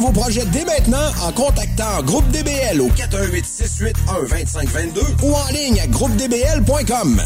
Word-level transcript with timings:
Vos 0.00 0.12
projets 0.12 0.44
dès 0.52 0.64
maintenant 0.64 1.10
en 1.26 1.32
contactant 1.32 2.02
Groupe 2.04 2.28
DBL 2.30 2.80
au 2.80 2.88
418 2.88 3.44
681 3.44 4.28
2522 4.28 5.00
ou 5.24 5.34
en 5.34 5.48
ligne 5.48 5.80
à 5.80 5.86
groupedbl.com. 5.88 7.22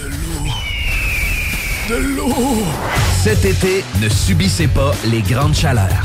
De 0.00 0.08
l'eau. 0.08 0.50
De 1.88 1.94
l'eau. 2.16 2.64
Cet 3.22 3.44
été, 3.44 3.84
ne 4.00 4.08
subissez 4.08 4.66
pas 4.66 4.92
les 5.06 5.22
grandes 5.22 5.54
chaleurs. 5.54 6.04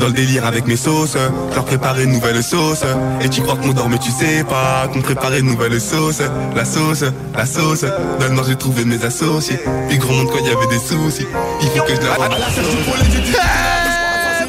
dans 0.00 0.06
le 0.06 0.12
délire 0.12 0.46
avec 0.46 0.66
mes 0.66 0.76
sauces, 0.76 1.16
leur 1.54 1.64
préparer 1.64 2.04
une 2.04 2.12
nouvelle 2.12 2.42
sauce. 2.42 2.82
Et 3.22 3.28
tu 3.28 3.42
crois 3.42 3.56
qu'on 3.56 3.72
dort 3.72 3.88
mais 3.88 3.98
tu 3.98 4.10
sais 4.10 4.42
pas 4.44 4.88
qu'on 4.92 5.02
préparait 5.02 5.40
une 5.40 5.46
nouvelle 5.46 5.80
sauce. 5.80 6.22
La 6.56 6.64
sauce, 6.64 7.04
la 7.36 7.46
sauce, 7.46 7.82
dans 7.82 8.34
le 8.34 8.48
j'ai 8.48 8.56
trouvé 8.56 8.84
mes 8.84 9.04
associés. 9.04 9.60
Puis 9.88 9.98
gros 9.98 10.12
monde 10.12 10.28
quand 10.32 10.38
il 10.38 10.46
y 10.46 10.50
avait 10.50 10.66
des 10.66 10.78
soucis, 10.78 11.26
il 11.60 11.68
faut 11.68 11.84
que 11.84 11.94
je 11.94 12.00
la 12.00 12.14
rende. 12.14 12.34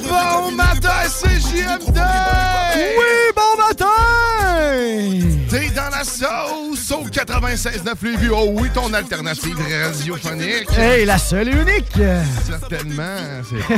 Bon 0.03 0.51
matin, 0.51 0.89
c'est 1.07 1.39
JMD! 1.39 1.99
Oui, 2.97 3.31
bon 3.35 3.57
matin! 3.57 3.85
T'es 5.49 5.69
dans 5.69 5.89
la 5.89 6.03
sauce 6.03 6.60
au 6.91 7.05
96.9 7.07 7.93
Lévis. 8.03 8.29
Oh 8.31 8.49
oui, 8.53 8.69
ton 8.73 8.93
alternative 8.93 9.57
radiophonique. 9.57 10.67
Hey, 10.77 11.05
la 11.05 11.17
seule 11.17 11.49
et 11.49 11.51
unique! 11.51 11.91
Certainement. 12.47 13.17
c'est 13.49 13.75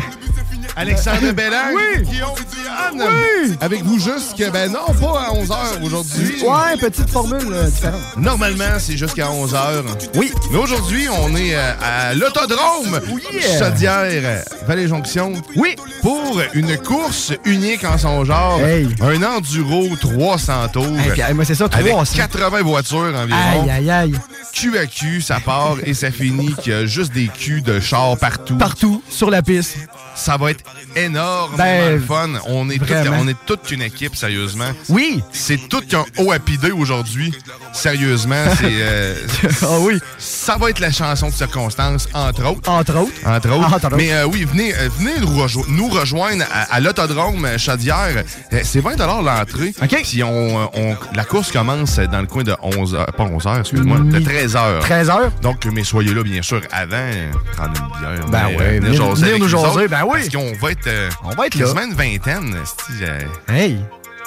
Alexandre 0.75 1.31
Bellang. 1.31 1.73
Oui. 1.75 2.03
Guillaume 2.03 2.35
Diane. 2.51 3.09
Oui. 3.09 3.55
Avec 3.61 3.83
vous 3.83 3.99
jusqu'à, 3.99 4.49
ben 4.49 4.71
non, 4.71 4.93
pas 4.99 5.21
à 5.21 5.33
11h 5.33 5.83
aujourd'hui. 5.83 6.43
Ouais, 6.43 6.77
petite 6.79 7.09
formule 7.09 7.51
euh, 7.51 7.69
différente. 7.69 8.01
Normalement, 8.17 8.79
c'est 8.79 8.97
jusqu'à 8.97 9.27
11h. 9.27 9.83
Oui. 10.15 10.31
Mais 10.51 10.57
aujourd'hui, 10.57 11.07
on 11.09 11.35
est 11.35 11.55
euh, 11.55 11.71
à 11.81 12.13
l'autodrome 12.13 12.99
yeah. 13.33 13.59
Chaudière, 13.59 14.43
Vallée-Jonction. 14.67 15.33
Oui. 15.55 15.75
Pour 16.01 16.41
une 16.53 16.77
course 16.77 17.33
unique 17.45 17.83
en 17.83 17.97
son 17.97 18.25
genre. 18.25 18.59
Hey. 18.61 18.87
Un 19.01 19.21
enduro 19.23 19.87
300 19.99 20.53
tours. 20.73 20.85
Hey, 21.15 21.33
moi, 21.33 21.45
c'est 21.45 21.55
ça, 21.55 21.65
Avec 21.71 21.91
300. 21.91 22.17
80 22.17 22.61
voitures 22.61 23.02
environ. 23.09 23.63
Aïe, 23.63 23.69
aïe, 23.69 23.91
aïe. 23.91 24.13
Cul 24.53 24.77
à 24.77 24.85
cul, 24.85 25.21
ça 25.21 25.39
part 25.39 25.77
et 25.83 25.93
ça 25.93 26.11
finit 26.11 26.53
qu'il 26.55 26.73
y 26.73 26.75
a 26.75 26.85
juste 26.85 27.11
des 27.13 27.27
culs 27.27 27.63
de 27.63 27.79
chars 27.79 28.17
partout. 28.17 28.57
Partout, 28.57 29.03
sur 29.09 29.29
la 29.29 29.41
piste. 29.41 29.77
Ça 30.15 30.37
va 30.37 30.51
être 30.51 30.63
énorme, 30.95 31.55
Ben, 31.57 31.99
fun. 32.01 32.29
On 32.45 32.69
est, 32.69 32.79
on 33.11 33.27
est 33.27 33.37
toute 33.45 33.71
une 33.71 33.81
équipe, 33.81 34.15
sérieusement. 34.15 34.69
Oui. 34.89 35.23
C'est 35.31 35.69
tout 35.69 35.81
qu'un 35.81 36.05
haut 36.17 36.31
à 36.31 36.37
aujourd'hui. 36.75 37.33
Sérieusement, 37.73 38.45
c'est. 38.59 38.65
euh, 38.69 39.15
Ah 39.63 39.77
oui. 39.79 39.99
Ça 40.17 40.57
va 40.57 40.69
être 40.69 40.79
la 40.79 40.91
chanson 40.91 41.27
de 41.29 41.33
circonstance, 41.33 42.07
entre 42.13 42.45
autres. 42.45 42.69
Entre 42.69 42.95
autres. 42.97 43.11
Entre 43.25 43.49
autres. 43.49 43.73
Entre 43.73 43.85
autres. 43.87 43.95
Mais 43.97 44.13
euh, 44.13 44.25
oui, 44.25 44.45
venez, 44.49 44.73
euh, 44.75 44.89
venez 44.99 45.19
nous, 45.19 45.27
rejo- 45.27 45.65
nous 45.67 45.87
rejoindre 45.89 46.43
à, 46.51 46.73
à 46.75 46.79
l'autodrome 46.79 47.45
euh, 47.45 47.57
Chaudière. 47.57 48.23
C'est 48.63 48.79
20 48.81 48.97
l'entrée. 48.97 49.73
OK. 49.81 50.01
Puis 50.03 50.23
on, 50.23 50.69
on- 50.73 50.95
la 51.15 51.23
course 51.25 51.51
commence 51.51 51.95
dans 51.97 52.21
le 52.21 52.27
coin 52.27 52.43
de 52.43 52.55
11 52.61 52.95
heures, 52.95 53.05
pas 53.17 53.23
11 53.23 53.47
heures, 53.47 53.59
excuse-moi, 53.59 53.97
de 53.97 54.03
Midi. 54.03 54.23
13 54.23 54.55
heures. 54.55 54.79
13 54.81 55.09
heures? 55.09 55.31
Donc, 55.41 55.65
mais 55.65 55.83
soyez 55.83 56.13
là, 56.13 56.23
bien 56.23 56.41
sûr, 56.41 56.61
avant, 56.71 57.09
prendre 57.57 57.73
une 57.79 57.99
bière. 57.99 58.25
Ben 58.29 58.45
venir, 58.47 58.61
euh, 58.61 58.79
venir- 58.79 58.93
jaser 58.93 59.13
venir 59.21 59.27
avec 59.29 59.41
nous 59.41 59.47
jaser, 59.47 59.87
ben 59.87 60.03
oui. 60.05 60.19
Parce 60.19 60.29
qu'on 60.29 60.53
va 60.65 60.71
être... 60.71 60.89
On 61.23 61.29
va 61.29 61.47
être 61.47 61.55
là. 61.55 61.83
une 61.85 61.93
vingtaine. 61.95 62.55
esti, 62.61 63.03
euh, 63.03 63.19
Hey. 63.49 63.79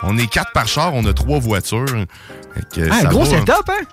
On 0.02 0.16
est 0.18 0.26
quatre 0.26 0.52
par 0.52 0.66
char, 0.68 0.94
on 0.94 1.04
a 1.06 1.12
trois 1.12 1.38
voitures. 1.38 1.86
Que 2.72 2.88
Ah, 2.90 3.00
ça 3.02 3.08
gros 3.08 3.24
va. 3.24 3.30
setup, 3.30 3.68
hein? 3.68 3.84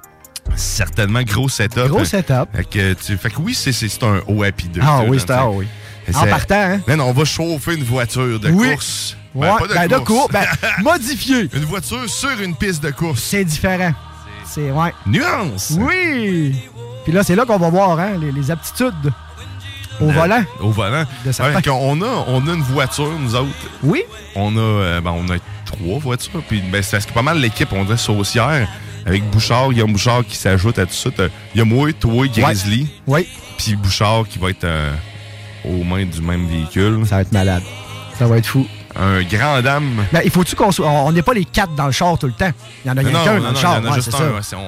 Certainement, 0.55 1.21
gros 1.23 1.49
setup. 1.49 1.87
Gros 1.87 2.05
setup. 2.05 2.49
Fait 2.53 2.63
que, 2.65 2.93
tu- 2.93 3.17
fait 3.17 3.29
que 3.29 3.39
oui, 3.39 3.53
c'est 3.53 3.71
c'est- 3.71 3.89
c'est 3.89 4.03
un 4.03 4.21
happy 4.43 4.67
2. 4.67 4.81
Ah 4.83 5.01
oui, 5.07 5.19
c'était 5.19 5.33
ah 5.33 5.49
oui. 5.49 5.67
En 6.15 6.27
partant, 6.27 6.55
hein? 6.55 6.81
Mais 6.87 6.95
non, 6.97 7.05
on 7.05 7.13
va 7.13 7.23
chauffer 7.23 7.75
une 7.75 7.83
voiture 7.83 8.39
de 8.39 8.49
Oui. 8.49 8.71
course. 8.71 9.15
Ouais, 9.33 9.47
Ben, 9.47 9.57
pas 9.57 9.67
de 9.67 9.73
ben, 9.73 9.87
de 9.87 9.95
course. 9.95 10.07
cours, 10.07 10.29
ben, 10.31 10.45
modifié. 10.83 11.49
une 11.53 11.65
voiture 11.65 12.07
sur 12.09 12.39
une 12.41 12.55
piste 12.55 12.83
de 12.83 12.91
course. 12.91 13.21
C'est 13.23 13.45
différent. 13.45 13.93
C'est, 14.45 14.69
ouais. 14.71 14.93
Nuance! 15.07 15.73
Oui! 15.79 16.55
Puis 17.05 17.13
là, 17.13 17.23
c'est 17.23 17.35
là 17.35 17.45
qu'on 17.45 17.57
va 17.57 17.69
voir, 17.69 17.99
hein, 17.99 18.11
les, 18.19 18.31
les 18.31 18.51
aptitudes 18.51 19.11
au 19.99 20.09
volant. 20.09 20.43
Au 20.59 20.69
volant. 20.71 21.05
De 21.25 21.69
on, 21.69 22.01
a, 22.01 22.25
on 22.27 22.47
a 22.47 22.53
une 22.53 22.61
voiture, 22.61 23.11
nous 23.19 23.35
autres. 23.35 23.49
Oui? 23.81 24.03
On 24.35 24.55
a, 24.57 24.59
euh, 24.59 25.01
ben, 25.01 25.13
on 25.15 25.29
a 25.31 25.37
trois 25.65 25.99
voitures. 25.99 26.41
Puis 26.47 26.61
ben, 26.71 26.81
c'est 26.81 27.11
pas 27.11 27.21
mal 27.21 27.39
l'équipe, 27.39 27.69
on 27.71 27.83
dirait 27.83 27.97
saucière. 27.97 28.67
Avec 29.05 29.23
Bouchard, 29.29 29.67
il 29.71 29.79
y 29.79 29.81
a 29.81 29.85
Bouchard 29.85 30.25
qui 30.25 30.37
s'ajoute 30.37 30.79
à 30.79 30.85
tout 30.85 30.93
ça. 30.93 31.09
Il 31.53 31.57
y 31.57 31.61
a 31.61 31.65
moi, 31.65 31.91
toi, 31.93 32.25
Grizzly. 32.27 32.87
Oui. 33.05 33.27
Puis 33.57 33.75
Bouchard 33.75 34.23
qui 34.29 34.39
va 34.39 34.49
être 34.49 34.63
euh, 34.63 34.93
aux 35.65 35.83
mains 35.83 36.05
du 36.05 36.21
même 36.21 36.47
véhicule. 36.47 37.05
Ça 37.05 37.15
va 37.15 37.21
être 37.21 37.31
malade. 37.31 37.63
Ça 38.17 38.27
va 38.27 38.37
être 38.37 38.45
fou. 38.45 38.65
Un 38.95 39.23
grand 39.23 39.61
dame. 39.61 40.05
Ben, 40.11 40.21
il 40.23 40.29
faut-tu 40.31 40.55
qu'on 40.55 40.71
soit. 40.71 40.87
On 40.87 41.11
n'est 41.11 41.21
pas 41.23 41.33
les 41.33 41.45
quatre 41.45 41.73
dans 41.75 41.87
le 41.87 41.91
char 41.91 42.17
tout 42.17 42.27
le 42.27 42.33
temps. 42.33 42.51
Il 42.85 42.87
y 42.87 42.91
en 42.91 42.97
a 42.97 43.03
quelqu'un 43.03 43.35
non, 43.35 43.43
dans 43.43 43.49
le 43.51 43.55
char. 43.55 43.77
il 43.79 43.83
y 43.83 43.87
en 43.87 43.89
a 43.89 43.89
ouais, 43.89 43.95
juste 43.95 44.11
c'est 44.11 44.15
un. 44.15 44.19
ça. 44.19 44.31
ouais, 44.33 44.39
c'est- 44.43 44.55
on, 44.55 44.59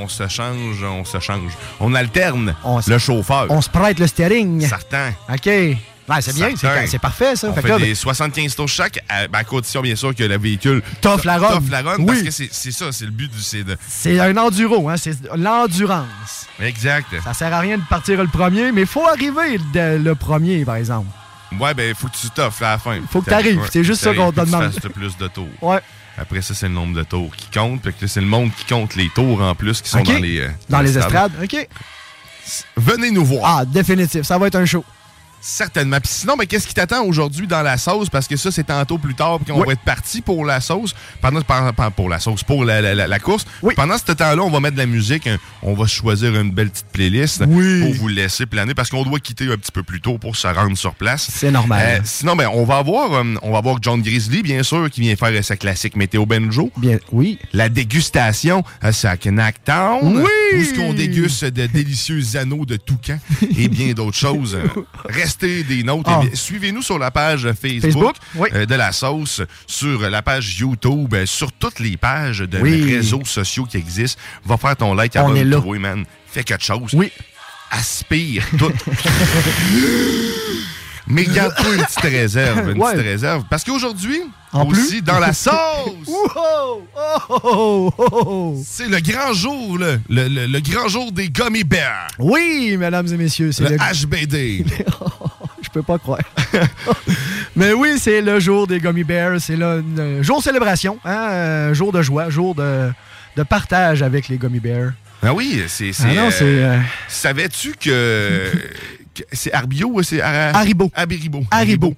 on- 0.00 0.02
on 0.04 0.08
se 0.08 0.26
change, 0.28 0.82
on 0.82 1.04
se 1.04 1.20
change. 1.20 1.52
On 1.80 1.94
alterne 1.94 2.54
On 2.64 2.80
le 2.86 2.98
chauffeur. 2.98 3.46
On 3.50 3.60
se 3.60 3.68
prête 3.70 3.98
le 4.00 4.06
steering. 4.06 4.66
Certain. 4.68 5.10
OK. 5.32 5.46
Ouais, 5.46 6.22
c'est 6.22 6.34
bien. 6.34 6.48
C'est, 6.86 6.98
parfait, 6.98 7.36
ça. 7.36 7.48
On 7.50 7.52
Fait 7.52 7.60
fait, 7.60 7.68
là, 7.68 7.78
des 7.78 7.94
75 7.94 8.56
tours 8.56 8.66
chaque, 8.66 8.98
à, 9.10 9.28
ben, 9.28 9.40
à 9.40 9.44
condition, 9.44 9.82
bien 9.82 9.94
sûr, 9.94 10.14
que 10.14 10.24
le 10.24 10.38
véhicule 10.38 10.82
T'offre 11.02 11.26
la 11.26 11.36
run. 11.36 11.60
la 11.70 11.82
run, 11.82 11.96
Oui. 11.98 12.06
parce 12.06 12.22
que 12.38 12.44
c'est 12.50 12.70
ça, 12.72 12.86
c'est 12.92 13.04
le 13.04 13.10
but 13.10 13.30
du... 13.30 13.62
de- 13.62 13.76
c'est 13.86 14.18
un 14.18 14.34
enduro, 14.38 14.88
hein. 14.88 14.94
C'est 14.96 15.14
l'endurance. 15.36 16.46
Exact. 16.60 17.08
Ça 17.22 17.34
sert 17.34 17.52
à 17.52 17.60
rien 17.60 17.76
de 17.76 17.82
partir 17.88 18.22
le 18.22 18.28
premier, 18.28 18.72
mais 18.72 18.80
il 18.82 18.86
faut 18.86 19.06
arriver 19.06 19.58
de- 19.74 19.98
le 20.02 20.14
premier, 20.14 20.64
par 20.64 20.76
exemple. 20.76 21.08
Ouais, 21.58 21.72
ben, 21.74 21.94
faut 21.94 22.08
que 22.08 22.16
tu 22.16 22.28
t'offres 22.30 22.62
à 22.62 22.70
la 22.72 22.78
fin. 22.78 22.98
Faut 23.10 23.22
que 23.22 23.30
t'arrives, 23.30 23.60
c'est 23.70 23.84
juste 23.84 24.02
ça 24.02 24.14
qu'on 24.14 24.32
te 24.32 24.40
tu 24.40 24.46
demande. 24.46 24.72
fasses 24.72 24.82
le 24.82 24.90
plus 24.90 25.16
de 25.16 25.28
tours. 25.28 25.48
Ouais. 25.62 25.80
Après 26.18 26.42
ça, 26.42 26.52
c'est 26.52 26.68
le 26.68 26.74
nombre 26.74 26.94
de 26.96 27.02
tours 27.04 27.34
qui 27.36 27.48
compte. 27.50 27.80
Puis 27.82 27.92
que 27.94 28.02
là, 28.04 28.08
c'est 28.08 28.20
le 28.20 28.26
monde 28.26 28.50
qui 28.56 28.64
compte 28.64 28.96
les 28.96 29.08
tours 29.10 29.40
en 29.40 29.54
plus 29.54 29.80
qui 29.80 29.88
sont 29.88 30.02
dans 30.02 30.12
les... 30.18 30.40
euh, 30.40 30.48
Dans 30.68 30.80
les 30.80 30.98
estrades. 30.98 31.32
OK. 31.42 31.68
Venez 32.76 33.10
nous 33.10 33.24
voir. 33.24 33.58
Ah, 33.58 33.64
définitif. 33.64 34.22
Ça 34.22 34.36
va 34.38 34.48
être 34.48 34.56
un 34.56 34.64
show. 34.66 34.84
Certainement. 35.40 35.98
Puis 36.00 36.10
sinon, 36.12 36.36
ben, 36.36 36.46
qu'est-ce 36.46 36.66
qui 36.66 36.74
t'attend 36.74 37.04
aujourd'hui 37.04 37.46
dans 37.46 37.62
la 37.62 37.76
sauce? 37.78 38.08
Parce 38.08 38.26
que 38.26 38.36
ça, 38.36 38.50
c'est 38.50 38.64
tantôt 38.64 38.98
plus 38.98 39.14
tard 39.14 39.38
qu'on 39.46 39.60
Oui. 39.60 39.66
va 39.66 39.72
être 39.72 39.82
parti 39.82 40.20
pour 40.20 40.44
la 40.44 40.60
sauce. 40.60 40.94
Pendant, 41.20 41.40
pour 41.94 42.08
la 42.08 42.18
sauce, 42.18 42.42
pour 42.44 42.64
la, 42.64 42.80
la- 42.80 42.94
la- 42.94 43.06
la 43.06 43.18
course. 43.18 43.44
Pendant 43.76 43.96
ce 43.98 44.12
temps-là, 44.12 44.42
on 44.42 44.50
va 44.50 44.60
mettre 44.60 44.74
de 44.74 44.80
la 44.80 44.86
musique. 44.86 45.26
hein. 45.26 45.38
On 45.62 45.74
va 45.74 45.86
choisir 45.86 46.34
une 46.38 46.50
belle 46.50 46.70
petite 46.70 46.86
playlist 46.92 47.38
pour 47.46 47.94
vous 47.94 48.08
laisser 48.08 48.46
planer 48.46 48.74
parce 48.74 48.90
qu'on 48.90 49.02
doit 49.04 49.20
quitter 49.20 49.50
un 49.50 49.56
petit 49.56 49.72
peu 49.72 49.82
plus 49.82 50.00
tôt 50.00 50.18
pour 50.18 50.36
se 50.36 50.46
rendre 50.48 50.76
sur 50.76 50.94
place. 50.94 51.28
C'est 51.32 51.50
normal. 51.50 51.80
Euh, 51.82 52.00
sinon, 52.04 52.36
ben, 52.36 52.48
on 52.52 52.64
va 52.64 52.78
avoir 52.78 53.12
euh, 53.14 53.24
on 53.42 53.52
va 53.52 53.58
avoir 53.58 53.78
John 53.80 54.02
Grizzly, 54.02 54.42
bien 54.42 54.62
sûr, 54.62 54.90
qui 54.90 55.00
vient 55.00 55.16
faire 55.16 55.28
euh, 55.32 55.42
sa 55.42 55.56
classique 55.56 55.96
météo 55.96 56.26
Benjo. 56.26 56.70
Bien, 56.76 56.98
oui. 57.12 57.38
La 57.52 57.68
dégustation 57.68 58.64
à 58.82 58.92
Sacknack 58.92 59.62
Town. 59.64 60.00
Oui! 60.18 60.24
Où 60.54 60.56
est-ce 60.60 60.74
qu'on 60.74 60.94
déguste 60.94 61.44
de 61.44 61.66
délicieux 61.66 62.22
anneaux 62.34 62.64
de 62.64 62.76
toucan 62.76 63.18
et 63.56 63.68
bien 63.68 63.92
d'autres 63.92 64.16
choses. 64.16 64.54
Euh, 64.56 64.66
Des 65.40 65.82
nôtres. 65.82 66.10
Ah. 66.12 66.20
Bien, 66.20 66.30
Suivez-nous 66.34 66.82
sur 66.82 66.98
la 66.98 67.10
page 67.10 67.42
Facebook, 67.52 67.82
Facebook, 67.82 68.16
oui. 68.36 68.48
euh, 68.54 68.66
de 68.66 68.74
la 68.74 68.92
sauce, 68.92 69.42
sur 69.66 70.00
la 70.08 70.22
page 70.22 70.58
YouTube, 70.58 71.12
euh, 71.14 71.26
sur 71.26 71.52
toutes 71.52 71.80
les 71.80 71.96
pages 71.96 72.38
de 72.40 72.58
Oui. 72.58 72.82
réseaux 72.96 73.24
sociaux 73.24 73.64
qui 73.66 73.76
existent. 73.76 74.20
Va 74.44 74.56
faire 74.56 74.76
ton 74.76 74.94
like 74.94 75.14
là. 75.14 75.22
trouver, 75.58 75.78
man. 75.78 76.04
Fais 76.30 76.44
quelque 76.44 76.64
chose. 76.64 76.90
Oui. 76.94 77.10
Aspire 77.70 78.44
tout. 78.58 78.72
Mais 81.10 81.24
garde-toi 81.24 81.74
une 81.74 81.84
petite 81.84 82.00
réserve, 82.00 82.70
une 82.70 82.78
Ouais. 82.82 82.92
petite 82.92 83.04
réserve. 83.06 83.44
Parce 83.48 83.64
qu'aujourd'hui, 83.64 84.20
aussi, 84.52 84.88
plus? 84.96 85.02
dans 85.02 85.18
la 85.18 85.32
sauce, 85.32 85.52
Wow! 86.06 86.86
Oh, 87.28 87.92
oh, 87.98 88.08
oh, 88.12 88.62
c'est 88.66 88.88
le 88.88 89.00
grand 89.00 89.32
jour, 89.32 89.78
là. 89.78 89.96
Le, 90.08 90.28
le- 90.28 90.46
le 90.46 90.60
grand 90.60 90.88
jour 90.88 91.10
des 91.12 91.28
gummy 91.28 91.64
bears. 91.64 92.08
Oui, 92.18 92.76
mesdames 92.78 93.06
et 93.06 93.16
messieurs, 93.16 93.52
c'est 93.52 93.64
Le 93.64 93.70
le... 93.70 93.76
HBD. 94.06 94.64
Je 95.62 95.68
peux 95.70 95.82
pas 95.82 95.98
croire. 95.98 96.20
Mais 97.56 97.72
oui, 97.72 97.98
c'est 97.98 98.20
le 98.22 98.38
jour 98.40 98.66
des 98.66 98.78
Gummy 98.80 99.04
Bears. 99.04 99.40
C'est 99.40 99.56
là 99.56 99.76
une 99.76 99.98
euh, 99.98 100.22
jour 100.22 100.38
de 100.38 100.44
célébration, 100.44 100.98
hein, 101.04 101.28
euh, 101.30 101.74
jour 101.74 101.92
de 101.92 102.00
joie, 102.00 102.30
jour 102.30 102.54
de, 102.54 102.90
de 103.36 103.42
partage 103.42 104.02
avec 104.02 104.28
les 104.28 104.38
Gummy 104.38 104.60
Bears. 104.60 104.92
Ah 105.22 105.34
oui, 105.34 105.62
c'est. 105.66 105.90
Ah 106.04 106.06
non, 106.14 106.26
euh, 106.28 106.30
c'est, 106.30 106.44
euh, 106.44 106.78
Savais-tu 107.08 107.74
que. 107.78 108.52
C'est 109.32 109.52
Arbio 109.52 109.90
ou 109.94 110.02
c'est 110.02 110.20
Ara- 110.20 110.56
Haribo. 110.56 110.90
Haribo. 111.50 111.94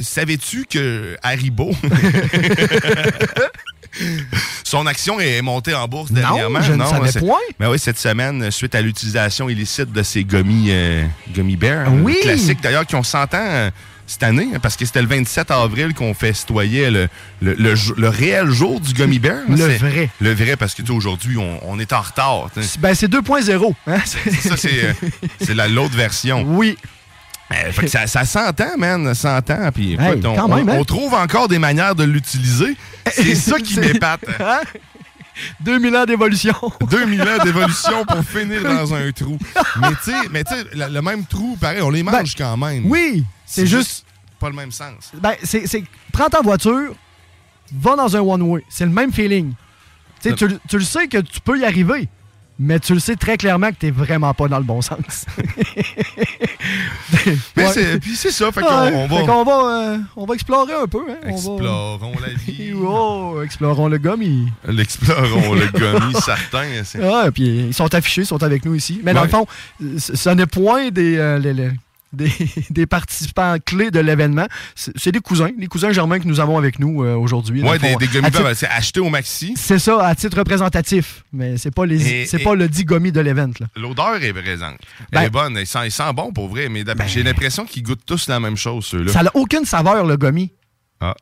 Savais-tu 0.00 0.64
que 0.68 1.16
Haribo. 1.22 1.70
Son 4.64 4.86
action 4.86 5.20
est 5.20 5.40
montée 5.40 5.72
en 5.74 5.86
bourse 5.86 6.10
Non, 6.10 6.20
dernièrement. 6.20 6.60
je 6.62 6.72
ne 6.72 6.84
savais 6.84 7.20
point. 7.20 7.38
Mais 7.60 7.66
oui, 7.66 7.78
cette 7.78 7.98
semaine, 7.98 8.50
suite 8.50 8.74
à 8.74 8.80
l'utilisation 8.82 9.48
illicite 9.48 9.92
de 9.92 10.02
ces 10.02 10.24
gummy, 10.24 10.66
euh, 10.70 11.04
gummy 11.32 11.56
bears. 11.56 11.92
Oui. 12.02 12.16
Classiques 12.22 12.60
d'ailleurs, 12.60 12.86
qui 12.86 12.96
ont 12.96 13.04
100 13.04 13.22
ans 13.22 13.26
euh, 13.34 13.70
cette 14.06 14.22
année, 14.22 14.48
hein, 14.54 14.58
parce 14.60 14.76
que 14.76 14.84
c'était 14.84 15.00
le 15.02 15.08
27 15.08 15.50
avril 15.50 15.94
qu'on 15.94 16.12
festoyait 16.14 16.90
le, 16.90 17.08
le, 17.40 17.54
le 17.54 17.74
le 17.96 18.08
réel 18.08 18.50
jour 18.50 18.80
du 18.80 18.92
gummy 18.92 19.18
bear. 19.18 19.38
Le 19.48 19.56
C'est- 19.56 19.78
vrai. 19.78 20.10
Le 20.20 20.34
vrai, 20.34 20.56
parce 20.56 20.74
que 20.74 20.82
aujourd'hui, 20.92 21.38
on, 21.38 21.60
on 21.70 21.78
est 21.78 21.92
en 21.92 22.00
retard. 22.00 22.50
ben, 22.78 22.94
c'est 22.94 23.10
2.0. 23.10 23.74
Hein? 23.86 23.96
Ça, 24.04 24.56
c'est 24.56 24.84
euh, 24.84 24.92
c'est 25.40 25.54
la- 25.54 25.68
l'autre 25.68 25.96
version. 25.96 26.42
Oui. 26.46 26.76
Euh, 27.52 27.72
fait 27.72 27.82
que 27.82 27.88
ça, 27.88 28.06
ça 28.06 28.24
s'entend, 28.24 28.76
man, 28.78 29.14
100 29.14 29.50
ans. 29.50 29.70
Puis 29.72 29.92
écoute, 29.92 30.06
Hey, 30.06 30.26
on, 30.26 30.68
hein? 30.68 30.84
trouve 30.84 31.12
encore 31.14 31.46
des 31.48 31.58
manières 31.58 31.94
de 31.94 32.04
l'utiliser. 32.04 32.76
C'est 33.12 33.34
ça 33.34 33.58
qui 33.60 33.78
m'épate. 33.78 34.20
Hein? 35.36 35.52
2000 35.60 35.96
ans 35.96 36.04
d'évolution. 36.04 36.54
2000 36.90 37.22
ans 37.22 37.44
d'évolution 37.44 38.04
pour 38.04 38.22
finir 38.24 38.62
dans 38.62 38.94
un 38.94 39.10
trou. 39.12 39.38
Mais 39.80 39.88
tu 39.90 40.10
sais, 40.10 40.28
mais 40.30 40.44
tu 40.44 40.54
sais, 40.54 40.64
le, 40.72 40.92
le 40.92 41.02
même 41.02 41.24
trou, 41.26 41.56
pareil, 41.60 41.82
on 41.82 41.90
les 41.90 42.02
mange 42.02 42.34
quand 42.36 42.56
même. 42.56 42.82
Ben, 42.84 42.90
Oui, 42.90 43.24
c'est 43.46 43.66
juste. 43.66 44.04
pas 44.38 44.48
le 44.48 44.54
même 44.56 44.72
sens. 44.72 45.10
Ben, 45.14 45.34
c'est, 45.42 45.66
Prends 46.12 46.28
ta 46.28 46.40
voiture, 46.40 46.94
va 47.72 47.96
dans 47.96 48.16
un 48.16 48.20
one-way. 48.20 48.62
C'est 48.68 48.84
le 48.84 48.92
même 48.92 49.12
feeling. 49.12 49.52
Tu 50.22 50.30
sais, 50.30 50.34
tu, 50.36 50.46
le- 50.48 50.60
tu 50.68 50.78
le 50.78 50.84
sais 50.84 51.08
que 51.08 51.18
tu 51.18 51.40
peux 51.40 51.58
y 51.58 51.64
arriver, 51.64 52.08
mais 52.58 52.78
tu 52.78 52.94
le 52.94 53.00
sais 53.00 53.16
très 53.16 53.36
clairement 53.36 53.70
que 53.70 53.76
tu 53.80 53.90
vraiment 53.90 54.32
pas 54.34 54.48
dans 54.48 54.58
le 54.58 54.64
bon 54.64 54.80
sens. 54.82 55.26
Mais 57.56 57.68
c'est- 57.72 57.98
puis 58.00 58.16
c'est 58.16 58.30
ça, 58.30 58.50
fait 58.52 58.60
qu'on 58.60 58.66
Ouais, 58.66 58.92
on 58.94 59.06
va. 59.06 59.16
fait 59.20 59.26
qu'on 59.26 59.44
va, 59.44 59.92
euh, 59.94 59.98
on 60.16 60.24
va 60.24 60.34
explorer 60.34 60.72
un 60.74 60.86
peu. 60.86 61.02
Hein? 61.08 61.16
On 61.24 61.30
va- 61.30 61.30
Explorons 61.30 62.12
la 62.20 62.28
vie. 62.34 62.72
Oh, 62.86 63.40
explorons 63.42 63.88
le 63.88 63.98
gummy. 63.98 64.48
L'explorons 64.66 65.54
le 65.54 65.66
gummy, 65.78 66.14
certain. 66.24 66.66
Ah, 67.02 67.30
puis 67.32 67.66
ils 67.68 67.74
sont 67.74 67.92
affichés, 67.94 68.22
ils 68.22 68.26
sont 68.26 68.42
avec 68.42 68.64
nous 68.64 68.74
ici. 68.74 69.00
Mais 69.04 69.14
dans 69.14 69.22
le 69.22 69.28
fond, 69.28 69.46
ce 69.98 70.16
ce 70.16 70.30
n'est 70.30 70.46
point 70.46 70.90
des, 70.90 71.16
euh, 71.18 71.38
les- 71.38 71.54
les- 71.54 71.70
des, 72.14 72.32
des 72.70 72.86
participants 72.86 73.56
clés 73.64 73.90
de 73.90 74.00
l'événement. 74.00 74.46
C'est 74.74 75.12
des 75.12 75.20
cousins, 75.20 75.50
les 75.58 75.66
cousins 75.66 75.92
germains 75.92 76.18
que 76.18 76.26
nous 76.26 76.40
avons 76.40 76.56
avec 76.56 76.78
nous 76.78 77.02
euh, 77.04 77.14
aujourd'hui. 77.16 77.62
Fond, 77.78 77.96
des, 77.98 78.06
des 78.06 78.08
titre- 78.08 78.42
bears, 78.42 78.56
c'est 78.56 78.68
acheté 78.68 79.00
au 79.00 79.08
maxi. 79.10 79.54
C'est 79.56 79.78
ça, 79.78 80.06
à 80.06 80.14
titre 80.14 80.38
représentatif. 80.38 81.24
Mais 81.32 81.56
c'est 81.58 81.74
pas, 81.74 81.84
les, 81.86 82.06
Et- 82.08 82.26
c'est 82.26 82.40
et- 82.40 82.44
pas 82.44 82.54
le 82.54 82.68
dit 82.68 82.84
gummy 82.84 83.12
de 83.12 83.20
là. 83.20 83.34
L'odeur 83.76 84.22
est 84.22 84.32
présente. 84.32 84.76
Elle 85.12 85.18
Ben- 85.18 85.22
est 85.22 85.30
bonne. 85.30 85.56
Il 85.58 85.66
sent, 85.66 85.78
il 85.86 85.90
sent 85.92 86.12
bon 86.14 86.32
pour 86.32 86.48
vrai, 86.48 86.68
mais 86.68 86.84
d'après- 86.84 87.08
j'ai 87.08 87.22
l'impression 87.22 87.64
qu'ils 87.64 87.82
goûtent 87.82 88.04
tous 88.06 88.28
la 88.28 88.38
même 88.40 88.56
chose, 88.56 88.84
ceux-là. 88.86 89.12
Ça 89.12 89.22
n'a 89.22 89.30
aucune 89.34 89.64
saveur, 89.64 90.06
le 90.06 90.16
gummy. 90.16 90.52
Ah. 91.00 91.14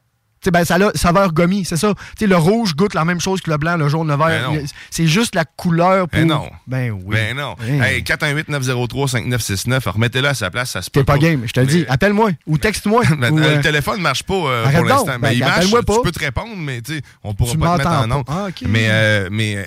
Tu 0.42 0.48
sais, 0.48 0.50
ben, 0.50 0.64
ça 0.64 0.74
a 0.74 0.90
saveur 0.96 1.32
gummy, 1.32 1.64
c'est 1.64 1.76
ça. 1.76 1.94
Tu 1.94 2.02
sais, 2.18 2.26
le 2.26 2.36
rouge 2.36 2.74
goûte 2.74 2.94
la 2.94 3.04
même 3.04 3.20
chose 3.20 3.40
que 3.40 3.48
le 3.50 3.58
blanc, 3.58 3.76
le 3.76 3.88
jaune, 3.88 4.08
le 4.08 4.16
vert. 4.16 4.50
Ben 4.50 4.66
c'est 4.90 5.06
juste 5.06 5.36
la 5.36 5.44
couleur 5.44 6.08
pour. 6.08 6.18
Ben 6.18 6.26
non. 6.26 6.50
Ben 6.66 6.90
oui. 6.90 7.14
Ben 7.14 7.36
non. 7.36 7.54
Ben. 7.60 7.80
Hey, 7.80 8.02
418-903-5969, 8.02 9.88
remettez-le 9.88 10.28
à 10.28 10.34
sa 10.34 10.50
place, 10.50 10.70
ça 10.70 10.82
se 10.82 10.90
peut 10.90 11.00
T'es 11.00 11.04
pas 11.04 11.18
game, 11.18 11.42
je 11.46 11.52
te 11.52 11.60
le 11.60 11.66
dis. 11.66 11.84
Appelle-moi 11.88 12.30
ou 12.46 12.58
texte-moi. 12.58 13.02
Ben, 13.22 13.32
ou, 13.32 13.38
euh, 13.38 13.56
Le 13.56 13.62
téléphone 13.62 13.98
ne 13.98 14.02
marche 14.02 14.24
pas 14.24 14.34
euh, 14.34 14.64
pour 14.68 14.84
l'instant. 14.84 15.06
Ben, 15.06 15.18
mais 15.20 15.36
il 15.36 15.40
marche, 15.40 15.70
pas. 15.70 15.94
tu 15.94 16.02
peux 16.02 16.10
te 16.10 16.18
répondre, 16.18 16.56
mais 16.56 16.80
tu 16.80 16.96
sais, 16.96 17.02
on 17.22 17.34
pourra 17.34 17.52
Tu 17.52 17.58
pas 17.58 17.72
te 17.74 17.78
mettre 17.78 17.90
en 17.90 18.06
nom. 18.08 18.24
pas. 18.24 18.48
Ah. 18.48 18.64
Mais, 18.66 18.88
euh, 18.90 19.28
mais 19.30 19.56
euh, 19.56 19.64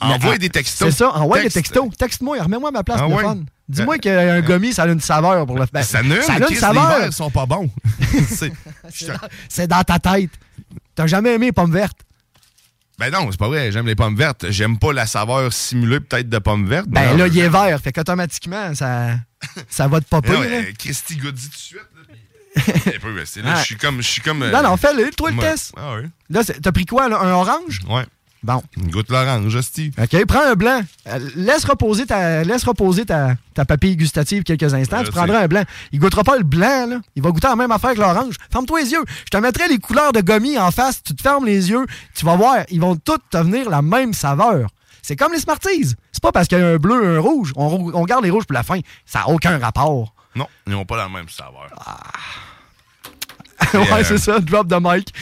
envoie 0.00 0.32
ah, 0.34 0.38
des 0.38 0.48
textos. 0.50 0.90
C'est 0.90 0.98
ça, 0.98 1.10
envoie 1.10 1.42
des 1.42 1.50
textos. 1.50 1.88
Texte-moi, 1.96 2.42
remets-moi 2.42 2.70
ma 2.70 2.82
place, 2.84 3.00
Ah 3.02 3.08
le 3.08 3.14
ouais? 3.14 3.22
fun. 3.22 3.38
Dis-moi 3.68 3.98
qu'un 3.98 4.40
gummy, 4.42 4.72
ça 4.72 4.84
a 4.84 4.86
une 4.88 5.00
saveur 5.00 5.44
pour 5.46 5.58
le 5.58 5.66
ben, 5.72 5.82
Ça 5.82 6.02
ne, 6.02 6.20
Ça 6.20 6.34
a 6.34 6.38
une 6.38 6.54
saveur. 6.54 7.06
Les 7.06 7.12
sont 7.12 7.30
pas 7.30 7.46
bons. 7.46 7.68
C'est- 9.48 9.66
dans- 9.66 9.82
ta 9.82 9.98
tête. 9.98 10.30
T'as 10.94 11.06
jamais 11.06 11.34
aimé 11.34 11.46
les 11.46 11.52
pommes 11.52 11.72
vertes? 11.72 11.98
ben 12.98 13.10
non, 13.10 13.28
c'est 13.30 13.38
pas 13.38 13.48
vrai. 13.48 13.70
J'aime 13.72 13.86
les 13.86 13.94
pommes 13.94 14.16
vertes. 14.16 14.46
J'aime 14.50 14.78
pas 14.78 14.90
la 14.92 15.06
saveur 15.06 15.52
simulée 15.52 16.00
peut-être 16.00 16.30
de 16.30 16.38
pommes 16.38 16.66
vertes. 16.66 16.88
Ben 16.88 17.14
là, 17.16 17.26
il 17.26 17.38
est 17.38 17.48
vert. 17.48 17.78
Fait 17.82 17.92
qu'automatiquement, 17.92 18.74
ça, 18.74 19.16
ça 19.68 19.86
va 19.86 20.00
te 20.00 20.06
popper. 20.06 20.30
Euh, 20.32 20.62
Christy 20.78 21.16
Goody 21.16 21.42
tout 21.42 21.48
de 21.50 21.54
suite. 21.56 21.80
Là, 21.94 22.62
puis- 22.84 22.94
Un 22.96 22.98
peu, 23.00 23.24
c'est 23.26 23.42
là, 23.42 23.52
Ah. 23.56 23.60
je 23.60 23.64
suis 23.66 23.76
comme. 23.76 23.98
Je 24.00 24.08
suis 24.08 24.22
comme 24.22 24.42
euh, 24.42 24.50
Non, 24.50 24.62
non, 24.62 24.76
fais-le, 24.78 25.10
toi 25.10 25.30
le 25.30 25.36
test. 25.36 25.74
Ah. 25.76 25.96
Là, 26.30 26.40
t'as 26.44 26.72
pris 26.72 26.86
quoi? 26.86 27.04
Un 27.04 27.32
orange? 27.32 27.80
Ouais. 27.86 28.06
Bon. 28.46 28.62
Une 28.76 28.92
goutte 28.92 29.10
l'orange, 29.10 29.52
hostie. 29.56 29.90
OK, 30.00 30.24
prends 30.26 30.46
un 30.52 30.54
blanc. 30.54 30.80
Euh, 31.08 31.18
Laisse 31.34 31.64
reposer 31.64 32.06
ta, 32.06 32.44
laisse 32.44 32.62
reposer 32.62 33.04
ta, 33.04 33.34
ta 33.54 33.64
papille 33.64 33.96
gustative 33.96 34.44
quelques 34.44 34.72
instants. 34.72 35.00
Tu 35.00 35.06
sais. 35.06 35.10
prendras 35.10 35.40
un 35.40 35.48
blanc. 35.48 35.64
Il 35.90 35.98
goûtera 35.98 36.22
pas 36.22 36.36
le 36.36 36.44
blanc, 36.44 36.86
là. 36.88 37.00
Il 37.16 37.22
va 37.24 37.30
goûter 37.32 37.48
la 37.48 37.56
même 37.56 37.72
affaire 37.72 37.94
que 37.94 37.98
l'orange. 37.98 38.36
Ferme-toi 38.52 38.82
les 38.82 38.92
yeux. 38.92 39.04
Je 39.24 39.30
te 39.30 39.36
mettrai 39.38 39.66
les 39.66 39.78
couleurs 39.78 40.12
de 40.12 40.20
gommis 40.20 40.56
en 40.58 40.70
face. 40.70 41.02
Tu 41.02 41.12
te 41.16 41.22
fermes 41.22 41.44
les 41.44 41.70
yeux. 41.70 41.84
Tu 42.14 42.24
vas 42.24 42.36
voir. 42.36 42.58
Ils 42.70 42.80
vont 42.80 42.94
toutes 42.94 43.28
te 43.30 43.38
venir 43.38 43.68
la 43.68 43.82
même 43.82 44.14
saveur. 44.14 44.68
C'est 45.02 45.16
comme 45.16 45.32
les 45.32 45.40
Smarties. 45.40 45.94
C'est 46.12 46.22
pas 46.22 46.30
parce 46.30 46.46
qu'il 46.46 46.58
y 46.58 46.62
a 46.62 46.68
un 46.68 46.76
bleu 46.76 47.02
et 47.04 47.16
un 47.16 47.20
rouge. 47.20 47.52
On, 47.56 47.90
on 47.94 48.04
garde 48.04 48.22
les 48.24 48.30
rouges 48.30 48.44
pour 48.46 48.54
la 48.54 48.62
fin. 48.62 48.78
Ça 49.04 49.20
n'a 49.20 49.28
aucun 49.28 49.58
rapport. 49.58 50.14
Non, 50.36 50.46
ils 50.68 50.72
n'ont 50.72 50.84
pas 50.84 50.96
la 50.96 51.08
même 51.08 51.28
saveur. 51.28 51.66
ouais, 53.74 53.92
euh, 53.92 54.04
c'est 54.04 54.18
ça. 54.18 54.38
Drop 54.40 54.68
the 54.68 54.76
mic. 54.80 55.12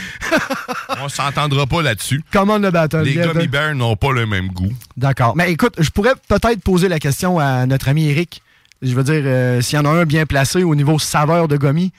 On 1.01 1.09
s'entendra 1.09 1.67
pas 1.67 1.83
là-dessus. 1.83 2.23
Commande 2.33 2.63
le 2.63 2.71
battle. 2.71 3.03
Les 3.03 3.15
gummy 3.15 3.45
de- 3.47 3.51
bears 3.51 3.75
n'ont 3.75 3.97
pas 3.97 4.13
le 4.13 4.27
même 4.27 4.49
goût. 4.49 4.73
D'accord. 4.97 5.37
Mais 5.37 5.51
écoute, 5.53 5.75
je 5.79 5.91
pourrais 5.91 6.15
peut-être 6.29 6.61
poser 6.63 6.89
la 6.89 6.99
question 6.99 7.39
à 7.39 7.67
notre 7.67 7.89
ami 7.89 8.09
Eric. 8.09 8.43
Je 8.83 8.95
veux 8.95 9.05
dire, 9.05 9.23
euh, 9.25 9.61
s'il 9.63 9.77
y 9.77 9.81
en 9.81 9.85
a 9.85 9.89
un 9.91 10.05
bien 10.05 10.27
placé 10.27 10.63
au 10.63 10.75
niveau 10.75 10.99
saveur 10.99 11.49
de 11.49 11.57
gommis, 11.57 11.93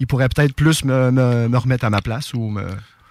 il 0.00 0.06
pourrait 0.06 0.28
peut-être 0.28 0.54
plus 0.54 0.84
me, 0.84 1.10
me- 1.10 1.48
me 1.48 1.58
remettre 1.58 1.84
à 1.84 1.90
ma 1.90 2.02
place 2.02 2.34
ou 2.34 2.48
me. 2.50 2.64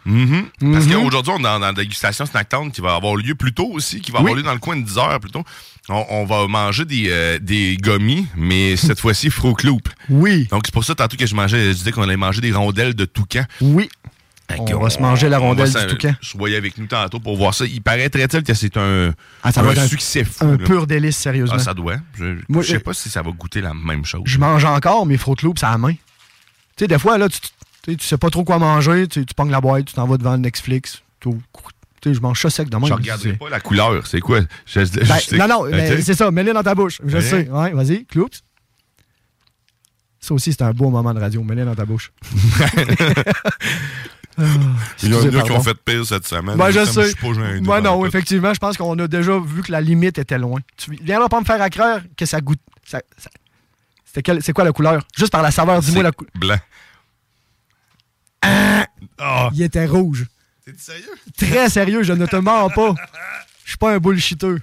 Mhm. 0.06 0.46
Parce 0.74 0.86
Mhm. 0.86 0.94
qu'aujourd'hui, 1.03 1.34
on 1.36 1.39
est 1.39 1.44
dans, 1.44 1.60
dans 1.60 1.68
la 1.68 1.74
dégustation 1.74 2.25
Snacktown 2.25 2.72
qui 2.72 2.82
va 2.82 2.96
avoir 2.96 3.15
lieu 3.15 3.36
plus 3.36 3.53
tôt 3.53 3.70
aussi, 3.72 4.01
qui 4.01 4.12
va 4.12 4.20
avoir 4.20 4.34
lieu 4.34 4.41
dans 4.44 4.53
le 4.53 4.60
coin 4.60 4.75
de 4.75 4.82
10 4.84 4.98
heures 4.98 5.20
plus 5.20 5.30
tôt. 5.32 5.44
On, 5.90 6.06
on 6.10 6.26
va 6.26 6.48
manger 6.48 6.86
des, 6.86 7.08
euh, 7.10 7.40
des 7.40 7.78
gommis, 7.82 8.28
mais 8.36 8.76
cette 8.78 9.00
fois-ci 9.00 9.30
Fruit 9.30 9.56
Loop. 9.64 9.90
Oui. 10.10 10.48
Donc 10.52 10.64
c'est 10.66 10.74
pour 10.74 10.84
ça 10.84 10.96
tantôt 10.96 11.18
que 11.18 11.26
je 11.26 11.36
mangeais, 11.36 11.70
je 11.70 11.78
disais 11.78 11.92
qu'on 11.92 12.04
allait 12.04 12.18
manger 12.18 12.42
des 12.42 12.52
rondelles 12.54 12.94
de 12.94 13.06
toucan. 13.06 13.44
Oui. 13.62 13.90
On 14.58 14.80
va 14.80 14.90
se 14.90 15.00
manger 15.00 15.30
la 15.30 15.40
on 15.40 15.44
rondelle 15.48 15.72
du 15.72 15.88
toucan. 15.88 16.14
Je 16.20 16.38
voyais 16.38 16.58
avec 16.58 16.78
nous 16.78 16.86
tantôt 16.86 17.22
pour 17.22 17.38
voir 17.38 17.54
ça. 17.54 17.66
Il 17.66 17.82
paraîtrait-il 17.82 18.44
que 18.44 18.54
c'est 18.54 18.76
un, 18.76 19.14
Ah, 19.44 19.52
ça 19.54 19.62
un 19.62 19.64
va 19.64 19.72
être 19.72 19.78
un- 19.80 19.88
succès 19.88 20.26
fou. 20.26 20.44
Un 20.46 20.58
là. 20.58 20.66
pur 20.66 20.88
délice, 20.88 21.16
sérieusement. 21.16 21.56
Ah, 21.58 21.64
ça 21.64 21.74
doit. 21.74 21.96
Je, 22.18 22.36
Moi, 22.50 22.62
je 22.62 22.68
sais 22.68 22.76
euh, 22.76 22.80
pas 22.80 22.94
si 22.94 23.10
ça 23.10 23.22
va 23.22 23.32
goûter 23.32 23.62
la 23.62 23.74
même 23.74 24.04
chose. 24.04 24.24
Je 24.26 24.38
mange 24.40 24.66
encore 24.66 25.06
mes 25.06 25.16
Fruit 25.18 25.38
Loops 25.42 25.64
à 25.64 25.72
la 25.72 25.78
main. 25.78 25.94
Tu 25.94 26.00
sais, 26.80 26.88
des 26.88 27.00
fois, 27.00 27.18
là, 27.18 27.30
tu, 27.30 27.40
tu 27.40 27.48
sais, 27.86 27.96
tu 27.96 28.06
sais 28.06 28.18
pas 28.18 28.30
trop 28.30 28.44
quoi 28.44 28.60
manger, 28.60 29.08
tu, 29.08 29.26
tu 29.26 29.34
pognes 29.34 29.52
la 29.52 29.62
boîte, 29.62 29.86
tu 29.86 29.94
t'en 29.94 30.06
vas 30.06 30.18
devant 30.18 30.38
Netflix. 30.38 31.02
Tu 31.22 31.30
je 32.03 32.20
mange 32.20 32.41
ça 32.41 32.50
sec 32.50 32.70
de. 32.70 32.77
Je 32.86 32.93
regarderai 32.93 33.34
pas 33.34 33.50
la 33.50 33.60
couleur. 33.60 34.08
C'est 34.08 34.20
quoi? 34.20 34.39
Je- 34.65 34.86
je- 34.86 35.00
Ben, 35.08 35.17
je 35.29 35.36
non, 35.36 35.48
non, 35.48 35.60
Ok. 35.63 35.70
mais 35.72 36.01
c'est 36.01 36.13
ça, 36.15 36.31
mets-le 36.31 36.53
dans 36.53 36.63
ta 36.63 36.74
bouche. 36.75 37.01
Je 37.05 37.20
sais. 37.20 37.48
Ouais, 37.50 37.72
vas-y, 37.72 38.05
cloups. 38.05 38.29
Ça 40.20 40.34
aussi, 40.36 40.51
c'est 40.53 40.62
un 40.62 40.72
beau 40.72 40.89
moment 40.89 41.13
de 41.13 41.20
radio. 41.20 41.41
Mets-les 41.43 41.65
dans 41.65 41.75
ta 41.75 41.86
bouche. 41.86 42.12
Ah, 44.38 44.43
Il 45.03 45.10
y 45.13 45.15
en 45.15 45.39
a 45.39 45.43
qui 45.43 45.51
ont 45.51 45.62
fait 45.62 45.74
pire 45.75 46.05
cette 46.05 46.25
semaine. 46.25 46.55
Moi, 46.55 46.72
je 46.72 46.86
sais. 46.86 47.08
suis 47.08 47.15
pas 47.15 47.34
gêné 47.34 47.60
Moi, 47.60 47.81
non, 47.81 48.05
effectivement, 48.05 48.53
je 48.53 48.60
pense 48.60 48.77
qu'on 48.77 48.98
a 48.98 49.05
déjà 49.08 49.38
vu 49.38 49.62
que 49.62 49.72
la 49.74 49.81
limite 49.81 50.17
était 50.17 50.38
loin. 50.38 50.60
Tu 50.77 50.91
viendras 51.03 51.27
pas 51.27 51.39
me 51.41 51.46
faire 51.46 51.62
à 51.62 51.70
croire 51.70 52.00
que 52.15 52.25
ça 52.25 52.39
goûte. 52.39 52.62
ça- 52.86 53.01
C'est 54.05 54.53
quoi 54.53 54.63
la 54.63 54.72
couleur? 54.72 55.03
Juste 55.17 55.34
par 55.34 55.41
la 55.41 55.51
saveur, 55.51 55.81
dis-moi 55.81 56.03
la 56.03 56.12
couleur. 56.13 56.31
Blanc. 56.36 56.58
Il 59.53 59.62
était 59.62 59.86
rouge. 59.86 60.25
T'es 60.72 60.80
sérieux? 60.80 61.13
Très 61.38 61.70
sérieux, 61.70 62.04
je 62.04 62.13
ne 62.13 62.25
te 62.25 62.36
mens 62.36 62.70
pas. 62.70 62.96
Je 63.63 63.70
suis 63.70 63.78
pas 63.78 63.94
un 63.94 64.00
bullshitter. 64.00 64.56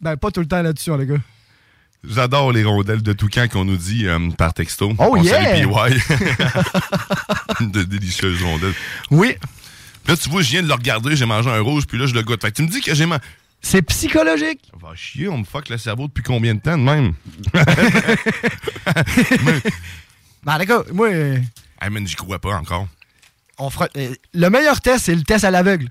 Ben, 0.00 0.16
pas 0.16 0.30
tout 0.30 0.40
le 0.40 0.46
temps 0.46 0.62
là-dessus, 0.62 0.90
hein, 0.90 0.98
les 0.98 1.06
gars. 1.06 1.20
J'adore 2.06 2.52
les 2.52 2.64
rondelles 2.64 3.02
de 3.02 3.12
toucan 3.14 3.48
qu'on 3.48 3.64
nous 3.64 3.78
dit 3.78 4.06
euh, 4.06 4.30
par 4.30 4.52
texto. 4.52 4.92
Oh, 4.98 5.16
On 5.16 5.22
yeah! 5.22 5.54
PY. 5.54 5.64
de 7.66 7.82
délicieuses 7.82 8.42
rondelles. 8.42 8.74
Oui. 9.10 9.36
Là, 10.06 10.16
tu 10.16 10.28
vois, 10.28 10.42
je 10.42 10.50
viens 10.50 10.62
de 10.62 10.68
le 10.68 10.74
regarder, 10.74 11.16
j'ai 11.16 11.24
mangé 11.24 11.48
un 11.48 11.60
rouge, 11.60 11.86
puis 11.86 11.96
là, 11.98 12.06
je 12.06 12.12
le 12.14 12.22
goûte. 12.22 12.42
Fait 12.42 12.50
que 12.50 12.56
tu 12.56 12.62
me 12.62 12.68
dis 12.68 12.82
que 12.82 12.94
j'ai 12.94 13.06
mangé. 13.06 13.22
C'est 13.62 13.80
psychologique. 13.80 14.60
Va 14.78 14.94
chier, 14.94 15.28
on 15.28 15.38
me 15.38 15.44
fuck 15.44 15.70
le 15.70 15.78
cerveau 15.78 16.06
depuis 16.08 16.22
combien 16.22 16.54
de 16.54 16.60
temps 16.60 16.76
de 16.76 16.82
même? 16.82 17.14
Ben, 20.44 20.58
d'accord, 20.58 20.84
moi, 20.92 21.08
euh, 21.08 21.38
Hey, 21.80 21.88
man, 21.90 22.06
j'y 22.06 22.14
crois 22.14 22.38
pas 22.38 22.54
encore. 22.56 22.86
On 23.58 23.70
fera. 23.70 23.88
euh, 23.96 24.14
le 24.32 24.50
meilleur 24.50 24.80
test, 24.80 25.04
c'est 25.06 25.14
le 25.14 25.22
test 25.22 25.44
à 25.44 25.50
l'aveugle. 25.50 25.88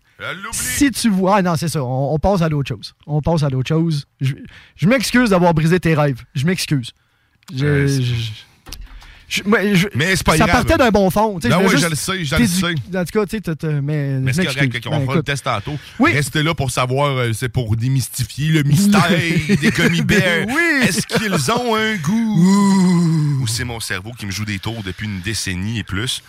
Si 0.52 0.92
tu 0.92 1.10
vois. 1.10 1.38
Ah 1.38 1.42
non, 1.42 1.56
c'est 1.56 1.68
ça. 1.70 1.84
On, 1.84 2.14
on 2.14 2.20
passe 2.20 2.42
à 2.42 2.50
d'autres 2.50 2.70
choses. 2.70 2.94
On 3.08 3.22
passe 3.22 3.44
à 3.44 3.50
d'autres 3.50 3.70
choses. 3.70 4.06
Je, 4.22 4.34
je 4.76 4.88
m'excuse 4.88 5.30
d'avoir 5.32 5.54
brisé 5.54 5.80
tes 5.80 5.94
rêves. 5.96 6.22
Je 6.36 6.46
m'excuse. 6.46 6.92
Je- 9.30 9.88
Mais 9.96 10.16
c'est 10.16 10.24
pas 10.24 10.38
ça 10.38 10.46
grave. 10.46 10.64
partait 10.64 10.78
d'un 10.78 10.92
bon 10.92 11.10
fond. 11.10 11.40
sais, 11.42 11.50
Ben 11.50 11.58
oui, 11.66 11.76
je 11.76 11.88
le 11.88 11.96
sais, 11.96 12.24
je 12.24 12.36
le 12.36 12.46
sais. 12.46 12.76
En 12.96 13.04
tout 13.04 13.20
cas, 13.20 13.26
tu 13.26 13.40
sais, 13.44 13.82
mais. 13.82 14.20
Mais 14.20 14.32
c'est 14.34 14.46
correct, 14.46 14.86
on 14.86 14.90
Ben, 14.92 15.06
fera 15.06 15.16
le 15.16 15.24
test 15.24 15.44
tantôt. 15.44 15.76
Oui. 15.98 16.12
Restez 16.14 16.44
là 16.44 16.54
pour 16.54 16.70
savoir, 16.70 17.18
euh, 17.18 17.34
c'est 17.34 17.50
pour 17.50 17.76
démystifier 17.76 18.50
le 18.50 18.62
mystère 18.64 19.10
des 19.60 19.72
gummy 19.72 20.02
bears. 20.04 20.46
Oui. 20.48 20.88
Est-ce 20.88 21.08
qu'ils 21.08 21.52
ont 21.52 21.76
un 21.76 21.96
goût? 21.96 23.40
Ou 23.42 23.48
c'est 23.48 23.64
mon 23.64 23.80
cerveau 23.80 24.12
qui 24.12 24.28
me 24.28 24.32
joue 24.32 24.46
des 24.46 24.60
tours 24.60 24.84
depuis 24.84 25.08
une 25.08 25.22
décennie 25.22 25.80
et 25.80 25.84
plus? 25.84 26.22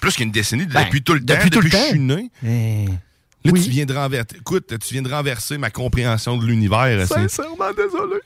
Plus 0.00 0.14
qu'une 0.16 0.30
décennie, 0.30 0.66
Ben, 0.66 0.84
depuis 0.84 1.02
tout 1.02 1.14
le 1.14 1.20
depuis 1.20 1.50
temps, 1.50 1.56
tout 1.56 1.60
le 1.62 1.68
depuis 1.68 1.70
que 1.70 1.76
je 1.76 1.82
temps. 1.82 1.90
suis 1.90 1.98
né. 2.00 2.30
Eh, 2.44 2.86
Là, 3.44 3.52
Oui. 3.52 3.62
tu 3.62 3.70
viens 3.70 3.84
de 3.86 3.94
renverser. 3.94 4.36
Écoute, 4.40 4.66
tu 4.84 4.92
viens 4.94 5.02
de 5.02 5.08
renverser 5.10 5.56
ma 5.56 5.70
compréhension 5.70 6.36
de 6.36 6.44
l'univers. 6.44 7.06
c'est- 7.06 7.14
Sincèrement, 7.28 7.70
désolé. 7.76 8.16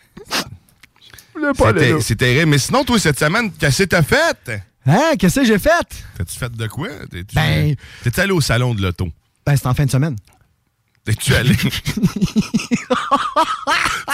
Je 1.35 1.39
voulais 1.39 1.53
pas 1.53 1.69
aller 1.71 2.00
C'était 2.00 2.25
terrible. 2.27 2.50
Mais 2.50 2.59
sinon, 2.59 2.85
toi, 2.85 2.99
cette 2.99 3.19
semaine, 3.19 3.50
qu'est-ce 3.53 3.83
que 3.83 3.89
t'as 3.89 4.03
fait? 4.03 4.62
Hein, 4.87 5.12
qu'est-ce 5.19 5.41
que 5.41 5.47
j'ai 5.47 5.59
fait? 5.59 5.87
T'as-tu 6.17 6.39
fait 6.39 6.50
de 6.50 6.67
quoi? 6.67 6.89
T'es-tu 7.11 7.35
Ben- 7.35 7.75
t'es-tu 8.03 8.19
allé 8.21 8.33
au 8.33 8.41
salon 8.41 8.75
de 8.75 8.81
l'auto? 8.83 9.09
Ben, 9.47 9.57
c'est 9.57 9.67
en 9.67 9.75
fin 9.75 9.85
de 9.85 9.91
semaine. 9.91 10.17
T'es-tu 11.04 11.35
allé? 11.35 11.54
tu 11.57 11.71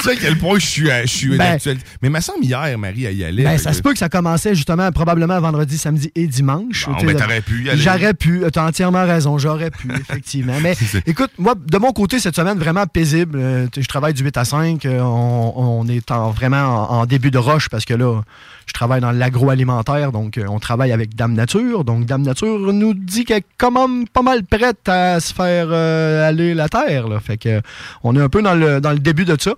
sais 0.02 0.10
à 0.10 0.16
quel 0.16 0.38
point 0.38 0.58
je 0.58 0.66
suis, 0.66 0.86
je 1.02 1.06
suis 1.06 1.28
Ben- 1.30 1.38
d'actualité. 1.38 1.84
Mais 2.02 2.08
ma 2.10 2.20
semble 2.20 2.44
hier, 2.44 2.78
Marie, 2.78 3.04
elle 3.04 3.16
y 3.16 3.24
allait. 3.24 3.42
Ben, 3.44 3.58
ça 3.58 3.72
se 3.72 3.82
peut 3.82 3.92
que 3.92 3.98
ça 3.98 4.08
commençait 4.08 4.54
justement 4.54 4.90
probablement 4.92 5.40
vendredi, 5.40 5.78
samedi 5.78 6.10
et 6.14 6.26
dimanche. 6.26 6.86
Sais, 7.00 7.06
ben, 7.06 7.16
t'aurais 7.16 7.40
pu 7.40 7.64
y 7.64 7.70
aller. 7.70 7.80
J'aurais 7.82 8.14
pu. 8.14 8.42
T'as 8.52 8.66
entièrement 8.66 9.04
raison. 9.04 9.36
J'aurais 9.38 9.70
pu, 9.70 9.88
effectivement. 10.00 10.58
Mais 10.62 10.74
écoute, 11.06 11.30
moi, 11.38 11.54
de 11.56 11.78
mon 11.78 11.92
côté, 11.92 12.20
cette 12.20 12.36
semaine, 12.36 12.58
vraiment 12.58 12.86
paisible. 12.86 13.38
Euh, 13.40 13.66
je 13.76 13.86
travaille 13.86 14.14
du 14.14 14.22
8 14.22 14.36
à 14.36 14.44
5. 14.44 14.84
euh, 14.86 15.00
on, 15.00 15.52
on 15.56 15.88
est 15.88 16.10
en- 16.10 16.30
vraiment 16.30 16.90
en, 16.90 17.00
en 17.00 17.06
début 17.06 17.30
de 17.30 17.38
roche 17.38 17.68
parce 17.68 17.84
que 17.84 17.94
là, 17.94 18.22
je 18.66 18.72
travaille 18.72 19.00
dans 19.00 19.12
l'agroalimentaire. 19.12 20.12
Donc, 20.12 20.38
euh, 20.38 20.44
on 20.48 20.58
travaille 20.58 20.92
avec 20.92 21.14
Dame 21.14 21.34
Nature. 21.34 21.84
Donc, 21.84 22.04
Dame 22.04 22.22
Nature 22.22 22.72
nous 22.72 22.94
dit 22.94 23.24
qu'elle 23.24 23.38
est 23.38 23.46
quand 23.58 23.70
même 23.70 24.06
pas 24.08 24.22
mal 24.22 24.44
prête 24.44 24.88
à 24.88 25.20
se 25.20 25.32
faire 25.32 25.68
euh, 25.70 26.28
aller 26.28 26.52
la 26.52 26.68
terre. 26.68 27.06
Fait 27.22 27.38
que, 27.38 27.62
on 28.02 28.16
est 28.16 28.20
un 28.20 28.28
peu 28.28 28.42
dans 28.42 28.54
le, 28.54 28.80
dans 28.80 28.92
le 28.92 28.98
début 28.98 29.24
de 29.24 29.36
ça. 29.40 29.54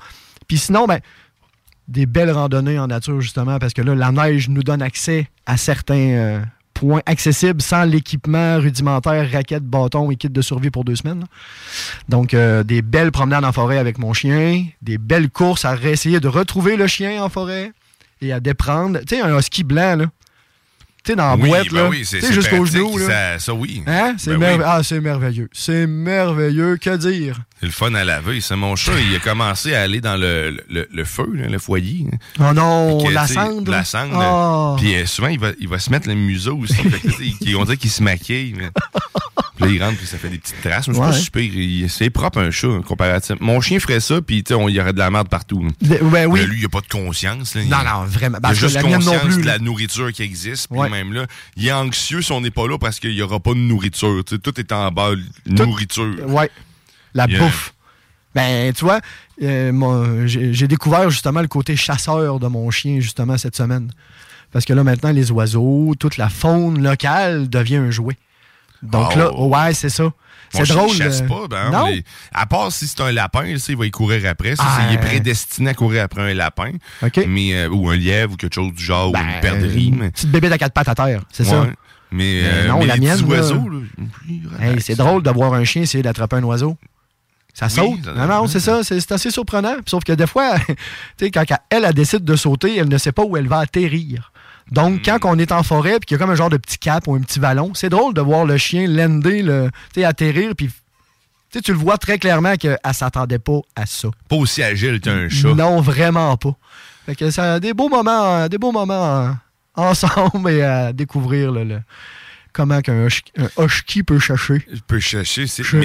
Puis 0.47 0.59
sinon, 0.59 0.87
ben, 0.87 1.01
des 1.89 2.07
belles 2.07 2.31
randonnées 2.31 2.79
en 2.79 2.87
nature, 2.87 3.21
justement, 3.21 3.59
parce 3.59 3.73
que 3.73 3.83
là, 3.83 3.95
la 3.95 4.13
neige 4.13 4.51
nous 4.51 4.63
donne 4.63 4.83
accès 4.83 5.29
à 5.47 5.57
certains 5.57 5.95
euh, 5.95 6.41
points 6.75 7.01
accessibles 7.07 7.63
sans 7.63 7.85
l'équipement 7.85 8.59
rudimentaire, 8.59 9.31
raquettes, 9.33 9.65
bâtons 9.65 10.11
et 10.11 10.17
kit 10.17 10.29
de 10.29 10.43
survie 10.43 10.71
pour 10.71 10.85
deux 10.85 10.97
semaines. 10.97 11.25
Donc, 12.11 12.37
des 12.37 12.83
belles 12.83 13.11
promenades 13.11 13.45
en 13.45 13.53
forêt 13.53 13.79
avec 13.79 13.99
mon 13.99 14.13
chien, 14.13 14.67
des 14.83 14.99
belles 14.99 15.31
courses 15.31 15.65
à 15.65 15.77
essayer 15.77 16.21
de 16.21 16.29
retrouver 16.29 16.77
le 16.77 16.87
chien 16.87 17.23
en 17.25 17.31
forêt 17.31 17.73
et 18.21 18.33
à 18.33 18.41
déprendre. 18.41 19.01
Tu 19.07 19.17
sais, 19.17 19.21
un 19.21 19.37
husky 19.39 19.65
blanc, 19.65 19.97
là. 19.97 20.07
Tu 21.05 21.13
sais, 21.13 21.17
dans 21.17 21.29
la 21.29 21.37
oui, 21.37 21.49
boîte, 21.49 21.69
ben 21.71 21.83
là. 21.85 21.89
oui, 21.89 22.05
c'est 22.05 22.19
pratique, 22.19 22.65
genoux, 22.67 22.99
là. 22.99 23.07
Ça, 23.07 23.39
ça, 23.39 23.55
oui. 23.55 23.83
Hein? 23.87 24.15
C'est 24.19 24.33
Ben 24.33 24.39
merve- 24.41 24.59
oui. 24.59 24.65
Ah, 24.67 24.83
c'est 24.83 25.01
merveilleux. 25.01 25.49
C'est 25.53 25.87
merveilleux. 25.87 26.77
Que 26.77 26.97
dire? 26.97 27.39
C'est 27.61 27.67
le 27.67 27.73
fun 27.73 27.95
à 27.95 28.05
laver. 28.05 28.41
C'est 28.41 28.57
mon 28.57 28.75
chat, 28.77 28.93
il 29.01 29.15
a 29.15 29.21
commencé 29.21 29.75
à 29.75 29.83
aller 29.83 30.01
dans 30.01 30.17
le, 30.17 30.61
le, 30.69 30.89
le 30.93 31.05
feu, 31.05 31.31
là, 31.35 31.47
le 31.49 31.59
foyer. 31.59 32.07
hein. 32.13 32.17
Oh 32.51 32.53
non, 32.53 32.99
que, 33.05 33.13
la 33.13 33.27
cendre. 33.29 33.71
La 33.71 33.85
cendre. 33.85 34.19
Ah. 34.21 34.77
Puis 34.79 34.97
euh, 34.97 35.07
souvent, 35.07 35.29
il 35.29 35.39
va, 35.39 35.53
il 35.61 35.69
va 35.69 35.79
se 35.79 35.89
mettre 35.91 36.09
le 36.09 36.15
museau 36.15 36.59
aussi. 36.59 36.77
On 37.57 37.65
dirait 37.65 37.77
qu'il 37.77 37.91
se 37.91 38.03
maquille. 38.03 38.55
mais- 38.59 38.71
Puis 39.61 39.67
là, 39.67 39.71
il 39.77 39.83
rentre, 39.83 39.99
puis 39.99 40.07
ça 40.07 40.19
fait 40.19 40.29
des 40.29 40.39
petites 40.39 40.61
traces. 40.63 40.89
Mais 40.89 40.95
c'est 40.95 41.01
Ouais. 41.37 41.47
il- 41.47 42.11
propre, 42.11 42.39
un 42.41 42.51
chat, 42.51 42.69
comparativement. 42.87 43.45
Mon 43.45 43.61
chien 43.61 43.79
ferait 43.81 44.01
ça, 44.01 44.21
puis 44.23 44.43
tu 44.45 44.49
sais, 44.49 44.55
on- 44.55 44.69
il 44.69 44.75
y 44.77 44.81
aurait 44.81 44.93
de 44.93 44.99
la 44.99 45.11
merde 45.11 45.29
partout. 45.29 45.67
De- 45.83 45.99
ben 46.11 46.27
oui. 46.27 46.41
Mais 46.41 46.47
lui, 46.47 46.59
il 46.61 46.65
a 46.65 46.69
pas 46.69 46.81
de 46.81 46.89
conscience. 46.89 47.55
là. 47.55 47.63
Il- 47.63 47.69
Non, 47.69 47.79
non, 47.85 48.05
vraiment. 48.05 48.39
Il 48.39 48.43
Parce 48.43 48.57
a 48.57 48.61
juste 48.61 48.75
la 48.77 48.83
mienne 48.83 48.93
non 49.01 49.13
conscience 49.13 49.35
plus, 49.35 49.43
de 49.43 49.47
la 49.47 49.59
nourriture 49.59 50.13
qui 50.13 50.23
existe. 50.23 50.69
Puis 50.69 50.79
Ouais. 50.79 50.89
même 50.89 51.13
là, 51.13 51.27
il 51.57 51.67
est 51.67 51.73
anxieux 51.73 52.23
si 52.23 52.33
on 52.33 52.41
n'est 52.41 52.51
pas 52.51 52.67
là 52.69 52.79
parce 52.79 53.01
qu'il 53.01 53.15
n'y 53.15 53.23
aura 53.23 53.41
pas 53.41 53.51
de 53.55 53.59
nourriture. 53.59 54.23
Tout 54.25 54.61
est 54.61 54.73
en 54.73 54.91
bas, 54.91 55.11
nourriture. 55.47 56.15
Ouais. 56.29 56.51
La 57.15 57.27
Yeah. 57.27 57.39
bouffe. 57.41 57.75
Ben, 58.35 58.73
tu 58.73 58.85
vois, 58.85 59.01
euh, 59.43 60.23
j'ai 60.27 60.69
découvert 60.69 61.11
justement 61.11 61.41
le 61.41 61.49
côté 61.49 61.75
chasseur 61.77 62.39
de 62.39 62.47
mon 62.47 62.71
chien, 62.71 63.01
justement, 63.01 63.37
cette 63.39 63.57
semaine. 63.57 63.91
Parce 64.53 64.65
que 64.65 64.73
là, 64.73 64.85
maintenant, 64.85 65.11
les 65.13 65.31
oiseaux, 65.31 65.95
toute 65.99 66.17
la 66.17 66.29
faune 66.29 66.83
locale 66.83 67.49
devient 67.49 67.77
un 67.77 67.91
jouet. 67.91 68.17
Donc 68.83 69.13
Oh. 69.15 69.19
là, 69.19 69.33
ouais, 69.67 69.75
c'est 69.75 69.89
ça. 69.89 70.05
C'est 70.51 70.65
chien, 70.65 70.77
drôle. 70.77 70.89
Il 70.91 70.97
chasse 70.97 71.21
euh, 71.23 71.27
pas, 71.27 71.47
ben, 71.49 71.71
non? 71.71 71.87
les- 71.89 72.03
à 72.33 72.47
part 72.47 72.73
si 72.73 72.87
c'est 72.87 73.01
un 73.03 73.13
lapin, 73.13 73.43
là, 73.43 73.59
il 73.69 73.77
va 73.77 73.85
y 73.87 73.91
courir 73.91 74.23
après. 74.31 74.57
Ça, 74.57 74.63
Ah, 74.67 74.87
il 74.89 74.95
est 74.95 74.99
euh. 74.99 75.01
prédestiné 75.03 75.71
à 75.71 75.75
courir 75.75 76.03
après 76.05 76.31
un 76.31 76.35
lapin. 76.35 76.73
Mais, 77.27 77.55
euh, 77.55 77.69
ou 77.69 77.91
un 77.91 77.97
lièvre 77.97 78.33
ou 78.33 78.37
quelque 78.37 78.55
chose 78.55 78.73
du 78.73 78.83
genre, 78.83 79.13
ou 79.13 79.17
une 79.17 79.41
perdrix. 79.43 79.93
Mais- 79.95 80.11
petite 80.11 80.31
bébé 80.31 80.51
à 80.51 80.57
quatre 80.57 80.73
pattes 80.73 80.89
à 80.89 80.95
terre, 80.95 81.23
c'est 81.31 81.45
ça. 81.45 81.65
Mais, 81.65 81.73
Mais 82.11 82.41
euh, 82.45 82.69
non, 82.69 82.79
mais 82.79 82.87
la 82.87 82.95
les 82.95 83.01
mienne, 83.01 83.25
oiseaux, 83.27 83.69
Hey, 84.61 84.81
c'est 84.81 84.95
drôle 84.95 85.23
de 85.23 85.31
voir 85.31 85.53
un 85.53 85.65
chien 85.65 85.83
essayer 85.83 86.03
d'attraper 86.03 86.37
un 86.37 86.45
oiseau. 86.45 86.79
Ça 87.53 87.67
Oui, 87.67 87.73
saute. 87.75 88.05
ça- 88.05 88.13
non, 88.15 88.27
non, 88.27 88.47
c'est 88.47 88.61
ça. 88.61 88.83
C'est 88.85 89.13
assez 89.13 89.31
surprenant. 89.31 89.75
Sauf 89.85 90.05
que 90.05 90.13
des 90.13 90.27
fois, 90.27 90.55
tu 90.69 90.75
sais, 91.19 91.31
quand 91.31 91.45
elle, 91.71 91.85
elle 91.85 91.93
décide 91.93 92.25
de 92.25 92.37
sauter, 92.37 92.77
elle 92.79 92.89
ne 92.89 92.97
sait 92.99 93.13
pas 93.13 93.25
où 93.25 93.37
elle 93.37 93.49
va 93.49 93.59
atterrir. 93.59 94.33
Donc, 94.71 95.03
quand 95.05 95.19
on 95.25 95.39
est 95.39 95.53
en 95.53 95.63
forêt 95.63 95.97
et 95.97 95.99
qu'il 96.01 96.15
y 96.15 96.17
a 96.17 96.19
comme 96.19 96.31
un 96.31 96.35
genre 96.35 96.51
de 96.51 96.57
petit 96.57 96.79
cap 96.79 97.07
ou 97.07 97.15
un 97.15 97.21
petit 97.21 97.41
ballon, 97.41 97.73
c'est 97.75 97.89
drôle 97.89 98.15
de 98.15 98.21
voir 98.21 98.45
le 98.45 98.57
chien 98.59 98.87
lander, 98.87 99.43
le, 99.43 99.71
tu 99.95 100.01
sais, 100.01 100.05
atterrir, 100.05 100.53
puis 100.57 100.67
tu 100.69 100.75
sais, 101.53 101.61
tu 101.63 101.73
le 101.73 101.79
vois 101.79 101.97
très 101.97 102.19
clairement 102.19 102.55
qu'elle 102.57 102.79
ne 102.87 102.93
s'attendait 102.93 103.39
pas 103.39 103.61
à 103.75 103.87
ça. 103.87 104.09
Pas 104.29 104.37
aussi 104.37 104.63
agile 104.63 105.01
qu'un 105.01 105.29
chat. 105.31 105.55
Non, 105.55 105.81
vraiment 105.81 106.37
pas. 106.37 106.55
Fait 107.07 107.15
que 107.15 107.31
ça 107.31 107.55
a 107.55 107.61
des 107.61 107.73
beaux 107.73 107.89
moments, 107.89 108.47
des 108.49 108.59
beaux 108.59 108.73
moments 108.73 109.21
euh, 109.23 109.31
ensemble 109.75 110.51
et 110.51 110.63
à 110.63 110.93
découvrir 110.93 111.51
le- 111.53 111.81
comment 112.59 112.81
qu'un 112.83 113.07
husky- 113.07 113.33
un 113.39 113.65
husky 113.65 114.03
peut 114.03 114.19
chercher. 114.19 114.63
Il 114.73 114.83
peut 114.83 114.99
chercher. 115.01 115.47
c'est- 115.47 115.63
Je- 115.63 115.81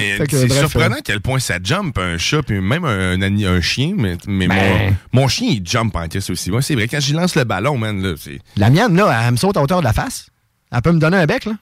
surprenant 0.50 0.96
euh, 0.96 0.98
à 0.98 1.02
quel 1.02 1.20
point 1.20 1.38
ça 1.38 1.58
jump 1.62 1.96
un 1.98 2.18
chat, 2.18 2.42
puis 2.42 2.60
même 2.60 2.84
un, 2.84 3.20
un, 3.22 3.60
chien. 3.60 3.94
Mais, 3.96 4.16
mais 4.26 4.48
Ben. 4.48 4.96
mon, 5.12 5.22
mon 5.22 5.28
chien, 5.28 5.48
il 5.50 5.66
jump 5.66 5.94
en 5.96 6.08
caisse 6.08 6.28
aussi. 6.30 6.50
Moi, 6.50 6.60
c'est 6.62 6.74
vrai, 6.74 6.88
quand 6.88 7.00
j'y 7.00 7.12
lance 7.12 7.36
le 7.36 7.44
ballon, 7.44 7.78
man, 7.78 8.02
là, 8.02 8.14
c'est. 8.18 8.40
La 8.56 8.68
mienne, 8.70 8.96
là, 8.96 9.22
elle 9.24 9.32
me 9.32 9.36
saute 9.36 9.56
à 9.56 9.62
hauteur 9.62 9.78
de 9.78 9.84
la 9.84 9.92
face. 9.92 10.26
Elle 10.72 10.82
peut 10.82 10.92
me 10.92 10.98
donner 10.98 11.16
un 11.18 11.26
bec, 11.26 11.44
là. 11.44 11.52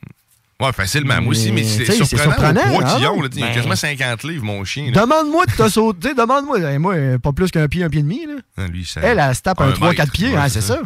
Ouais, 0.60 0.72
facilement. 0.72 1.20
Moi 1.20 1.32
aussi, 1.32 1.50
mais 1.50 1.64
c'est 1.64 1.84
surprenant, 1.90 2.22
surprenant, 2.34 2.60
au 2.60 2.78
poids 2.80 2.88
hein, 2.88 3.28
Il 3.34 3.42
a 3.42 3.46
Ben. 3.48 3.54
quasiment 3.54 3.74
50 3.76 4.22
livres, 4.24 4.44
mon 4.44 4.64
chien. 4.64 4.90
là. 4.92 5.00
Demande-moi 5.02 5.44
de 5.46 5.52
te 5.52 5.68
sauter. 5.68 6.14
Demande-moi. 6.14 6.58
Eh, 6.72 6.78
Moi, 6.78 6.94
pas 7.22 7.32
plus 7.32 7.50
qu'un 7.50 7.66
pied, 7.66 7.82
un 7.82 7.88
pied 7.88 7.98
et 8.00 8.02
demi, 8.04 8.26
là. 8.26 8.34
Ah, 8.56 8.66
lui, 8.68 8.84
ça- 8.84 9.00
Elle, 9.02 9.18
elle 9.18 9.34
se 9.34 9.42
tape 9.42 9.60
un, 9.60 9.68
un 9.68 9.72
3-4 9.72 9.98
mètre, 9.98 10.12
pieds, 10.12 10.28
ouais, 10.30 10.36
hein, 10.36 10.48
c'est 10.48 10.60
c'est 10.60 10.68
ça. 10.74 10.78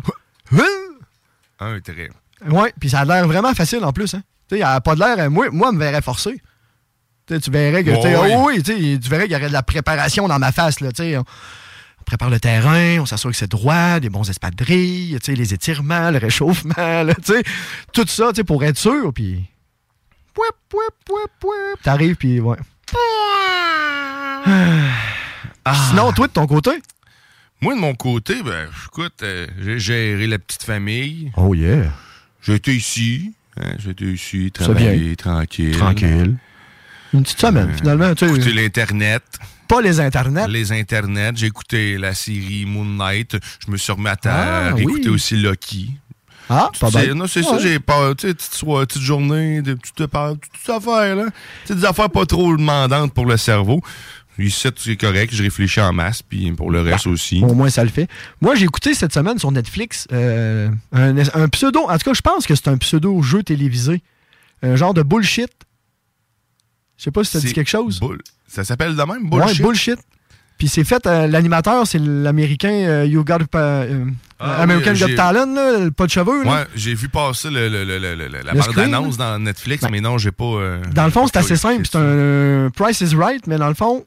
ça. 0.51 0.63
Un 1.61 1.81
trait. 1.81 2.11
Ouais, 2.51 2.73
puis 2.79 2.91
ça 2.91 3.01
a 3.01 3.05
l'air 3.05 3.27
vraiment 3.27 3.55
facile 3.55 3.85
en 3.85 3.93
plus. 3.93 4.15
Hein. 4.15 4.23
Tu 4.49 4.57
sais, 4.57 4.63
a 4.63 4.81
pas 4.81 4.95
de 4.95 5.01
l'air. 5.01 5.31
Moi, 5.31 5.49
moi, 5.51 5.73
me 5.73 5.79
verrait 5.79 6.03
forcer. 6.03 6.41
Tu 7.27 7.51
verrais 7.51 7.83
que. 7.83 7.91
tu 7.91 8.03
sais, 8.03 8.17
Ouais, 8.17 8.23
ouais. 8.23 8.35
oh 8.37 8.47
oui, 8.47 8.63
tu 8.63 9.09
verrais 9.09 9.25
qu'il 9.25 9.33
y 9.33 9.37
aurait 9.37 9.49
de 9.49 9.53
la 9.53 9.63
préparation 9.63 10.29
dans 10.29 10.39
ma 10.39 10.53
face. 10.53 10.81
Là, 10.81 10.91
on, 10.99 11.19
on 11.21 12.05
prépare 12.05 12.31
le 12.31 12.39
terrain, 12.39 13.01
on 13.01 13.07
s'assure 13.07 13.31
que 13.31 13.37
c'est 13.37 13.51
droit, 13.51 13.99
des 13.99 14.11
bons 14.11 14.29
espadrilles, 14.31 15.19
les 15.27 15.55
étirements, 15.55 16.11
le 16.13 16.19
réchauffement, 16.19 17.03
là, 17.03 17.15
tout 17.93 18.07
ça 18.07 18.31
pour 18.47 18.63
être 18.63 18.79
sûr. 18.79 19.13
Puis. 19.13 19.45
T'arrives, 21.83 22.17
puis 22.17 22.39
ouais. 22.41 22.59
Ah. 25.65 25.75
Sinon, 25.89 26.13
toi, 26.13 26.29
de 26.29 26.33
ton 26.33 26.47
côté? 26.47 26.71
Moi, 27.61 27.75
de 27.75 27.81
mon 27.81 27.95
côté, 27.95 28.43
ben, 28.43 28.69
écoute, 28.87 29.23
euh, 29.23 29.47
j'ai 29.59 29.79
géré 29.79 30.27
la 30.27 30.39
petite 30.39 30.63
famille. 30.63 31.33
Oh 31.37 31.55
yeah. 31.55 31.91
J'étais 32.47 32.75
ici. 32.75 33.33
Hein, 33.61 33.73
J'étais 33.79 34.05
ici, 34.05 34.51
travailler, 34.53 35.17
tranquille. 35.17 35.77
Tranquille. 35.77 36.37
Une 37.15 37.23
petite 37.23 37.41
semaine, 37.41 37.73
finalement. 37.77 38.15
Tu 38.15 38.25
Écouter 38.27 38.53
l'Internet. 38.53 39.23
pas 39.69 39.81
les 39.81 39.99
internets. 40.01 40.47
Les 40.49 40.71
Internets. 40.73 41.33
J'ai 41.37 41.47
écouté 41.47 41.97
la 41.99 42.15
série 42.15 42.65
Moon 42.67 42.85
Knight. 42.85 43.37
Je 43.65 43.71
me 43.71 43.77
suis 43.77 43.93
remis 43.93 44.09
à, 44.09 44.17
ta- 44.17 44.69
Ah, 44.69 44.75
oui. 44.75 45.09
aussi 45.09 45.37
Loki. 45.37 45.91
Ah, 46.49 46.71
pas 46.79 46.91
C'est- 46.91 47.07
bête. 47.09 47.15
Non, 47.17 47.27
c'est 47.27 47.43
ça, 47.43 47.55
Ouais. 47.55 47.59
j'ai 47.61 47.79
pas, 47.81 48.15
tu 48.15 48.29
sais, 48.29 48.35
petite, 48.35 48.65
petite 48.65 49.03
journée, 49.03 49.63
des 49.63 49.75
petites, 49.75 49.97
petites 49.97 50.71
affaires, 50.71 51.17
là. 51.17 51.25
Tu 51.25 51.33
sais, 51.69 51.75
des 51.75 51.85
affaires 51.85 52.11
pas 52.11 52.25
trop 52.27 52.57
demandantes 52.57 53.13
pour 53.13 53.27
le 53.27 53.37
cerveau. 53.37 53.81
Ici, 54.39 54.69
c'est 54.77 54.97
correct, 54.97 55.35
je 55.35 55.43
réfléchis 55.43 55.81
en 55.81 55.93
masse, 55.93 56.23
puis 56.23 56.53
pour 56.53 56.71
le 56.71 56.81
reste 56.83 57.07
aussi. 57.07 57.43
Au 57.43 57.55
moins, 57.55 57.71
ça 57.71 57.83
le 57.85 57.91
fait. 57.91 58.09
Moi, 58.41 58.55
j'ai 58.55 58.65
écouté 58.65 58.93
cette 58.95 59.13
semaine 59.15 59.39
sur 59.39 59.51
Netflix 59.51 60.07
euh, 60.13 60.69
un, 60.93 61.17
un 61.19 61.49
pseudo. 61.49 61.81
En 61.89 61.93
tout 61.99 62.11
cas, 62.11 62.15
je 62.15 62.21
pense 62.21 62.47
que 62.47 62.55
c'est 62.55 62.69
un 62.69 62.77
pseudo-jeu 62.77 63.43
télévisé. 63.43 64.03
Un 64.63 64.77
genre 64.77 64.93
de 64.95 65.03
bullshit. 65.03 65.51
Je 66.99 67.05
sais 67.05 67.11
pas 67.11 67.25
si 67.25 67.33
ça 67.33 67.41
dit 67.41 67.53
quelque 67.53 67.69
chose. 67.71 68.01
bull- 68.01 68.21
Ça 68.49 68.65
s'appelle 68.65 68.95
de 68.97 69.03
même, 69.03 69.29
bullshit? 69.29 69.59
Ouais, 69.61 69.65
bullshit? 69.67 69.99
Puis 70.59 70.69
c'est 70.69 70.85
fait, 70.85 71.07
euh, 71.07 71.27
l'animateur, 71.27 71.87
c'est 71.87 71.99
l'américain 71.99 72.71
euh, 72.73 73.05
You 73.05 73.25
Got 73.25 73.41
euh, 73.55 74.05
Ah 74.41 74.63
American 74.63 74.93
oui, 74.95 75.01
Got 75.01 75.15
Talent, 75.15 75.53
là, 75.55 75.79
le 75.85 75.91
pas 75.91 76.07
de 76.07 76.11
cheveux. 76.11 76.45
là. 76.45 76.51
Ouais, 76.51 76.67
j'ai 76.75 76.95
vu 76.95 77.11
passer 77.11 77.51
le, 77.51 77.69
le- 77.69 77.85
le- 77.85 77.99
le- 77.99 78.15
le- 78.15 78.41
la 78.43 78.55
bande-annonce 78.55 79.19
dans 79.19 79.39
Netflix, 79.39 79.85
mais 79.91 80.01
non, 80.01 80.17
j'ai 80.17 80.33
pas... 80.33 80.79
Dans 80.95 81.05
le 81.05 81.11
fond, 81.11 81.27
c'est 81.27 81.37
assez 81.37 81.57
simple. 81.57 81.87
C'est 81.91 81.99
un 81.99 82.71
Price 82.75 83.03
is 83.03 83.15
Right, 83.15 83.47
mais 83.47 83.59
dans 83.59 83.69
le 83.69 83.75
fond, 83.75 84.07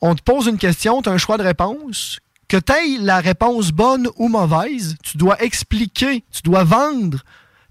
on 0.00 0.14
te 0.14 0.22
pose 0.22 0.46
une 0.46 0.58
question, 0.58 1.02
tu 1.02 1.08
as 1.08 1.12
un 1.12 1.18
choix 1.18 1.38
de 1.38 1.42
réponse. 1.42 2.18
Que 2.48 2.58
tu 2.58 2.72
aies 2.72 2.98
la 3.00 3.18
réponse 3.20 3.72
bonne 3.72 4.08
ou 4.16 4.28
mauvaise, 4.28 4.96
tu 5.02 5.16
dois 5.18 5.42
expliquer, 5.42 6.22
tu 6.30 6.42
dois 6.44 6.62
vendre 6.64 7.24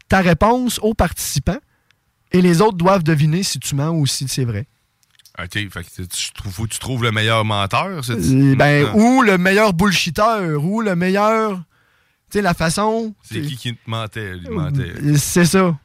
ta 0.10 0.20
réponse 0.20 0.80
aux 0.82 0.94
participants 0.94 1.60
et 2.32 2.42
les 2.42 2.60
autres 2.62 2.78
doivent 2.78 3.04
deviner 3.04 3.42
si 3.44 3.60
tu 3.60 3.74
mens 3.76 3.92
ou 3.92 4.06
si 4.06 4.28
c'est 4.28 4.44
vrai. 4.44 4.68
OK, 5.42 5.52
fait 5.54 5.70
que 5.70 6.02
tu 6.04 6.32
trouves, 6.34 6.52
faut 6.54 6.64
que 6.64 6.70
tu 6.70 6.80
trouves 6.80 7.04
le 7.04 7.12
meilleur 7.12 7.46
menteur, 7.46 8.04
c'est 8.04 8.14
Euh, 8.14 8.56
ben, 8.56 8.88
Ah. 8.90 8.96
ou 8.96 9.22
le 9.22 9.38
meilleur 9.38 9.74
bullshitter, 9.74 10.56
ou 10.60 10.82
le 10.82 10.96
meilleur. 10.96 11.58
Tu 12.30 12.40
sais, 12.40 12.42
la 12.42 12.54
façon. 12.54 13.14
C'est 13.24 13.42
qui 13.42 13.56
qui 13.56 13.76
te 13.76 13.90
mentait? 13.90 14.34
C'est 15.18 15.46
ça. 15.46 15.78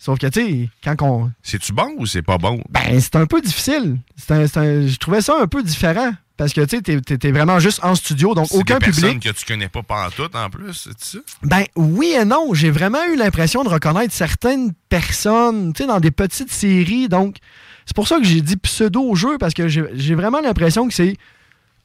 Sauf 0.00 0.18
que, 0.18 0.28
tu 0.28 0.40
sais, 0.40 0.68
quand 0.84 0.94
on. 1.02 1.32
C'est-tu 1.42 1.72
bon 1.72 1.90
ou 1.98 2.06
c'est 2.06 2.22
pas 2.22 2.38
bon? 2.38 2.62
Ben, 2.70 3.00
c'est 3.00 3.16
un 3.16 3.26
peu 3.26 3.40
difficile. 3.40 3.98
C'est 4.16 4.30
un- 4.32 4.44
un- 4.62 4.86
je 4.86 4.96
trouvais 4.96 5.20
ça 5.20 5.34
un 5.40 5.46
peu 5.48 5.62
différent. 5.62 6.12
Parce 6.36 6.52
que, 6.52 6.60
tu 6.60 6.76
sais, 6.76 6.82
t'es- 7.18 7.32
vraiment 7.32 7.58
juste 7.58 7.80
en 7.82 7.96
studio, 7.96 8.32
donc 8.32 8.46
aucun 8.52 8.78
des 8.78 8.86
public. 8.92 9.18
que 9.20 9.30
tu 9.30 9.44
connais 9.44 9.68
pas 9.68 9.82
pantoute, 9.82 10.36
en 10.36 10.48
plus, 10.48 10.72
c'est 10.72 11.04
ça? 11.04 11.18
Ben, 11.42 11.64
oui 11.74 12.14
et 12.16 12.24
non. 12.24 12.54
J'ai 12.54 12.70
vraiment 12.70 13.04
eu 13.12 13.16
l'impression 13.16 13.64
de 13.64 13.68
reconnaître 13.68 14.14
certaines 14.14 14.72
personnes, 14.88 15.72
tu 15.72 15.82
sais, 15.82 15.88
dans 15.88 15.98
des 15.98 16.12
petites 16.12 16.52
séries. 16.52 17.08
Donc, 17.08 17.38
c'est 17.86 17.96
pour 17.96 18.06
ça 18.06 18.18
que 18.18 18.24
j'ai 18.24 18.40
dit 18.40 18.56
pseudo-jeu, 18.56 19.36
parce 19.38 19.52
que 19.52 19.66
j'ai 19.66 20.14
vraiment 20.14 20.40
l'impression 20.40 20.86
que 20.86 20.94
c'est 20.94 21.16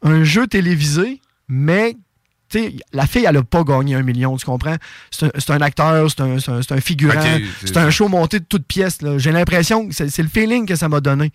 un 0.03 0.23
jeu 0.23 0.45
télévisé, 0.45 1.19
mais, 1.47 1.95
la 2.93 3.07
fille, 3.07 3.25
elle 3.27 3.37
a 3.37 3.43
pas 3.43 3.63
gagné 3.63 3.95
un 3.95 4.03
million, 4.03 4.35
tu 4.37 4.45
comprends? 4.45 4.75
C'est 5.11 5.49
un, 5.49 5.61
acteur, 5.61 6.09
c'est 6.09 6.21
un, 6.21 6.37
un- 6.37 6.59
un 6.77 6.81
figurant, 6.81 7.19
c'est 7.65 7.77
un 7.77 7.89
show 7.89 8.07
monté 8.07 8.39
de 8.39 8.45
toutes 8.45 8.65
pièces. 8.65 8.97
J'ai 9.17 9.31
l'impression 9.31 9.87
que 9.87 9.93
c'est 9.93 10.17
le 10.23 10.29
feeling 10.29 10.65
que 10.65 10.75
ça 10.75 10.89
m'a 10.89 10.99
donné. 11.01 11.31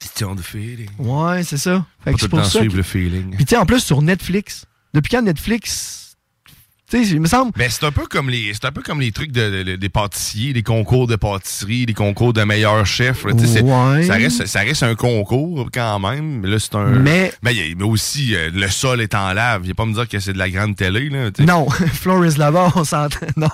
Question 0.00 0.34
de 0.34 0.40
feeling. 0.42 0.88
Ouais, 0.98 1.42
c'est 1.44 1.58
ça. 1.58 1.84
Fait 2.04 2.14
que 2.14 2.26
pour 2.26 2.42
ça. 2.44 2.50
suivre 2.58 2.72
que- 2.72 2.76
le 2.78 2.82
feeling. 2.82 3.30
Puis, 3.36 3.44
tu 3.44 3.50
sais, 3.50 3.56
en 3.60 3.66
plus, 3.66 3.80
sur 3.80 4.00
Netflix. 4.00 4.64
Depuis 4.94 5.10
quand 5.10 5.22
Netflix. 5.22 6.03
Tu 6.94 7.04
sais, 7.04 7.14
il 7.14 7.20
me 7.20 7.26
semble. 7.26 7.50
Ben, 7.56 7.68
c'est 7.70 7.84
un 7.84 7.90
peu 7.90 8.06
comme 8.06 8.30
les 8.30 8.52
c'est 8.54 8.64
un 8.66 8.72
peu 8.72 8.82
comme 8.82 9.00
les 9.00 9.10
trucs 9.10 9.32
de, 9.32 9.62
de- 9.64 9.76
des 9.76 9.88
pâtissiers, 9.88 10.52
les 10.52 10.62
concours 10.62 11.06
de 11.06 11.16
pâtisserie, 11.16 11.86
les 11.86 11.94
concours 11.94 12.32
de. 12.32 12.42
Tu 13.32 13.46
sais, 13.46 13.46
c'est- 13.46 13.62
Ouais. 13.62 14.02
Ça, 14.04 14.14
reste, 14.14 14.46
ça 14.46 14.60
reste 14.60 14.82
un 14.84 14.94
concours 14.94 15.68
quand 15.72 15.98
même. 15.98 16.40
Mais 16.40 16.48
là, 16.48 16.58
c'est 16.58 16.74
un. 16.76 16.86
Mais- 17.42 17.54
mais 17.76 17.84
aussi, 17.84 18.34
euh, 18.36 18.50
le 18.54 18.68
sol 18.68 19.00
est 19.00 19.14
en 19.14 19.32
lave. 19.32 19.62
Il 19.64 19.70
a 19.72 19.74
pas 19.74 19.86
me 19.86 19.94
dire 19.94 20.08
que 20.08 20.20
c'est 20.20 20.32
de 20.32 20.38
la 20.38 20.48
grande 20.50 20.76
télé. 20.76 21.08
Là. 21.08 21.30
Non, 21.40 21.68
Floris 21.94 22.36
là-bas, 22.38 22.72
on 22.76 22.84
s'entend. 22.84 23.18
Non. 23.36 23.48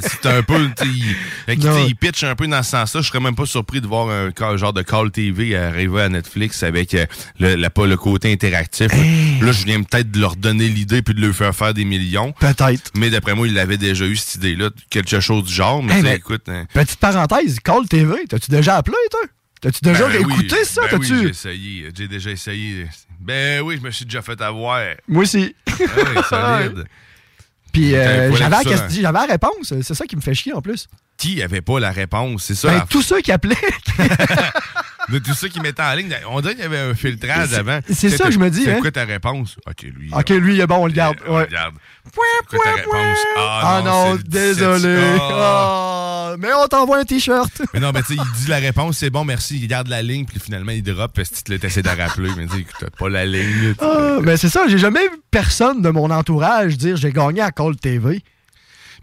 C'est 0.00 0.26
un 0.26 0.42
peu. 0.42 0.68
Il, 0.84 1.16
pitch 1.96 2.22
un 2.24 2.34
peu 2.36 2.46
dans 2.46 2.62
ce 2.62 2.70
sens-là. 2.70 3.00
Je 3.00 3.08
serais 3.08 3.20
même 3.20 3.34
pas 3.34 3.46
surpris 3.46 3.80
de 3.80 3.86
voir 3.86 4.08
un 4.10 4.56
genre 4.56 4.72
de 4.72 4.82
Call 4.82 5.10
TV 5.10 5.56
arriver 5.56 6.02
à 6.02 6.08
Netflix 6.08 6.62
avec 6.62 6.94
euh, 6.94 7.06
le, 7.40 7.56
la- 7.56 7.70
pas 7.70 7.86
le 7.86 7.96
côté 7.96 8.32
interactif. 8.32 8.88
Là, 8.92 9.52
je 9.52 9.64
viens 9.64 9.82
peut-être 9.82 10.10
de 10.10 10.20
leur 10.20 10.36
donner 10.36 10.68
l'idée 10.68 11.02
puis 11.02 11.14
de 11.14 11.20
leur 11.20 11.34
faire 11.34 11.54
faire 11.54 11.74
des 11.74 11.84
millions. 12.12 12.32
Peut-être. 12.32 12.90
Mais 12.96 13.10
d'après 13.10 13.34
moi, 13.34 13.48
il 13.48 13.58
avait 13.58 13.76
déjà 13.78 14.04
eu 14.04 14.16
cette 14.16 14.36
idée-là, 14.36 14.70
quelque 14.90 15.20
chose 15.20 15.44
du 15.44 15.52
genre. 15.52 15.82
Mais 15.82 16.00
Hey, 16.00 16.16
écoute. 16.16 16.48
hein, 16.48 16.66
Petite 16.72 16.98
parenthèse, 17.00 17.58
Call 17.60 17.88
TV, 17.88 18.24
t'as-tu 18.28 18.50
déjà 18.50 18.76
appelé, 18.76 18.96
toi? 19.10 19.20
T'as-tu 19.60 19.80
déjà 19.82 20.08
ben 20.08 20.24
oui, 20.26 20.32
écouté 20.32 20.64
ça? 20.64 20.82
Ben 20.90 20.98
oui, 20.98 21.06
j'ai 21.06 21.28
essayé. 21.28 21.88
J'ai 21.96 22.08
déjà 22.08 22.30
essayé. 22.30 22.86
Ben 23.20 23.60
oui, 23.62 23.76
je 23.80 23.86
me 23.86 23.90
suis 23.92 24.04
déjà 24.04 24.20
fait 24.20 24.40
avoir. 24.40 24.80
Moi 25.06 25.22
aussi. 25.22 25.54
Ah 25.68 25.72
oui, 25.78 26.22
solide. 26.28 26.84
Puis 27.72 27.94
euh, 27.94 28.28
Putain, 28.30 28.36
j'avais 28.38 28.38
la, 28.38 28.48
voilà 28.48 28.56
ça. 28.56 28.64
question- 28.64 29.02
j'avais 29.02 29.18
la 29.20 29.32
réponse. 29.32 29.72
C'est 29.82 29.94
ça 29.94 30.04
qui 30.06 30.16
me 30.16 30.20
fait 30.20 30.34
chier 30.34 30.52
en 30.52 30.60
plus. 30.60 30.88
Qui 31.16 31.40
avait 31.42 31.60
pas 31.62 31.78
la 31.78 31.92
réponse? 31.92 32.42
C'est 32.42 32.54
ça. 32.56 32.68
Ben, 32.68 32.84
tous 32.90 33.02
ceux 33.02 33.20
qui 33.20 33.30
appelaient. 33.30 33.56
de 35.08 35.18
tout 35.18 35.34
ça 35.34 35.48
qui 35.48 35.60
mettait 35.60 35.82
en 35.82 35.94
ligne. 35.94 36.14
On 36.28 36.40
dirait 36.40 36.54
qu'il 36.54 36.64
y 36.64 36.66
avait 36.66 36.78
un 36.78 36.94
filtrage 36.94 37.52
avant. 37.54 37.80
c'est 37.90 38.10
ça 38.10 38.26
que 38.26 38.30
je 38.32 38.38
me 38.38 38.50
dis, 38.50 38.64
C'est 38.64 38.74
hein? 38.74 38.80
quoi 38.80 38.90
ta 38.90 39.04
réponse? 39.04 39.56
OK, 39.66 39.82
lui. 39.82 40.10
ok, 40.12 40.28
lui, 40.30 40.54
il 40.54 40.60
est 40.60 40.66
bon, 40.66 40.76
on 40.76 40.86
le 40.86 40.92
garde. 40.92 41.16
on 41.26 41.36
ouais. 41.36 41.46
le 41.46 41.52
garde. 41.52 41.74
Quoi 42.14 42.58
ta 42.64 42.72
réponse? 42.74 43.18
Ah, 43.36 43.82
non, 43.84 44.18
désolé. 44.26 44.96
17. 44.96 45.20
Ah. 45.20 46.12
Ah, 46.32 46.36
mais 46.38 46.48
on 46.54 46.66
t'envoie 46.66 46.98
un 46.98 47.04
t-shirt. 47.04 47.62
Mais 47.74 47.80
non, 47.80 47.90
mais 47.92 48.02
tu 48.02 48.14
sais, 48.14 48.22
il 48.22 48.40
dit 48.40 48.48
la 48.48 48.56
réponse, 48.56 48.96
c'est 48.98 49.10
bon, 49.10 49.24
merci. 49.24 49.58
Il 49.60 49.68
garde 49.68 49.88
la 49.88 50.02
ligne, 50.02 50.24
puis 50.24 50.40
finalement, 50.40 50.72
il 50.72 50.82
drop 50.82 51.12
parce 51.14 51.28
que 51.28 51.54
tu 51.56 51.66
essayé 51.66 51.82
de 51.82 51.88
rappeler. 51.88 52.30
Mais 52.36 52.46
tu 52.46 52.60
écoute, 52.60 52.74
t'as 52.80 52.90
pas 52.90 53.08
la 53.08 53.26
ligne. 53.26 53.74
Ah, 53.80 54.18
mais 54.22 54.36
c'est 54.36 54.48
ça, 54.48 54.66
j'ai 54.66 54.78
jamais 54.78 55.02
vu 55.08 55.20
personne 55.30 55.82
de 55.82 55.90
mon 55.90 56.10
entourage 56.10 56.78
dire 56.78 56.96
j'ai 56.96 57.12
gagné 57.12 57.42
à 57.42 57.50
Call 57.50 57.76
TV. 57.76 58.22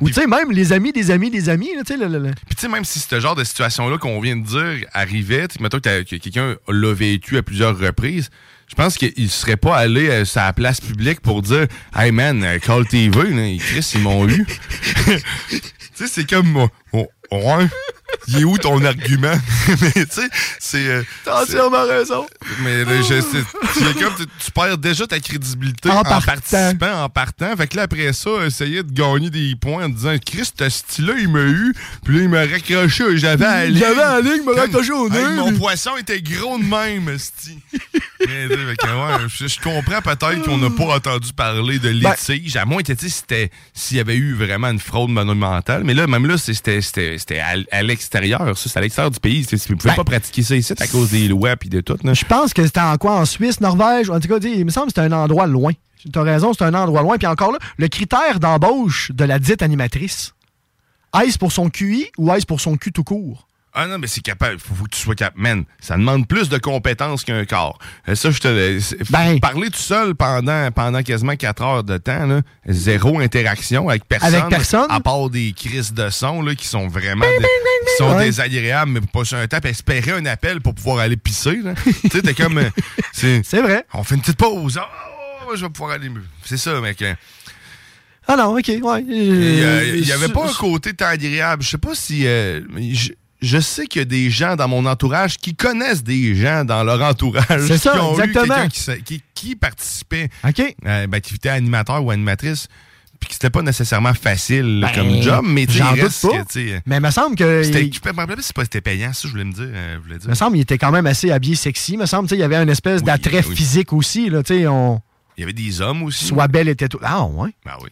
Ou 0.01 0.07
tu 0.07 0.13
sais, 0.13 0.27
même 0.27 0.51
les 0.51 0.71
amis 0.71 0.93
des 0.93 1.11
amis 1.11 1.29
des 1.29 1.49
amis, 1.49 1.71
tu 1.85 1.93
sais, 1.93 1.97
Puis 1.97 2.55
tu 2.55 2.61
sais, 2.61 2.67
même 2.69 2.85
si 2.85 2.99
ce 2.99 3.19
genre 3.19 3.35
de 3.35 3.43
situation-là 3.43 3.97
qu'on 3.97 4.19
vient 4.21 4.37
de 4.37 4.45
dire 4.45 4.87
arrivait, 4.93 5.47
mettons 5.59 5.79
que, 5.79 6.03
quelqu'un 6.03 6.55
l'a 6.69 6.93
vécu 6.93 7.37
à 7.37 7.43
plusieurs 7.43 7.77
reprises, 7.77 8.29
je 8.69 8.75
pense 8.75 8.97
qu'il 8.97 9.29
serait 9.29 9.57
pas 9.57 9.75
allé 9.75 10.09
à 10.09 10.25
sa 10.25 10.53
place 10.53 10.79
publique 10.79 11.19
pour 11.21 11.41
dire 11.41 11.67
Hey 11.95 12.11
man, 12.11 12.43
euh, 12.43 12.59
Call 12.59 12.87
TV, 12.87 13.57
Chris, 13.57 13.91
ils 13.95 14.01
m'ont 14.01 14.27
eu. 14.27 14.45
tu 15.05 15.19
sais, 15.95 16.07
c'est 16.07 16.29
comme 16.29 16.55
oh, 16.55 16.69
oh, 16.93 17.07
ouais. 17.31 17.67
Il 18.27 18.39
est 18.39 18.43
où 18.43 18.57
ton 18.57 18.83
argument? 18.85 19.33
mais 19.81 19.91
tu 19.93 20.05
sais, 20.11 20.29
c'est. 20.59 20.87
euh, 20.87 21.03
T'as 21.25 21.43
entièrement 21.43 21.85
raison. 21.87 22.27
Mais 22.61 22.85
là, 22.85 23.01
je 23.01 23.21
sais, 23.21 23.43
tu, 23.73 23.79
es 23.83 23.93
comme, 24.03 24.15
tu, 24.15 24.25
tu 24.45 24.51
perds 24.51 24.77
déjà 24.77 25.07
ta 25.07 25.19
crédibilité 25.19 25.89
En 25.89 26.03
participant, 26.03 27.03
en 27.03 27.09
partant. 27.09 27.55
Fait 27.57 27.67
que 27.67 27.75
là, 27.77 27.83
après 27.83 28.13
ça, 28.13 28.29
essayer 28.45 28.83
de 28.83 28.91
gagner 28.91 29.29
des 29.29 29.55
points 29.55 29.85
en 29.85 29.89
disant 29.89 30.15
Chris, 30.23 30.51
ce 30.57 30.69
style-là, 30.69 31.13
il 31.19 31.29
m'a 31.29 31.41
eu. 31.41 31.73
Puis 32.03 32.17
là, 32.17 32.21
il 32.23 32.29
m'a 32.29 32.39
raccroché. 32.45 33.17
J'avais 33.17 33.45
à 33.45 33.65
ligne. 33.65 33.79
J'avais 33.79 34.01
à 34.01 34.21
ligne, 34.21 34.41
il 34.41 34.43
m'a 34.45 34.61
raccroché 34.61 34.91
au 34.91 35.07
hey, 35.11 35.23
nez. 35.23 35.35
Mon 35.35 35.53
poisson 35.53 35.97
était 35.97 36.21
gros 36.21 36.57
de 36.59 36.63
même, 36.63 37.17
sti. 37.17 37.57
Mais, 37.73 38.47
tu 38.47 38.53
sais, 38.53 38.65
fait 38.65 38.75
que, 38.75 38.85
ouais, 38.87 39.27
je, 39.39 39.47
je 39.47 39.59
comprends 39.61 40.01
peut-être 40.01 40.43
qu'on 40.43 40.57
n'a 40.57 40.69
pas 40.69 40.95
entendu 40.95 41.31
parler 41.33 41.79
de 41.79 41.91
Ben- 41.93 42.11
litige, 42.11 42.57
à 42.57 42.65
moins 42.65 42.81
que, 42.83 42.91
tu 42.93 43.07
sais, 43.07 43.15
c'était- 43.15 43.49
s'il 43.73 43.97
y 43.97 43.99
avait 43.99 44.17
eu 44.17 44.33
vraiment 44.35 44.67
une 44.69 44.79
fraude 44.79 45.09
monumentale. 45.09 45.83
Mais 45.85 45.93
là, 45.93 46.05
même 46.05 46.25
là, 46.27 46.37
c'était 46.37 46.81
c'était- 46.81 47.17
c'était 47.17 47.39
à, 47.39 47.55
à 47.71 47.81
l'extérieur. 47.99 48.57
Ça, 48.57 48.69
c'est 48.69 48.77
à 48.77 48.81
l'extérieur 48.81 49.11
du 49.11 49.19
pays. 49.19 49.45
Tu 49.45 49.55
ne 49.55 49.75
pouvais 49.75 49.89
Ben- 49.91 49.95
pas 49.97 50.03
pratiquer 50.05 50.41
ça 50.43 50.55
ici 50.55 50.73
à 50.79 50.87
cause 50.87 51.11
des 51.11 51.27
lois 51.27 51.55
puis 51.57 51.69
de 51.69 51.81
tout. 51.81 51.97
Je 52.03 52.25
pense 52.25 52.53
que 52.53 52.65
c'était 52.65 52.79
en 52.79 52.97
quoi 52.97 53.17
En 53.19 53.25
Suisse, 53.25 53.59
Norvège 53.59 54.09
En 54.09 54.19
tout 54.19 54.27
cas, 54.29 54.37
il 54.41 54.65
me 54.65 54.71
semble 54.71 54.87
que 54.87 54.93
c'était 54.95 55.01
un 55.01 55.11
endroit 55.11 55.45
loin. 55.47 55.73
Tu 56.11 56.17
as 56.17 56.21
raison, 56.23 56.53
c'est 56.53 56.63
un 56.63 56.73
endroit 56.73 57.01
loin. 57.01 57.17
Puis 57.17 57.27
encore 57.27 57.51
là, 57.51 57.59
le 57.77 57.87
critère 57.89 58.39
d'embauche 58.39 59.11
de 59.13 59.25
la 59.25 59.37
dite 59.37 59.61
animatrice, 59.61 60.33
est-ce 61.21 61.37
pour 61.37 61.51
son 61.51 61.69
QI 61.69 62.07
ou 62.17 62.31
est-ce 62.33 62.45
pour 62.45 62.61
son 62.61 62.77
Q 62.77 62.93
tout 62.93 63.03
court? 63.03 63.47
Ah 63.73 63.85
non, 63.85 63.99
mais 63.99 64.07
c'est 64.07 64.21
capable. 64.21 64.59
Faut, 64.59 64.73
faut 64.73 64.85
que 64.85 64.89
tu 64.89 64.99
sois 64.99 65.13
capable. 65.15 65.39
Man, 65.41 65.63
ça 65.79 65.95
demande 65.95 66.27
plus 66.27 66.49
de 66.49 66.57
compétences 66.57 67.23
qu'un 67.23 67.45
corps. 67.45 67.77
Euh, 68.07 68.15
Ça, 68.15 68.31
je 68.31 68.39
te 68.39 68.79
c'est- 68.79 69.11
Ben- 69.11 69.39
Parler 69.39 69.69
tout 69.69 69.77
seul 69.79 70.15
pendant, 70.15 70.71
pendant 70.71 71.03
quasiment 71.03 71.35
4 71.35 71.61
heures 71.61 71.83
de 71.83 71.97
temps, 71.97 72.25
là, 72.25 72.41
zéro 72.67 73.19
interaction 73.19 73.87
avec 73.87 74.05
personne. 74.05 74.33
Avec 74.33 74.49
personne? 74.49 74.87
À 74.89 74.99
part 74.99 75.29
des 75.29 75.53
crises 75.53 75.93
de 75.93 76.09
son 76.09 76.41
là, 76.41 76.55
qui 76.55 76.65
sont 76.67 76.87
vraiment 76.87 77.25
qui 77.25 77.97
sont 77.97 78.15
Ouais. 78.15 78.25
désagréables, 78.25 78.91
mais 78.91 79.01
pas 79.01 79.23
sur 79.23 79.37
un 79.37 79.47
temps, 79.47 79.59
puis 79.61 79.69
espérer 79.69 80.11
un 80.11 80.25
appel 80.25 80.61
pour 80.61 80.73
pouvoir 80.73 80.99
aller 80.99 81.17
pisser. 81.17 81.59
tu 82.01 82.09
sais, 82.09 82.21
t'es 82.23 82.33
comme. 82.33 82.57
euh, 82.57 82.69
c'est 83.13 83.61
vrai. 83.61 83.85
On 83.93 84.03
fait 84.03 84.15
une 84.15 84.21
petite 84.21 84.37
pause. 84.37 84.79
Ah, 84.81 84.89
oh, 85.47 85.55
je 85.55 85.61
vais 85.63 85.69
pouvoir 85.69 85.91
aller. 85.91 86.09
me- 86.09 86.23
C'est 86.43 86.57
ça, 86.57 86.79
mec. 86.81 87.01
hein. 87.03 87.15
Ah 88.27 88.35
non, 88.35 88.57
ok, 88.57 88.67
ouais. 88.67 89.03
Il 89.07 89.31
n'y 89.53 89.61
Euh, 90.11 90.15
avait 90.15 90.29
pas 90.31 90.47
un 90.49 90.53
côté 90.53 90.91
agréable. 91.03 91.63
Je 91.63 91.69
sais 91.69 91.77
pas 91.77 91.95
si. 91.95 92.27
euh, 92.27 92.61
je- 93.41 93.59
sais 93.59 93.87
qu'il 93.87 93.99
y 93.99 94.03
a 94.03 94.05
des 94.05 94.29
gens 94.29 94.55
dans 94.55 94.67
mon 94.67 94.85
entourage 94.85 95.37
qui 95.37 95.55
connaissent 95.55 96.03
des 96.03 96.35
gens 96.35 96.63
dans 96.65 96.83
leur 96.83 97.01
entourage 97.01 97.67
ça, 97.77 97.91
qui 97.93 97.99
ont 97.99 98.17
eu 98.23 98.31
quelqu'un 98.31 98.67
qui, 98.67 99.03
qui, 99.03 99.23
qui 99.33 99.55
participait 99.55 100.29
OK. 100.47 100.75
euh, 100.85 101.07
ben, 101.07 101.21
qui 101.21 101.35
était 101.35 101.49
animateur 101.49 102.03
ou 102.03 102.11
animatrice, 102.11 102.67
puis 103.19 103.27
que 103.29 103.33
c'était 103.33 103.49
pas 103.49 103.61
nécessairement 103.61 104.13
facile 104.13 104.79
Ben, 104.81 104.91
comme 104.93 105.21
job, 105.21 105.43
mais 105.45 105.65
tu 105.65 105.73
sais, 105.73 105.79
il 106.55 106.81
Mais 106.85 106.97
il 106.97 107.01
me 107.01 107.11
semble 107.11 107.35
que. 107.35 107.63
il- 107.65 107.93
je 107.93 107.99
peux 107.99 108.11
me 108.11 108.17
rappeler 108.17 108.41
si 108.41 108.51
c'était 108.55 108.81
payant, 108.81 109.11
ça 109.13 109.27
je 109.27 109.31
voulais 109.33 109.43
me 109.45 109.53
dire. 109.53 109.65
euh, 109.67 109.95
je 109.95 109.99
voulais 110.03 110.17
dire. 110.19 110.29
me 110.29 110.35
semble 110.35 110.53
qu'il 110.53 110.61
était 110.61 110.77
quand 110.77 110.91
même 110.91 111.05
assez 111.07 111.29
habillé 111.31 111.55
sexy. 111.55 111.97
me 111.97 112.05
semble, 112.05 112.27
il 112.31 112.39
y 112.39 112.43
avait 112.43 112.55
une 112.57 112.69
espèce 112.69 112.99
Oui, 113.01 113.05
d'attrait 113.05 113.43
oui. 113.47 113.55
physique 113.55 113.91
aussi, 113.93 114.29
là, 114.29 114.41
tu 114.43 114.53
sais, 114.59 114.67
on... 114.67 115.01
Il 115.37 115.41
y 115.41 115.43
avait 115.43 115.53
des 115.53 115.79
hommes 115.81 116.03
aussi. 116.03 116.25
Soit 116.25 116.47
belle 116.49 116.67
était 116.67 116.87
tout. 116.89 116.99
Ah, 117.01 117.23
ouais. 117.25 117.51
Ben 117.65 117.73
oui. 117.81 117.89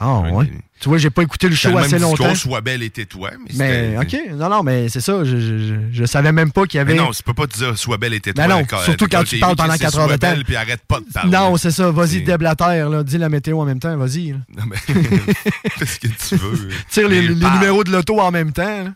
Ah, 0.00 0.20
ouais. 0.20 0.50
Tu 0.84 0.90
vois, 0.90 0.98
j'ai 0.98 1.08
pas 1.08 1.22
écouté 1.22 1.48
le 1.48 1.54
show 1.54 1.70
le 1.70 1.78
assez 1.78 1.92
même 1.92 2.02
longtemps. 2.02 2.34
Sois 2.34 2.60
belle 2.60 2.82
et 2.82 2.90
tais-toi. 2.90 3.30
Mais, 3.56 3.96
OK. 3.98 4.18
Non, 4.34 4.50
non, 4.50 4.62
mais 4.62 4.90
c'est 4.90 5.00
ça. 5.00 5.24
Je, 5.24 5.88
je, 5.90 6.04
savais 6.04 6.30
même 6.30 6.52
pas 6.52 6.66
qu'il 6.66 6.78
y 6.78 6.84
Mais 6.84 6.90
avait. 6.92 7.00
non, 7.00 7.10
tu 7.10 7.22
peux 7.22 7.32
pas 7.32 7.46
te 7.46 7.56
dire 7.56 7.78
sois 7.78 7.96
belle 7.96 8.12
et 8.12 8.20
tais-toi. 8.20 8.46
Ben 8.46 8.54
non, 8.54 8.66
quand- 8.66 8.80
surtout 8.80 9.06
quand 9.10 9.24
tu 9.24 9.38
parles 9.38 9.56
pendant 9.56 9.72
c'est 9.72 9.78
quatre 9.78 9.98
heures 9.98 10.08
sois 10.08 10.16
de 10.18 10.20
temps. 10.20 10.34
Puis 10.44 10.56
arrête 10.56 10.82
pas 10.86 11.00
de 11.00 11.06
parler. 11.10 11.30
non, 11.30 11.56
c'est 11.56 11.70
ça. 11.70 11.90
Vas-y, 11.90 12.20
déblatère, 12.20 12.90
là. 12.90 13.02
Dis 13.02 13.16
la 13.16 13.30
météo 13.30 13.60
en 13.60 13.64
même 13.64 13.78
temps. 13.78 13.96
Vas-y. 13.96 14.32
Non, 14.32 14.64
mais 14.68 14.76
fais 15.70 15.86
ce 15.86 16.00
que 16.00 16.08
tu 16.08 16.36
veux. 16.36 16.68
Tire 16.90 17.08
les, 17.08 17.30
numéros 17.30 17.82
de 17.82 17.90
l'auto 17.90 18.20
en 18.20 18.30
même 18.30 18.52
temps. 18.52 18.84
là. 18.84 18.90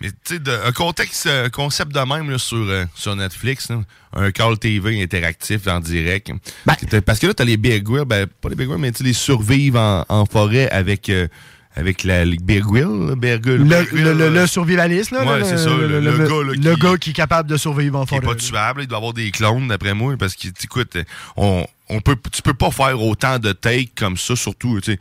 Mais 0.00 0.10
tu 0.24 0.36
sais, 0.36 0.40
un 0.64 0.72
contexte, 0.72 1.26
un 1.26 1.48
concept 1.48 1.92
de 1.92 2.00
même 2.00 2.30
là, 2.30 2.38
sur, 2.38 2.56
euh, 2.58 2.84
sur 2.94 3.16
Netflix, 3.16 3.70
là, 3.70 3.80
un 4.14 4.30
call 4.30 4.58
TV 4.58 5.02
interactif 5.02 5.66
en 5.68 5.80
direct. 5.80 6.30
Ben 6.66 6.74
Parce 7.04 7.18
que 7.18 7.26
là, 7.28 7.34
t'as 7.34 7.44
les 7.44 7.56
Grylls, 7.56 8.04
ben, 8.06 8.26
pas 8.26 8.48
les 8.50 8.56
Grylls, 8.56 8.76
mais 8.78 8.92
tu 8.92 9.02
les 9.02 9.14
survivre 9.14 9.78
en, 9.80 10.04
en 10.08 10.26
forêt 10.26 10.68
avec, 10.70 11.08
euh, 11.08 11.28
avec 11.74 12.04
la, 12.04 12.24
là, 12.26 12.34
Bear 12.42 12.60
Grylls, 12.60 13.14
Le, 13.62 14.12
le, 14.14 14.28
le 14.30 14.46
survivaliste, 14.46 15.12
là. 15.12 15.24
Ouais, 15.24 15.44
c'est 15.44 15.56
ça, 15.56 15.70
le- 15.70 16.00
gars, 16.00 16.00
là, 16.00 16.52
le 16.54 16.74
qui- 16.74 16.80
gars 16.80 16.96
qui 16.98 17.10
est 17.10 17.14
capable 17.14 17.48
de 17.48 17.56
survivre 17.56 17.98
en 17.98 18.04
qui 18.04 18.14
est 18.16 18.20
forêt. 18.20 18.34
pas 18.34 18.40
tuable, 18.40 18.82
il 18.82 18.88
doit 18.88 18.98
avoir 18.98 19.14
des 19.14 19.30
clones 19.30 19.68
d'après 19.68 19.94
moi, 19.94 20.14
parce 20.18 20.34
que, 20.34 20.42
tu- 20.48 20.52
écoute, 20.64 20.96
on, 21.36 21.66
on 21.88 22.00
peut, 22.02 22.16
tu 22.32 22.42
peux 22.42 22.54
pas 22.54 22.70
faire 22.70 23.00
autant 23.00 23.38
de 23.38 23.52
takes 23.52 23.94
comme 23.94 24.18
ça, 24.18 24.36
surtout, 24.36 24.78
tu 24.82 24.92
sais, 24.92 25.00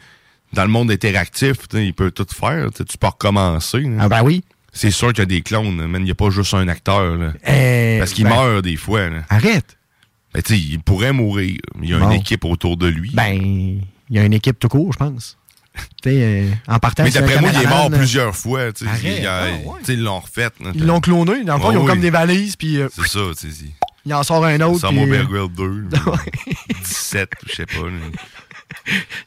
dans 0.54 0.64
le 0.64 0.70
monde 0.70 0.90
interactif, 0.90 1.58
il 1.74 1.94
peut 1.94 2.12
tout 2.12 2.26
faire, 2.34 2.70
tu 2.72 2.98
peux 2.98 3.08
recommencer. 3.08 3.82
là. 3.82 3.98
Ah, 4.00 4.08
ben 4.10 4.24
oui. 4.24 4.42
C'est 4.78 4.92
sûr 4.92 5.08
qu'il 5.10 5.20
y 5.20 5.22
a 5.22 5.26
des 5.26 5.42
clones, 5.42 5.88
mais 5.88 6.00
il 6.00 6.04
n'y 6.04 6.12
a 6.12 6.16
pas 6.16 6.30
juste 6.30 6.54
un 6.54 6.68
acteur. 6.68 7.16
Là. 7.16 7.32
Eh, 7.48 7.96
Parce 7.98 8.12
qu'il 8.12 8.26
ben, 8.26 8.32
meurt 8.32 8.62
des 8.64 8.76
fois. 8.76 9.10
Là. 9.10 9.22
Arrête. 9.30 9.78
Ben, 10.34 10.44
tu 10.44 10.56
il 10.56 10.80
pourrait 10.80 11.14
mourir. 11.14 11.58
Il 11.82 11.90
y 11.90 11.94
a 11.94 12.00
Bon. 12.00 12.08
une 12.12 12.20
équipe 12.20 12.44
autour 12.44 12.76
de 12.76 12.88
lui. 12.88 13.10
Ben, 13.14 13.34
il 14.10 14.16
y 14.16 14.20
a 14.20 14.24
une 14.26 14.34
équipe 14.34 14.60
tout 14.60 14.68
court, 14.68 14.92
je 14.92 14.98
pense. 14.98 15.38
euh, 16.08 16.50
en 16.68 16.78
partant 16.80 17.04
mais 17.04 17.10
d'après 17.12 17.40
moi, 17.40 17.52
il 17.54 17.62
est 17.62 17.68
mort 17.68 17.90
plusieurs 17.90 18.36
fois. 18.36 18.64
Il 19.04 19.26
a- 19.26 19.44
Ah, 19.44 19.46
ouais. 19.48 19.80
Ils 19.88 20.04
l'ont 20.04 20.20
refait. 20.20 20.50
Ils 20.74 20.86
l'ont 20.86 21.00
cloné. 21.00 21.44
Dans 21.46 21.56
le 21.56 21.62
fond, 21.62 21.70
Ah 21.70 21.74
ils 21.74 21.78
ont 21.78 21.82
oui. 21.84 21.88
comme 21.88 22.00
des 22.02 22.10
valises, 22.10 22.56
puis 22.58 22.78
euh, 22.80 22.90
C'est 22.94 23.08
ça. 23.08 23.20
tu 23.40 23.52
sais, 23.52 23.66
il 24.06 24.14
en 24.14 24.24
sort 24.24 24.44
un 24.46 24.60
autre. 24.62 24.80
Ça 24.82 24.90
puis, 24.90 25.00
euh, 25.00 25.06
Bear 25.06 25.26
Grylls 25.26 25.56
2. 25.90 25.90
17, 26.84 27.30
je 27.48 27.56
sais 27.56 27.66
pas. 27.66 27.74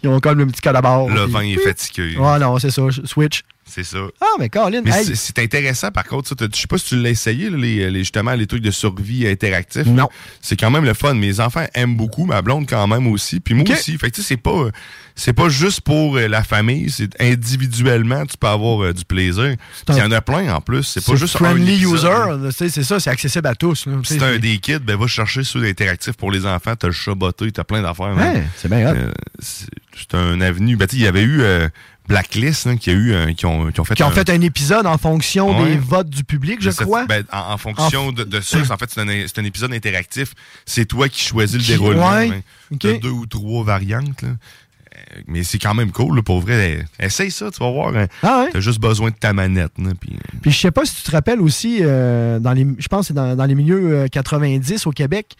ils 0.02 0.08
ont 0.08 0.20
comme 0.20 0.38
le 0.38 0.46
petit 0.46 0.60
bord. 0.82 1.08
Le 1.08 1.24
puis- 1.24 1.32
vent 1.32 1.40
est 1.40 1.56
fatigué. 1.56 2.16
Ah 2.22 2.38
non, 2.38 2.58
c'est 2.58 2.70
ça. 2.70 2.82
Switch. 3.04 3.42
C'est 3.68 3.84
ça. 3.84 3.98
Ah, 4.20 4.24
mais 4.38 4.48
Colin, 4.48 4.80
Mais 4.84 4.90
hey, 4.90 5.14
c'est- 5.16 5.38
intéressant, 5.38 5.90
par 5.90 6.04
contre. 6.04 6.34
Je 6.40 6.58
sais 6.60 6.66
pas 6.66 6.78
si 6.78 6.86
tu 6.86 6.96
l'as 6.96 7.10
essayé, 7.10 7.50
là, 7.50 7.56
les, 7.56 7.90
les- 7.90 7.98
justement, 8.00 8.32
les 8.34 8.46
trucs 8.46 8.62
de 8.62 8.70
survie 8.70 9.26
interactifs. 9.28 9.86
Non. 9.86 10.08
C'est 10.40 10.56
quand 10.58 10.70
même 10.70 10.84
le 10.84 10.94
fun. 10.94 11.14
Mes 11.14 11.40
enfants 11.40 11.66
aiment 11.74 11.96
beaucoup, 11.96 12.24
ma 12.24 12.40
blonde 12.42 12.66
quand 12.68 12.86
même 12.86 13.06
aussi. 13.06 13.40
Puis 13.40 13.54
moi 13.54 13.64
aussi. 13.70 13.96
Fait 13.98 14.10
que 14.10 14.16
tu 14.16 14.22
sais, 14.22 14.28
c'est 14.28 14.36
pas, 14.36 14.68
c'est 15.14 15.32
pas 15.32 15.48
juste 15.48 15.82
pour 15.82 16.16
euh, 16.16 16.28
la 16.28 16.42
famille. 16.42 16.90
C'est 16.90 17.10
individuellement, 17.20 18.24
tu 18.26 18.36
peux 18.36 18.46
avoir 18.46 18.82
euh, 18.84 18.92
du 18.92 19.04
plaisir. 19.04 19.54
Il 19.88 19.94
y 19.96 20.02
en 20.02 20.10
a 20.12 20.20
plein 20.20 20.54
en 20.54 20.60
plus. 20.60 20.82
C'est 20.84 21.04
pas 21.04 21.16
juste 21.16 21.36
un 21.36 21.38
friendly 21.38 21.78
là. 21.80 21.88
user. 21.88 22.48
tu 22.48 22.52
sais, 22.56 22.68
C'est 22.70 22.82
ça, 22.84 22.98
c'est 23.00 23.10
accessible 23.10 23.46
à 23.46 23.54
tous. 23.54 23.86
là, 23.86 23.92
tu 24.02 24.14
Si 24.14 24.18
t'as 24.18 24.28
un 24.28 24.38
des 24.38 24.58
kids, 24.58 24.78
ben 24.80 24.96
va 24.96 25.06
chercher 25.06 25.44
ceux 25.44 25.64
interactifs 25.64 26.14
pour 26.16 26.30
les 26.30 26.46
enfants. 26.46 26.74
T'as 26.76 26.88
le 26.88 26.92
chat 26.92 27.14
botté, 27.14 27.50
t'as 27.52 27.64
plein 27.64 27.82
d'affaires. 27.82 28.16
Ouais, 28.16 28.44
c'est 28.56 28.68
bien. 28.68 28.94
Euh, 28.94 29.12
c'est 29.40 30.14
un 30.14 30.40
avenue. 30.40 30.76
Ben, 30.76 30.86
tu 30.86 30.96
sais, 30.96 31.02
il 31.02 31.04
y 31.04 31.08
avait 31.08 31.22
eu 31.22 31.40
euh, 31.42 31.68
Blacklist 32.08 32.66
là, 32.66 32.76
qui, 32.76 32.90
a 32.90 32.94
eu, 32.94 33.14
un- 33.14 33.34
qui, 33.34 33.46
ont, 33.46 33.70
qui 33.70 33.78
ont 33.80 33.84
fait 33.84 33.94
Qui 33.94 34.02
ont 34.02 34.08
un- 34.08 34.10
fait 34.12 34.30
un 34.30 34.40
épisode 34.40 34.86
en 34.86 34.96
fonction 34.98 35.60
Ouais. 35.60 35.70
des 35.72 35.76
votes 35.76 36.08
du 36.10 36.24
public, 36.24 36.58
je 36.60 36.70
crois. 36.70 37.04
ben, 37.06 37.22
en, 37.32 37.52
en 37.52 37.58
fonction 37.58 38.12
de, 38.12 38.24
de 38.24 38.40
ça, 38.40 38.58
en 38.70 38.76
fait, 38.78 38.90
c'est 38.90 39.38
un, 39.38 39.44
épisode 39.44 39.72
interactif. 39.72 40.32
C'est 40.66 40.86
toi 40.86 41.08
qui 41.08 41.20
choisis 41.22 41.56
le 41.58 41.62
Qui- 41.62 41.70
déroulement. 41.72 42.10
ouais, 42.16 42.30
hein. 42.30 42.40
ok. 42.72 42.78
T'as 42.80 42.98
deux 42.98 43.10
ou 43.10 43.26
trois 43.26 43.62
variantes. 43.64 44.22
là. 44.22 44.28
Euh, 44.28 45.20
Mais 45.28 45.44
c'est 45.44 45.58
quand 45.58 45.74
même 45.74 45.92
cool, 45.92 46.16
là, 46.16 46.22
pour 46.22 46.40
vrai. 46.40 46.84
Essaye 46.98 47.30
ça, 47.30 47.50
tu 47.50 47.60
vas 47.60 47.70
voir. 47.70 47.94
hein. 47.96 48.06
Ah 48.22 48.44
ouais? 48.44 48.50
T'as 48.52 48.60
juste 48.60 48.80
besoin 48.80 49.10
de 49.10 49.16
ta 49.16 49.32
manette. 49.32 49.72
là, 49.78 49.90
puis, 50.00 50.14
euh, 50.14 50.38
Puis 50.42 50.50
je 50.50 50.58
sais 50.58 50.70
pas 50.70 50.84
si 50.84 50.96
tu 50.96 51.02
te 51.02 51.10
rappelles 51.10 51.40
aussi, 51.40 51.78
euh, 51.82 52.38
dans 52.40 52.52
les, 52.52 52.66
je 52.78 52.88
pense 52.88 53.02
que 53.02 53.06
c'est 53.08 53.14
dans, 53.14 53.36
dans 53.36 53.44
les 53.44 53.54
milieux 53.54 53.92
euh, 54.04 54.08
90 54.08 54.86
au 54.86 54.90
Québec, 54.92 55.36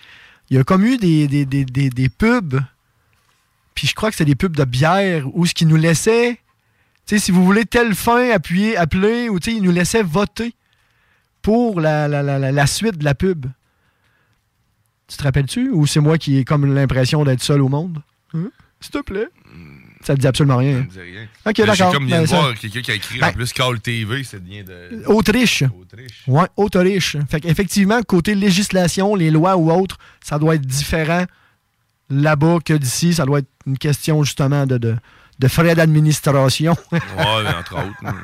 il 0.51 0.57
y 0.57 0.61
a 0.61 0.65
comme 0.65 0.85
eu 0.85 0.97
des, 0.99 1.27
des, 1.29 1.45
des, 1.45 1.65
des, 1.65 2.09
pubs, 2.09 2.61
puis 3.75 3.87
je 3.87 3.95
crois 3.95 4.11
que 4.11 4.17
c'est 4.17 4.25
des 4.25 4.35
pubs 4.35 4.57
de 4.57 4.65
bière, 4.65 5.25
où 5.35 5.45
ce 5.47 5.55
qui 5.55 5.67
nous 5.67 5.77
laissait, 5.77 6.39
sais, 7.17 7.19
si 7.19 7.31
vous 7.31 7.45
voulez 7.45 7.65
telle 7.65 7.95
fin, 7.95 8.31
appuyez, 8.31 8.77
appelez, 8.77 9.29
ou 9.29 9.39
tu 9.41 9.51
sais, 9.51 9.57
ils 9.57 9.63
nous 9.63 9.71
laissaient 9.73 10.03
voter 10.03 10.55
pour 11.43 11.81
la, 11.81 12.09
la, 12.09 12.23
la, 12.23 12.39
la- 12.39 12.53
la 12.53 12.67
suite 12.67 12.99
de 12.99 13.05
la 13.05 13.15
pub. 13.15 13.47
Tu 15.09 15.17
te 15.17 15.23
rappelles-tu? 15.23 15.71
Ou 15.71 15.87
c'est 15.87 16.01
moi 16.01 16.19
qui 16.19 16.37
ai 16.37 16.45
comme 16.45 16.75
l'impression 16.75 17.25
d'être 17.25 17.43
seul 17.43 17.63
au 17.63 17.69
monde? 17.69 18.03
Hein? 18.35 18.51
S'il 18.81 18.91
te 18.93 18.99
plaît? 19.01 19.29
Ça 20.05 20.15
te 20.15 20.21
dit 20.21 20.27
absolument 20.27 20.59
rien. 20.59 20.75
ça 20.75 20.85
me 20.85 20.91
dit 20.91 21.01
rien. 21.01 21.23
Ok, 21.47 21.57
Ben, 21.57 21.67
d'accord. 21.67 21.75
J'ai 21.91 21.97
comme 21.99 22.07
bien 22.07 22.17
Ben, 22.19 22.23
de 22.23 22.29
ça- 22.29 22.37
voir 22.41 22.55
quelqu'un 22.55 22.81
qui 22.83 22.91
a 22.91 22.95
écrit 22.95 23.19
Ben- 23.19 23.29
en 23.29 23.33
plus 23.33 23.53
Call 23.53 23.81
TV, 23.81 24.23
ça 24.25 24.37
vient 24.39 24.63
de. 24.63 25.03
Autriche. 25.07 25.65
Autriche. 25.81 26.23
Oui, 26.27 26.45
Autriche. 26.57 27.17
Fait 27.31 27.41
qu'effectivement, 27.41 28.01
côté 28.03 28.35
législation, 28.35 29.15
les 29.15 29.31
lois 29.31 29.57
ou 29.57 29.73
autres, 29.73 29.97
ça 30.23 30.39
doit 30.39 30.55
être 30.57 30.67
différent 30.67 31.25
là-bas 32.11 32.59
que 32.65 32.75
d'ici. 32.75 33.15
Ça 33.15 33.25
doit 33.25 33.41
être 33.41 33.49
une 33.67 33.79
question 33.79 34.23
justement 34.23 34.67
de, 34.67 34.79
de, 34.79 34.95
de 35.39 35.49
frais 35.49 35.75
d'administration. 35.75 36.77
Mais 36.93 36.99
entre 37.59 37.75
autres. 37.77 38.03
là, 38.03 38.15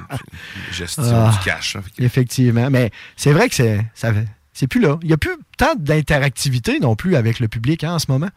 Gestion 0.72 1.02
Ah. 1.04 1.30
du 1.32 1.44
cash. 1.44 1.76
hein. 1.76 1.82
Que- 1.96 2.02
Effectivement. 2.02 2.70
Mais 2.70 2.90
c'est 3.16 3.32
vrai 3.32 3.48
que 3.48 3.54
c'est 3.54 3.84
ça 3.94 4.12
c'est 4.52 4.66
plus 4.68 4.80
là. 4.80 4.98
Il 5.02 5.08
n'y 5.08 5.12
a 5.12 5.16
plus 5.16 5.32
tant 5.58 5.74
d'interactivité 5.76 6.78
non 6.78 6.94
plus 6.96 7.16
avec 7.16 7.40
le 7.40 7.48
public 7.48 7.82
hein, 7.84 7.94
en 7.94 7.98
ce 7.98 8.06
moment. 8.08 8.28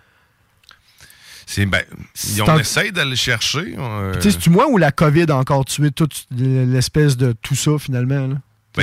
C'est 1.46 1.66
ben, 1.66 1.84
C'est 2.13 2.42
on 2.42 2.50
un- 2.50 2.58
essaye 2.58 2.92
d'aller 2.92 3.16
chercher. 3.16 3.76
euh, 3.78 4.13
Tu 4.16 4.22
sais, 4.24 4.32
c'est-tu 4.32 4.50
moi 4.50 4.68
ou 4.70 4.78
la 4.78 4.92
COVID 4.92 5.28
a 5.30 5.38
encore 5.38 5.63
tué 5.66 5.92
toute 5.92 6.26
l'espèce 6.32 7.16
de 7.18 7.34
tout 7.42 7.56
ça 7.56 7.72
finalement? 7.80 8.28
là? 8.28 8.36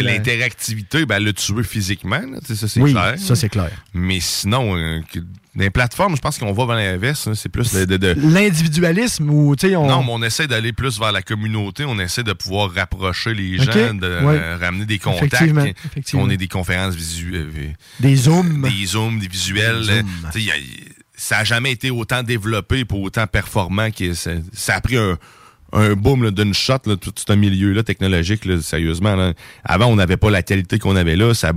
Ben, 0.03 0.07
L'interactivité, 0.15 1.07
ben, 1.07 1.17
elle 1.17 1.25
l'a 1.25 1.33
tué 1.33 1.63
physiquement, 1.63 2.19
là, 2.21 2.39
ça 2.43 2.69
c'est 2.69 2.81
Oui, 2.81 2.93
clair. 2.93 3.15
ça 3.19 3.35
c'est 3.37 3.49
clair. 3.49 3.71
Mais 3.93 4.19
sinon, 4.21 4.77
euh, 4.77 5.01
que- 5.13 5.21
dans 5.21 5.63
les 5.63 5.71
plateformes, 5.71 6.17
je 6.17 6.21
pense 6.21 6.37
qu'on 6.39 6.53
va 6.53 6.67
vers 6.67 6.75
l'inverse. 6.77 7.29
hein, 7.29 7.35
C'est 7.37 7.49
plus 7.49 7.73
de. 7.73 7.85
de- 7.85 7.97
de- 7.97 8.15
L'individualisme 8.19 9.31
ou 9.31 9.55
on. 9.55 9.87
Non, 9.87 10.03
mais 10.03 10.11
on 10.11 10.23
essaie 10.23 10.47
d'aller 10.49 10.73
plus 10.73 10.99
vers 10.99 11.13
la 11.13 11.23
communauté. 11.23 11.85
On 11.87 11.99
essaie 12.01 12.25
de 12.25 12.33
pouvoir 12.33 12.73
rapprocher 12.75 13.35
les 13.35 13.59
gens, 13.59 13.95
de 13.95 14.07
ouais. 14.25 14.37
euh, 14.37 14.57
ramener 14.61 14.85
des 14.85 14.99
contacts. 14.99 15.33
Effectivement, 15.35 15.65
effectivement. 15.87 16.23
On 16.25 16.31
est 16.31 16.37
des 16.37 16.49
conférences 16.49 16.95
visuelles. 16.97 17.75
Des 18.01 18.17
zooms. 18.17 18.63
Des 18.63 18.87
zooms, 18.87 19.19
des 19.21 19.29
visuels. 19.29 19.83
Des 19.87 19.91
euh, 19.93 19.97
zooms. 20.01 20.07
tu 20.33 20.41
sais, 20.41 20.45
y 20.47 20.51
a- 20.51 20.55
ça 21.17 21.39
n'a 21.39 21.45
jamais 21.45 21.71
été 21.71 21.91
autant 21.93 22.23
développé 22.25 22.85
pour 22.85 23.01
autant 23.03 23.27
performant 23.29 23.91
que 23.93 24.13
ça, 24.15 24.33
ça 24.53 24.75
a 24.75 24.81
pris 24.81 24.97
un, 24.97 25.17
un 25.75 25.95
boom 25.95 26.31
d'une 26.31 26.55
shot, 26.55 26.79
là, 26.87 26.97
tout 26.97 27.13
ce 27.17 27.33
milieu-là 27.33 27.83
technologique, 27.83 28.45
là, 28.45 28.61
sérieusement. 28.63 29.17
là. 29.17 29.33
Avant, 29.65 29.87
on 29.87 29.97
n'avait 29.97 30.17
pas 30.17 30.31
la 30.31 30.43
qualité 30.43 30.79
qu'on 30.79 30.97
avait 30.97 31.17
là, 31.17 31.35
ça 31.35 31.53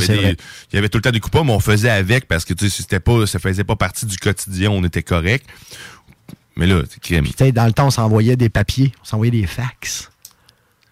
sais, 0.00 0.36
Il 0.72 0.74
y 0.74 0.78
avait 0.78 0.88
tout 0.88 0.98
le 0.98 1.02
temps 1.02 1.10
des 1.10 1.20
coupas, 1.20 1.44
mais 1.44 1.52
on 1.52 1.60
faisait 1.60 1.90
avec 1.90 2.26
parce 2.26 2.44
que 2.44 2.54
c'était 2.68 2.98
pas, 3.00 3.26
ça 3.26 3.38
faisait 3.38 3.64
pas 3.64 3.76
partie 3.76 4.06
du 4.06 4.16
quotidien, 4.16 4.70
on 4.70 4.82
était 4.84 5.02
correct. 5.02 5.46
Mais 6.56 6.66
là, 6.66 6.82
c'est 6.88 7.00
crème. 7.00 7.26
Tu 7.26 7.32
sais, 7.38 7.52
dans 7.52 7.66
le 7.66 7.72
temps, 7.72 7.86
on 7.86 7.90
s'envoyait 7.90 8.36
des 8.36 8.48
papiers, 8.48 8.92
on 9.02 9.04
s'envoyait 9.04 9.30
des 9.30 9.46
fax. 9.46 10.10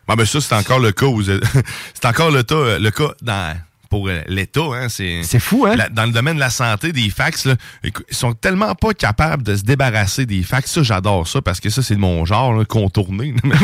Bon, 0.08 0.14
ben 0.14 0.24
ça, 0.26 0.40
c'est 0.40 0.54
encore 0.54 0.80
le 0.80 0.92
cas. 0.92 1.06
où- 1.06 1.22
c'est 1.22 2.04
encore 2.04 2.30
le, 2.30 2.42
tas- 2.42 2.78
le 2.78 2.90
cas 2.90 3.12
dans, 3.22 3.56
pour 3.90 4.08
euh, 4.08 4.22
l'État. 4.28 4.60
Hein, 4.72 4.88
c'est, 4.88 5.22
C'est 5.24 5.40
fou, 5.40 5.66
hein? 5.66 5.76
la- 5.76 5.88
dans 5.90 6.06
le 6.06 6.12
domaine 6.12 6.36
de 6.36 6.40
la 6.40 6.48
santé, 6.48 6.92
des 6.92 7.10
fax, 7.10 7.44
là, 7.44 7.56
ils 7.84 7.92
sont 8.10 8.32
tellement 8.32 8.74
pas 8.74 8.94
capables 8.94 9.42
de 9.42 9.56
se 9.56 9.62
débarrasser 9.62 10.24
des 10.24 10.42
fax. 10.42 10.70
Ça, 10.70 10.82
j'adore 10.82 11.28
ça 11.28 11.42
parce 11.42 11.60
que 11.60 11.68
ça, 11.68 11.82
c'est 11.82 11.96
de 11.96 12.00
mon 12.00 12.24
genre, 12.24 12.54
là, 12.54 12.64
contourner. 12.64 13.34
mais, 13.44 13.54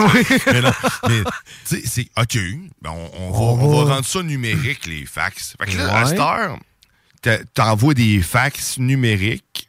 mais 0.53 0.63
tu 0.63 1.23
sais, 1.65 1.83
c'est 1.87 2.09
OK. 2.21 2.37
ben, 2.83 2.91
on, 2.91 3.11
on 3.19 3.31
va, 3.31 3.65
on 3.65 3.85
va 3.85 3.95
rendre 3.95 4.05
ça 4.07 4.23
numérique, 4.23 4.87
les 4.87 5.07
fax. 5.07 5.55
Fait 5.59 5.71
que 5.73 5.79
là, 5.79 5.97
à 6.01 6.05
cette 6.07 6.19
heure, 6.21 6.59
t'envoies 7.55 7.95
des 7.95 8.21
fax 8.21 8.79
numériques. 8.79 9.69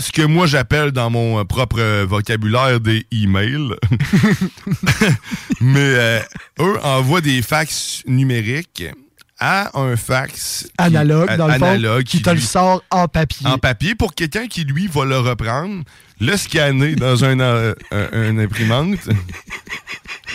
Ce 0.00 0.10
que 0.12 0.22
moi 0.22 0.46
j'appelle 0.46 0.90
dans 0.92 1.10
mon 1.10 1.38
euh, 1.38 1.44
propre 1.44 1.78
euh, 1.78 2.06
vocabulaire 2.08 2.80
des 2.80 3.06
emails. 3.12 3.74
Mais 5.60 5.78
euh, 5.80 6.20
eux 6.60 6.78
envoient 6.82 7.20
des 7.20 7.42
fax 7.42 8.02
numériques 8.06 8.84
à 9.38 9.78
un 9.78 9.96
fax 9.96 10.64
qui- 10.64 10.70
Analogue, 10.78 11.36
dans 11.36 11.46
le 11.48 11.54
fond, 11.54 12.02
qui 12.04 12.22
te 12.22 12.30
lui- 12.30 12.36
le 12.40 12.42
sort 12.42 12.82
en 12.90 13.08
papier. 13.08 13.46
en 13.46 13.58
papier 13.58 13.94
pour 13.94 14.14
quelqu'un 14.14 14.46
qui, 14.48 14.64
lui, 14.64 14.86
va 14.86 15.04
le 15.04 15.18
reprendre, 15.18 15.82
le 16.20 16.36
scanner 16.36 16.94
dans 16.94 17.24
un, 17.24 17.40
euh, 17.40 17.74
un- 17.92 18.38
imprimante, 18.38 18.98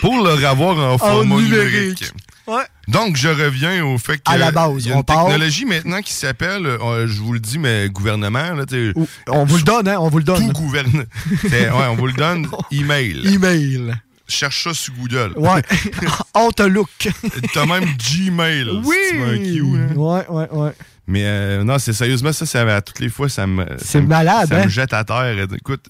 pour 0.02 0.16
le 0.24 0.34
revoir 0.34 0.78
en 0.94 0.98
format 0.98 1.36
numérique. 1.36 1.72
numérique. 1.72 2.12
Ouais. 2.48 2.64
Donc, 2.88 3.16
je 3.16 3.28
reviens 3.28 3.84
au 3.84 3.98
fait 3.98 4.18
qu'il 4.20 4.34
À 4.34 4.38
la 4.38 4.52
base, 4.52 4.86
y 4.86 4.92
a 4.92 4.96
on 4.96 5.00
une 5.00 5.04
technologie 5.04 5.66
maintenant 5.66 6.02
qui 6.02 6.14
s'appelle, 6.14 6.66
euh, 6.66 7.08
je 7.08 7.20
vous 7.22 7.34
le 7.34 7.40
dis, 7.40 7.58
mais 7.58 7.90
gouvernement, 7.90 8.54
là, 8.54 8.66
On 9.28 9.46
vous 9.46 9.58
le 9.58 9.64
donne, 9.64 9.88
hein? 9.88 9.98
On 10.00 10.10
vous 10.10 10.20
le 10.20 10.24
donne. 10.24 10.48
tout 10.48 10.54
gouverne. 10.54 11.06
ouais, 11.44 11.88
on 11.90 11.96
vous 11.96 12.08
le 12.08 12.14
donne. 12.14 12.48
Email. 12.72 13.28
Email. 13.34 13.96
Cherche 14.28 14.64
ça 14.64 14.74
sur 14.74 14.94
Google. 14.94 15.34
Ouais. 15.38 15.62
Outlook. 16.36 16.90
T'as 17.54 17.66
même 17.66 17.86
Gmail. 17.98 18.70
Oui. 18.84 18.96
si 19.06 19.12
tu 19.12 19.18
veux 19.20 19.28
un 19.30 19.38
Q, 19.38 19.78
là. 19.78 19.96
Ouais, 19.96 20.28
ouais, 20.30 20.50
ouais. 20.52 20.72
Mais 21.08 21.24
euh, 21.26 21.64
non, 21.64 21.78
c'est 21.78 21.94
sérieusement 21.94 22.34
ça, 22.34 22.46
ça 22.48 22.62
à 22.76 22.82
toutes 22.82 23.00
les 23.00 23.10
fois, 23.10 23.30
ça 23.30 23.46
me. 23.46 23.66
C'est 23.78 24.02
malade, 24.02 24.50
Ça 24.50 24.58
hein? 24.58 24.66
me 24.66 24.70
jette 24.70 24.94
à 24.94 25.04
terre. 25.04 25.48
Écoute, 25.56 25.90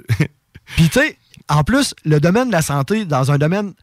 Puis, 0.75 0.89
tu 0.89 0.99
sais, 0.99 1.17
en 1.47 1.63
plus, 1.63 1.93
le 2.03 2.19
domaine 2.19 2.47
de 2.47 2.51
la 2.51 2.61
santé, 2.61 3.05
dans 3.05 3.31
un 3.31 3.37
domaine 3.37 3.73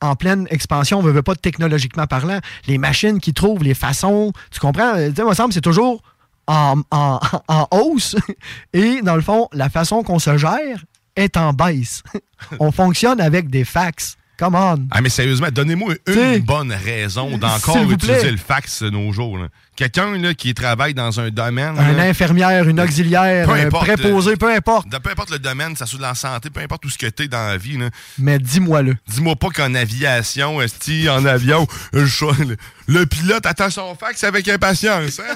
en 0.00 0.14
pleine 0.16 0.46
expansion, 0.50 0.98
on 0.98 1.02
ne 1.02 1.10
veut 1.10 1.22
pas 1.22 1.34
technologiquement 1.34 2.06
parlant, 2.06 2.38
les 2.66 2.78
machines 2.78 3.20
qui 3.20 3.32
trouvent 3.32 3.62
les 3.62 3.74
façons, 3.74 4.32
tu 4.50 4.60
comprends? 4.60 4.94
Tu 4.94 5.22
moi, 5.22 5.24
il 5.26 5.30
me 5.30 5.34
semble 5.34 5.52
c'est 5.52 5.60
toujours 5.60 6.02
en, 6.46 6.80
en- 6.90 7.20
en 7.48 7.66
hausse. 7.70 8.16
Et, 8.72 9.02
dans 9.02 9.16
le 9.16 9.22
fond, 9.22 9.48
la 9.52 9.68
façon 9.68 10.02
qu'on 10.02 10.18
se 10.18 10.36
gère 10.36 10.84
est 11.16 11.36
en 11.36 11.52
baisse. 11.52 12.02
on 12.60 12.72
fonctionne 12.72 13.20
avec 13.20 13.48
des 13.48 13.64
fax. 13.64 14.16
Come 14.38 14.54
on. 14.54 14.86
ah 14.90 15.00
mais 15.00 15.08
sérieusement, 15.08 15.48
donnez-moi 15.50 15.94
une 16.06 16.12
T'sais, 16.14 16.38
bonne 16.40 16.70
raison 16.72 17.38
d'encore 17.38 17.90
utiliser 17.90 18.18
plaît. 18.20 18.30
le 18.32 18.36
fax 18.36 18.82
de 18.82 18.90
nos 18.90 19.10
jours. 19.12 19.38
Quelqu'un 19.76 20.16
là, 20.18 20.34
qui 20.34 20.52
travaille 20.54 20.94
dans 20.94 21.20
un 21.20 21.30
domaine. 21.30 21.74
Une 21.78 21.96
là, 21.96 22.04
infirmière, 22.04 22.68
une 22.68 22.80
auxiliaire, 22.80 23.46
Peu 23.46 23.52
un 23.54 23.66
importe, 23.66 23.86
préposé, 23.86 24.36
peu 24.36 24.54
importe. 24.54 24.88
peu 25.02 25.10
importe 25.10 25.30
le 25.30 25.38
domaine, 25.38 25.74
ça 25.76 25.86
soit 25.86 25.98
de 25.98 26.02
la 26.02 26.14
santé, 26.14 26.50
peu 26.50 26.60
importe 26.60 26.82
tout 26.82 26.90
ce 26.90 26.98
que 26.98 27.06
t'es 27.06 27.28
dans 27.28 27.46
la 27.46 27.56
vie. 27.56 27.76
là. 27.78 27.88
Mais 28.18 28.38
dis-moi-le. 28.38 28.96
Dis-moi 29.08 29.36
pas 29.36 29.48
qu'en 29.50 29.74
aviation, 29.74 30.60
esti, 30.62 31.08
en 31.08 31.24
avion, 31.24 31.66
le- 31.92 32.56
le 32.88 33.06
pilote 33.06 33.44
attend 33.46 33.70
son 33.70 33.94
fax 33.94 34.22
avec 34.24 34.48
impatience. 34.48 35.20
Hein? 35.20 35.34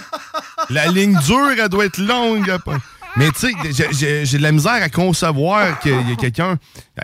La 0.71 0.87
ligne 0.87 1.19
dure, 1.27 1.51
elle 1.59 1.69
doit 1.69 1.87
être 1.87 1.99
longue. 1.99 2.51
Mais 3.17 3.31
tu 3.33 3.41
sais, 3.41 4.25
j'ai- 4.25 4.39
de 4.39 4.43
la 4.43 4.53
misère 4.53 4.73
à 4.83 4.89
concevoir 4.89 5.79
qu'il 5.81 5.91
y 5.93 6.13
a 6.13 6.17
quelqu'un. 6.17 6.59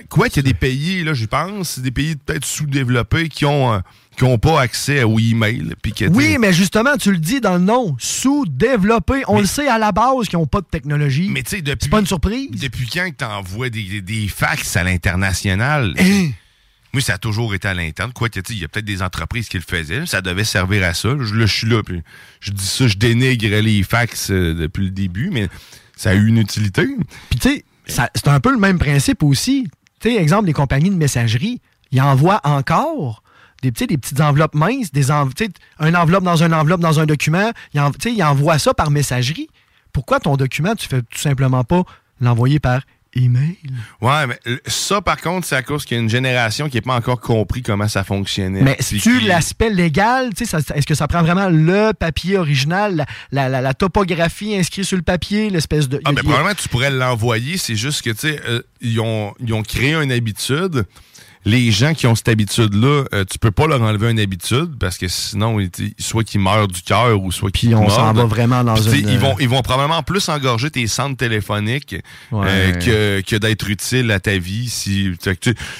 Quoi 0.09 0.29
qu'il 0.29 0.45
y 0.45 0.49
a 0.49 0.51
des 0.51 0.55
pays, 0.59 1.03
là, 1.05 1.15
je 1.15 1.27
pense, 1.27 1.79
des 1.79 1.91
pays 1.91 2.17
peut-être 2.17 2.45
sous-développés 2.45 3.29
qui 3.29 3.45
ont, 3.45 3.75
euh, 3.75 3.79
qui 4.17 4.25
ont 4.25 4.39
pas 4.39 4.61
accès 4.61 5.03
au 5.03 5.19
email. 5.19 5.75
Oui, 6.13 6.37
mais 6.39 6.53
justement, 6.53 6.97
tu 6.97 7.11
le 7.11 7.19
dis 7.19 7.41
dans 7.41 7.55
le 7.55 7.65
nom, 7.65 7.97
sous-développé. 7.99 9.23
On 9.29 9.41
le 9.41 9.47
sait 9.47 9.69
à 9.69 9.79
la 9.79 9.93
base 9.93 10.29
qu'ils 10.29 10.39
n'ont 10.39 10.47
pas 10.47 10.61
de 10.61 10.67
technologie. 10.67 11.29
Mais 11.31 11.43
tu 11.43 11.57
sais, 11.57 11.63
depuis. 11.63 11.85
C'est 11.85 11.91
pas 11.91 12.01
une 12.01 12.07
surprise. 12.07 12.51
Depuis 12.51 12.89
quand 12.93 13.11
que 13.11 13.17
t'envoies 13.17 13.71
des, 13.71 13.83
des, 13.83 14.01
des 14.01 14.29
fax 14.29 14.77
à 14.77 14.85
l'international? 14.85 15.95
Hein? 15.99 16.31
Moi, 16.93 17.03
ça 17.03 17.15
a 17.15 17.19
toujours 17.19 17.55
été 17.55 17.69
à 17.69 17.75
l'interne. 17.75 18.13
Quoi 18.13 18.29
que, 18.31 18.41
tu 18.41 18.53
il 18.55 18.61
y 18.61 18.65
a 18.65 18.69
peut-être 18.69 18.87
des 18.87 19.03
entreprises 19.03 19.49
qui 19.49 19.59
le 19.59 19.65
faisaient. 19.69 20.07
Ça 20.07 20.23
devait 20.23 20.45
servir 20.45 20.85
à 20.85 20.95
ça. 20.95 21.11
Je, 21.21 21.35
là, 21.35 21.45
je 21.47 21.53
suis 21.55 21.67
là, 21.67 21.83
puis 21.83 22.01
je 22.41 22.53
dis 22.53 22.65
ça, 22.65 22.87
je 22.87 22.97
dénigre 22.97 23.55
les 23.61 23.83
fax 23.83 24.31
euh, 24.31 24.55
depuis 24.55 24.85
le 24.85 24.91
début, 24.91 25.29
mais 25.31 25.49
ça 25.97 26.11
a 26.11 26.15
eu 26.15 26.27
une 26.29 26.39
utilité. 26.39 26.87
Puis 27.31 27.39
tu 27.39 27.49
sais, 27.49 27.65
c'est 28.15 28.29
un 28.29 28.41
peu 28.41 28.53
le 28.53 28.59
même 28.59 28.79
principe 28.79 29.23
aussi. 29.23 29.69
Tu 30.01 30.11
sais, 30.11 30.17
exemple, 30.17 30.47
les 30.47 30.53
compagnies 30.53 30.91
de 30.91 30.97
messagerie, 30.97 31.61
ils 31.91 32.01
envoient 32.01 32.41
encore 32.45 33.23
des, 33.63 33.73
petites 33.73 34.21
enveloppes 34.21 34.55
minces, 34.55 34.93
des 34.93 35.11
env- 35.11 35.33
enveloppe 35.81 36.25
dans 36.25 36.43
un 36.43 36.53
enveloppe 36.53 36.81
dans 36.81 37.01
un 37.01 37.07
document. 37.07 37.51
Ils, 37.75 37.81
en- 37.81 37.91
tu 37.91 38.11
sais, 38.11 38.13
ils 38.15 38.23
envoient 38.23 38.59
ça 38.59 38.75
par 38.75 38.91
messagerie. 38.91 39.49
Pourquoi 39.93 40.21
ton 40.21 40.37
document, 40.37 40.75
tu 40.75 40.87
fais 40.89 41.01
tout 41.01 41.19
simplement 41.19 41.65
pas 41.65 41.83
l'envoyer 42.21 42.61
par 42.61 42.83
email? 43.17 43.57
Ouais, 44.01 44.27
mais 44.27 44.39
ça, 44.67 45.01
par 45.01 45.21
contre, 45.21 45.47
c'est 45.47 45.57
à 45.57 45.63
cause 45.63 45.85
qu'il 45.85 45.97
y 45.97 46.01
a 46.01 46.03
une 46.03 46.11
génération 46.11 46.69
qui 46.69 46.77
n'a 46.77 46.83
pas 46.83 46.95
encore 46.95 47.21
compris 47.21 47.63
comment 47.63 47.89
ça 47.89 48.05
fonctionnait. 48.05 48.63
Mais 48.63 48.77
si 48.81 48.99
tu 49.01 49.19
qui- 49.21 49.27
l'aspect 49.27 49.71
légal, 49.71 50.31
tu 50.35 50.45
sais, 50.45 50.61
ça- 50.61 50.75
est-ce 50.75 50.87
que 50.87 50.95
ça 50.95 51.09
prend 51.09 51.23
vraiment 51.23 51.49
le 51.49 51.93
papier 51.93 52.37
original, 52.37 52.95
la, 52.97 53.07
la- 53.33 53.49
la- 53.49 53.61
la 53.61 53.75
topographie 53.75 54.55
inscrite 54.57 54.85
sur 54.85 54.97
le 54.97 55.03
papier, 55.03 55.51
l'espèce 55.51 55.89
de. 55.89 56.01
Ah, 56.05 56.13
mais 56.13 56.23
probablement, 56.23 56.55
tu 56.55 56.69
pourrais 56.69 56.91
l'envoyer. 56.91 57.57
C'est 57.57 57.77
juste 57.77 58.03
que, 58.03 58.11
tu 58.11 58.19
sais, 58.19 58.41
euh, 58.49 58.63
ils, 58.81 59.01
ont, 59.01 59.35
ils 59.41 59.53
ont 59.53 59.63
créé 59.63 59.95
une 59.95 60.13
habitude. 60.13 60.85
Les 61.47 61.71
gens 61.71 61.95
qui 61.95 62.07
ont 62.09 62.15
cette 62.17 62.29
habitude-là, 62.29 63.05
euh, 63.15 63.25
tu 63.25 63.39
peux 63.39 63.53
pas 63.53 63.67
leur 63.69 63.81
enlever 63.81 64.11
une 64.11 64.19
habitude 64.19 64.77
parce 64.81 64.99
que 64.99 65.07
sinon, 65.07 65.61
ils- 65.61 65.71
soit 65.99 66.25
qu'ils 66.25 66.41
meurent 66.41 66.67
du 66.67 66.83
cœur 66.83 67.23
ou 67.23 67.31
soit 67.31 67.51
qu'ils 67.53 67.69
Puis 67.69 67.75
on 67.77 67.89
s'en 67.89 68.13
va 68.13 68.25
vraiment 68.25 68.65
dans 68.65 68.75
Puis, 68.75 69.01
une- 69.01 69.09
Ils 69.09 69.19
vont, 69.19 69.37
ils 69.39 69.49
vont 69.49 69.63
probablement 69.63 70.03
plus 70.03 70.29
engorger 70.29 70.71
tes 70.73 70.87
centres 70.89 71.17
téléphoniques 71.17 71.95
Ouais. 72.33 72.47
euh, 72.49 72.73
que, 72.73 73.21
que 73.31 73.37
d'être 73.37 73.71
utile 73.71 74.11
à 74.11 74.19
ta 74.19 74.37
vie. 74.39 74.69
Si, 74.69 75.13
tu, 75.23 75.37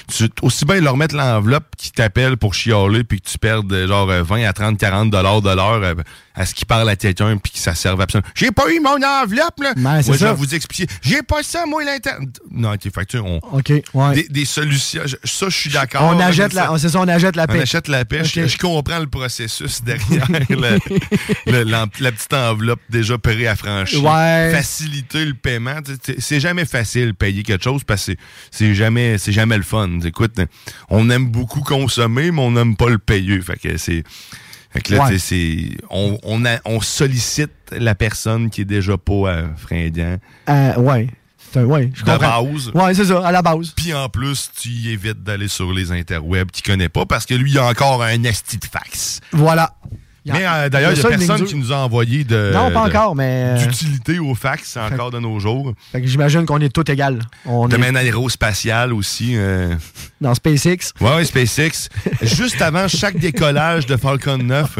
tu- 0.07 0.29
aussi 0.41 0.63
bien 0.65 0.79
leur 0.79 0.95
mettre 0.95 1.15
l'enveloppe 1.15 1.65
qui 1.77 1.91
t'appelle 1.91 2.37
pour 2.37 2.53
chialer 2.53 3.03
puis 3.03 3.19
que 3.19 3.27
tu 3.29 3.37
perdes 3.37 3.71
euh, 3.73 3.87
genre 3.87 4.09
euh, 4.09 4.23
20 4.23 4.45
à 4.47 4.53
30, 4.53 4.77
40 4.77 5.09
dollars 5.11 5.41
de 5.41 5.49
l'heure 5.53 5.83
euh, 5.83 5.95
à 6.33 6.45
ce 6.45 6.53
qui 6.53 6.63
parle 6.63 6.87
à 6.89 6.95
quelqu'un 6.95 7.35
puis 7.37 7.51
que 7.51 7.59
ça 7.59 7.75
serve 7.75 7.99
absolument. 7.99 8.29
J'ai 8.35 8.51
pas 8.51 8.71
eu 8.71 8.79
mon 8.79 8.95
enveloppe, 9.03 9.59
là. 9.61 9.73
Ben, 9.75 9.81
Moi, 9.81 10.01
je 10.01 10.11
vais 10.11 10.33
vous 10.33 10.55
expliquer. 10.55 10.87
J'ai 11.01 11.23
pas 11.23 11.43
ça, 11.43 11.65
moi, 11.65 11.83
l'internet. 11.83 12.39
Non, 12.51 12.77
tu 12.77 12.89
sais, 12.89 13.17
on. 13.19 13.37
OK, 13.37 13.73
ouais. 13.93 14.13
Des, 14.15 14.27
des 14.29 14.45
solutions. 14.45 15.01
Ça, 15.25 15.49
je 15.49 15.56
suis 15.57 15.69
d'accord. 15.69 16.03
On 16.03 16.19
achète 16.19 16.53
la, 16.53 16.71
c'est 16.77 16.89
ça, 16.89 16.99
on 16.99 17.07
achète 17.07 17.35
la 17.35 17.43
on 17.43 17.47
paix. 17.47 17.61
achète 17.61 17.87
la 17.87 18.05
pêche. 18.05 18.33
Je 18.33 18.57
comprends 18.57 18.99
le 18.99 19.07
processus 19.07 19.83
derrière 19.85 20.27
le- 20.49 20.79
le- 21.51 21.63
l'en- 21.63 21.87
la 21.99 22.11
petite 22.11 22.33
enveloppe 22.33 22.81
déjà 22.89 23.17
préaffranchie. 23.17 23.97
Ouais. 23.97 24.51
Faciliter 24.53 25.25
le 25.25 25.33
paiement. 25.33 25.79
C'est 26.19 26.39
jamais 26.39 26.65
facile 26.65 27.07
de 27.07 27.11
payer 27.11 27.43
quelque 27.43 27.63
chose 27.63 27.83
parce 27.83 28.05
que 28.07 28.13
c'est- 28.51 28.73
jamais, 28.73 29.17
c'est 29.17 29.31
jamais 29.31 29.57
le 29.57 29.63
fun. 29.63 29.99
Écoute, 30.05 30.35
on 30.89 31.09
aime 31.09 31.27
beaucoup 31.27 31.61
consommer, 31.61 32.31
mais 32.31 32.41
on 32.41 32.51
n'aime 32.51 32.75
pas 32.75 32.89
le 32.89 32.97
payer. 32.99 33.41
Fait 33.41 33.57
que 33.57 33.77
c'est. 33.77 34.03
fait 34.69 34.81
que 34.81 34.93
là, 34.93 35.03
Ouais. 35.05 35.11
tu 35.13 35.19
sais, 35.19 35.25
c'est- 35.69 35.77
on, 35.89 36.17
on, 36.23 36.45
a- 36.45 36.59
on 36.65 36.81
sollicite 36.81 37.51
la 37.71 37.95
personne 37.95 38.49
qui 38.49 38.61
est 38.61 38.65
déjà 38.65 38.97
pas 38.97 39.13
euh, 39.27 39.47
fringant. 39.57 40.17
Euh, 40.49 40.75
ouais. 40.77 41.07
Un- 41.57 41.65
ouais, 41.65 41.91
je 41.93 42.03
De 42.03 42.09
comprends. 42.11 42.43
base. 42.43 42.71
Ouais, 42.73 42.93
c'est 42.93 43.05
ça, 43.05 43.25
à 43.25 43.31
la 43.31 43.41
base. 43.41 43.71
Puis 43.75 43.93
en 43.93 44.09
plus, 44.09 44.49
tu 44.61 44.69
évites 44.89 45.23
d'aller 45.23 45.47
sur 45.47 45.71
les 45.73 45.91
interwebs 45.91 46.51
qu'il 46.51 46.63
connaît 46.63 46.89
pas 46.89 47.05
parce 47.05 47.25
que 47.25 47.33
lui, 47.33 47.51
il 47.51 47.57
a 47.57 47.65
encore 47.65 48.03
un 48.03 48.23
esti 48.23 48.57
de 48.57 48.65
fax. 48.65 49.19
Voilà. 49.31 49.73
Mais 50.29 50.45
euh, 50.45 50.67
d'ailleurs, 50.67 50.91
il 50.91 50.95
il 50.97 50.99
y 50.99 51.03
y 51.03 51.05
a 51.05 51.17
personne 51.17 51.45
qui 51.45 51.55
nous 51.55 51.71
a 51.71 51.77
envoyé 51.77 52.25
de. 52.25 52.51
Non, 52.53 52.69
pas 52.71 52.89
de- 52.89 52.89
encore, 52.89 53.15
mais. 53.15 53.55
euh, 53.55 53.57
D'utilité 53.65 54.19
au 54.19 54.35
fax 54.35 54.75
encore 54.75 55.09
de 55.09 55.19
nos 55.19 55.39
jours. 55.39 55.73
fait 55.93 56.01
que 56.01 56.07
j'imagine 56.07 56.45
qu'on 56.45 56.59
est 56.59 56.67
tous 56.67 56.91
égales. 56.91 57.19
On 57.45 57.67
est 57.67 57.71
Domaine 57.71 57.95
aérospatial 57.95 58.91
aussi. 58.91 59.37
euh, 59.37 59.73
dans 60.19 60.35
SpaceX. 60.35 60.91
Ouais, 60.99 61.15
ouais, 61.15 61.23
SpaceX. 61.23 61.87
Juste 62.21 62.61
avant 62.61 62.89
chaque 62.89 63.17
décollage 63.17 63.85
de 63.85 63.95
Falcon 63.95 64.37
9, 64.39 64.79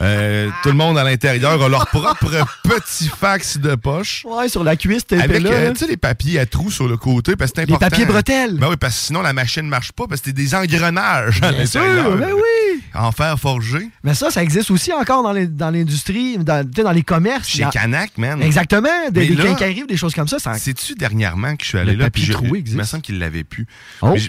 euh, 0.00 0.50
tout 0.62 0.68
le 0.68 0.74
monde 0.74 0.98
à 0.98 1.04
l'intérieur 1.04 1.62
a 1.62 1.68
leur 1.68 1.86
propre 1.86 2.26
petit 2.62 3.08
fax 3.08 3.58
de 3.58 3.74
poche. 3.74 4.24
Ouais, 4.28 4.48
sur 4.48 4.62
la 4.64 4.76
cuisse, 4.76 5.06
t'es 5.06 5.18
Avec, 5.20 5.44
euh, 5.44 5.72
tu 5.72 5.78
sais, 5.80 5.86
les 5.86 5.96
papiers 5.96 6.38
à 6.38 6.46
trous 6.46 6.70
sur 6.70 6.86
le 6.88 6.96
côté, 6.96 7.34
parce 7.36 7.50
que 7.52 7.60
c'est 7.60 7.66
Les 7.66 7.72
important. 7.74 7.90
papiers 7.90 8.06
bretelles. 8.06 8.54
Ben 8.58 8.68
oui, 8.70 8.76
parce 8.78 8.94
que 8.94 9.00
sinon, 9.00 9.22
la 9.22 9.32
machine 9.32 9.62
ne 9.62 9.68
marche 9.70 9.92
pas, 9.92 10.06
parce 10.08 10.20
que 10.20 10.26
c'est 10.26 10.32
des 10.32 10.54
engrenages 10.54 11.38
à 11.42 11.50
Bien 11.52 11.60
l'intérieur. 11.62 12.04
sûr, 12.06 12.16
ben 12.18 12.32
oui. 12.32 12.82
En 12.94 13.12
fer 13.12 13.38
forgé. 13.38 13.88
Mais 14.04 14.14
ça, 14.14 14.30
ça 14.30 14.42
existe 14.42 14.70
aussi 14.70 14.92
encore 14.92 15.22
dans 15.22 15.32
les- 15.32 15.46
dans 15.46 15.70
l'industrie, 15.70 16.38
dans, 16.38 16.64
tu 16.64 16.70
sais, 16.76 16.82
dans 16.82 16.92
les 16.92 17.02
commerces. 17.02 17.48
Chez 17.48 17.62
Dans- 17.62 17.70
Canac, 17.70 18.16
man. 18.18 18.40
Exactement, 18.42 18.88
des, 19.10 19.26
des 19.28 19.36
quincailleries 19.36 19.82
ou 19.84 19.86
des 19.86 19.96
choses 19.96 20.14
comme 20.14 20.28
ça. 20.28 20.38
ça 20.38 20.54
Sais-tu 20.54 20.94
dernièrement 20.94 21.56
que 21.56 21.64
je 21.64 21.68
suis 21.70 21.78
allé 21.78 21.92
Le 21.92 21.98
là, 21.98 22.04
papier 22.06 22.24
puis 22.24 22.32
je- 22.32 22.36
troué 22.36 22.50
il 22.54 22.60
existe. 22.60 22.78
me 22.78 22.84
semble 22.84 23.02
qu'il 23.02 23.18
l'avait 23.18 23.44
plus. 23.44 23.66
Oh. 24.02 24.10
Mais 24.12 24.20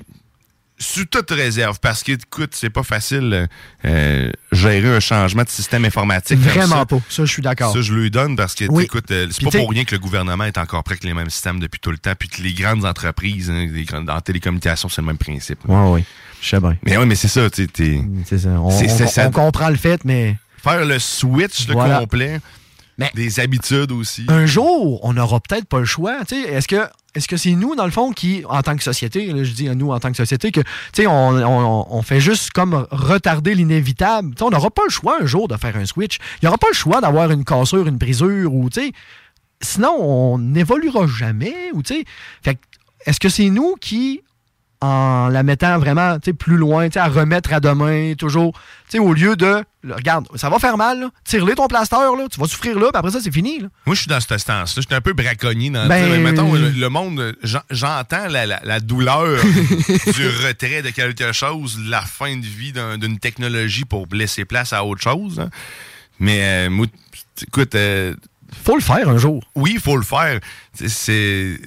sous 0.79 1.05
toute 1.05 1.31
réserve, 1.31 1.79
parce 1.81 2.03
que, 2.03 2.11
écoute, 2.11 2.51
c'est 2.53 2.69
pas 2.69 2.83
facile 2.83 3.31
euh, 3.33 3.47
euh, 3.85 4.31
gérer 4.51 4.95
un 4.95 4.99
changement 4.99 5.43
de 5.43 5.49
système 5.49 5.85
informatique. 5.85 6.37
Vraiment 6.39 6.77
ça. 6.79 6.85
pas. 6.85 6.97
Ça, 7.09 7.25
je 7.25 7.31
suis 7.31 7.41
d'accord. 7.41 7.73
Ça, 7.73 7.81
je 7.81 7.93
lui 7.93 8.11
donne 8.11 8.35
parce 8.35 8.53
que, 8.53 8.65
Oui. 8.69 8.83
écoute, 8.83 9.09
euh, 9.11 9.27
c'est 9.31 9.43
pas 9.43 9.57
pour 9.57 9.71
rien 9.71 9.85
que 9.85 9.95
le 9.95 9.99
gouvernement 9.99 10.43
est 10.43 10.57
encore 10.57 10.83
prêt 10.83 10.93
avec 10.93 11.03
les 11.03 11.13
mêmes 11.13 11.29
systèmes 11.31 11.59
depuis 11.59 11.79
tout 11.79 11.89
le 11.91 11.97
temps, 11.97 12.13
puis 12.17 12.29
que 12.29 12.41
les 12.41 12.53
grandes 12.53 12.85
entreprises, 12.85 13.49
hein, 13.49 13.67
les 13.71 13.85
grandes- 13.85 14.09
en 14.09 14.21
télécommunications, 14.21 14.87
c'est 14.89 15.01
le 15.01 15.07
même 15.07 15.17
principe. 15.17 15.59
Ouais, 15.67 15.89
ouais. 15.89 16.03
Je 16.41 16.49
sais 16.49 16.59
bien. 16.59 16.77
Mais 16.83 16.95
oui, 16.97 17.05
mais 17.07 17.15
c'est 17.15 17.27
ça, 17.27 17.49
tu 17.49 17.63
sais, 17.63 17.67
t'es- 17.67 18.01
C'est 18.25 18.37
ça. 18.39 18.49
On, 18.49 18.69
ça. 18.69 19.27
on 19.27 19.31
comprend 19.31 19.69
le 19.69 19.75
fait, 19.77 20.05
mais 20.05 20.37
Faire 20.63 20.85
le 20.85 20.99
switch 20.99 21.67
le 21.67 21.73
Voilà. 21.73 21.99
complet, 21.99 22.39
Mais- 22.99 23.11
des 23.15 23.39
habitudes 23.39 23.91
aussi. 23.91 24.25
un 24.27 24.45
jour, 24.45 24.99
on 25.03 25.13
n'aura 25.13 25.39
peut-être 25.39 25.65
pas 25.65 25.79
le 25.79 25.85
choix. 25.85 26.17
tu 26.27 26.35
sais. 26.35 26.49
Est-ce 26.51 26.67
que 26.67 26.87
est-ce 27.17 27.27
que 27.27 27.36
c'est 27.36 27.53
nous, 27.53 27.75
dans 27.75 27.86
le 27.86 27.91
fond, 27.91 28.12
qui, 28.12 28.43
en 28.47 28.62
tant 28.62 28.75
que 28.75 28.84
société, 28.84 29.25
là, 29.34 29.43
je 29.43 29.51
dis 29.51 29.67
à 29.67 29.73
nous 29.73 29.91
en 29.91 29.99
tant 29.99 30.12
que 30.12 30.17
société, 30.17 30.51
que 30.51 30.62
tu 30.62 30.67
sais, 30.93 31.08
on, 31.08 32.01
fait 32.03 32.19
juste 32.19 32.51
comme 32.51 32.88
retarder 32.91 33.56
l'inévitable. 33.56 34.36
On 34.39 34.51
n'aura 34.51 34.69
pas 34.69 34.84
le 34.86 34.91
choix 34.91 35.17
un 35.19 35.25
jour 35.25 35.47
de 35.47 35.58
faire 35.58 35.75
un 35.75 35.86
switch. 35.86 36.19
Il 36.36 36.45
n'y 36.45 36.47
aura 36.47 36.60
pas 36.60 36.67
le 36.69 36.75
choix 36.75 37.01
d'avoir 37.01 37.32
une 37.32 37.43
cassure, 37.43 37.88
une 37.88 37.97
brisure 37.97 38.53
ou 38.53 38.69
tu 38.69 38.82
sais. 38.82 38.91
Sinon, 39.62 39.95
on 39.99 40.38
n'évoluera 40.38 41.08
jamais. 41.08 41.56
Ou, 41.73 41.82
tu 41.82 42.06
sais. 42.45 42.58
est-ce 43.08 43.19
que 43.19 43.30
c'est 43.30 43.49
nous 43.49 43.75
qui 43.82 44.21
en 44.81 45.29
la 45.29 45.41
mettant 45.43 45.79
vraiment 45.79 46.17
plus 46.37 46.57
loin, 46.57 46.87
à 46.95 47.07
remettre 47.07 47.51
à 47.53 47.59
demain, 47.59 48.13
toujours. 48.15 48.53
Au 48.99 49.11
lieu 49.13 49.35
de. 49.35 49.63
là, 49.83 49.95
regarde, 49.95 50.27
ça 50.35 50.49
va 50.49 50.59
faire 50.59 50.77
mal. 50.77 51.07
Tire-les 51.25 51.55
ton 51.55 51.67
plaster, 51.67 51.95
là. 51.95 52.25
Tu 52.31 52.39
vas 52.39 52.47
souffrir 52.47 52.75
là, 52.79 52.87
puis 52.91 52.99
après 52.99 53.11
ça, 53.11 53.19
c'est 53.21 53.31
fini. 53.33 53.59
Là. 53.59 53.67
Moi, 53.85 53.95
je 53.95 54.01
suis 54.01 54.07
dans 54.09 54.19
cette 54.19 54.37
stance-là. 54.39 54.81
Je 54.81 54.87
suis 54.87 54.95
un 54.95 55.01
peu 55.01 55.13
braconnier 55.13 55.69
dans 55.71 55.87
Ben- 55.87 56.09
mais 56.09 56.19
mettons, 56.19 56.53
le, 56.53 56.69
le 56.69 56.89
monde, 56.89 57.35
j'en- 57.43 57.61
j'entends 57.69 58.27
la, 58.27 58.45
la- 58.45 58.61
la 58.63 58.79
douleur 58.79 59.41
du 59.43 60.27
retrait 60.47 60.81
de 60.83 60.89
quelque 60.91 61.31
chose, 61.33 61.79
la 61.85 62.01
fin 62.01 62.35
de 62.37 62.45
vie 62.45 62.71
d'un- 62.71 62.97
d'une 62.97 63.19
technologie 63.19 63.85
pour 63.85 64.07
laisser 64.11 64.45
place 64.45 64.73
à 64.73 64.83
autre 64.85 65.01
chose. 65.01 65.39
hein. 65.39 65.49
Mais, 66.19 66.39
euh, 66.43 66.69
moi, 66.69 66.85
écoute. 67.45 67.75
euh, 67.75 68.13
faut 68.63 68.75
le 68.75 68.81
faire 68.81 69.10
un 69.10 69.17
jour. 69.17 69.43
Oui, 69.55 69.71
il 69.75 69.79
faut 69.81 69.97
le 69.97 70.03
faire. 70.03 70.39
C'est- 70.73 71.60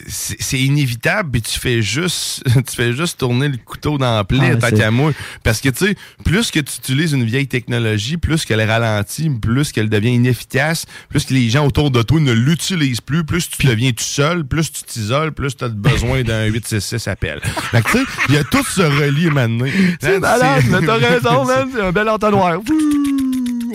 inévitable, 0.52 1.30
puis 1.32 1.42
tu 1.42 1.58
fais 1.58 1.82
juste 1.82 2.42
tu 2.68 2.76
fais 2.76 2.92
juste 2.92 3.18
tourner 3.18 3.48
le 3.48 3.56
couteau 3.56 3.98
dans 3.98 4.14
la 4.16 4.24
plaie, 4.24 4.52
Ah, 4.52 4.56
tant 4.56 4.70
qu'à 4.76 4.90
moi. 4.90 5.12
Parce 5.42 5.60
que, 5.60 5.68
tu 5.68 5.86
sais, 5.86 5.96
plus 6.24 6.50
que 6.50 6.60
tu 6.60 6.72
utilises 6.78 7.12
une 7.12 7.24
vieille 7.24 7.48
technologie, 7.48 8.16
plus 8.16 8.44
qu'elle 8.44 8.62
ralentit, 8.62 9.30
plus 9.30 9.72
qu'elle 9.72 9.88
devient 9.88 10.14
inefficace, 10.14 10.86
plus 11.08 11.24
que 11.24 11.34
les 11.34 11.48
gens 11.50 11.66
autour 11.66 11.90
de 11.90 12.02
toi 12.02 12.20
ne 12.20 12.32
l'utilisent 12.32 13.00
plus, 13.00 13.24
plus 13.24 13.48
tu 13.48 13.66
deviens 13.66 13.90
tout 13.92 14.04
seul, 14.04 14.44
plus 14.44 14.70
tu 14.70 14.82
t'isoles, 14.84 15.32
plus 15.32 15.56
tu 15.56 15.64
as 15.64 15.68
besoin 15.68 16.22
d'un 16.22 16.44
866 16.46 17.08
appel. 17.08 17.40
Fait 17.70 17.82
que, 17.82 17.90
tu 17.90 17.98
sais, 17.98 18.04
il 18.28 18.34
y 18.34 18.38
a 18.38 18.44
tout 18.44 18.64
se 18.64 18.82
relie 18.82 19.30
maintenant. 19.30 19.66
C'est 20.00 20.18
malade, 20.20 20.64
mais 20.68 20.86
t'as 20.86 20.96
raison, 20.96 21.44
man. 21.46 21.68
C'est 21.74 21.82
un 21.82 21.92
bel 21.92 22.08
entonnoir. 22.08 22.60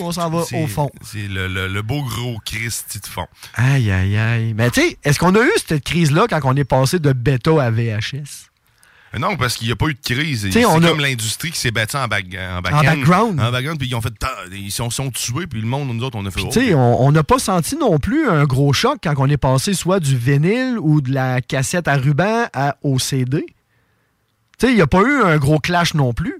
On 0.00 0.12
s'en 0.12 0.30
va 0.30 0.38
au 0.40 0.66
fond? 0.66 0.90
C'est 1.02 1.28
le, 1.28 1.48
le- 1.48 1.68
le 1.68 1.82
beau 1.82 2.02
gros 2.02 2.38
Christy 2.44 3.00
de 3.00 3.06
fond. 3.06 3.26
Aïe, 3.54 3.90
aïe, 3.90 4.16
aïe. 4.16 4.54
Mais 4.54 4.70
tu 4.70 4.80
sais, 4.82 4.98
est-ce 5.04 5.18
qu'on 5.18 5.34
a 5.34 5.42
eu 5.42 5.50
cette 5.66 5.84
crise-là 5.84 6.26
quand 6.28 6.40
on 6.44 6.56
est 6.56 6.64
passé 6.64 6.98
de 6.98 7.12
bêta 7.12 7.62
à 7.62 7.70
VHS? 7.70 8.48
Non, 9.18 9.36
parce 9.36 9.56
qu'il 9.56 9.66
n'y 9.68 9.72
a 9.72 9.76
pas 9.76 9.86
eu 9.86 9.94
de 9.94 10.00
crise. 10.00 10.46
C'est 10.52 10.64
a- 10.64 10.68
comme 10.80 11.00
l'industrie 11.00 11.50
qui 11.50 11.58
s'est 11.58 11.70
battue 11.70 11.96
en, 11.96 12.06
back- 12.06 12.26
en 12.38 12.60
background. 12.60 13.40
En 13.40 13.50
background, 13.50 13.78
puis 13.78 13.88
ils 13.88 13.94
ont 13.94 14.00
fait. 14.02 14.12
ah, 14.22 14.28
Ils 14.52 14.70
sont, 14.70 14.90
sont 14.90 15.10
tués, 15.10 15.46
puis 15.46 15.60
le 15.60 15.66
monde, 15.66 15.88
nous 15.88 16.04
autres, 16.04 16.18
on 16.18 16.26
a 16.26 16.30
fait. 16.30 16.40
Tu 16.40 16.46
oh, 16.48 16.52
sais, 16.52 16.74
on 16.74 17.02
on 17.06 17.12
n'a 17.12 17.22
pas 17.22 17.38
senti 17.38 17.76
non 17.76 17.98
plus 17.98 18.28
un 18.28 18.44
gros 18.44 18.72
choc 18.74 18.98
quand 19.02 19.14
on 19.16 19.28
est 19.30 19.36
passé 19.38 19.72
soit 19.72 20.00
du 20.00 20.16
vinyle 20.18 20.76
ou 20.80 21.00
de 21.00 21.12
la 21.14 21.40
cassette 21.40 21.88
à 21.88 21.94
ruban 21.96 22.46
à, 22.52 22.76
au 22.82 22.98
CD. 22.98 23.46
Tu 24.58 24.66
sais, 24.66 24.72
il 24.72 24.76
n'y 24.76 24.82
a 24.82 24.86
pas 24.86 25.00
eu 25.02 25.22
un 25.22 25.38
gros 25.38 25.60
clash 25.60 25.94
non 25.94 26.12
plus. 26.12 26.36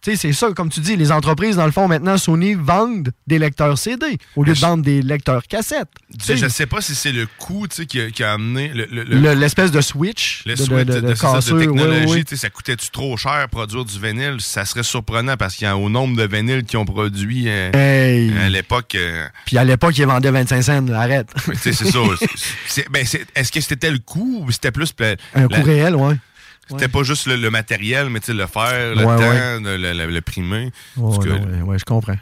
C'est 0.00 0.32
ça, 0.32 0.52
comme 0.52 0.70
tu 0.70 0.80
dis, 0.80 0.96
les 0.96 1.10
entreprises, 1.12 1.56
dans 1.56 1.66
le 1.66 1.72
fond, 1.72 1.88
maintenant, 1.88 2.16
Sony 2.16 2.54
vendent 2.54 3.10
des 3.26 3.38
lecteurs 3.38 3.76
CD 3.76 4.16
au 4.36 4.44
lieu 4.44 4.54
de 4.54 4.58
vendre 4.58 4.82
des 4.84 5.02
lecteurs 5.02 5.42
cassettes. 5.46 5.88
Je 6.26 6.48
sais 6.48 6.66
pas 6.66 6.80
si 6.80 6.94
c'est 6.94 7.10
le 7.12 7.26
coût 7.38 7.66
tu 7.66 7.76
sais, 7.76 7.86
qui, 7.86 8.00
a, 8.00 8.10
qui 8.10 8.22
a 8.22 8.32
amené. 8.32 8.68
le- 8.68 8.86
le- 8.90 9.02
le- 9.02 9.18
Le- 9.20 9.34
L'espèce 9.34 9.70
de 9.72 9.80
switch. 9.80 10.44
Le 10.46 10.52
de, 10.54 10.56
switch 10.56 10.70
de- 10.70 10.84
de, 10.84 11.00
de 11.00 11.14
cassure, 11.14 11.58
technologie, 11.58 12.06
oui, 12.06 12.12
oui. 12.18 12.24
tu 12.24 12.36
sais, 12.36 12.42
ça 12.42 12.48
coûtait-tu 12.50 12.90
trop 12.90 13.16
cher 13.16 13.48
produire 13.50 13.84
du 13.84 13.98
vinyle? 14.00 14.36
Ça 14.38 14.64
serait 14.64 14.84
surprenant 14.84 15.36
parce 15.36 15.56
qu'il 15.56 15.64
y 15.66 15.68
a 15.68 15.76
au 15.76 15.90
nombre 15.90 16.16
de 16.16 16.26
vinyles 16.26 16.64
qu'ils 16.64 16.78
ont 16.78 16.84
produit 16.86 17.44
euh, 17.48 17.72
Hey. 17.74 18.32
à 18.38 18.48
l'époque. 18.48 18.94
euh, 18.94 19.26
Puis 19.46 19.58
à 19.58 19.64
l'époque, 19.64 19.98
ils 19.98 20.06
vendaient 20.06 20.30
25 20.30 20.62
cents, 20.62 20.88
arrête. 20.92 21.28
c'est 21.60 21.72
ça. 21.72 21.98
ben, 22.90 23.04
Est-ce 23.34 23.52
que 23.52 23.60
c'était 23.60 23.90
le 23.90 23.98
coût 23.98 24.44
ou 24.46 24.50
c'était 24.52 24.70
plus. 24.70 24.94
le- 24.98 25.16
Un 25.34 25.48
la- 25.48 25.58
coût 25.58 25.62
réel, 25.64 25.96
ouais. 25.96 26.14
C'était 26.68 26.88
pas 26.88 27.02
juste 27.02 27.26
le, 27.26 27.36
le 27.36 27.50
matériel, 27.50 28.08
mais 28.10 28.20
le 28.34 28.46
faire, 28.46 28.94
le 28.94 28.98
Ouais, 29.04 29.16
temps, 29.16 29.18
ouais. 29.18 29.60
le, 29.60 29.76
le- 29.76 29.92
le- 30.12 30.20
primer. 30.20 30.70
Ouais, 30.96 31.78
je 31.78 31.84
comprends. 31.84 32.16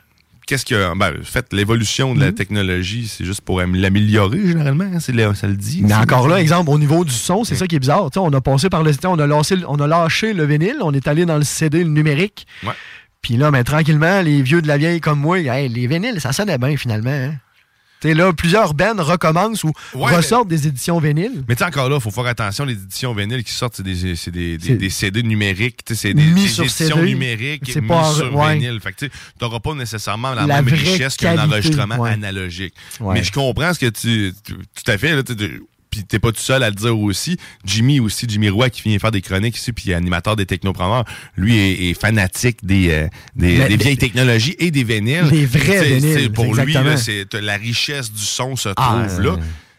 qu'est-ce 0.46 0.64
que. 0.64 0.96
Ben, 0.96 1.12
fait, 1.24 1.52
l'évolution 1.52 2.14
de 2.14 2.20
la 2.20 2.30
technologie, 2.32 3.09
c'est 3.09 3.24
juste 3.24 3.40
pour 3.40 3.61
am- 3.61 3.74
l'améliorer, 3.74 4.46
généralement. 4.46 4.85
hein, 4.94 5.00
ça 5.35 5.46
le 5.48 5.56
dit. 5.56 5.82
Mais 5.82 5.94
encore 5.94 6.28
là, 6.28 6.40
exemple, 6.40 6.70
au 6.70 6.78
niveau 6.78 7.04
du 7.04 7.12
son, 7.12 7.42
c'est 7.44 7.56
ça 7.56 7.66
qui 7.66 7.76
est 7.76 7.80
bizarre. 7.80 8.09
On 8.16 8.32
a 8.32 8.40
passé 8.40 8.68
par 8.70 8.82
le 8.85 8.92
on 9.04 9.18
a, 9.18 9.26
lâché, 9.26 9.56
on 9.66 9.76
a 9.80 9.87
lâché 9.87 10.32
le 10.32 10.44
vinyle, 10.44 10.76
on 10.82 10.92
est 10.94 11.09
allé 11.09 11.26
dans 11.26 11.37
le 11.38 11.44
CD, 11.44 11.82
le 11.82 11.90
numérique. 11.90 12.46
Puis 13.22 13.37
là, 13.37 13.50
mais 13.50 13.64
tranquillement, 13.64 14.20
les 14.22 14.40
vieux 14.42 14.62
de 14.62 14.68
la 14.68 14.78
vieille 14.78 15.00
comme 15.00 15.18
moi, 15.18 15.40
hey, 15.40 15.68
les 15.68 15.88
vinyles, 15.88 16.20
ça 16.20 16.32
sonnait 16.32 16.59
bien 16.59 16.76
finalement. 16.76 17.11
hein. 17.11 17.35
Tu 18.00 18.09
sais, 18.09 18.14
là, 18.14 18.32
plusieurs 18.32 18.74
bands 18.74 18.94
recommencent 18.98 19.64
ou 19.64 19.72
Ouais, 19.94 20.14
ressortent 20.14 20.48
des 20.48 20.66
éditions 20.66 20.98
vinyles. 20.98 21.44
Mais 21.48 21.62
encore 21.62 21.88
là, 21.88 21.96
il 21.96 22.02
faut 22.02 22.11
faire 22.11 22.26
attention, 22.26 22.64
les 22.66 22.74
éditions 22.74 23.14
vinyles 23.14 23.42
qui 23.42 23.52
sortent, 23.52 23.76
c'est 23.76 23.82
des, 23.82 23.94
des, 24.30 24.59
des- 24.59 24.76
des 24.76 24.90
CD 24.90 25.22
numériques, 25.22 25.80
c'est 25.94 26.12
des, 26.12 26.22
éditions 26.22 26.68
CD, 26.68 26.94
numériques 27.02 27.70
c'est 27.72 27.80
mis 27.80 27.88
pas 27.88 28.12
sur 28.12 28.35
ouais. 28.35 28.54
vinyle. 28.59 28.80
Fait 28.80 28.92
tu 28.92 29.11
n'auras 29.40 29.61
pas 29.61 29.74
nécessairement 29.74 30.35
la, 30.35 30.46
La 30.46 30.61
même 30.62 30.74
richesse 30.74 31.16
qu'un 31.16 31.38
enregistrement 31.38 31.96
ouais. 31.98 32.11
analogique. 32.11 32.74
Mais 33.00 33.24
je 33.24 33.32
comprends 33.32 33.72
ce 33.72 33.78
que 33.80 33.88
tu... 33.88 34.35
tout 34.44 34.90
à 34.90 34.98
fait, 34.98 35.14
là, 35.14 35.22
puis 35.96 36.04
t'es 36.06 36.18
pas 36.18 36.32
tout 36.32 36.40
seul 36.40 36.62
à 36.62 36.68
le 36.70 36.74
dire 36.76 36.98
aussi. 36.98 37.37
Jimmy 37.64 38.00
aussi, 38.00 38.26
Jimmy 38.28 38.48
Roy, 38.48 38.70
qui 38.70 38.82
vient 38.82 38.98
faire 38.98 39.11
des 39.11 39.22
chroniques 39.22 39.56
ici, 39.56 39.72
puis 39.72 39.94
animateur 39.94 40.37
des 40.37 40.46
technopreneurs, 40.46 41.04
lui 41.37 41.56
est, 41.56 41.90
est 41.90 41.94
fanatique 42.00 42.59
des, 42.64 42.90
euh, 42.90 43.09
des, 43.35 43.59
Mais- 43.59 43.68
des 43.68 43.76
vieilles 43.76 43.96
technologies 43.96 44.56
et 44.59 44.70
des 44.70 44.85
vinyles. 44.85 45.28
Des 45.30 45.46
vrais 45.46 45.85
vinyles, 45.85 46.32
Pour 46.32 46.54
lui, 46.54 46.72
là, 46.74 46.96
c'est 46.96 47.32
la 47.35 47.56
richesse 47.56 48.12
du 48.12 48.22
son 48.24 48.56
se 48.56 48.68
Ah, 48.76 49.06
trouve 49.09 49.22
là. 49.22 49.37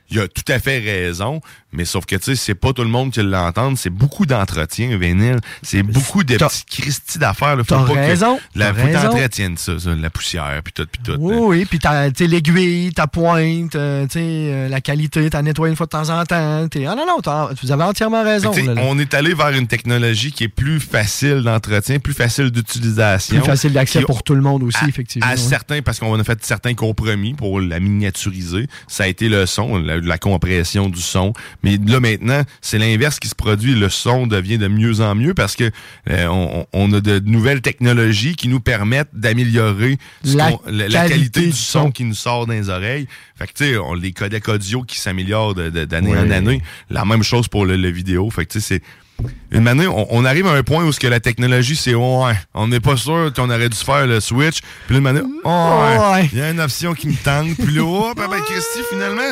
Il 0.09 0.19
a 0.19 0.27
tout 0.27 0.43
à 0.47 0.59
fait 0.59 0.79
raison, 0.79 1.41
mais 1.73 1.85
sauf 1.85 2.05
que, 2.05 2.15
tu 2.15 2.23
sais, 2.23 2.35
c'est 2.35 2.55
pas 2.55 2.71
tout 2.71 2.83
le 2.83 2.89
monde 2.89 3.11
qui 3.11 3.21
l'entend. 3.21 3.75
C'est 3.75 3.89
beaucoup 3.89 4.25
d'entretien, 4.25 4.91
un 4.91 4.97
vinyle. 4.97 5.39
C'est 5.61 5.83
beaucoup 5.83 6.23
de 6.23 6.37
petits 6.37 6.63
cristis 6.65 7.19
d'affaires. 7.19 7.57
Faut 7.57 7.63
pas 7.63 7.83
raison, 7.83 8.37
que 8.37 8.59
la, 8.59 8.73
faut 8.73 8.87
t'entretiennes 8.87 9.57
ça, 9.57 9.77
ça, 9.79 9.93
la 9.93 10.09
poussière, 10.09 10.61
puis 10.63 10.73
tout, 10.73 10.87
puis 10.89 11.01
tout. 11.03 11.19
Oui, 11.19 11.35
oui, 11.39 11.65
puis 11.65 11.79
t'as, 11.79 12.09
tu 12.11 12.25
l'aiguille, 12.25 12.93
ta 12.93 13.07
pointe, 13.07 13.75
euh, 13.75 14.07
tu 14.07 14.19
euh, 14.19 14.69
la 14.69 14.81
qualité, 14.81 15.29
t'as 15.29 15.41
nettoyé 15.41 15.71
une 15.71 15.75
fois 15.75 15.87
de 15.87 15.91
temps 15.91 16.09
en 16.09 16.23
temps. 16.25 16.67
Ah 16.75 16.95
non, 16.95 17.05
non, 17.05 17.53
vous 17.61 17.71
avez 17.71 17.83
entièrement 17.83 18.23
raison. 18.23 18.51
Là, 18.51 18.73
là. 18.73 18.81
on 18.85 18.97
est 18.99 19.13
allé 19.13 19.33
vers 19.33 19.49
une 19.49 19.67
technologie 19.67 20.31
qui 20.31 20.45
est 20.45 20.49
plus 20.49 20.79
facile 20.79 21.41
d'entretien, 21.43 21.99
plus 21.99 22.13
facile 22.13 22.49
d'utilisation. 22.51 23.37
Plus 23.37 23.45
facile 23.45 23.73
d'accès 23.73 24.01
pour 24.01 24.23
tout 24.23 24.35
le 24.35 24.41
monde 24.41 24.63
aussi, 24.63 24.83
à, 24.83 24.87
effectivement. 24.87 25.27
À 25.27 25.31
ouais. 25.31 25.37
certains, 25.37 25.81
parce 25.81 25.99
qu'on 25.99 26.17
a 26.19 26.23
fait 26.23 26.43
certains 26.45 26.73
compromis 26.73 27.33
pour 27.33 27.59
la 27.59 27.79
miniaturiser. 27.79 28.67
Ça 28.87 29.03
a 29.03 29.07
été 29.07 29.29
le 29.29 29.45
son, 29.45 29.77
la, 29.77 29.96
la 30.03 30.17
compression 30.17 30.89
du 30.89 31.01
son. 31.01 31.33
Mais 31.63 31.77
là, 31.85 31.99
maintenant, 31.99 32.41
c'est 32.61 32.77
l'inverse 32.77 33.19
qui 33.19 33.27
se 33.27 33.35
produit. 33.35 33.75
Le 33.75 33.89
son 33.89 34.27
devient 34.27 34.57
de 34.57 34.67
mieux 34.67 35.01
en 35.01 35.15
mieux 35.15 35.33
parce 35.33 35.55
que 35.55 35.71
euh, 36.09 36.27
on, 36.27 36.65
on 36.73 36.93
a 36.93 37.01
de 37.01 37.19
nouvelles 37.19 37.61
technologies 37.61 38.35
qui 38.35 38.47
nous 38.47 38.59
permettent 38.59 39.09
d'améliorer 39.13 39.97
La 40.23 40.51
qu'on- 40.51 40.61
la, 40.69 40.87
la 40.87 41.07
qualité 41.07 41.41
du 41.47 41.51
son 41.51 41.83
son. 41.83 41.91
qui 41.91 42.03
nous 42.03 42.13
sort 42.15 42.47
dans 42.47 42.53
les 42.53 42.69
oreilles. 42.69 43.07
Fait 43.37 43.47
que, 43.47 43.53
tu 43.53 43.65
sais, 43.65 43.77
on 43.77 43.93
les 43.93 44.11
codecs 44.13 44.47
audio 44.49 44.83
qui 44.83 44.99
s'améliorent 44.99 45.53
de- 45.53 45.69
de- 45.69 45.85
d'année 45.85 46.15
en 46.17 46.29
année. 46.31 46.61
La 46.89 47.05
même 47.05 47.23
chose 47.23 47.47
pour 47.47 47.65
le, 47.65 47.75
le 47.75 47.89
vidéo. 47.89 48.29
Fait 48.29 48.45
que, 48.45 48.53
tu 48.53 48.61
sais, 48.61 48.79
c'est 48.79 49.27
une 49.51 49.63
manière, 49.63 49.95
on, 49.95 50.05
on 50.11 50.25
arrive 50.25 50.45
à 50.45 50.51
un 50.51 50.61
point 50.61 50.83
où 50.85 50.91
ce 50.91 50.99
que 50.99 51.07
la 51.07 51.19
technologie, 51.19 51.75
c'est 51.75 51.95
ouais, 51.95 52.33
on 52.53 52.67
n'est 52.67 52.79
pas 52.79 52.95
sûr 52.97 53.31
qu'on 53.35 53.49
aurait 53.49 53.69
dû 53.69 53.77
faire 53.77 54.05
le 54.05 54.19
switch. 54.19 54.59
Puis 54.85 54.93
là, 54.93 54.97
une 54.97 55.03
manière, 55.03 55.23
ouais, 55.23 56.11
Ouais. 56.13 56.29
il 56.31 56.37
y 56.37 56.41
a 56.41 56.51
une 56.51 56.59
option 56.59 56.93
qui 56.93 57.07
me 57.07 57.15
tente. 57.15 57.55
Puis 57.57 57.73
là, 57.73 57.81
oh, 57.83 58.13
ben, 58.15 58.27
ben, 58.29 58.39
Christy, 58.41 58.79
finalement, 58.91 59.31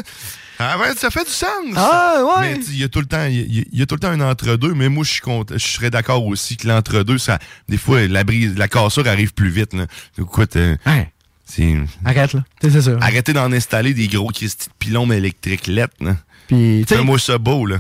ah 0.60 0.78
ouais, 0.80 0.94
ça 0.96 1.10
fait 1.10 1.24
du 1.26 1.32
sens. 1.32 1.50
Ah, 1.76 2.22
ouais. 2.40 2.56
Mais 2.56 2.60
il 2.70 2.78
y 2.78 2.84
a 2.84 2.90
tout 2.90 3.00
le 3.00 3.06
temps, 3.06 3.26
il 3.26 3.36
y, 3.36 3.60
a- 3.60 3.64
il 3.72 3.80
y 3.80 3.82
a 3.82 3.86
tout 3.86 3.96
le 3.96 4.00
temps 4.00 4.10
un 4.10 4.22
entre-deux. 4.22 4.74
Mais 4.74 4.90
moi, 4.90 5.04
je 5.04 5.12
suis 5.12 5.22
content- 5.22 5.58
je 5.58 5.66
serais 5.66 5.90
d'accord 5.90 6.26
aussi 6.26 6.58
que 6.58 6.68
l'entre-deux, 6.68 7.18
ça, 7.18 7.40
des 7.70 7.78
fois, 7.78 8.08
la 8.08 8.24
brise, 8.24 8.56
la 8.58 8.68
cassure 8.68 9.08
arrive 9.08 9.34
plus 9.34 9.50
vite. 9.50 9.74
Là. 9.74 9.86
Écoute, 10.20 10.56
euh, 10.56 10.76
Hein, 10.86 11.04
c'est 11.46 11.76
arrête, 12.06 12.34
là. 12.34 12.44
C'est 12.62 12.82
ça. 12.82 12.92
arrêtez 13.02 13.34
d'en 13.34 13.52
installer 13.52 13.94
des 13.94 14.08
gros 14.08 14.30
Christy 14.30 14.68
de 14.70 14.74
pylônes 14.80 15.14
électriques 15.14 15.68
lettres. 15.68 15.96
là. 16.02 16.16
Puis, 16.48 16.84
tu 16.88 16.90
sais, 16.94 17.00
Fais-moi 17.00 17.18
ça 17.18 17.40
beau, 17.40 17.66
là. 17.66 17.78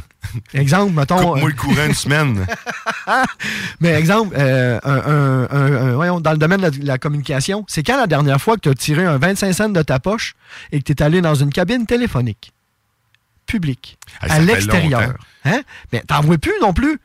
exemple, 0.55 0.91
mettons. 0.93 1.17
Coupe-moi 1.33 1.49
le 1.49 1.55
courant 1.55 1.85
une 1.85 1.93
semaine. 1.93 2.47
Mais 3.79 3.89
exemple, 3.89 4.35
euh, 4.37 4.79
un- 4.83 4.91
un- 4.91 5.47
un- 5.51 5.73
un- 5.89 5.93
voyons, 5.93 6.19
dans 6.19 6.31
le 6.31 6.37
domaine 6.39 6.57
de 6.57 6.63
la, 6.63 6.71
de 6.71 6.85
la 6.85 6.97
communication, 6.97 7.63
c'est 7.67 7.83
quand 7.83 7.97
la 7.97 8.07
dernière 8.07 8.41
fois 8.41 8.55
que 8.55 8.61
tu 8.61 8.69
as 8.69 8.73
tiré 8.73 9.05
un 9.05 9.17
25 9.19 9.53
cents 9.53 9.69
de 9.69 9.81
ta 9.83 9.99
poche 9.99 10.33
et 10.71 10.79
que 10.79 10.83
tu 10.83 10.93
es 10.93 11.03
allé 11.03 11.21
dans 11.21 11.35
une 11.35 11.51
cabine 11.51 11.85
téléphonique? 11.85 12.53
Ah, 14.21 14.27
ça 14.27 14.33
à 14.35 14.39
l'extérieur? 14.39 15.15
Hein? 15.45 15.61
Mais 15.93 16.01
t'en 16.07 16.21
vois 16.21 16.37
plus 16.37 16.53
non 16.61 16.73
plus. 16.73 16.97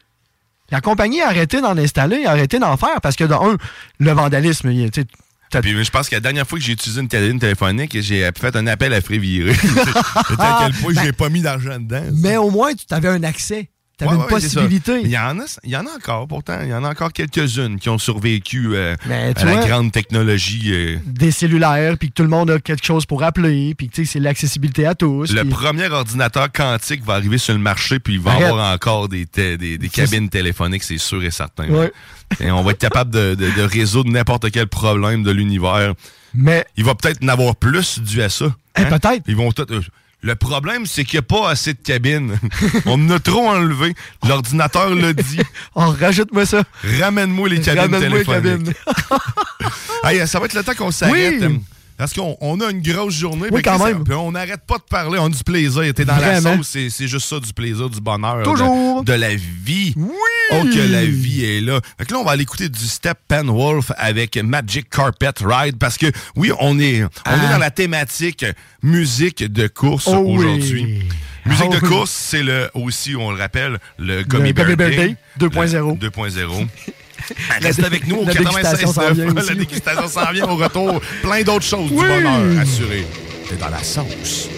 La 0.71 0.81
compagnie 0.81 1.21
a 1.21 1.27
arrêté 1.29 1.61
d'en 1.61 1.77
installer, 1.77 2.25
a 2.25 2.31
arrêté 2.31 2.59
d'en 2.59 2.77
faire 2.77 3.01
parce 3.03 3.17
que, 3.17 3.25
de 3.25 3.35
un, 3.35 3.57
le 3.99 4.11
vandalisme, 4.13 4.71
il- 4.71 4.91
tu 4.91 5.01
sais, 5.03 5.07
t'as- 5.51 5.61
Puis 5.63 5.85
je 5.85 5.91
pense 5.91 6.09
que 6.09 6.15
la 6.15 6.21
dernière 6.21 6.47
fois 6.47 6.59
que 6.59 6.65
j'ai 6.65 6.73
utilisé 6.73 7.01
une 7.01 7.09
téléphone 7.09 7.39
téléphonique, 7.41 8.01
j'ai 8.01 8.31
fait 8.39 8.55
un 8.57 8.67
appel 8.69 8.95
à 8.95 9.01
frais 9.01 9.19
à 10.39 10.59
quel 10.63 10.73
point 10.81 10.93
Ben, 10.95 11.03
j'ai 11.05 11.13
pas 11.13 11.29
mis 11.29 11.43
d'argent 11.43 11.79
dedans. 11.79 12.05
mais 12.15 12.37
au 12.37 12.51
moins, 12.51 12.73
tu 12.75 12.85
avais 12.95 13.09
un 13.09 13.23
accès. 13.25 13.69
Tu 14.01 14.05
avais 14.05 14.13
Ouais, 14.13 14.17
une 14.17 14.23
ouais, 14.25 14.29
possibilité. 14.29 15.01
Il 15.05 15.11
y, 15.11 15.19
en 15.19 15.39
a, 15.39 15.45
il 15.63 15.71
y 15.71 15.77
en 15.77 15.85
a 15.87 15.91
encore, 15.95 16.27
pourtant. 16.27 16.59
Il 16.63 16.69
y 16.69 16.75
en 16.75 16.83
a 16.85 16.89
encore 16.91 17.13
quelques-unes 17.13 17.79
qui 17.79 17.89
ont 17.91 17.99
survécu 17.99 18.71
euh, 18.75 18.97
Mais 19.07 19.33
à 19.37 19.45
la 19.45 19.67
grande 19.67 19.93
technologie. 19.93 20.73
euh. 20.73 20.97
Des 21.05 21.31
cellulaires, 21.31 21.97
puis 21.99 22.09
que 22.09 22.15
tout 22.15 22.23
le 22.23 22.29
monde 22.31 22.51
a 22.51 22.59
quelque 22.61 22.85
chose 22.85 23.05
pour 23.07 23.23
appeler, 23.23 23.75
puis 23.75 23.89
que 23.91 24.05
c'est 24.05 24.19
l'accessibilité 24.21 24.87
à 24.87 24.95
tous. 24.95 25.33
Le 25.33 25.45
premier 25.45 25.89
ordinateur 25.89 26.51
quantique 26.51 27.05
va 27.05 27.15
arriver 27.15 27.39
sur 27.39 27.53
le 27.53 27.61
marché, 27.61 27.99
puis 28.01 28.15
il 28.15 28.21
va 28.21 28.33
avoir 28.33 28.73
encore 28.75 29.09
des, 29.09 29.27
té- 29.27 29.57
des, 29.59 29.77
des 29.79 29.89
cabines 29.89 30.29
téléphoniques, 30.31 30.83
c'est 30.83 30.99
sûr 30.99 31.23
et 31.23 31.31
certain. 31.31 31.69
Ouais. 31.69 31.93
Et 32.41 32.51
on 32.51 32.63
va 32.63 32.71
être 32.71 32.79
capable 32.79 33.11
de, 33.11 33.35
de- 33.35 33.51
de 33.51 33.63
résoudre 33.63 34.11
n'importe 34.11 34.51
quel 34.51 34.67
problème 34.67 35.23
de 35.23 35.31
l'univers. 35.31 35.95
Mais 36.33 36.65
Il 36.77 36.85
va 36.85 36.95
peut-être 36.95 37.23
en 37.25 37.29
avoir 37.29 37.57
plus 37.57 37.99
dû 38.01 38.23
à 38.23 38.29
ça. 38.29 38.55
Eh, 38.79 38.85
peut-être. 38.85 39.23
Ils 39.27 39.35
vont 39.37 39.51
tout. 39.53 39.67
Le 40.23 40.35
problème, 40.35 40.85
c'est 40.85 41.05
qu'il 41.05 41.15
n'y 41.19 41.21
a 41.21 41.23
pas 41.23 41.49
assez 41.51 41.73
de 41.73 41.79
cabines. 41.83 42.39
On 42.87 42.95
en 43.07 43.11
a 43.11 43.19
trop 43.19 43.49
enlevé. 43.49 43.95
L'ordinateur 44.29 44.95
l'a 44.95 45.13
dit. 45.15 45.41
Oh, 45.75 45.95
rajoute-moi 45.99 46.45
ça. 46.47 46.63
Ramène-moi 47.01 47.49
les 47.49 47.61
cabines 47.61 47.95
Ramène-moi 47.95 48.19
les 48.19 48.25
téléphoniques. 48.25 48.77
Hey, 50.05 50.27
ça 50.27 50.39
va 50.39 50.47
être 50.47 50.55
le 50.55 50.63
temps 50.63 50.75
qu'on 50.75 50.91
s'arrête. 50.91 51.43
Oui. 51.43 51.61
Parce 51.99 52.15
qu'on 52.15 52.35
on 52.41 52.59
a 52.63 52.71
une 52.71 52.81
grosse 52.81 53.13
journée. 53.15 53.49
Oui, 53.53 53.61
quand 53.61 53.79
même. 53.85 54.03
on 54.17 54.33
n'arrête 54.33 54.63
pas 54.67 54.79
de 54.79 54.83
parler. 54.89 55.19
On 55.19 55.27
a 55.27 55.29
du 55.29 55.45
plaisir. 55.45 55.93
T'es 55.95 56.07
dans 56.07 56.17
Vraiment. 56.17 56.51
la 56.53 56.57
sauce. 56.57 56.69
c'est- 56.69 56.89
C'est 56.89 57.07
juste 57.09 57.29
ça, 57.29 57.39
du 57.39 57.53
plaisir, 57.53 57.91
du 57.91 58.01
bonheur. 58.01 58.43
Toujours. 58.43 59.03
De, 59.05 59.13
de 59.13 59.19
la 59.19 59.35
vie. 59.35 59.93
Oui. 59.99 60.09
Oh, 60.53 60.65
que 60.65 60.93
la 60.93 61.05
vie 61.05 61.45
est 61.45 61.61
là. 61.61 61.81
Fait 61.99 62.05
que 62.07 62.13
là, 62.15 62.21
on 62.21 62.25
va 62.25 62.33
aller 62.33 62.43
écouter 62.43 62.69
du 62.69 62.85
Step 62.87 63.19
Wolf 63.31 63.93
avec 63.97 64.37
Magic 64.37 64.89
Carpet 64.91 65.31
Ride. 65.45 65.77
Parce 65.79 65.97
que, 65.97 66.07
oui, 66.37 66.51
on 66.61 66.79
est, 66.81 67.05
on 67.05 67.09
Ah. 67.25 67.37
est 67.37 67.53
dans 67.53 67.59
la 67.59 67.71
thématique 67.71 68.45
musique 68.83 69.45
de 69.45 69.69
course 69.69 70.09
Oh 70.09 70.23
oui. 70.25 70.39
aujourd'hui. 70.39 71.03
Musique 71.47 71.67
Oh 71.69 71.75
de 71.75 71.79
oui. 71.83 71.89
course, 71.89 72.11
c'est 72.11 72.43
le 72.43 72.69
aussi, 72.75 73.15
on 73.17 73.31
le 73.31 73.39
rappelle, 73.39 73.79
le 73.99 74.23
Gummy. 74.23 74.53
Birthday 74.53 75.17
2.0. 75.39 75.99
Le 76.01 76.09
2.0. 76.09 76.67
Reste 77.61 77.85
avec 77.85 78.07
nous 78.09 78.17
au 78.17 78.25
La 78.27 78.33
dégustation 78.35 78.93
s'en 78.93 79.13
vient 79.13 79.27
96.9. 79.27 79.39
aussi. 79.39 79.49
La 79.49 79.55
dégustation 79.55 80.09
s'en 80.09 80.33
vient 80.33 80.49
au 80.49 80.57
retour. 80.57 81.01
Plein 81.23 81.43
d'autres 81.43 81.65
choses 81.65 81.91
Oui. 81.93 82.03
du 82.05 82.09
bonheur 82.23 82.59
assuré. 82.61 83.07
T'es 83.49 83.57
dans 83.57 83.69
la 83.69 83.83
sauce. 83.83 84.49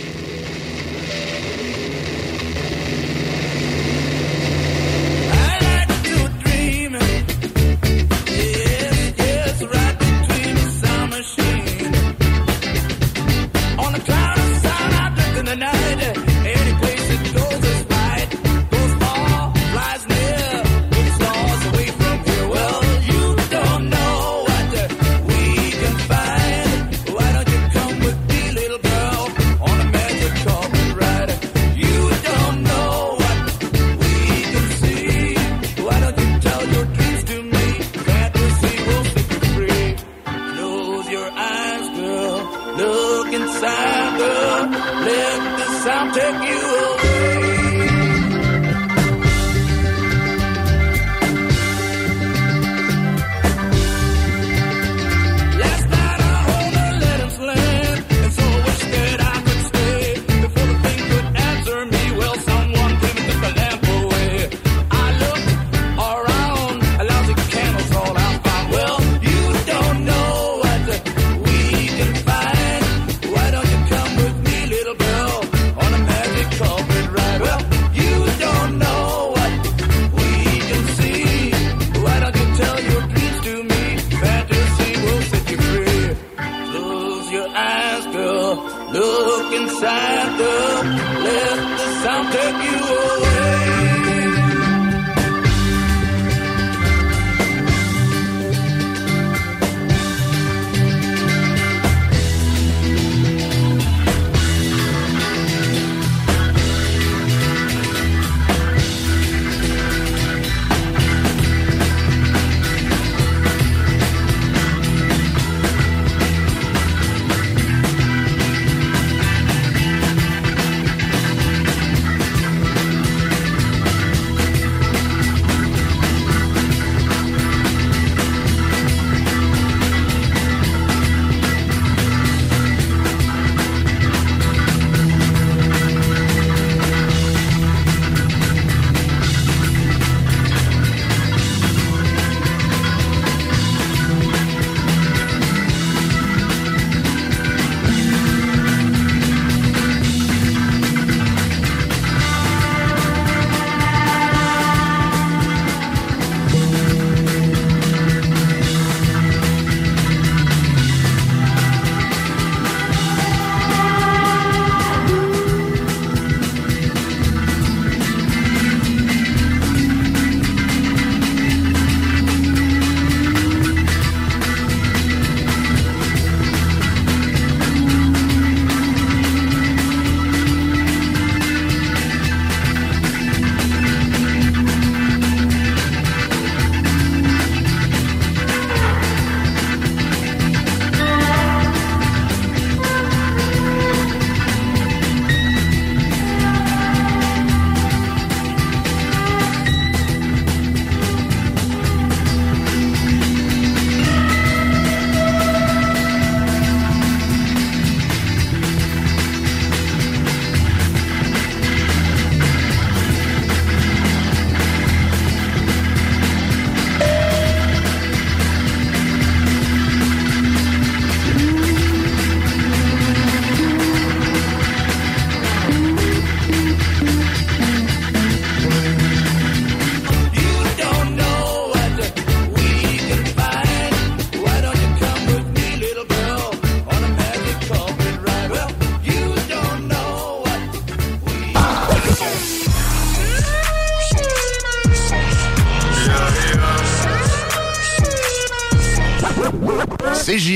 Let 46.02 46.14
the 46.14 46.20
sound 46.20 46.42
take 46.42 46.50
you 46.50 46.81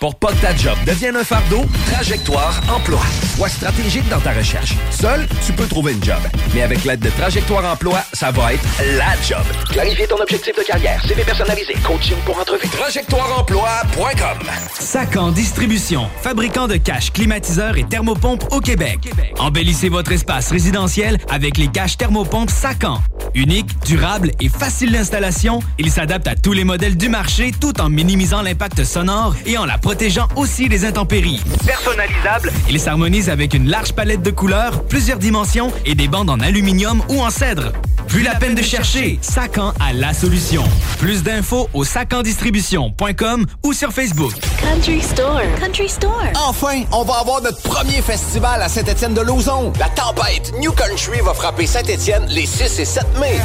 Pour 0.00 0.14
pas 0.14 0.28
que 0.28 0.40
ta 0.40 0.54
job 0.54 0.76
devienne 0.86 1.16
un 1.16 1.24
fardeau, 1.24 1.64
Trajectoire 1.90 2.60
Emploi. 2.72 3.00
Sois 3.36 3.48
stratégique 3.48 4.08
dans 4.08 4.20
ta 4.20 4.30
recherche. 4.32 4.74
Seul, 4.90 5.26
tu 5.44 5.52
peux 5.52 5.66
trouver 5.66 5.92
une 5.92 6.04
job. 6.04 6.18
Mais 6.54 6.62
avec 6.62 6.84
l'aide 6.84 7.00
de 7.00 7.10
Trajectoire 7.10 7.64
Emploi, 7.64 7.98
ça 8.12 8.30
va 8.30 8.54
être 8.54 8.62
la 8.96 9.20
job. 9.26 9.44
Clarifier 9.70 10.06
ton 10.06 10.20
objectif 10.20 10.56
de 10.56 10.62
carrière, 10.62 11.04
CV 11.04 11.24
personnalisé, 11.24 11.74
coaching 11.84 12.16
pour 12.24 12.38
entrevue. 12.38 12.68
TrajectoireEmploi.com 12.68 14.38
Sacan 14.78 15.32
Distribution, 15.32 16.08
fabricant 16.22 16.68
de 16.68 16.76
caches, 16.76 17.12
climatiseurs 17.12 17.76
et 17.76 17.84
thermopompes 17.84 18.52
au 18.52 18.60
Québec. 18.60 19.10
Embellissez 19.38 19.88
votre 19.88 20.12
espace 20.12 20.52
résidentiel 20.52 21.18
avec 21.28 21.58
les 21.58 21.68
caches 21.68 21.96
thermopompes 21.96 22.50
Sacan. 22.50 23.00
Unique, 23.34 23.68
durable 23.84 24.30
et 24.40 24.48
facile 24.48 24.92
d'installation, 24.92 25.60
il 25.78 25.90
s'adapte 25.90 26.28
à 26.28 26.34
tous 26.34 26.52
les 26.52 26.64
modèles 26.64 26.96
du 26.96 27.08
marché 27.08 27.52
tout 27.60 27.80
en 27.80 27.88
minimisant 27.88 28.42
l'impact 28.42 28.84
sonore 28.84 29.34
et 29.44 29.58
en 29.58 29.64
la 29.64 29.76
protégeant 29.88 30.28
aussi 30.36 30.68
des 30.68 30.84
intempéries. 30.84 31.40
Personnalisable, 31.64 32.52
il 32.68 32.78
s'harmonise 32.78 33.30
avec 33.30 33.54
une 33.54 33.70
large 33.70 33.94
palette 33.94 34.20
de 34.20 34.30
couleurs, 34.30 34.84
plusieurs 34.84 35.18
dimensions 35.18 35.72
et 35.86 35.94
des 35.94 36.08
bandes 36.08 36.28
en 36.28 36.40
aluminium 36.40 37.02
ou 37.08 37.22
en 37.22 37.30
cèdre. 37.30 37.72
Plus 38.08 38.22
la 38.22 38.34
peine 38.34 38.54
de 38.54 38.62
chercher, 38.62 39.18
Sacan 39.20 39.74
a 39.80 39.92
la 39.92 40.14
solution. 40.14 40.64
Plus 40.98 41.22
d'infos 41.22 41.68
au 41.74 41.84
sacandistribution.com 41.84 43.44
ou 43.64 43.72
sur 43.74 43.92
Facebook. 43.92 44.32
Country 44.58 45.02
Store. 45.02 45.42
Country 45.60 45.88
Store. 45.88 46.24
Enfin, 46.46 46.84
on 46.92 47.04
va 47.04 47.18
avoir 47.18 47.42
notre 47.42 47.60
premier 47.60 48.00
festival 48.00 48.62
à 48.62 48.68
Saint-Étienne 48.68 49.12
de 49.12 49.20
Lauzon. 49.20 49.72
La 49.78 49.90
tempête 49.90 50.54
New 50.58 50.72
Country 50.72 51.20
va 51.22 51.34
frapper 51.34 51.66
Saint-Étienne 51.66 52.24
les 52.28 52.46
6 52.46 52.80
et 52.80 52.84
7 52.86 53.04
mai. 53.20 53.36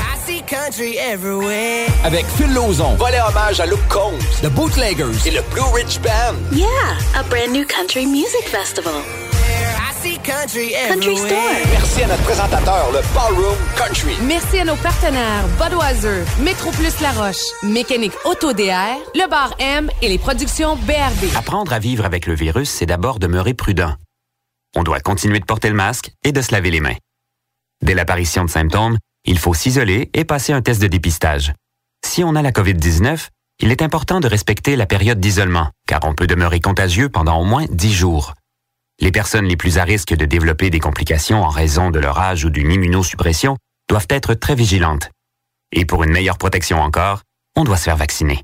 Avec 2.05 2.26
Phil 2.38 2.53
Lauzon, 2.53 2.95
volet 2.95 3.20
hommage 3.28 3.59
à 3.59 3.66
Luke 3.66 3.88
Combs, 3.89 4.18
The 4.41 4.47
Bootleggers 4.47 5.28
et 5.28 5.32
le 5.32 5.41
Blue 5.51 5.61
Ridge 5.74 5.99
Band. 5.99 6.36
Yeah, 6.53 6.68
a 7.20 7.24
brand 7.24 7.51
new 7.51 7.66
country 7.66 8.05
music 8.05 8.47
festival. 8.47 8.93
Country 10.24 11.18
Store. 11.18 11.38
Merci 11.72 12.03
à 12.03 12.07
notre 12.07 12.24
présentateur, 12.24 12.91
le 12.91 12.99
Ballroom 13.14 13.55
Country. 13.76 14.15
Merci 14.24 14.59
à 14.59 14.65
nos 14.65 14.76
partenaires 14.76 15.45
Budweiser, 15.59 16.24
Métro 16.41 16.71
Plus 16.71 16.99
La 17.01 17.11
Roche, 17.11 17.43
Mécanique 17.63 18.13
Auto 18.26 18.53
DR, 18.53 18.97
Le 19.15 19.30
Bar 19.30 19.55
M 19.59 19.89
et 20.01 20.09
les 20.09 20.17
productions 20.17 20.76
BRB. 20.76 21.36
Apprendre 21.38 21.74
à 21.74 21.80
vivre 21.80 22.05
avec 22.05 22.26
le 22.26 22.36
virus, 22.36 22.69
c'est 22.69 22.86
d'abord 22.86 23.19
demeurer 23.19 23.53
prudent. 23.53 23.95
On 24.76 24.84
doit 24.84 24.99
continuer 24.99 25.39
de 25.39 25.45
porter 25.45 25.69
le 25.69 25.76
masque 25.76 26.11
et 26.24 26.32
de 26.32 26.41
se 26.41 26.51
laver 26.51 26.71
les 26.71 26.80
mains. 26.80 26.95
Dès 27.82 27.93
l'apparition 27.93 28.45
de 28.45 28.49
symptômes, 28.49 28.97
il 29.26 29.39
faut 29.39 29.53
s'isoler 29.53 30.09
et 30.13 30.26
passer 30.26 30.53
un 30.53 30.61
test 30.61 30.82
de 30.82 30.88
dépistage. 30.88 31.53
Si 32.05 32.24
on 32.24 32.36
a 32.36 32.41
la 32.41 32.51
COVID-19, 32.51 33.28
il 33.59 33.71
est 33.71 33.82
important 33.82 34.19
de 34.19 34.28
respecter 34.28 34.76
la 34.76 34.86
période 34.86 35.19
d'isolement, 35.19 35.69
car 35.88 36.01
on 36.03 36.13
peut 36.13 36.28
demeurer 36.28 36.59
contagieux 36.59 37.09
pendant 37.09 37.39
au 37.39 37.45
moins 37.45 37.65
10 37.69 37.93
jours. 37.93 38.34
Les 39.00 39.12
personnes 39.12 39.46
les 39.46 39.58
plus 39.58 39.78
à 39.78 39.84
risque 39.84 40.14
de 40.14 40.26
développer 40.26 40.70
des 40.70 40.80
complications 40.80 41.44
en 41.44 41.50
raison 41.50 41.89
de 41.89 42.00
leur 42.00 42.20
âge 42.20 42.46
ou 42.46 42.50
d'une 42.50 42.72
immunosuppression 42.72 43.58
doivent 43.89 44.08
être 44.10 44.34
très 44.34 44.56
vigilantes. 44.56 45.10
Et 45.72 45.86
pour 45.86 46.04
une 46.04 46.12
meilleure 46.12 46.38
protection 46.38 46.82
encore, 46.82 47.22
on 47.56 47.64
doit 47.64 47.78
se 47.78 47.84
faire 47.84 47.98
vacciner. 47.98 48.44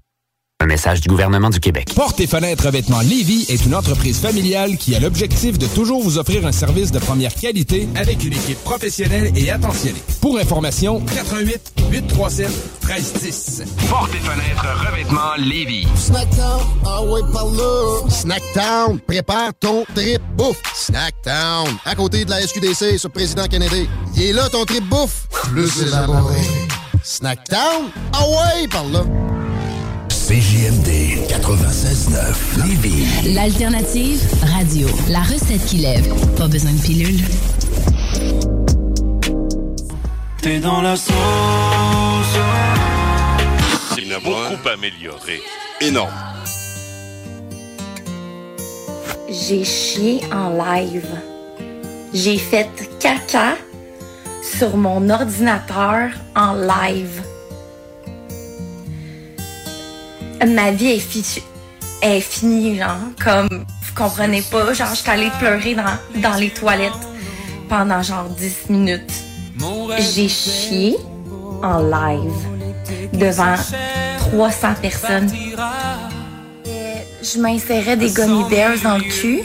Un 0.61 0.65
message 0.65 0.99
du 0.99 1.07
gouvernement 1.07 1.49
du 1.49 1.61
Québec. 1.61 1.93
Porte 1.95 2.19
et 2.19 2.27
fenêtres 2.27 2.65
revêtements 2.65 2.99
Lévy 2.99 3.45
est 3.47 3.65
une 3.65 3.73
entreprise 3.73 4.19
familiale 4.19 4.75
qui 4.75 4.93
a 4.93 4.99
l'objectif 4.99 5.57
de 5.57 5.65
toujours 5.67 6.03
vous 6.03 6.17
offrir 6.17 6.45
un 6.45 6.51
service 6.51 6.91
de 6.91 6.99
première 6.99 7.33
qualité 7.33 7.87
avec 7.95 8.25
une 8.25 8.33
équipe 8.33 8.61
professionnelle 8.65 9.31
et 9.37 9.49
attentionnée. 9.51 10.03
Pour 10.19 10.37
information, 10.37 10.99
88 11.15 11.75
837 11.91 12.49
1310. 12.85 13.63
Porte 13.89 14.13
et 14.13 14.17
fenêtres 14.17 14.65
revêtements 14.85 15.35
Lévis. 15.37 15.87
Snackdown, 15.95 16.61
ah 16.85 17.03
ouais, 17.03 17.21
par 17.31 17.45
là. 17.45 18.09
Snackdown, 18.09 18.99
prépare 18.99 19.53
ton 19.57 19.85
trip 19.95 20.21
bouffe. 20.35 20.61
Snackdown, 20.75 21.69
à 21.85 21.95
côté 21.95 22.25
de 22.25 22.31
la 22.31 22.41
SQDC 22.41 22.99
sur 22.99 23.09
Président 23.11 23.45
Kennedy. 23.45 23.87
Il 24.17 24.23
est 24.23 24.33
là 24.33 24.49
ton 24.49 24.65
trip 24.65 24.83
bouffe. 24.89 25.25
Plus 25.53 25.83
élaboré. 25.83 26.35
Snackdown, 27.01 27.85
ah 28.11 28.27
ouais, 28.27 28.67
par 28.67 28.83
là. 28.89 29.05
CJMD 30.29 31.25
96.9 31.27 32.63
Lévis. 32.63 33.33
L'alternative 33.33 34.21
radio. 34.55 34.87
La 35.09 35.21
recette 35.21 35.65
qui 35.65 35.77
lève. 35.77 36.07
Pas 36.35 36.47
besoin 36.47 36.71
de 36.71 36.79
pilule. 36.79 37.19
T'es 40.39 40.59
dans 40.59 40.83
la 40.83 40.95
sauce. 40.97 41.15
Il 43.97 44.13
a 44.13 44.19
beaucoup 44.19 44.69
amélioré. 44.71 45.41
Énorme. 45.81 46.13
J'ai 49.29 49.63
chié 49.63 50.21
en 50.31 50.51
live. 50.51 51.09
J'ai 52.13 52.37
fait 52.37 52.69
caca 52.99 53.55
sur 54.43 54.77
mon 54.77 55.09
ordinateur 55.09 56.11
en 56.35 56.53
live. 56.53 57.19
Ma 60.47 60.71
vie 60.71 60.87
est, 60.91 60.99
fi- 60.99 61.41
est 62.01 62.21
finie, 62.21 62.77
genre, 62.77 62.95
comme, 63.23 63.49
vous 63.49 63.93
comprenez 63.95 64.41
pas, 64.41 64.71
genre, 64.73 64.93
j'étais 64.95 65.09
allée 65.11 65.31
pleurer 65.39 65.75
dans, 65.75 66.21
dans 66.21 66.35
les 66.37 66.49
toilettes 66.49 66.93
pendant 67.67 68.01
genre 68.01 68.25
10 68.29 68.69
minutes. 68.69 69.11
J'ai 69.99 70.29
chié 70.29 70.95
en 71.61 71.79
live 71.79 72.31
devant 73.13 73.55
300 74.31 74.67
personnes. 74.81 75.29
Je 77.21 77.39
m'insérais 77.39 77.97
des 77.97 78.09
gummy 78.11 78.43
bears 78.49 78.79
dans 78.83 78.97
le 78.97 79.03
cul. 79.03 79.41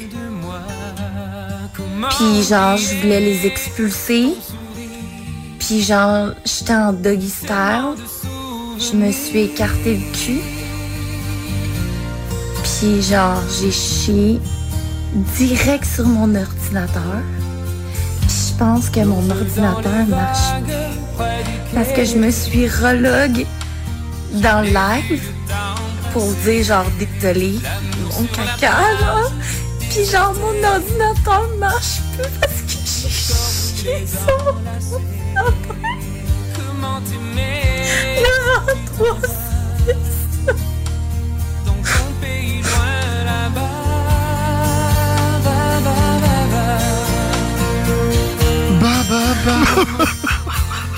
Puis 2.11 2.43
genre, 2.49 2.77
je 2.77 2.95
voulais 3.01 3.21
les 3.21 3.47
expulser. 3.47 4.29
Puis 5.59 5.83
genre, 5.83 6.29
j'étais 6.45 6.75
en 6.75 6.93
doggy 6.93 7.29
style. 7.31 7.95
Je 8.79 8.97
me 8.97 9.11
suis 9.11 9.41
écarté 9.41 9.97
le 9.97 10.13
cul. 10.17 10.41
Puis 12.85 13.01
genre, 13.01 13.41
j'ai 13.49 13.70
chié 13.70 14.39
direct 15.39 15.87
sur 15.87 16.05
mon 16.05 16.35
ordinateur. 16.35 17.22
Puis 18.20 18.37
je 18.51 18.59
pense 18.59 18.91
que 18.91 19.01
mon 19.01 19.30
ordinateur 19.30 20.07
marche. 20.07 20.53
Parce 21.72 21.93
que 21.93 22.05
je 22.05 22.16
me 22.16 22.30
suis 22.30 22.68
relog 22.68 23.47
dans 24.32 24.61
le 24.61 24.68
live 24.68 25.22
pour 26.12 26.30
dire 26.45 26.62
genre 26.62 26.85
décoller 26.99 27.59
mon 28.18 28.24
caca, 28.24 28.82
genre. 29.01 29.32
Puis 29.80 30.05
genre 30.05 30.35
mon 30.35 30.68
ordinateur 30.68 31.49
marche 31.59 32.03
plus 32.12 32.28
parce 32.39 32.61
que 32.61 32.68
j'ai 32.68 33.09
chié 33.09 34.07
sur 34.07 34.61
mon 36.82 36.87
ordinateur. 36.87 37.14
3 38.99 39.54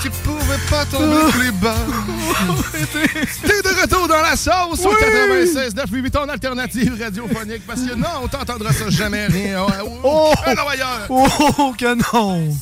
Tu 0.01 0.09
pouvais 0.09 0.57
pas 0.69 0.85
tomber 0.85 1.31
plus 1.31 1.51
bas. 1.53 1.75
T'es 3.41 3.61
de 3.61 3.81
retour 3.81 4.07
dans 4.07 4.21
la 4.21 4.35
sauce 4.35 4.85
au 4.85 4.93
96 4.93 5.75
9 5.75 6.11
ton 6.11 6.29
alternative 6.29 6.97
radiophonique 7.01 7.65
parce 7.65 7.81
que 7.81 7.95
non, 7.95 8.07
on 8.23 8.27
t'entendra 8.27 8.71
ça 8.71 8.89
jamais 8.89 9.25
rien. 9.25 9.65
Oh! 10.03 10.33
Un 10.45 10.51
ailleurs. 10.51 11.07
Oh, 11.09 11.73
que 11.77 11.95
non! 12.13 12.55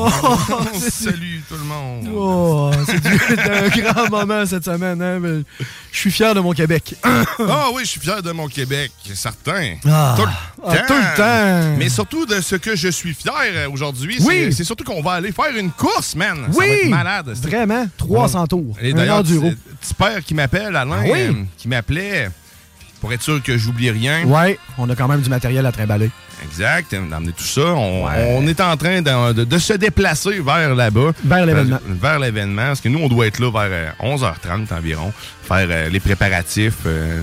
Oh, 0.00 0.08
Salut 0.78 1.42
tout 1.48 1.56
le 1.56 1.64
monde. 1.64 2.08
Oh, 2.14 2.70
c'est 2.86 3.00
du- 3.00 3.40
un 3.50 3.68
grand 3.68 4.08
moment 4.10 4.46
cette 4.46 4.64
semaine. 4.64 5.00
hein, 5.02 5.18
mais 5.20 5.42
Je 5.90 5.98
suis 5.98 6.10
fier 6.10 6.34
de 6.34 6.40
mon 6.40 6.52
Québec. 6.52 6.94
Ah 7.02 7.66
oui, 7.74 7.82
je 7.82 7.88
suis 7.90 8.00
fier 8.00 8.22
de 8.22 8.30
mon 8.32 8.46
Québec, 8.48 8.92
certain. 9.14 9.74
Ah. 9.88 10.14
tout 10.16 10.22
le 10.24 10.28
Ah, 10.64 10.76
temps. 10.76 10.84
tout 10.86 10.94
le 10.94 11.16
temps. 11.16 11.76
Mais 11.78 11.88
surtout 11.88 12.26
de 12.26 12.40
ce 12.40 12.56
que 12.56 12.76
je 12.76 12.88
suis 12.88 13.14
fier 13.14 13.32
euh, 13.54 13.68
aujourd'hui, 13.70 14.18
Oui. 14.22 14.52
c'est- 14.52 14.64
surtout 14.64 14.84
qu'on 14.84 15.02
va 15.02 15.12
aller 15.14 15.32
faire 15.32 15.56
une 15.56 15.70
course, 15.70 16.14
man. 16.14 16.36
Ça 16.52 16.58
Oui. 16.58 16.66
va 16.68 16.72
être 16.74 16.88
malade. 16.88 17.32
C'est- 17.34 17.48
Vraiment, 17.48 17.86
300 17.96 18.46
tours. 18.46 18.76
Et 18.80 18.92
Un 18.92 18.94
d'ailleurs, 18.94 19.22
petit 19.22 19.94
père 19.98 20.22
qui 20.24 20.34
m'appelle, 20.34 20.76
Alain, 20.76 20.98
Ah 21.00 21.04
oui? 21.10 21.20
euh, 21.22 21.32
qui 21.56 21.66
m'appelait 21.68 22.30
pour 23.00 23.12
être 23.12 23.22
sûr 23.22 23.42
que 23.42 23.56
j'oublie 23.58 23.90
rien. 23.90 24.24
Ouais, 24.24 24.58
on 24.78 24.88
a 24.90 24.94
quand 24.96 25.08
même 25.08 25.20
du 25.20 25.30
matériel 25.30 25.64
à 25.66 25.72
trimballer. 25.72 26.10
Exact, 26.44 26.92
d'amener 26.94 27.32
tout 27.32 27.42
ça. 27.44 27.62
On, 27.74 28.06
on 28.06 28.46
est 28.46 28.60
en 28.60 28.76
train 28.76 29.02
de, 29.02 29.32
de- 29.32 29.44
de 29.44 29.58
se 29.58 29.72
déplacer 29.72 30.38
vers 30.40 30.74
là-bas. 30.74 31.10
Vers 31.24 31.44
l'événement. 31.46 31.76
Euh, 31.88 31.94
Vers 32.00 32.18
l'événement. 32.20 32.66
Parce 32.68 32.80
que 32.80 32.88
nous, 32.88 33.00
on 33.00 33.08
doit 33.08 33.26
être 33.26 33.40
là 33.40 33.50
vers 33.50 33.94
euh, 34.00 34.16
11h30 34.16 34.72
environ. 34.72 35.12
Faire 35.42 35.66
euh, 35.68 35.88
les 35.88 35.98
préparatifs. 35.98 36.78
euh, 36.86 37.22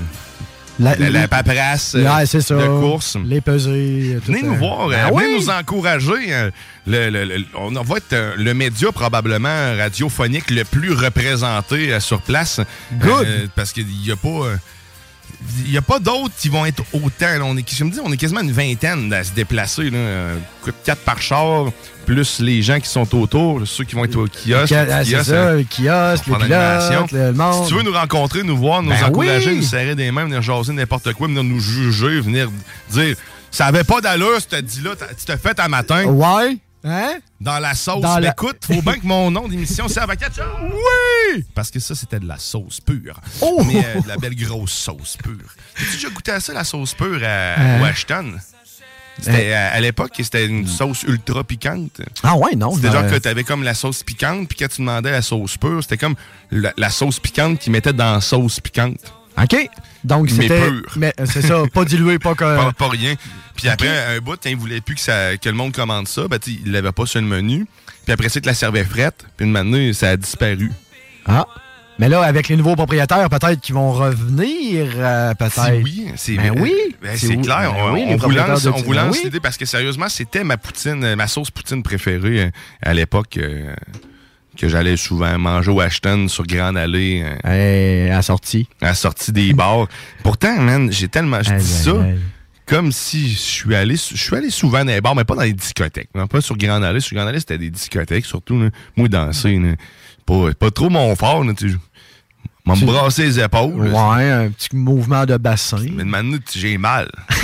La- 0.79 0.97
la, 0.97 1.09
la 1.09 1.27
paperasse 1.29 1.95
euh, 1.95 2.25
c'est 2.25 2.41
ça. 2.41 2.55
de 2.55 2.67
course. 2.67 3.15
Les 3.25 3.39
pesées. 3.39 4.17
Venez 4.25 4.41
nous 4.43 4.55
voir, 4.55 4.89
euh, 4.89 4.95
Ah 5.01 5.07
venez 5.11 5.27
oui? 5.27 5.37
nous 5.39 5.49
encourager. 5.49 6.33
euh, 6.33 6.51
le- 6.85 7.09
le- 7.09 7.23
le- 7.23 7.45
on 7.57 7.71
va 7.71 7.95
être 7.97 8.11
euh, 8.11 8.33
le 8.37 8.53
média 8.53 8.91
probablement 8.91 9.77
radiophonique 9.77 10.51
le 10.51 10.65
plus 10.65 10.91
représenté 10.91 11.93
euh, 11.93 12.01
sur 12.01 12.21
place. 12.21 12.59
Good. 12.99 13.25
Euh, 13.25 13.45
parce 13.55 13.71
qu'il 13.71 13.87
n'y 13.87 14.11
a 14.11 14.17
pas... 14.17 14.57
il 15.65 15.71
n'y 15.71 15.77
a 15.77 15.81
pas 15.81 15.99
d'autres 15.99 16.33
qui 16.37 16.49
vont 16.49 16.65
être 16.65 16.83
autant. 16.93 17.37
là. 17.37 17.41
On 17.43 17.55
est, 17.57 17.75
je 17.75 17.83
me 17.83 17.91
dis, 17.91 17.99
on 18.03 18.11
est 18.11 18.17
quasiment 18.17 18.41
une 18.41 18.51
vingtaine 18.51 19.11
à 19.13 19.23
se 19.23 19.31
déplacer. 19.31 19.89
Là. 19.89 19.97
Euh, 19.97 20.37
Quatre 20.83 21.01
par 21.01 21.21
char, 21.21 21.65
plus 22.05 22.39
les 22.39 22.61
gens 22.63 22.79
qui 22.79 22.89
sont 22.89 23.15
autour, 23.15 23.61
ceux 23.67 23.83
qui 23.83 23.95
vont 23.95 24.05
être 24.05 24.15
au 24.15 24.25
kiosque. 24.25 24.73
Ah, 24.73 25.01
au 25.01 25.03
c'est 25.03 25.11
kiosque, 25.11 25.25
ça, 25.25 25.49
hein, 25.49 25.53
le 25.53 25.63
kiosque, 25.63 26.27
le 26.27 27.27
le 27.27 27.33
monde. 27.33 27.63
Si 27.63 27.69
tu 27.69 27.77
veux 27.77 27.83
nous 27.83 27.93
rencontrer, 27.93 28.43
nous 28.43 28.57
voir, 28.57 28.81
nous 28.81 28.89
Ben 28.89 29.03
encourager, 29.03 29.51
oui. 29.51 29.57
nous 29.57 29.63
serrer 29.63 29.95
des 29.95 30.11
mains, 30.11 30.25
venir 30.25 30.41
jaser 30.41 30.73
n'importe 30.73 31.13
quoi, 31.13 31.27
venir 31.27 31.43
nous 31.43 31.59
juger, 31.59 32.19
venir 32.19 32.49
dire 32.89 33.15
ça 33.51 33.67
avait 33.67 33.83
pas 33.85 34.01
d'allure, 34.01 34.37
ce 34.41 34.57
dit-là, 34.57 34.91
tu 35.17 35.25
t'as 35.25 35.37
fait 35.37 35.57
un 35.59 35.67
matin. 35.69 36.03
Ouais. 36.05 36.57
Hein? 36.87 37.15
Dans 37.41 37.57
la 37.59 37.73
sauce. 37.73 38.01
Dans 38.01 38.19
la- 38.19 38.29
Écoute, 38.29 38.57
faut 38.65 38.81
bien 38.81 38.93
que 38.99 39.05
mon 39.07 39.31
nom 39.31 39.47
d'émission 39.47 39.87
serve 39.87 40.11
à 40.11 40.15
quelque 40.15 40.35
chose. 40.35 40.45
Oui! 40.71 41.43
Parce 41.55 41.71
que 41.71 41.79
ça, 41.79 41.95
c'était 41.95 42.19
de 42.19 42.27
la 42.27 42.37
sauce 42.37 42.79
pure. 42.79 43.19
Oh! 43.41 43.63
Mais 43.65 43.83
euh, 43.83 44.01
de 44.01 44.07
la 44.07 44.17
belle 44.17 44.35
grosse 44.35 44.71
sauce 44.71 45.17
pure. 45.17 45.33
As-tu 45.77 45.91
déjà 45.93 46.09
goûté 46.09 46.31
à 46.31 46.39
ça, 46.39 46.53
la 46.53 46.63
sauce 46.63 46.93
pure 46.93 47.21
à 47.23 47.55
Hein? 47.59 47.81
Washington? 47.81 48.39
C'était 49.19 49.53
à, 49.53 49.79
l'époque, 49.79 50.11
c'était 50.17 50.45
une 50.45 50.67
sauce 50.67 51.03
ultra 51.03 51.43
piquante. 51.45 52.01
Ah 52.21 52.35
ouais, 52.35 52.53
non. 52.55 52.75
C'était 52.75 52.91
genre 52.91 53.07
que 53.07 53.15
t'avais 53.17 53.45
comme 53.45 53.63
la 53.63 53.73
sauce 53.73 54.03
piquante, 54.03 54.49
puis 54.49 54.57
quand 54.59 54.67
tu 54.67 54.81
demandais 54.81 55.09
la 55.11 55.21
sauce 55.21 55.57
pure, 55.57 55.81
c'était 55.81 55.97
comme 55.97 56.15
la, 56.51 56.73
la 56.77 56.89
sauce 56.89 57.19
piquante 57.21 57.59
qu'ils 57.59 57.71
mettaient 57.71 57.93
dans 57.93 58.15
la 58.15 58.21
sauce 58.21 58.59
piquante. 58.59 58.99
OK. 59.41 59.69
Donc, 60.05 60.31
Mais 60.31 60.43
c'était. 60.43 60.69
pur. 60.69 60.81
Mais 60.97 61.13
euh, 61.19 61.25
c'est 61.25 61.41
ça, 61.41 61.63
pas 61.73 61.83
dilué, 61.85 62.19
pas 62.19 62.35
que. 62.35 62.43
Pas, 62.57 62.71
pas 62.71 62.87
rien. 62.89 63.15
Puis 63.55 63.67
après, 63.69 64.15
un 64.15 64.19
bout, 64.19 64.37
quand 64.41 64.49
ils 64.49 64.55
voulaient 64.55 64.81
plus 64.81 64.95
que, 64.95 65.01
ça, 65.01 65.35
que 65.37 65.49
le 65.49 65.55
monde 65.55 65.73
commande 65.73 66.07
ça, 66.07 66.27
ben, 66.27 66.39
ils 66.47 66.71
l'avaient 66.71 66.91
pas 66.91 67.05
sur 67.05 67.19
le 67.21 67.27
menu. 67.27 67.65
Puis 68.03 68.13
après 68.13 68.27
ils 68.27 68.41
te 68.41 68.45
la 68.47 68.53
servaient 68.53 68.83
frette. 68.83 69.25
Puis 69.37 69.45
une 69.45 69.51
matinée, 69.51 69.93
ça 69.93 70.09
a 70.09 70.17
disparu. 70.17 70.71
Ah. 71.25 71.45
Mais 71.97 72.09
là, 72.09 72.21
avec 72.23 72.49
les 72.49 72.57
nouveaux 72.57 72.75
propriétaires, 72.75 73.29
peut-être 73.29 73.61
qu'ils 73.61 73.73
vont 73.73 73.93
revenir, 73.93 74.91
euh, 74.97 75.33
peut-être. 75.33 75.53
C'est 75.65 75.81
oui, 75.81 76.07
c'est 76.17 76.35
Ben 76.35 76.53
oui. 76.59 76.73
Ben, 77.01 77.15
C'est 77.17 77.27
c'est 77.27 77.37
clair. 77.37 77.71
ben 77.73 77.79
on, 77.79 77.93
oui, 77.93 78.03
on 78.09 78.17
vous 78.17 78.31
lance, 78.31 78.63
de- 78.63 78.69
on 78.69 78.73
vous 78.81 78.91
ben 78.93 79.09
oui. 79.11 79.31
parce 79.41 79.55
que 79.57 79.65
sérieusement, 79.65 80.09
c'était 80.09 80.43
ma 80.43 80.57
poutine, 80.57 81.15
ma 81.15 81.27
sauce 81.27 81.49
poutine 81.51 81.81
préférée 81.83 82.41
euh, 82.41 82.49
à 82.81 82.93
l'époque 82.93 83.37
euh, 83.37 83.73
que 84.57 84.67
j'allais 84.67 84.97
souvent 84.97 85.37
manger 85.37 85.71
au 85.71 85.79
Ashton 85.81 86.27
sur 86.27 86.45
Grande 86.45 86.77
Allée. 86.77 87.23
à 87.43 88.15
la 88.15 88.21
sortie. 88.21 88.67
À 88.81 88.93
sortie 88.93 89.31
des 89.31 89.53
bars. 89.53 89.87
Pourtant, 90.23 90.59
man, 90.59 90.91
j'ai 90.91 91.07
tellement. 91.07 91.41
Je 91.43 91.53
dis 91.53 91.63
ça 91.65 91.93
comme 92.65 92.91
si 92.91 93.29
je 93.29 93.37
suis 93.37 93.75
allé. 93.75 93.95
Je 93.95 94.17
suis 94.17 94.35
allé 94.35 94.49
souvent 94.49 94.79
dans 94.83 94.91
les 94.91 94.99
bars, 95.01 95.13
mais 95.15 95.23
pas 95.23 95.35
dans 95.35 95.43
les 95.43 95.53
discothèques. 95.53 96.09
non, 96.15 96.25
pas 96.25 96.41
sur 96.41 96.57
Grande 96.57 96.83
Allée. 96.83 96.99
Sur 96.99 97.15
Grande 97.15 97.27
Allée, 97.27 97.39
c'était 97.39 97.59
des 97.59 97.69
discothèques, 97.69 98.25
surtout. 98.25 98.59
là. 98.59 98.69
Moi, 98.97 99.07
danser, 99.07 99.59
là, 99.59 99.73
pas, 100.25 100.51
pas 100.57 100.71
trop 100.71 100.89
mon 100.89 101.15
fort. 101.15 101.43
Là, 101.43 101.53
tu 101.53 101.69
sais. 101.69 101.75
M'a 102.65 102.75
me 102.75 102.85
brasser 102.85 103.23
les 103.25 103.39
épaules. 103.39 103.87
Ouais, 103.89 104.31
un 104.31 104.49
petit 104.49 104.75
mouvement 104.75 105.25
de 105.25 105.37
bassin. 105.37 105.77
Mais 105.91 106.03
de 106.03 106.09
manière, 106.09 106.39
j'ai 106.53 106.77
mal. 106.79 107.09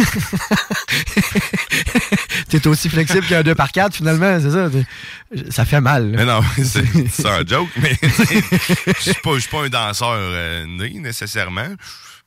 T'es 2.49 2.67
aussi 2.67 2.89
flexible 2.89 3.25
qu'un 3.27 3.43
2 3.43 3.55
par 3.55 3.71
4 3.71 3.95
finalement, 3.95 4.39
c'est 4.39 4.51
ça. 4.51 4.69
Ça 5.51 5.65
fait 5.65 5.79
mal. 5.79 6.11
là. 6.11 6.17
Mais 6.17 6.25
non, 6.25 6.41
c'est 6.63 7.27
un 7.27 7.45
joke, 7.45 7.69
mais 7.81 7.95
je 8.01 9.01
suis 9.11 9.21
pas, 9.23 9.35
je 9.35 9.39
suis 9.39 9.49
pas 9.49 9.63
un 9.63 9.69
danseur 9.69 10.11
euh, 10.11 10.65
né 10.65 10.99
nécessairement. 10.99 11.67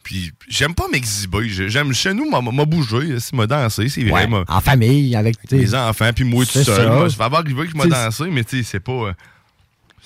Puis 0.02 0.32
j'aime 0.48 0.74
pas 0.74 0.84
m'exhiber. 0.92 1.48
J'aime 1.48 1.92
chez 1.94 2.12
nous, 2.14 2.30
m'a 2.30 2.64
bougé, 2.64 3.18
c'est 3.20 3.32
m'a 3.32 3.46
dansé, 3.46 3.88
c'est 3.88 4.04
vrai. 4.04 4.26
Ouais, 4.26 4.44
en 4.48 4.60
famille, 4.60 5.16
avec 5.16 5.36
tes 5.48 5.56
les 5.56 5.74
enfants, 5.74 6.10
puis 6.14 6.24
moi 6.24 6.44
tout 6.44 6.62
seul. 6.62 7.10
ça. 7.10 7.28
Va 7.28 7.38
arriver 7.38 7.64
que 7.64 7.70
je 7.72 7.76
m'a 7.76 7.86
dansé, 7.86 8.24
mais 8.30 8.44
tu 8.44 8.58
sais, 8.58 8.68
c'est 8.70 8.80
pas. 8.80 8.92
euh, 8.92 9.12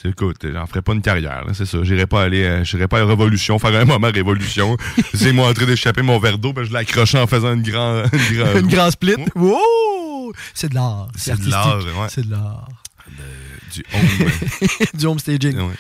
écoute, 0.05 0.37
j'en 0.53 0.67
ferai 0.67 0.83
pas 0.83 0.93
une 0.93 1.03
carrière, 1.03 1.45
c'est 1.53 1.67
ça. 1.67 1.79
J'irai 1.83 2.07
pas 2.07 2.23
aller, 2.23 2.45
euh, 2.45 2.65
j'irai 2.65 2.89
pas 2.89 3.01
à 3.01 3.05
Révolution, 3.05 3.59
faire 3.59 3.75
un 3.75 3.85
moment 3.85 4.11
Révolution. 4.13 4.77
c'est 5.15 5.33
moi 5.33 5.49
en 5.49 5.55
train 5.55 5.67
d'échapper 5.67 6.03
mon 6.03 6.19
verre 6.19 6.39
d'eau, 6.39 6.53
ben 6.53 6.65
je 6.65 6.73
l'accrochais 6.73 7.19
en 7.19 7.27
faisant 7.27 7.53
une 7.55 7.63
grande. 7.63 8.07
Une 8.13 8.37
grande, 8.39 8.57
Une 8.57 8.69
grande 8.69 8.91
split. 8.91 9.17
Wow! 9.35 10.33
C'est 10.55 10.71
de 10.71 10.75
l'art. 10.75 11.09
C'est 11.17 11.41
de 11.41 11.51
l'art, 11.51 11.79
ouais. 11.79 12.09
C'est 12.09 12.27
de 12.27 12.31
l'art. 12.31 12.69
Du 13.73 13.85
home. 13.95 14.31
du 14.95 15.07
home 15.07 15.19
staging. 15.19 15.59
Ouais. 15.59 15.75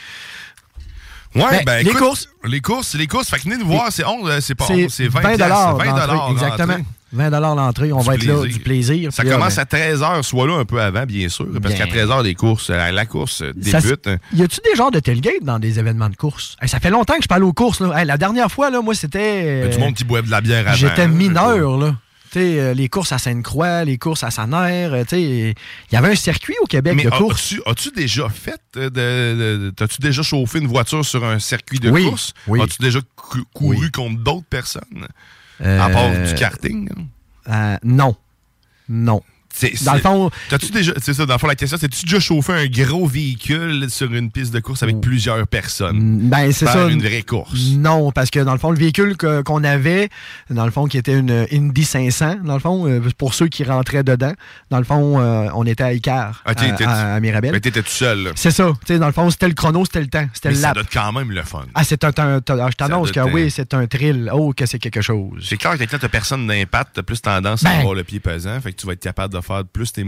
Ouais, 1.45 1.65
Ben, 1.65 1.65
ben, 1.65 1.85
les 1.87 1.93
courses. 1.93 2.29
Les 2.45 2.61
courses, 2.61 2.95
les 2.95 3.07
courses. 3.07 3.29
Fait 3.31 3.39
que 3.39 3.43
venez 3.45 3.57
nous 3.59 3.67
voir, 3.67 3.89
c'est 3.91 4.05
11, 4.05 4.31
euh, 4.31 4.39
c'est 4.41 4.55
pas 4.55 4.65
C'est 4.67 4.85
11, 4.85 4.93
c'est 4.93 5.09
20 5.09 5.21
20 5.21 5.37
piastres, 5.37 5.55
20 5.55 5.85
l'entrée, 5.85 5.89
dollars 6.07 6.31
Exactement. 6.31 6.67
l'entrée. 6.75 6.85
20 7.11 7.31
l'entrée. 7.41 7.93
On 7.93 8.01
Du 8.01 8.07
va 8.07 8.15
être 8.17 8.25
là, 8.25 8.47
du 8.47 8.59
plaisir. 8.59 9.13
Ça 9.13 9.23
là, 9.25 9.33
commence 9.33 9.57
ben, 9.57 9.63
à 9.63 9.65
13h, 9.65 10.23
soit 10.23 10.47
là 10.47 10.55
un 10.59 10.65
peu 10.65 10.81
avant, 10.81 11.05
bien 11.07 11.29
sûr, 11.29 11.47
parce 11.63 11.75
qu'à 11.75 11.87
13h, 11.87 12.23
les 12.23 12.35
courses, 12.35 12.69
euh, 12.71 12.91
la 12.91 13.07
course 13.07 13.43
euh, 13.43 13.53
Ça 13.65 13.81
débute. 13.81 14.05
se- 14.07 14.37
Y 14.37 14.43
a-tu 14.43 14.61
des 14.65 14.77
genres 14.77 14.91
de 14.91 15.01
tailgate 15.01 15.43
dans 15.43 15.59
des 15.59 15.79
événements 15.79 16.11
de 16.11 16.17
course? 16.17 16.57
Hey, 16.61 16.69
ça 16.69 16.81
fait 16.81 16.91
longtemps 16.91 17.17
que 17.17 17.23
je 17.23 17.29
parle 17.29 17.45
aux 17.45 17.53
courses. 17.55 17.81
Là. 17.81 17.99
Hey, 17.99 18.07
la 18.07 18.19
dernière 18.19 18.51
fois, 18.53 18.71
là, 18.71 18.83
moi, 18.83 18.95
c'était. 18.95 19.63
A 19.65 19.69
du 19.69 19.79
monde 19.79 19.95
qui 19.95 20.05
boit 20.05 20.21
de 20.23 20.31
la 20.31 20.41
bière 20.41 20.67
avant. 20.67 20.77
J'étais 20.77 21.03
hein, 21.03 21.09
mineur, 21.09 21.79
là. 21.79 21.95
Euh, 22.37 22.75
les 22.75 22.89
courses 22.89 23.13
à 23.13 23.19
Sainte-Croix, 23.19 23.85
les 23.85 23.99
courses 23.99 24.23
à 24.25 24.31
Saner, 24.31 24.89
euh, 24.93 25.05
il 25.13 25.55
y 25.93 25.97
avait 25.97 26.13
un 26.13 26.15
circuit 26.15 26.55
au 26.63 26.67
Québec 26.67 26.95
Mais 26.97 27.05
de 27.05 27.09
as- 27.09 27.19
course. 27.19 27.53
as-tu, 27.53 27.63
as-tu 27.67 27.91
déjà 27.91 28.29
fait 28.29 28.61
euh, 28.77 28.91
de, 28.91 29.67
de- 29.67 29.71
t'as-tu 29.71 30.01
déjà 30.01 30.23
chauffé 30.23 30.59
une 30.59 30.67
voiture 30.67 31.05
sur 31.05 31.25
un 31.25 31.39
circuit 31.39 31.79
de 31.79 31.91
Oui, 31.91 32.05
course? 32.05 32.35
oui. 32.47 32.61
As-tu 32.63 32.83
déjà 32.83 33.01
cou- 33.17 33.45
couru 33.55 33.91
contre 33.91 34.19
d'autres 34.21 34.47
personnes? 34.49 35.07
À 35.61 35.89
part 35.91 36.11
du 36.13 36.35
karting? 36.35 36.89
hein? 36.97 37.03
Euh, 37.51 37.77
non. 37.83 38.15
Non. 38.89 39.23
C'est- 39.59 39.85
Dans 39.85 39.95
le 39.95 40.01
fond, 40.01 40.31
T'as-tu 40.49 40.71
déjà, 40.71 40.93
c'est 41.03 41.15
ça, 41.15 41.27
dans 41.27 41.35
le 41.35 41.39
fond, 41.39 41.49
la 41.49 41.55
question, 41.57 41.77
c'est 41.81 41.89
tu 41.89 42.05
déjà 42.05 42.21
chauffé 42.21 42.53
un 42.53 42.67
gros 42.67 43.07
véhicule 43.07 43.87
sur 43.91 44.13
une 44.13 44.31
piste 44.31 44.53
de 44.55 44.61
course 44.61 44.83
avec 44.85 45.01
plusieurs 45.01 45.47
personnes? 45.49 46.29
Ben, 46.29 46.53
c'est 46.53 46.67
Faire 46.67 46.75
ça. 46.75 46.89
une 46.89 47.03
vraie 47.03 47.23
course. 47.23 47.53
Non, 47.77 48.13
parce 48.13 48.31
que 48.31 48.39
dans 48.41 48.53
le 48.53 48.59
fond, 48.59 48.71
le 48.71 48.79
véhicule 48.79 49.17
qu'on 49.17 49.65
avait, 49.65 50.09
dans 50.51 50.65
le 50.65 50.71
fond, 50.71 50.87
qui 50.87 50.97
était 50.97 51.19
une 51.19 51.47
Indy 51.53 51.85
500, 51.85 52.37
dans 52.45 52.55
le 52.55 52.61
fond, 52.61 52.87
euh, 52.87 53.01
pour 53.19 53.35
ceux 53.35 53.49
qui 53.49 53.65
rentraient 53.65 54.05
dedans, 54.05 54.33
dans 54.71 54.79
le 54.79 54.85
fond, 54.85 55.19
euh, 55.21 55.49
on 55.55 55.67
était 55.67 55.83
à 55.85 55.93
Icar, 55.93 56.43
Ah, 56.45 56.53
à, 56.57 57.15
à- 57.17 57.21
Mirabel. 57.21 57.53
Mais 57.53 57.61
t'étais 57.61 57.83
tout 57.83 57.89
seul, 57.89 58.23
là. 58.25 58.31
C'est 58.37 58.51
ça. 58.53 58.73
Tu 58.87 58.93
sais, 58.95 58.99
dans 59.01 59.07
le 59.07 59.13
fond, 59.13 59.29
c'était 59.31 59.49
le 59.49 59.55
chrono, 59.55 59.85
c'était 59.85 60.01
le 60.01 60.07
temps, 60.09 60.27
c'était 60.33 60.51
le 60.51 60.55
ça 60.55 60.69
lap. 60.69 60.75
doit 60.75 60.83
être 60.85 60.93
quand 60.93 61.13
même 61.13 61.33
le 61.33 61.43
fun. 61.43 61.65
Ah, 61.75 61.83
c'est 61.85 62.05
un, 62.05 62.11
un- 62.19 62.37
un- 62.37 62.71
je 62.71 62.77
t'annonce 62.77 63.11
que 63.13 63.21
oui, 63.21 63.51
c'est 63.51 63.75
un 63.75 63.87
thrill. 63.87 64.31
Oh, 64.33 64.53
que 64.57 64.67
c'est 64.67 64.79
quelque 64.79 65.01
chose. 65.01 65.45
C'est 65.49 65.57
clair 65.57 65.77
que 65.77 65.85
quand 65.85 65.99
t'as 65.99 66.09
personne 66.09 66.47
d'impact, 66.47 66.91
t'as 66.95 67.03
plus 67.03 67.21
tendance 67.21 67.65
à 67.65 67.71
Ben. 67.71 67.79
avoir 67.81 67.95
le 67.95 68.05
pied 68.05 68.21
pesant, 68.21 68.61
fait 68.61 68.73
que 68.73 68.81
tu 68.81 68.87
vas 68.87 68.93
être 68.93 69.01
capable 69.03 69.35
de 69.35 69.41
faire 69.49 69.65
plus 69.65 69.93
tes, 69.93 70.05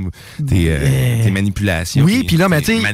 tes, 0.47 0.66
euh, 0.70 1.22
tes 1.24 1.30
manipulations. 1.30 2.05
Oui, 2.05 2.22
puis 2.24 2.36
là, 2.36 2.49
mais 2.49 2.61
tu 2.62 2.78
sais, 2.80 2.93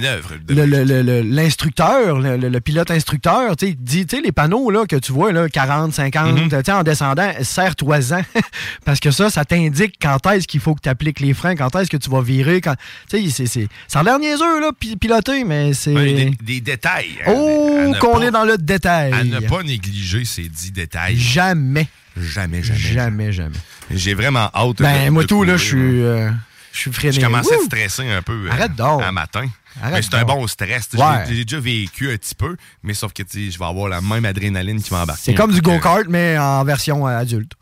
l'instructeur, 1.22 2.18
le, 2.18 2.36
le- 2.36 2.48
le 2.48 2.60
pilote 2.60 2.90
instructeur, 2.90 3.56
tu 3.56 3.74
dit, 3.74 4.06
tu 4.06 4.16
sais, 4.16 4.22
les 4.22 4.32
panneaux 4.32 4.70
là, 4.70 4.86
que 4.86 4.96
tu 4.96 5.12
vois, 5.12 5.32
là, 5.32 5.48
40, 5.48 5.92
50, 5.92 6.32
Mhm. 6.34 6.62
en 6.70 6.82
descendant, 6.82 7.30
serre-toi-en. 7.42 8.22
Parce 8.84 9.00
que 9.00 9.10
ça, 9.10 9.30
ça 9.30 9.44
t'indique 9.44 9.96
quand 10.00 10.24
est-ce 10.30 10.46
qu'il 10.46 10.60
faut 10.60 10.74
que 10.74 10.80
tu 10.82 10.88
appliques 10.88 11.20
les 11.20 11.34
freins, 11.34 11.54
quand 11.56 11.74
est-ce 11.76 11.90
que 11.90 11.96
tu 11.96 12.10
vas 12.10 12.22
virer. 12.22 12.60
Quand... 12.60 12.74
Tu 13.10 13.30
sais, 13.30 13.46
ça 13.88 14.00
a 14.00 14.02
l'air 14.02 14.18
niaiseux, 14.18 14.60
là, 14.60 14.70
pi- 14.78 14.96
piloter, 14.96 15.44
mais 15.44 15.72
c'est. 15.74 15.92
Ouais, 15.92 16.12
des, 16.12 16.30
des 16.42 16.60
détails. 16.60 17.16
à- 17.24 17.30
Oh, 17.32 17.92
qu'on 18.00 18.22
est 18.22 18.30
dans 18.30 18.44
le 18.44 18.56
détail. 18.58 19.12
À 19.12 19.24
ne 19.24 19.40
pas 19.40 19.62
négliger 19.62 20.24
ces 20.24 20.42
dix 20.48 20.72
détails. 20.72 21.16
Jamais. 21.16 21.88
Jamais, 22.16 22.62
jamais. 22.62 22.78
Jamais, 22.78 23.32
jamais. 23.32 23.56
J'ai 23.90 24.14
vraiment 24.14 24.50
hâte. 24.54 24.76
Ben, 24.78 25.06
de- 25.06 25.10
moi, 25.10 25.22
de 25.22 25.28
tout, 25.28 25.44
là, 25.44 25.56
je 25.56 25.64
suis. 25.64 26.02
euh, 26.02 26.30
je 26.72 26.78
suis 26.80 26.92
freiné. 26.92 27.12
Je 27.12 27.20
commençais 27.20 27.54
à 27.54 27.58
stresser 27.64 28.08
un 28.08 28.22
peu 28.22 28.46
euh, 28.46 28.50
Arrête 28.50 28.74
donc. 28.74 29.02
un 29.02 29.12
matin. 29.12 29.46
Arrête 29.82 29.94
mais 29.96 30.02
c'est 30.02 30.14
un 30.14 30.24
bon 30.24 30.46
stress. 30.46 30.88
Ouais. 30.94 31.24
J'ai 31.28 31.44
déjà 31.44 31.60
vécu 31.60 32.10
un 32.10 32.16
petit 32.16 32.34
peu, 32.34 32.56
mais 32.82 32.94
sauf 32.94 33.12
que 33.12 33.22
je 33.30 33.58
vais 33.58 33.64
avoir 33.64 33.88
la 33.88 34.00
même 34.00 34.24
adrénaline 34.24 34.82
qui 34.82 34.90
va 34.90 35.02
embarquer. 35.02 35.22
C'est 35.24 35.34
comme 35.34 35.52
du 35.52 35.60
go-kart, 35.60 36.04
mais 36.08 36.38
en 36.38 36.64
version 36.64 37.06
euh, 37.06 37.18
adulte. 37.18 37.52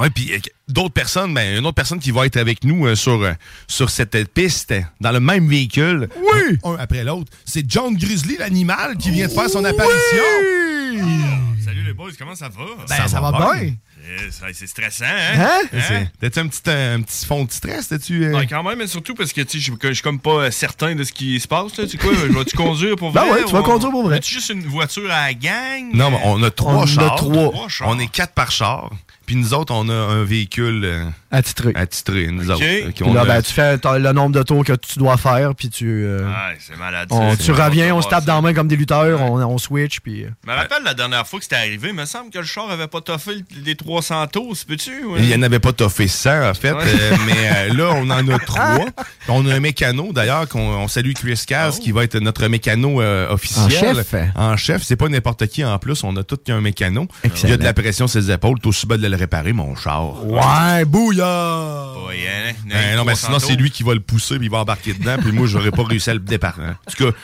Ouais, 0.00 0.10
puis 0.10 0.32
euh, 0.32 0.38
d'autres 0.66 0.94
personnes, 0.94 1.32
ben, 1.32 1.58
une 1.58 1.64
autre 1.66 1.74
personne 1.76 2.00
qui 2.00 2.10
va 2.10 2.26
être 2.26 2.38
avec 2.38 2.64
nous 2.64 2.86
euh, 2.86 2.94
sur, 2.96 3.22
euh, 3.22 3.32
sur 3.68 3.88
cette 3.90 4.16
piste, 4.32 4.74
dans 5.00 5.12
le 5.12 5.20
même 5.20 5.46
véhicule, 5.48 6.08
oui. 6.16 6.58
un, 6.64 6.70
un 6.72 6.76
après 6.78 7.04
l'autre, 7.04 7.30
c'est 7.44 7.64
John 7.70 7.94
Grizzly, 7.96 8.36
l'animal, 8.38 8.96
qui 8.96 9.10
vient 9.10 9.28
de 9.28 9.32
faire 9.32 9.48
son 9.48 9.64
apparition. 9.64 10.24
Salut 11.64 11.65
les 11.86 11.94
boys, 11.94 12.10
comment 12.18 12.34
ça 12.34 12.48
va? 12.48 12.64
Ben, 12.88 13.08
ça 13.08 13.20
va 13.20 13.32
bien. 13.32 13.74
C'est 14.52 14.66
stressant, 14.66 15.04
hein? 15.04 15.40
Hein? 15.40 15.60
C'est- 15.72 16.10
T'as-tu 16.20 16.38
un 16.38 16.46
petit, 16.48 16.60
un 16.70 17.02
petit 17.02 17.26
fond 17.26 17.44
de 17.44 17.50
stress? 17.50 17.88
T'as-tu. 17.88 18.24
euh? 18.24 18.36
Ouais, 18.36 18.46
quand 18.46 18.62
même, 18.62 18.78
mais 18.78 18.86
surtout 18.86 19.14
parce 19.14 19.32
que 19.32 19.40
tu 19.40 19.58
je 19.58 19.72
suis 19.92 20.02
comme 20.02 20.20
pas 20.20 20.50
certain 20.50 20.94
de 20.94 21.02
ce 21.02 21.12
qui 21.12 21.40
se 21.40 21.48
passe. 21.48 21.72
Tu 21.72 21.88
sais 21.88 21.98
quoi, 21.98 22.12
je 22.14 22.26
vais-tu 22.26 22.56
conduire 22.56 22.94
pour 22.96 23.10
Ben 23.12 23.22
vrai? 23.22 23.30
ouais, 23.40 23.44
tu 23.44 23.52
vas 23.52 23.62
conduire 23.62 23.90
pour 23.90 24.04
vrai. 24.04 24.16
As-tu 24.18 24.34
juste 24.34 24.50
une 24.50 24.62
voiture 24.66 25.10
à 25.10 25.26
la 25.28 25.34
gang? 25.34 25.90
Non, 25.92 26.10
mais 26.10 26.20
on 26.24 26.42
a 26.42 26.50
trois 26.50 26.74
On 26.74 26.82
a 26.82 26.86
chars. 26.86 27.16
trois. 27.16 27.52
On 27.86 27.98
est 27.98 28.06
quatre 28.10 28.32
par 28.34 28.50
char. 28.52 28.90
Puis 29.26 29.36
nous 29.36 29.52
autres, 29.54 29.74
on 29.74 29.88
a 29.88 29.92
un 29.92 30.22
véhicule 30.24 30.82
euh, 30.84 31.04
Attitré. 31.32 31.72
attitré, 31.74 32.28
nous 32.30 32.50
autres. 32.50 32.62
Euh, 32.62 32.90
qui 32.92 33.02
Puis 33.02 33.10
on 33.10 33.12
là, 33.14 33.22
a- 33.22 33.24
ben, 33.24 33.42
tu 33.42 33.52
fais 33.52 33.76
le 33.98 34.12
nombre 34.12 34.34
de 34.36 34.42
tours 34.42 34.64
que 34.64 34.72
tu 34.74 34.98
dois 34.98 35.16
faire, 35.16 35.54
puis 35.54 35.68
tu. 35.68 35.86
euh, 36.04 36.24
Ouais, 36.26 36.56
c'est 36.60 36.78
malade. 36.78 37.08
on- 37.10 37.34
tu 37.36 37.50
reviens, 37.52 37.94
on 37.94 38.02
se 38.02 38.08
tape 38.08 38.24
dans 38.24 38.36
la 38.36 38.40
main 38.40 38.54
comme 38.54 38.68
des 38.68 38.76
lutteurs, 38.76 39.20
on, 39.20 39.42
on 39.42 39.58
switch, 39.58 40.00
puis. 40.00 40.24
euh, 40.24 40.28
Je 40.46 40.50
me 40.50 40.56
rappelle 40.56 40.82
la 40.84 40.94
dernière 40.94 41.26
fois 41.26 41.38
que 41.40 41.44
c'était 41.44 41.56
arrivé, 41.56 41.88
il 41.88 41.94
me 41.94 42.04
semble 42.04 42.30
que 42.30 42.38
le 42.38 42.44
char 42.44 42.70
avait 42.70 42.86
pas 42.86 43.00
toffé 43.00 43.32
les 43.64 43.74
300 43.74 44.26
tours, 44.28 44.54
peux-tu? 44.66 45.04
ouais? 45.04 45.18
Il 45.20 45.26
n'y 45.26 45.34
en 45.34 45.42
avait 45.42 45.58
pas 45.58 45.72
toffé 45.72 46.06
100, 46.08 46.48
en 46.50 46.54
fait. 46.54 46.72
Ouais. 46.72 46.82
euh, 46.86 47.16
mais 47.26 47.68
là, 47.74 47.90
on 47.94 48.08
en 48.10 48.28
a 48.28 48.38
trois. 48.46 48.78
On 49.28 49.46
a 49.48 49.54
un 49.54 49.60
mécano, 49.60 50.12
d'ailleurs, 50.12 50.48
qu'on 50.48 50.60
on 50.60 50.88
salue 50.88 51.12
Chris 51.14 51.42
Caz, 51.46 51.78
qui 51.80 51.90
va 51.90 52.04
être 52.04 52.16
notre 52.20 52.46
mécano 52.46 53.00
euh, 53.02 53.28
officiel. 53.30 53.64
En 53.66 53.94
chef. 53.94 54.14
En 54.36 54.56
chef. 54.56 54.82
C'est 54.84 54.96
pas 54.96 55.08
n'importe 55.08 55.46
qui 55.48 55.64
en 55.64 55.78
plus. 55.78 56.04
On 56.04 56.14
a 56.16 56.22
tout 56.22 56.38
un 56.48 56.60
mécano. 56.60 57.08
Excellent. 57.24 57.48
Il 57.48 57.50
y 57.50 57.54
a 57.54 57.56
de 57.56 57.64
la 57.64 57.74
pression 57.74 58.06
sur 58.06 58.22
ses 58.22 58.30
épaules. 58.30 58.60
T'es 58.60 58.68
aussi 58.68 58.86
bas 58.86 58.96
de 58.96 59.15
le 59.16 59.20
réparer, 59.20 59.52
mon 59.52 59.74
char. 59.74 60.24
Ouais, 60.24 60.84
bouillard! 60.84 62.04
Ouais, 62.06 62.26
hein, 62.28 62.52
Ben 62.66 62.96
non, 62.96 63.04
mais 63.04 63.12
300 63.14 63.26
sinon, 63.26 63.38
c'est 63.38 63.56
lui 63.56 63.70
qui 63.70 63.82
va 63.82 63.94
le 63.94 64.00
pousser 64.00 64.36
puis 64.36 64.46
il 64.46 64.50
va 64.50 64.58
embarquer 64.58 64.94
dedans. 64.94 65.16
Puis 65.20 65.32
moi, 65.32 65.46
j'aurais 65.46 65.70
pas 65.70 65.82
réussi 65.88 66.10
à 66.10 66.14
le 66.14 66.20
départer. 66.20 66.62
En 66.62 66.92
tout 66.92 67.04
cas, 67.04 67.16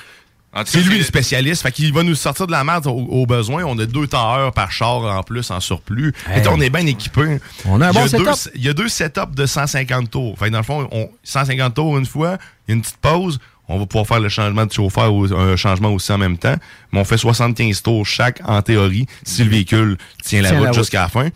c'est 0.66 0.82
lui 0.82 0.98
le 0.98 1.04
spécialiste. 1.04 1.62
Fait 1.62 1.72
qu'il 1.72 1.92
va 1.92 2.02
nous 2.02 2.14
sortir 2.14 2.46
de 2.46 2.52
la 2.52 2.62
merde 2.64 2.86
au, 2.86 2.90
au 2.90 3.26
besoin. 3.26 3.64
On 3.64 3.78
a 3.78 3.86
deux 3.86 4.06
tailleurs 4.06 4.52
par 4.52 4.70
char 4.70 5.02
en 5.02 5.22
plus, 5.22 5.50
en 5.50 5.60
surplus. 5.60 6.12
Hey. 6.28 6.42
Et 6.42 6.48
on 6.48 6.60
est 6.60 6.70
bien 6.70 6.86
équipé. 6.86 7.38
On 7.64 7.80
a 7.80 7.88
un 7.88 7.92
Il 7.92 7.96
y 7.96 8.10
bon 8.10 8.18
deux-. 8.24 8.50
Il 8.54 8.62
y 8.64 8.68
a 8.68 8.74
deux 8.74 8.88
setups 8.88 9.34
de 9.34 9.46
150 9.46 10.10
tours. 10.10 10.38
Fait 10.38 10.46
que 10.46 10.50
dans 10.50 10.58
le 10.58 10.64
fond, 10.64 10.88
on, 10.92 11.08
150 11.24 11.74
tours 11.74 11.96
une 11.98 12.06
fois, 12.06 12.36
il 12.68 12.70
y 12.70 12.72
a 12.72 12.74
une 12.76 12.82
petite 12.82 12.98
pause. 12.98 13.38
On 13.68 13.78
va 13.78 13.86
pouvoir 13.86 14.06
faire 14.06 14.20
le 14.20 14.28
changement 14.28 14.66
de 14.66 14.72
chauffeur, 14.72 15.14
ou 15.14 15.24
un 15.32 15.56
changement 15.56 15.88
aussi 15.90 16.12
en 16.12 16.18
même 16.18 16.36
temps. 16.36 16.56
Mais 16.92 17.00
on 17.00 17.04
fait 17.04 17.16
75 17.16 17.80
tours 17.82 18.04
chaque, 18.04 18.40
en 18.44 18.60
théorie, 18.60 19.06
si 19.24 19.44
le 19.44 19.50
véhicule 19.50 19.96
tient 20.22 20.42
la 20.42 20.48
Tient 20.50 20.58
la 20.58 20.66
route 20.66 20.68
route. 20.74 20.78
jusqu'à 20.82 21.02
la 21.02 21.08
fin. 21.08 21.28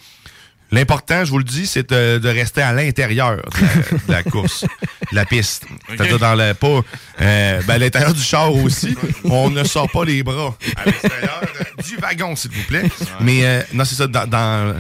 L'important, 0.73 1.25
je 1.25 1.31
vous 1.31 1.39
le 1.39 1.45
dis, 1.45 1.67
c'est 1.67 1.89
de, 1.91 2.19
de 2.19 2.29
rester 2.29 2.61
à 2.63 2.73
l'intérieur 2.73 3.37
de, 3.37 3.43
la- 3.43 3.99
de 3.99 4.13
la 4.13 4.23
course, 4.25 4.65
de 5.11 5.17
la 5.17 5.25
piste. 5.25 5.65
C'est-à-dire 5.89 6.19
dans 6.19 6.35
le 6.35 6.55
pas 6.55 6.81
euh, 7.21 7.63
ben, 7.67 7.75
à 7.75 7.79
l'intérieur 7.79 8.13
du 8.13 8.21
char 8.23 8.53
aussi. 8.55 8.97
On 9.25 9.49
ne 9.51 9.63
sort 9.65 9.91
pas 9.91 10.05
les 10.05 10.23
bras 10.23 10.57
à 10.77 10.85
l'extérieur 10.87 11.41
euh, 11.43 11.83
du 11.83 11.97
wagon, 11.99 12.35
s'il 12.35 12.51
vous 12.51 12.63
plaît. 12.65 12.85
Mais 13.21 13.45
euh, 13.45 13.63
non, 13.75 13.85
c'est 13.85 13.95
ça, 13.95 14.07
dans, 14.09 14.27
dans, 14.27 14.75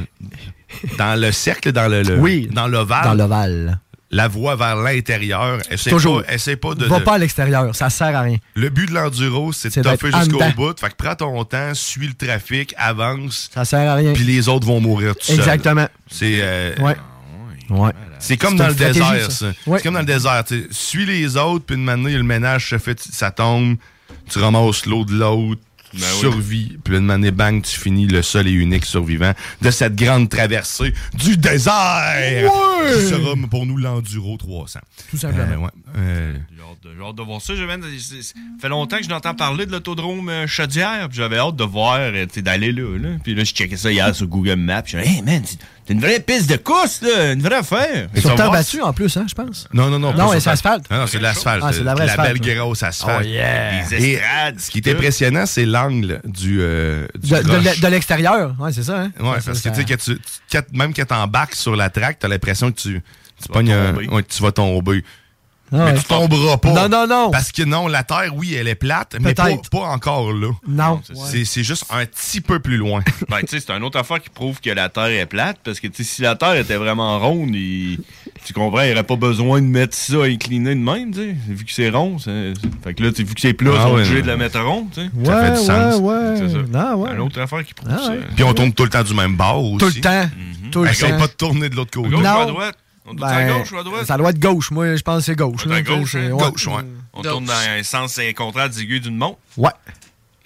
dans 0.99 1.20
le 1.20 1.30
cercle, 1.32 1.70
dans 1.72 1.89
le, 1.89 2.03
le- 2.03 2.18
Oui, 2.18 2.49
dans 2.51 2.66
l'ovale, 2.66 3.05
Dans 3.05 3.14
l'ovale. 3.14 3.78
La 4.11 4.28
voie 4.28 4.54
vers 4.57 4.76
l'intérieur. 4.76 5.59
Toujours. 5.88 6.22
pas, 6.22 6.34
essaie 6.34 6.57
pas 6.57 6.74
de, 6.74 6.84
Va 6.86 7.00
de- 7.00 7.04
pas 7.04 7.14
à 7.14 7.18
l'extérieur, 7.18 7.74
ça 7.74 7.90
sert 7.90 8.14
à 8.16 8.20
rien. 8.20 8.36
Le 8.54 8.68
but 8.68 8.88
de 8.88 8.94
l'enduro, 8.94 9.52
c'est 9.52 9.74
de 9.76 9.82
toffer 9.82 10.11
jusqu'au 10.12 10.38
bout. 10.57 10.78
Fait 10.78 10.90
que 10.90 10.94
prends 10.96 11.14
ton 11.16 11.44
temps, 11.44 11.74
suis 11.74 12.07
le 12.07 12.14
trafic, 12.14 12.72
avance. 12.76 13.50
Ça 13.52 13.64
sert 13.64 13.90
à 13.90 13.94
rien. 13.94 14.12
Puis 14.12 14.24
les 14.24 14.48
autres 14.48 14.66
vont 14.66 14.80
mourir 14.80 15.14
tout 15.16 15.26
seuls. 15.26 15.36
Exactement. 15.40 15.88
C'est 16.11 16.38
euh, 16.40 16.74
Ouais. 16.80 16.96
Ouais. 17.68 17.90
c'est 18.20 18.36
comme 18.36 18.57
dans 18.57 18.68
le 18.68 18.74
désert, 18.74 19.30
ça. 19.32 19.46
C'est 19.64 19.82
comme 19.82 19.94
dans 19.94 20.00
le 20.00 20.07
désert. 20.07 20.44
Suis 20.70 21.04
les 21.04 21.36
autres, 21.36 21.64
puis 21.66 21.74
une 21.76 21.82
manière, 21.82 22.16
le 22.16 22.22
ménage 22.22 22.70
se 22.70 22.78
fait, 22.78 23.00
ça 23.00 23.32
tombe, 23.32 23.76
tu 24.30 24.38
ramasses 24.38 24.86
l'eau 24.86 25.04
de 25.04 25.14
l'autre, 25.14 25.61
tu 25.93 26.01
Ben 26.01 26.07
oui. 26.14 26.20
survis, 26.20 26.78
puis 26.84 26.95
une 26.97 27.05
manière, 27.05 27.32
bang, 27.32 27.62
tu 27.62 27.78
finis 27.78 28.07
le 28.07 28.22
seul 28.22 28.49
et 28.49 28.53
unique 28.53 28.84
survivant 28.84 29.32
de 29.62 29.70
cette 29.70 29.97
grande 29.97 30.28
traversée 30.28 30.93
du 31.14 31.37
désert! 31.37 31.72
Ouais. 32.45 32.93
Qui 32.95 33.07
sera 33.09 33.34
pour 33.51 33.66
nous 33.66 33.76
l'Enduro 33.76 34.37
300. 34.37 34.80
Tout 35.11 35.16
simplement. 35.16 35.43
Euh, 35.53 35.57
ouais. 35.57 35.70
Euh, 35.97 36.34
J'ai 36.55 36.62
hâte 36.62 36.97
de- 36.97 37.03
hâte 37.03 37.16
de 37.16 37.22
voir 37.22 37.41
ça. 37.41 37.55
Ça 37.57 38.34
fait 38.61 38.68
longtemps 38.68 38.99
que 38.99 39.05
je 39.05 39.09
n'entends 39.09 39.34
parler 39.34 39.66
de 39.66 39.72
l'autodrome 39.72 40.28
euh, 40.28 40.47
Chaudière, 40.47 41.09
puis 41.09 41.18
j'avais 41.18 41.39
hâte 41.39 41.57
de 41.57 41.64
voir, 41.64 42.12
tu 42.12 42.18
sais, 42.34 42.43
d'aller 42.43 42.72
là, 42.72 42.99
là. 42.99 43.09
Puis 43.22 43.34
là, 43.34 43.45
je 43.45 43.53
checkais 43.53 43.76
ça 43.76 43.91
hier 43.91 44.14
sur 44.14 44.26
Google 44.26 44.57
Maps. 44.57 44.82
Je 44.84 44.99
suis 44.99 45.09
hey 45.09 45.22
man, 45.22 45.43
c'est 45.87 45.93
une 45.93 46.01
vraie 46.01 46.18
piste 46.20 46.51
de 46.51 46.57
course, 46.57 47.01
là, 47.03 47.32
une 47.32 47.43
vraie 47.43 47.57
affaire. 47.57 48.09
Et 48.14 48.20
Sur 48.20 48.34
terre 48.34 48.51
battue 48.51 48.82
en 48.82 48.93
plus, 48.93 49.16
hein, 49.16 49.24
je 49.28 49.34
pense. 49.34 49.68
Non, 49.72 49.89
non, 49.89 49.99
non. 49.99 50.12
Non, 50.14 50.32
c'est 50.32 50.41
ta- 50.41 50.51
asphalte. 50.53 50.91
Non, 50.91 50.99
non, 50.99 51.07
c'est 51.07 51.18
de 51.18 51.22
l'asphalte. 51.22 51.62
Ah, 51.64 51.72
c'est 51.72 51.80
de 51.80 51.84
la 51.84 51.95
vraie 51.95 52.07
La 52.07 52.16
belle 52.16 52.41
ouais. 52.43 52.55
grosse 52.57 52.82
asphalte. 52.82 53.22
Oh, 53.24 53.26
yeah. 53.26 53.84
Des 53.89 53.95
Et 54.05 54.12
estrades. 54.14 54.59
ce 54.61 54.70
qui 54.70 54.78
est 54.78 54.89
impressionnant, 54.89 55.47
c'est 55.47 55.64
l'angle 55.64 56.20
du, 56.24 56.59
euh, 56.61 57.07
du 57.18 57.30
De, 57.30 57.87
l'extérieur. 57.89 58.55
Ouais, 58.59 58.72
c'est 58.72 58.82
ça, 58.82 59.01
hein? 59.03 59.11
Ouais, 59.20 59.41
Ça, 59.41 59.53
parce 59.53 59.62
que 59.62 59.95
tu 59.95 60.18
sais, 60.49 60.62
même 60.72 60.93
quand 60.93 61.05
t'embarques 61.07 61.55
sur 61.55 61.76
la 61.76 61.89
track, 61.89 62.18
t'as 62.18 62.28
l'impression 62.28 62.72
que 62.72 62.80
tu, 62.80 63.03
tu, 63.41 63.49
pognes 63.49 63.72
un- 63.72 63.95
ouais, 63.95 64.22
tu 64.24 64.43
vas 64.43 64.53
tomber. 64.53 65.05
Ah 65.73 65.77
mais 65.79 65.85
ouais. 65.93 65.99
tu 65.99 66.05
tomberas 66.05 66.57
pas. 66.59 66.73
Non, 66.73 66.89
non, 66.89 67.07
non. 67.09 67.31
Parce 67.31 67.51
que 67.53 67.62
non, 67.62 67.89
la 67.89 68.03
Terre, 68.05 68.31
oui, 68.35 68.55
elle 68.55 68.69
est 68.69 68.75
plate, 68.77 69.17
mais 69.21 69.35
pas, 69.35 69.49
pas 69.71 69.79
encore 69.89 70.33
là. 70.33 70.51
Non. 70.69 71.01
C'est 71.31 71.45
c'est 71.45 71.64
juste 71.64 71.85
un 71.91 72.05
petit 72.07 72.41
peu 72.41 72.61
plus 72.61 72.77
loin. 72.77 73.03
Ben, 73.29 73.41
tu 73.41 73.49
sais, 73.49 73.61
c'est 73.67 73.73
une 73.73 73.83
autre 73.83 73.99
affaire 73.99 74.21
qui 74.23 74.31
prouve 74.31 74.61
que 74.61 74.71
la 74.71 74.89
Terre 74.89 75.07
est 75.07 75.27
plate, 75.27 75.59
parce 75.64 75.81
que, 75.81 75.89
tu 75.89 76.05
sais, 76.05 76.14
si 76.14 76.23
la 76.23 76.37
Terre 76.37 76.55
était 76.55 76.77
vraiment 76.77 77.19
ronde, 77.19 77.55
il- 77.55 77.99
tu 78.45 78.53
comprends, 78.53 78.83
il 78.83 78.87
n'y 78.89 78.93
aurait 78.93 79.03
pas 79.03 79.17
besoin 79.17 79.61
de 79.61 79.67
mettre 79.67 79.97
ça 79.97 80.23
incliné 80.23 80.75
de 80.75 80.81
même, 80.81 81.11
tu 81.12 81.19
sais. 81.21 81.37
Vu 81.49 81.64
que 81.64 81.73
c'est 81.73 81.91
rond, 81.91 82.19
c'est- 82.19 82.53
fait 82.85 82.95
que 82.95 83.03
là, 83.03 83.11
tu 83.11 83.17
sais, 83.17 83.23
vu 83.25 83.35
que 83.35 83.41
c'est 83.41 83.53
plat, 83.55 83.73
Ah 83.75 83.77
ils 83.79 83.83
sont 83.83 83.89
ouais, 83.89 83.95
obligés 83.95 84.14
ouais. 84.17 84.23
de 84.23 84.27
la 84.29 84.37
mettre 84.37 84.61
ronde, 84.61 84.87
tu 84.95 85.01
sais. 85.01 85.11
Ouais, 85.14 85.25
Ça 85.27 85.43
fait 85.43 85.51
du 85.61 85.67
sens. 85.67 86.01
ouais, 86.01 86.14
ouais. 86.14 86.37
C'est 86.37 86.49
ça. 86.51 86.59
Non, 86.69 86.95
ouais. 87.03 87.12
Une 87.14 87.21
autre 87.21 87.41
affaire 87.41 87.64
qui 87.64 87.75
prouve 87.75 87.89
Ah 87.93 87.99
ça. 87.99 88.11
ouais. 88.12 88.21
Puis 88.37 88.45
on 88.45 88.55
tourne 88.55 88.73
tout 88.73 88.85
le 88.85 88.91
temps 88.91 89.03
du 89.03 89.14
même 89.14 89.35
bord 89.37 89.64
aussi. 89.64 89.79
Tout 89.79 89.93
le 89.97 90.01
temps. 90.01 90.29
Tout 90.71 90.85
le 90.85 90.91
temps. 90.95 91.19
pas 91.19 91.27
de 91.27 91.33
tourner 91.33 91.69
de 91.69 91.75
l'autre 91.77 91.91
côté. 91.91 92.09
Non. 92.11 92.21
À? 93.07 93.11
On 93.11 93.14
doit 93.14 93.28
à 93.28 93.44
Ben, 93.44 93.59
gauche 93.59 93.72
ou 93.72 93.78
à 93.78 93.82
droite? 93.84 94.07
Ça 94.07 94.16
doit 94.16 94.30
être 94.30 94.38
gauche. 94.38 94.70
Moi, 94.70 94.96
je 94.96 95.02
pense 95.02 95.18
que 95.18 95.24
c'est 95.26 95.36
gauche. 95.36 95.66
À 95.66 95.82
gauche, 95.82 96.14
hein? 96.14 96.30
ouais. 96.32 96.50
Gauche, 96.50 96.66
ouais. 96.66 96.82
On 97.12 97.22
tourne 97.22 97.44
dans 97.44 97.52
un 97.52 97.82
sens 97.82 98.20
contraire 98.36 98.66
aiguilles 98.78 99.00
d'une 99.00 99.16
montre. 99.16 99.38
Ouais. 99.57 99.70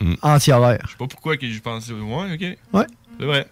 Mm. 0.00 0.14
Anti-horaire. 0.22 0.80
Je 0.84 0.90
sais 0.90 0.96
pas 0.98 1.06
pourquoi 1.06 1.36
que 1.36 1.50
je 1.50 1.60
pensais. 1.60 1.92
Ouais, 1.92 2.34
ok. 2.34 2.58
Ouais. 2.72 2.86
C'est 3.18 3.26
vrai. 3.26 3.46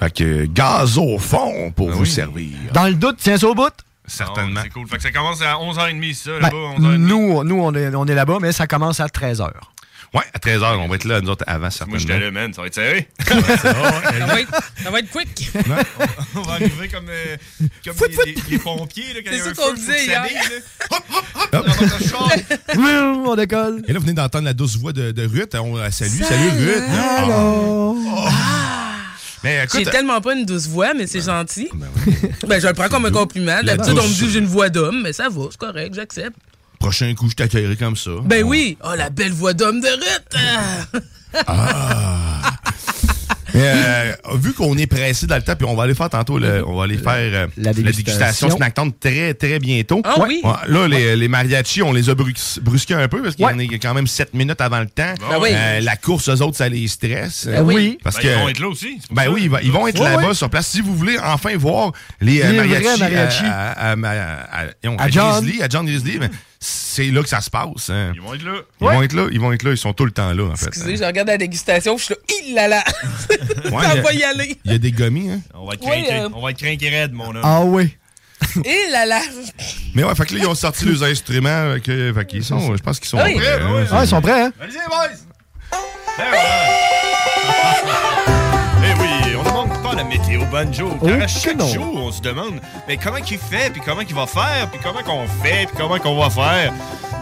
Fait 0.00 0.14
que 0.14 0.44
gaz 0.46 0.96
au 0.98 1.18
fond 1.18 1.70
pour 1.72 1.90
Ah 1.90 1.94
vous 1.94 2.02
oui. 2.02 2.10
servir. 2.10 2.48
Dans 2.72 2.86
le 2.88 2.94
doute, 2.94 3.16
tiens 3.18 3.36
ça 3.36 3.48
au 3.48 3.54
bout. 3.54 3.72
Certainement. 4.06 4.60
Ah, 4.60 4.64
c'est 4.64 4.70
cool. 4.70 4.86
Fait 4.88 4.96
que 4.96 5.02
ça 5.02 5.10
commence 5.10 5.40
à 5.42 5.54
11h30, 5.56 6.14
ça, 6.14 6.30
Ben, 6.32 6.40
là-bas. 6.40 6.56
11h30. 6.78 6.96
nous, 6.98 7.44
nous, 7.44 7.60
on 7.62 7.74
est, 7.74 7.94
on 7.94 8.06
est 8.06 8.14
là-bas, 8.14 8.38
mais 8.40 8.52
ça 8.52 8.66
commence 8.66 9.00
à 9.00 9.06
13h. 9.06 9.50
Ouais, 10.14 10.22
à 10.34 10.38
13h, 10.38 10.76
on 10.76 10.88
va 10.88 10.96
être 10.96 11.04
là, 11.04 11.22
nous 11.22 11.30
autres, 11.30 11.44
avant 11.46 11.60
Moi, 11.60 11.70
certainement. 11.70 11.98
j'étais 11.98 12.18
là, 12.20 12.30
man. 12.30 12.52
Ça 12.52 12.60
va 12.60 12.66
être 12.66 12.74
serré. 12.74 13.08
Ça 13.26 13.34
va 14.26 14.40
être, 14.40 14.50
ça 14.82 14.90
va 14.90 14.98
être 14.98 15.10
quick. 15.10 15.50
On 16.34 16.42
va 16.42 16.52
arriver 16.54 16.88
comme, 16.88 17.06
euh, 17.08 17.36
comme 17.84 17.94
les, 18.10 18.16
les- 18.26 18.36
les 18.50 18.58
pompiers, 18.58 19.14
là, 19.14 19.20
quand 19.24 19.30
il 19.30 19.38
y 19.38 19.40
a 19.40 19.44
C'est 19.44 19.50
un 19.50 19.54
ça 19.54 19.62
qu'on 19.62 19.70
feu, 19.70 19.76
disait 19.76 20.04
hier. 20.04 20.22
Hop, 20.90 21.02
hop, 21.14 21.24
hop, 21.54 22.08
char. 22.08 22.28
on 23.26 23.34
décolle. 23.36 23.82
Et 23.88 23.92
là, 23.92 23.98
vous 23.98 24.04
venez 24.04 24.14
d'entendre 24.14 24.44
la 24.44 24.52
douce 24.54 24.76
voix 24.76 24.92
de, 24.92 25.12
de 25.12 25.26
Ruth. 25.26 25.54
On, 25.54 25.76
euh, 25.78 25.90
salut, 25.90 26.10
salut, 26.22 26.50
Ruth. 26.58 26.82
Allô. 27.18 27.96
Mais 29.44 29.66
J'ai 29.74 29.84
tellement 29.84 30.20
pas 30.20 30.34
une 30.34 30.44
douce 30.44 30.68
voix, 30.68 30.94
mais 30.94 31.06
c'est 31.06 31.22
gentil. 31.22 31.68
Ben, 32.46 32.60
je 32.60 32.66
le 32.68 32.74
prends 32.74 32.88
comme 32.88 33.06
un 33.06 33.10
compliment. 33.10 33.62
D'habitude, 33.62 33.98
on 33.98 34.06
me 34.08 34.14
dit 34.14 34.20
que 34.26 34.30
j'ai 34.30 34.38
une 34.38 34.46
voix 34.46 34.68
d'homme, 34.68 35.02
mais 35.02 35.12
ça 35.12 35.28
va, 35.30 35.42
c'est 35.50 35.58
correct, 35.58 35.94
j'accepte. 35.94 36.36
Prochain 36.82 37.14
coup, 37.14 37.28
je 37.30 37.34
t'accueillerai 37.36 37.76
comme 37.76 37.96
ça. 37.96 38.10
Ben 38.24 38.42
oui! 38.42 38.76
Oh, 38.84 38.90
la 38.96 39.08
belle 39.08 39.32
voix 39.32 39.52
d'homme 39.54 39.80
de 39.80 39.86
Ruth! 39.88 41.42
Ah. 41.46 42.50
Mais, 43.54 43.60
euh, 43.64 44.12
vu 44.36 44.54
qu'on 44.54 44.78
est 44.78 44.86
pressé 44.86 45.26
dans 45.26 45.36
le 45.36 45.42
temps, 45.42 45.54
puis 45.54 45.66
on 45.68 45.74
va 45.76 45.82
aller 45.82 45.94
faire 45.94 46.08
tantôt, 46.08 46.38
le- 46.38 46.66
on 46.66 46.74
va 46.74 46.84
aller 46.84 46.96
faire 46.96 47.12
euh, 47.18 47.46
la, 47.58 47.74
dégustation. 47.74 47.82
dégustation 48.14 48.50
Snacktown 48.50 48.92
très, 48.98 49.34
très 49.34 49.58
bientôt. 49.58 50.00
Ah 50.04 50.14
oui? 50.26 50.40
Ouais, 50.42 50.52
là, 50.68 50.88
les, 50.88 51.16
les 51.16 51.28
mariachis, 51.28 51.82
on 51.82 51.92
les 51.92 52.08
a 52.08 52.14
brus- 52.14 52.58
brusqués 52.62 52.94
un 52.94 53.08
peu 53.08 53.22
parce 53.22 53.36
qu'il 53.36 53.44
y 53.44 53.48
en 53.48 53.58
a 53.58 53.62
quand 53.78 53.92
même 53.92 54.06
7 54.06 54.32
minutes 54.32 54.60
avant 54.62 54.80
le 54.80 54.86
temps. 54.86 55.12
Ben 55.28 55.36
oui. 55.38 55.50
Euh, 55.52 55.80
la 55.80 55.96
course, 55.96 56.30
eux 56.30 56.40
autres, 56.42 56.56
ça 56.56 56.68
les 56.70 56.88
stresse. 56.88 57.46
Ben 57.46 57.62
oui. 57.62 57.98
Parce 58.02 58.16
Ben, 58.16 58.22
que, 58.22 58.28
ils 58.28 58.34
vont 58.40 58.48
être 58.48 58.58
là 58.60 58.68
aussi. 58.68 58.98
Ben 59.10 59.24
ça. 59.24 59.30
oui, 59.30 59.40
ils 59.44 59.50
vont- 59.50 59.58
ils 59.62 59.72
vont 59.72 59.86
être 59.86 60.00
Ouais, 60.00 60.10
là-bas 60.10 60.28
ouais. 60.28 60.34
sur 60.34 60.48
place. 60.48 60.68
Si 60.68 60.80
vous 60.80 60.96
voulez 60.96 61.18
enfin 61.22 61.54
voir 61.58 61.92
les, 62.22 62.42
mariachis, 62.42 63.00
mariachis. 63.00 63.44
À, 63.44 63.70
à, 63.72 63.92
à- 63.92 63.94
à- 63.94 64.64
à- 64.64 65.02
À 65.04 65.08
John. 65.10 65.44
Grizzly, 65.44 65.62
à 65.62 65.68
John 65.68 65.84
Grizzly, 65.84 66.18
ben, 66.18 66.30
c'est 66.64 67.10
là 67.10 67.22
que 67.22 67.28
ça 67.28 67.40
se 67.40 67.50
passe. 67.50 67.90
hein. 67.90 68.12
Ils 68.14 68.20
vont 68.20 68.34
être 68.34 68.44
là. 68.44 68.52
Ils 68.80 68.86
vont 68.86 69.02
être 69.02 69.12
là, 69.14 69.26
ils 69.32 69.40
vont 69.40 69.52
être 69.52 69.62
là, 69.64 69.70
ils 69.72 69.76
sont 69.76 69.92
tout 69.92 70.04
le 70.04 70.12
temps 70.12 70.32
là, 70.32 70.44
en 70.44 70.54
fait. 70.56 70.68
Excusez, 70.68 70.96
je 70.96 71.02
regarde 71.04 71.26
la 71.28 71.36
dégustation, 71.38 71.98
je 71.98 72.04
suis 72.04 72.14
là, 72.14 72.20
il 72.46 72.54
là 72.54 72.68
là! 72.68 72.84
Ouais, 73.64 73.82
Ça 73.82 73.94
va 74.00 74.12
y 74.12 74.22
aller! 74.22 74.56
Il 74.64 74.70
y 74.72 74.74
a 74.74 74.78
des 74.78 74.92
gommis, 74.92 75.28
hein. 75.30 75.40
On 75.54 75.66
va 75.66 75.74
être 75.74 75.84
Ouais, 75.84 76.02
craqués. 76.04 76.20
euh, 76.20 76.28
On 76.34 76.40
va 76.40 76.50
être 76.52 76.58
craqués 76.58 76.88
raide, 76.88 77.12
mon 77.12 77.30
homme. 77.34 77.40
Ah 77.42 77.62
oui. 77.64 77.96
Il 78.64 78.88
là 78.92 79.06
là! 79.06 79.20
Mais 79.94 80.04
ouais, 80.04 80.14
fait 80.14 80.24
que 80.26 80.34
là, 80.34 80.40
ils 80.42 80.46
ont 80.46 80.54
sorti 80.54 80.84
les 80.84 81.02
instruments. 81.02 81.48
euh, 81.48 81.78
Que, 81.80 82.12
fait 82.12 82.26
qu'ils 82.26 82.44
sont, 82.44 82.76
je 82.76 82.82
pense 82.82 82.98
qu'ils 83.00 83.08
sont 83.08 83.18
oui. 83.22 83.34
prêts. 83.34 83.62
Ouais, 83.62 83.72
ouais, 83.72 83.82
hein. 83.82 83.86
Ah, 83.90 84.04
ils 84.04 84.08
sont 84.08 84.20
prêts, 84.22 84.42
hein? 84.42 84.52
Allez-y, 84.60 84.78
boys! 84.88 85.08
la 90.02 90.08
météo 90.08 90.42
banjo. 90.50 90.88
Car 91.04 91.16
Oh, 91.18 91.22
à 91.22 91.26
chaque 91.26 91.56
non. 91.56 91.66
jour, 91.66 91.92
on 91.94 92.10
se 92.12 92.20
demande 92.20 92.60
mais 92.88 92.96
comment 92.96 93.20
qu'il 93.20 93.38
fait, 93.38 93.70
puis 93.72 93.80
comment 93.84 94.02
qu'il 94.02 94.14
va 94.14 94.26
faire, 94.26 94.68
puis 94.70 94.80
comment 94.82 95.02
qu'on 95.02 95.26
fait, 95.42 95.66
puis 95.66 95.76
comment 95.78 95.98
qu'on 95.98 96.16
va 96.20 96.30
faire? 96.30 96.72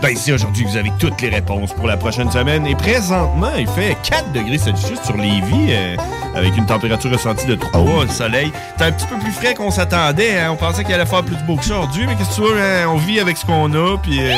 Ben 0.03 0.11
ici, 0.11 0.33
aujourd'hui, 0.33 0.65
vous 0.65 0.79
avez 0.79 0.91
toutes 0.99 1.21
les 1.21 1.29
réponses 1.29 1.75
pour 1.75 1.87
la 1.87 1.99
prochaine 1.99 2.31
semaine. 2.31 2.67
Et 2.67 2.75
présentement, 2.75 3.51
il 3.59 3.67
fait 3.69 3.95
4 4.03 4.33
degrés 4.33 4.57
Celsius 4.57 4.99
sur 5.05 5.15
Lévis, 5.15 5.69
euh, 5.73 5.95
avec 6.35 6.57
une 6.57 6.65
température 6.65 7.11
ressentie 7.11 7.47
de 7.47 7.55
3, 7.55 8.05
le 8.05 8.09
soleil. 8.09 8.51
C'est 8.79 8.85
un 8.85 8.93
petit 8.93 9.07
peu 9.07 9.19
plus 9.19 9.31
frais 9.33 9.53
qu'on 9.55 9.71
s'attendait. 9.71 10.39
hein. 10.41 10.53
On 10.53 10.57
pensait 10.57 10.85
qu'il 10.85 10.95
allait 10.95 11.05
faire 11.05 11.23
plus 11.23 11.37
beau 11.47 11.57
que 11.57 11.65
ça 11.67 11.75
aujourd'hui, 11.81 12.07
mais 12.07 12.17
qu'est-ce 12.17 12.31
que 12.31 12.35
tu 12.37 12.41
veux, 12.55 12.59
hein, 12.63 12.87
on 12.89 12.97
vit 12.97 13.21
avec 13.21 13.37
ce 13.37 13.45
qu'on 13.45 13.71
a, 13.75 13.99
puis... 13.99 14.21
euh, 14.23 14.33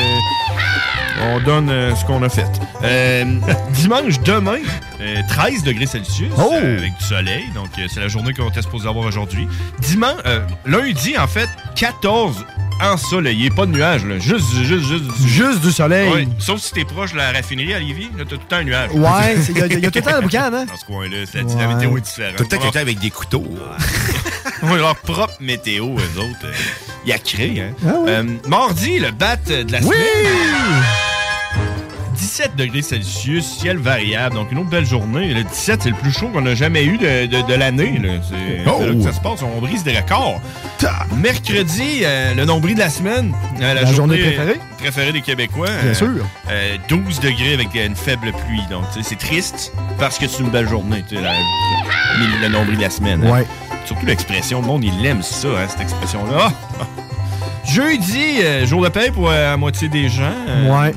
on 1.31 1.39
donne 1.39 1.69
euh, 1.69 1.95
ce 1.95 2.03
qu'on 2.03 2.21
a 2.23 2.27
fait. 2.29 2.49
Dimanche, 3.69 4.19
demain, 4.19 4.57
euh, 5.03 5.21
13 5.27 5.63
degrés 5.63 5.85
Celsius 5.85 6.31
Oh! 6.37 6.51
euh, 6.53 6.77
avec 6.79 6.97
du 6.97 7.03
soleil. 7.05 7.43
Donc, 7.53 7.67
euh, 7.77 7.87
c'est 7.93 7.99
la 7.99 8.07
journée 8.07 8.33
qu'on 8.33 8.49
était 8.49 8.61
supposé 8.61 8.87
avoir 8.87 9.05
aujourd'hui. 9.05 9.47
Dimanche, 9.79 10.17
euh, 10.25 10.39
lundi, 10.65 11.17
en 11.17 11.27
fait, 11.27 11.49
14 11.75 12.45
ensoleillé. 12.81 13.49
Pas 13.49 13.65
de 13.65 13.71
nuages, 13.71 14.05
là. 14.05 14.17
Juste, 14.19 14.51
juste, 14.63 14.85
juste. 14.85 15.03
du- 15.21 15.27
Juste 15.29 15.61
du 15.61 15.71
soleil. 15.71 16.11
Ouais. 16.11 16.27
Sauf 16.39 16.59
si 16.61 16.71
t'es 16.71 16.85
proche 16.85 17.11
de 17.13 17.17
la 17.17 17.31
raffinerie 17.31 17.73
à 17.73 17.79
Lévis, 17.79 18.09
là, 18.17 18.23
t'as 18.23 18.35
tout 18.35 18.41
le 18.41 18.47
temps 18.47 18.55
un 18.57 18.63
nuage. 18.63 18.89
Ouais, 18.93 19.35
c'est- 19.41 19.51
il 19.51 19.57
y, 19.57 19.61
a- 19.61 19.65
il 19.67 19.79
y 19.79 19.85
a 19.85 19.91
tout 19.91 19.99
le 19.99 20.03
temps 20.03 20.15
le 20.15 20.21
boucan, 20.23 20.49
hein? 20.53 20.65
Dans 20.65 20.77
ce 20.77 20.85
coin-là, 20.85 21.17
c'est 21.31 21.39
la, 21.39 21.43
Ouais. 21.45 21.55
la 21.67 21.75
météo 21.75 21.97
est 21.97 22.01
différente. 22.01 22.35
Tout 22.37 22.43
le 22.43 22.49
temps 22.49 22.57
quelqu'un 22.57 22.79
avec 22.81 22.99
des 22.99 23.09
couteaux. 23.11 23.45
Ouais, 24.63 24.77
leur 24.77 24.95
propre 24.95 25.33
météo, 25.41 25.87
eux 25.97 26.19
autres. 26.21 26.45
euh, 26.45 26.53
Il 27.05 27.09
y 27.09 27.11
a 27.11 27.17
créé, 27.19 27.61
hein. 27.61 27.73
Ah 27.85 27.91
oui. 27.99 28.09
Euh, 28.09 28.23
mardi, 28.47 28.97
le 28.97 29.11
bat 29.11 29.35
de 29.35 29.69
la 29.69 29.79
Oui! 29.79 29.83
semaine. 29.87 30.83
17 32.35 32.55
degrés 32.55 32.81
Celsius, 32.81 33.45
ciel 33.59 33.77
variable, 33.77 34.33
donc 34.33 34.51
une 34.51 34.57
autre 34.57 34.69
belle 34.69 34.87
journée. 34.87 35.35
Le 35.35 35.43
17, 35.43 35.83
c'est 35.83 35.89
le 35.91 35.95
plus 35.95 36.11
chaud 36.11 36.29
qu'on 36.33 36.43
a 36.47 36.55
jamais 36.55 36.83
eu 36.83 36.97
de, 36.97 37.27
de- 37.27 37.41
de 37.47 37.53
l'année. 37.53 38.01
C'est 38.27 38.67
Oh! 38.67 38.81
là 38.83 38.91
que 38.91 39.01
ça 39.03 39.13
se 39.13 39.19
passe, 39.21 39.43
on 39.43 39.61
brise 39.61 39.83
des 39.83 39.95
records. 39.95 40.41
Mercredi, 41.15 41.99
euh, 42.01 42.33
le 42.33 42.45
nombril 42.45 42.73
de 42.73 42.79
la 42.79 42.89
semaine. 42.89 43.35
euh, 43.61 43.73
La 43.75 43.85
journée 43.85 44.17
préférée? 44.17 44.59
préférée 44.79 45.11
des 45.11 45.21
Québécois. 45.21 45.67
Bien 45.83 45.91
euh, 45.91 45.93
sûr. 45.93 46.07
euh, 46.49 46.77
12 46.89 47.19
degrés 47.19 47.53
avec 47.53 47.67
une 47.75 47.95
faible 47.95 48.31
pluie. 48.47 48.63
Donc, 48.71 48.83
c'est 49.03 49.19
triste 49.19 49.71
parce 49.99 50.17
que 50.17 50.27
c'est 50.27 50.41
une 50.41 50.49
belle 50.49 50.67
journée. 50.67 51.03
la- 51.11 51.33
le, 52.17 52.41
le 52.41 52.47
nombril 52.49 52.77
de 52.77 52.81
la 52.81 52.89
semaine. 52.89 53.23
hein. 53.27 53.29
Ouais. 53.31 53.45
Surtout 53.85 54.07
l'expression, 54.07 54.59
le 54.61 54.65
monde, 54.67 54.83
il 54.83 55.05
aime 55.05 55.21
ça, 55.21 55.49
hein, 55.49 55.67
cette 55.69 55.81
expression-là. 55.81 56.51
Ah! 56.79 56.85
Jeudi, 57.69 58.41
euh, 58.41 58.65
jour 58.65 58.81
de 58.83 58.89
paix 58.89 59.11
pour 59.13 59.29
euh, 59.29 59.51
la 59.51 59.57
moitié 59.57 59.87
des 59.87 60.09
gens. 60.09 60.33
Euh, 60.49 60.81
Ouais. 60.81 60.93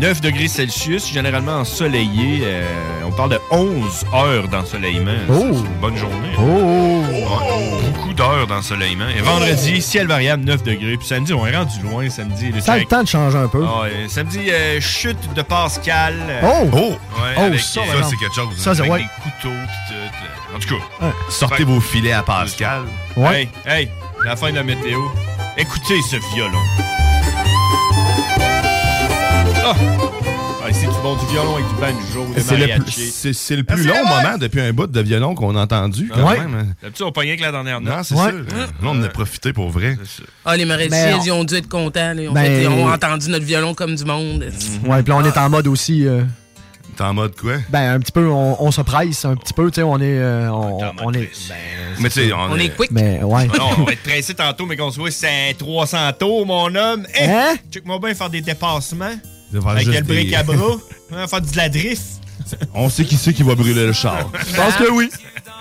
9 0.00 0.20
degrés 0.20 0.48
Celsius, 0.48 1.08
généralement 1.08 1.58
ensoleillé. 1.60 2.40
euh, 2.42 2.64
on 3.06 3.12
parle 3.12 3.30
de 3.30 3.40
11 3.50 4.04
heures 4.12 4.48
d'ensoleillement. 4.48 5.12
Oh. 5.28 5.34
C'est 5.52 5.58
une 5.60 5.80
bonne 5.80 5.96
journée. 5.96 6.30
Oh! 6.38 7.02
Beaucoup 7.92 8.12
d'heures 8.12 8.46
d'ensoleillement. 8.48 9.06
Et 9.16 9.20
vendredi, 9.20 9.80
ciel 9.80 10.08
variable, 10.08 10.44
9 10.44 10.62
degrés. 10.64 10.96
Puis 10.96 11.06
samedi, 11.06 11.32
on 11.32 11.46
est 11.46 11.56
rendu 11.56 11.80
loin. 11.82 12.10
Samedi, 12.10 12.50
le 12.50 12.60
Ça 12.60 12.76
le 12.76 12.84
temps 12.86 13.02
de 13.02 13.08
changer 13.08 13.38
un 13.38 13.46
peu. 13.48 13.64
Ah, 13.64 13.84
samedi, 14.08 14.50
euh, 14.50 14.80
chute 14.80 15.32
de 15.34 15.42
Pascal. 15.42 16.14
Oh! 16.42 16.68
Oh! 16.72 16.76
Ouais, 16.76 16.96
Oh, 17.36 17.40
avec, 17.42 17.60
ça, 17.60 17.80
euh, 17.80 18.02
c'est 18.08 18.16
quelque 18.16 18.34
chose. 18.34 18.48
Ça, 18.56 18.74
c'est 18.74 18.82
ouais. 18.88 18.98
des 18.98 19.04
couteaux 19.22 19.54
pis 19.54 19.92
tout. 19.92 20.56
En 20.56 20.58
tout 20.58 20.68
cas. 21.00 21.12
Sortez 21.30 21.64
vos 21.64 21.80
filets 21.80 22.12
à 22.12 22.22
Pascal. 22.22 22.82
Ouais. 23.16 23.48
Hey, 23.66 23.78
hey, 23.82 23.88
la 24.24 24.34
fin 24.34 24.50
de 24.50 24.56
la 24.56 24.64
météo. 24.64 25.00
Écoutez 25.56 26.00
ce 26.10 26.16
violon. 26.34 26.58
Ah! 29.66 29.74
Ah, 30.66 30.68
c'est 30.72 30.86
du 30.86 30.92
bon 31.02 31.14
du 31.16 31.26
violon 31.26 31.54
avec 31.56 31.68
du 31.68 31.74
banjo, 31.74 32.26
C'est 32.38 32.56
le, 32.56 32.66
plus- 32.82 32.90
c'est- 33.12 33.32
c'est 33.34 33.56
le 33.56 33.64
plus 33.64 33.84
Merci, 33.84 33.88
long 34.02 34.08
ouais. 34.10 34.22
moment 34.22 34.38
depuis 34.38 34.60
un 34.62 34.72
bout 34.72 34.86
de 34.86 35.00
violon 35.00 35.34
qu'on 35.34 35.54
a 35.56 35.62
entendu, 35.62 36.10
quand 36.12 36.26
Ouais. 36.26 36.38
même. 36.38 36.54
hein. 36.54 36.66
D'habitude, 36.82 37.04
on 37.06 37.12
pognait 37.12 37.36
que 37.36 37.42
la 37.42 37.52
dernière 37.52 37.80
note. 37.82 37.94
Non, 37.96 38.02
c'est 38.02 38.14
Ouais. 38.14 38.20
ça. 38.48 38.56
Là, 38.56 38.66
on 38.82 38.88
en 38.98 39.02
a 39.02 39.08
profité 39.08 39.52
pour 39.52 39.68
vrai. 39.70 39.98
Ah, 40.44 40.56
les 40.56 40.64
maraîchers, 40.64 41.16
ils 41.24 41.30
ont 41.32 41.44
dû 41.44 41.54
être 41.56 41.68
contents. 41.68 42.14
Ils 42.16 42.28
ont, 42.28 42.32
Ben- 42.32 42.44
fait- 42.44 42.62
ils 42.62 42.68
ont 42.68 42.88
entendu 42.90 43.28
notre 43.28 43.44
violon 43.44 43.74
comme 43.74 43.94
du 43.94 44.04
monde. 44.06 44.42
Ouais, 44.86 45.02
puis 45.02 45.12
là, 45.12 45.18
on 45.18 45.24
est 45.24 45.36
en 45.36 45.50
mode 45.50 45.66
aussi. 45.66 46.06
euh, 46.06 46.22
T'es 46.96 47.02
en 47.02 47.12
mode 47.12 47.34
quoi? 47.36 47.54
ben, 47.70 47.94
un 47.96 47.98
petit 48.00 48.12
peu, 48.12 48.26
on, 48.28 48.56
on 48.62 48.70
se 48.70 48.80
presse 48.80 49.24
un 49.26 49.34
petit 49.36 49.52
peu, 49.52 49.70
tu 49.70 49.76
sais, 49.76 49.82
on 49.82 49.98
est. 49.98 50.02
euh, 50.18 50.48
on, 50.50 50.78
est. 51.12 51.18
ben, 51.18 51.26
Mais 52.00 52.08
tu 52.08 52.20
sais, 52.26 52.32
on, 52.32 52.52
On 52.52 52.56
est 52.56 52.70
quick. 52.74 52.90
Mais, 52.90 53.22
ouais. 53.22 53.48
Ah 53.52 53.56
non, 53.58 53.68
on 53.78 53.82
va 53.84 53.92
être 53.94 54.02
pressé 54.02 54.32
tantôt, 54.32 54.64
mais 54.64 54.76
qu'on 54.76 54.90
se 54.90 54.98
voit, 54.98 55.10
c'est 55.10 55.54
300 55.58 56.10
tours, 56.18 56.46
mon 56.46 56.74
homme. 56.74 57.06
Eh, 57.20 57.24
Hein? 57.24 57.54
Check-moi 57.70 57.98
bien 57.98 58.14
faire 58.14 58.30
des 58.30 58.40
dépassements. 58.40 59.12
Avec 59.66 59.84
juste 59.86 59.98
le 60.00 60.04
bric 60.04 60.34
à 60.34 60.42
bras. 60.42 60.78
Hein, 61.12 61.26
faire 61.28 61.40
de 61.40 61.56
la 61.56 61.68
drift. 61.68 62.02
On 62.74 62.90
sait 62.90 63.04
qui 63.04 63.16
c'est 63.16 63.32
qui 63.32 63.42
va 63.42 63.54
brûler 63.54 63.86
le 63.86 63.92
char. 63.92 64.30
Je 64.48 64.54
pense 64.54 64.74
que 64.74 64.90
oui. 64.90 65.08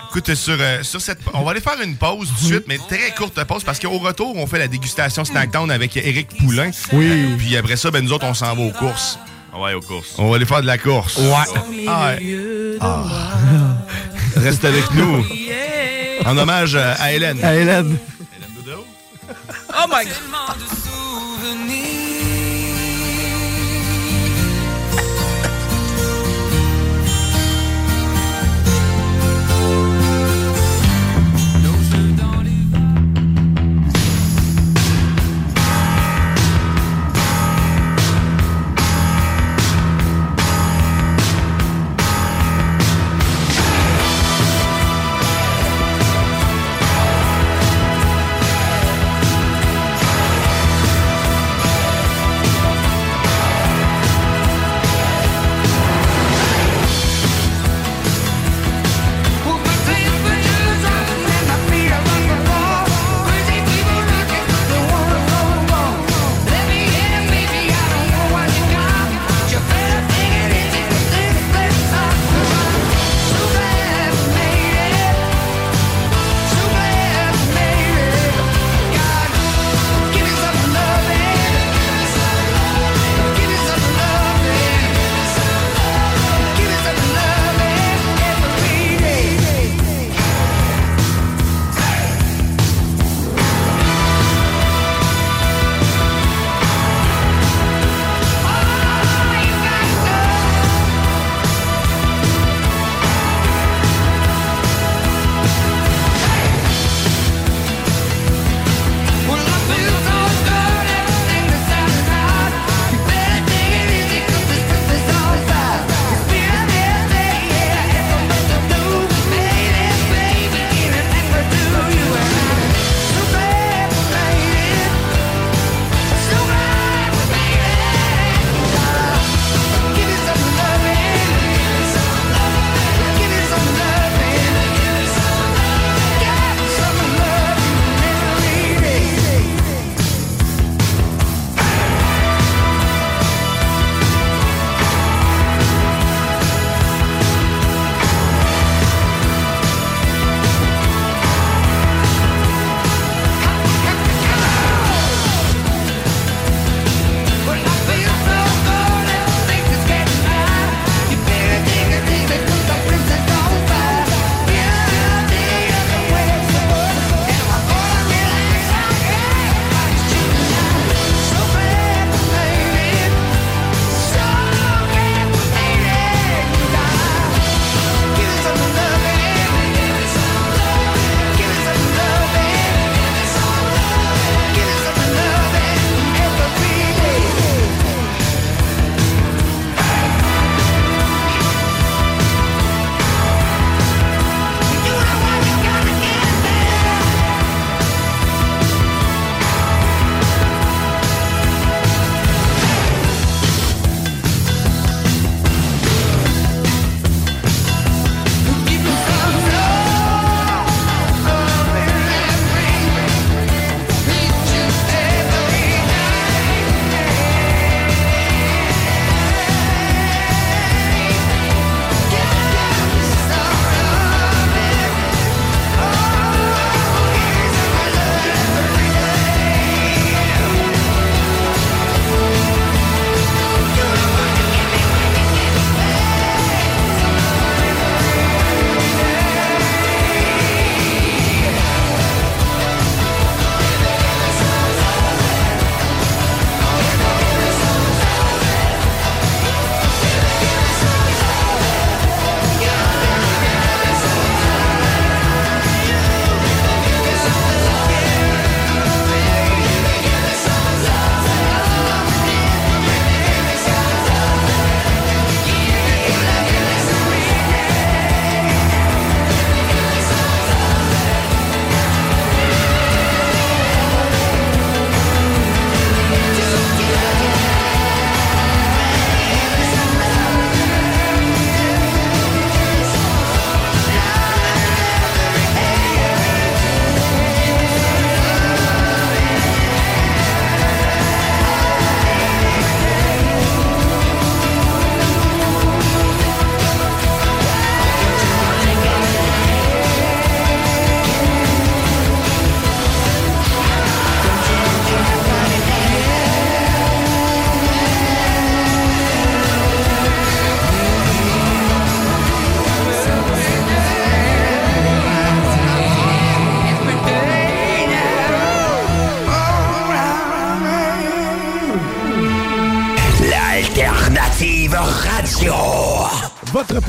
Écoute, 0.10 0.36
sur, 0.36 0.56
euh, 0.60 0.84
sur 0.84 1.02
cette, 1.02 1.20
on 1.34 1.42
va 1.44 1.52
aller 1.52 1.60
faire 1.60 1.82
une 1.84 1.96
pause 1.96 2.28
tout 2.28 2.44
de 2.44 2.54
suite, 2.54 2.66
mais 2.68 2.78
très 2.78 3.12
courte 3.18 3.44
pause, 3.46 3.64
parce 3.64 3.80
qu'au 3.80 3.98
retour, 3.98 4.36
on 4.36 4.46
fait 4.46 4.60
la 4.60 4.68
dégustation 4.68 5.26
Snackdown 5.26 5.72
avec 5.72 5.98
Eric 5.98 6.38
Poulain. 6.38 6.70
Oui. 6.92 7.36
Puis 7.40 7.58
après 7.58 7.78
ça, 7.78 7.90
ben 7.90 8.04
nous 8.04 8.12
autres, 8.12 8.26
on 8.26 8.34
s'en 8.36 8.54
va 8.56 8.62
aux 8.62 8.72
courses. 8.72 9.18
Ouais, 9.58 9.74
aux 9.74 9.82
courses. 9.82 10.16
On 10.18 10.30
va 10.30 10.36
aller 10.36 10.46
faire 10.46 10.62
de 10.62 10.68
la 10.68 10.78
course. 10.78 11.18
Ouais. 11.18 11.88
Ah, 11.88 12.16
ouais. 12.16 12.38
Reste 14.36 14.66
avec 14.66 14.92
nous. 14.94 15.26
En 16.26 16.38
hommage 16.38 16.76
à 16.76 16.94
à 16.94 17.12
Hélène. 17.12 17.40
Hey, 17.44 17.62
Hélène. 17.62 17.98
Oh 19.76 19.88
my 19.90 20.06
God! 20.06 22.03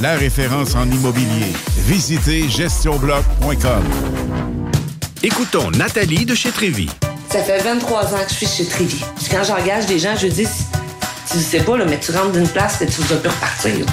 la 0.00 0.14
référence 0.16 0.74
en 0.74 0.90
immobilier. 0.90 1.52
Visitez 1.86 2.48
gestionbloc.com. 2.48 3.84
Écoutons 5.22 5.70
Nathalie 5.72 6.24
de 6.26 6.34
chez 6.34 6.50
Trévy. 6.50 6.88
Ça 7.30 7.42
fait 7.42 7.62
23 7.62 8.04
ans 8.14 8.18
que 8.26 8.30
je 8.30 8.34
suis 8.34 8.46
chez 8.46 8.64
Trévy. 8.66 9.02
Quand 9.30 9.42
j'engage 9.44 9.86
des 9.86 9.98
gens, 9.98 10.14
je 10.20 10.26
dis, 10.28 10.46
tu 11.30 11.38
sais 11.38 11.60
pas, 11.60 11.76
là, 11.76 11.84
mais 11.88 11.98
tu 11.98 12.12
rentres 12.12 12.32
d'une 12.32 12.48
place 12.48 12.80
et 12.82 12.86
tu 12.86 13.00
vas 13.02 13.16
plus 13.16 13.28
repartir. 13.30 13.86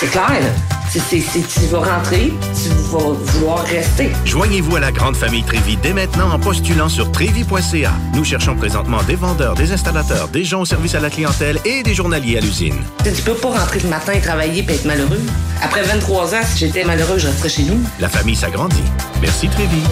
C'est 0.00 0.10
clair, 0.10 0.28
là. 0.30 0.50
C'est- 0.90 1.00
c'est- 1.10 1.20
c'est- 1.32 1.60
tu 1.60 1.66
vas 1.66 1.78
rentrer, 1.80 2.32
tu 2.54 2.68
vouloir 2.98 3.64
rester. 3.64 4.10
Joignez-vous 4.24 4.76
à 4.76 4.80
la 4.80 4.92
grande 4.92 5.16
famille 5.16 5.42
Trévi 5.42 5.76
dès 5.76 5.92
maintenant 5.92 6.30
en 6.30 6.38
postulant 6.38 6.88
sur 6.88 7.10
trévi.ca. 7.10 7.92
Nous 8.14 8.24
cherchons 8.24 8.54
présentement 8.56 9.02
des 9.02 9.16
vendeurs, 9.16 9.54
des 9.54 9.72
installateurs, 9.72 10.28
des 10.28 10.44
gens 10.44 10.62
au 10.62 10.64
service 10.64 10.94
à 10.94 11.00
la 11.00 11.10
clientèle 11.10 11.58
et 11.64 11.82
des 11.82 11.94
journaliers 11.94 12.38
à 12.38 12.40
l'usine. 12.40 12.80
Tu 13.04 13.22
peux 13.22 13.34
pas 13.34 13.58
rentrer 13.58 13.80
le 13.80 13.88
matin 13.88 14.12
et 14.12 14.20
travailler 14.20 14.64
et 14.68 14.72
être 14.72 14.84
malheureux. 14.84 15.20
Après 15.62 15.82
23 15.82 16.34
ans, 16.34 16.42
si 16.44 16.58
j'étais 16.66 16.84
malheureux, 16.84 17.18
je 17.18 17.26
resterais 17.26 17.48
chez 17.48 17.62
nous. 17.64 17.80
La 18.00 18.08
famille 18.08 18.36
s'agrandit. 18.36 18.82
Merci 19.20 19.48
Trévi. 19.48 19.82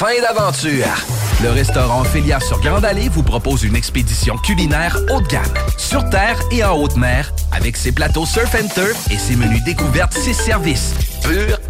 Fin 0.00 0.20
d'aventure! 0.22 0.86
Le 1.42 1.50
restaurant 1.50 2.04
Félia 2.04 2.40
sur 2.40 2.60
Grande 2.60 2.84
Allée 2.84 3.08
vous 3.08 3.22
propose 3.22 3.64
une 3.64 3.76
expédition 3.76 4.36
culinaire 4.38 4.96
haut 5.10 5.20
de 5.20 5.26
gamme, 5.26 5.54
sur 5.76 6.08
terre 6.08 6.38
et 6.50 6.64
en 6.64 6.74
haute 6.78 6.96
mer, 6.96 7.32
avec 7.52 7.76
ses 7.76 7.92
plateaux 7.92 8.24
surf 8.26 8.54
and 8.54 8.68
turf 8.74 9.10
et 9.10 9.18
ses 9.18 9.36
menus 9.36 9.62
découvertes, 9.64 10.14
ses 10.14 10.32
services. 10.32 10.94
Pur 11.22 11.58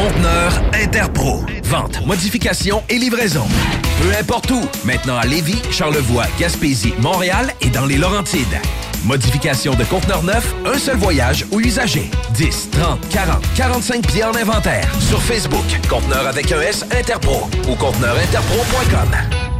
Conteneur 0.00 0.62
Interpro. 0.72 1.44
Vente, 1.64 2.06
modification 2.06 2.82
et 2.88 2.96
livraison. 2.96 3.46
Peu 4.00 4.16
importe 4.18 4.50
où. 4.50 4.62
Maintenant 4.82 5.18
à 5.18 5.26
Lévis, 5.26 5.60
Charlevoix, 5.70 6.24
Gaspésie, 6.38 6.94
Montréal 7.00 7.52
et 7.60 7.68
dans 7.68 7.84
les 7.84 7.98
Laurentides. 7.98 8.46
Modification 9.04 9.74
de 9.74 9.84
conteneur 9.84 10.22
neuf, 10.22 10.54
un 10.64 10.78
seul 10.78 10.96
voyage 10.96 11.44
ou 11.50 11.60
usager. 11.60 12.10
10, 12.32 12.70
30, 12.70 13.08
40, 13.10 13.44
45 13.54 14.06
pieds 14.06 14.24
en 14.24 14.34
inventaire. 14.34 14.88
Sur 15.06 15.20
Facebook, 15.20 15.66
conteneur 15.90 16.26
avec 16.26 16.50
un 16.50 16.62
S 16.62 16.86
Interpro 16.98 17.50
ou 17.68 17.74
conteneurinterpro.com. 17.74 19.59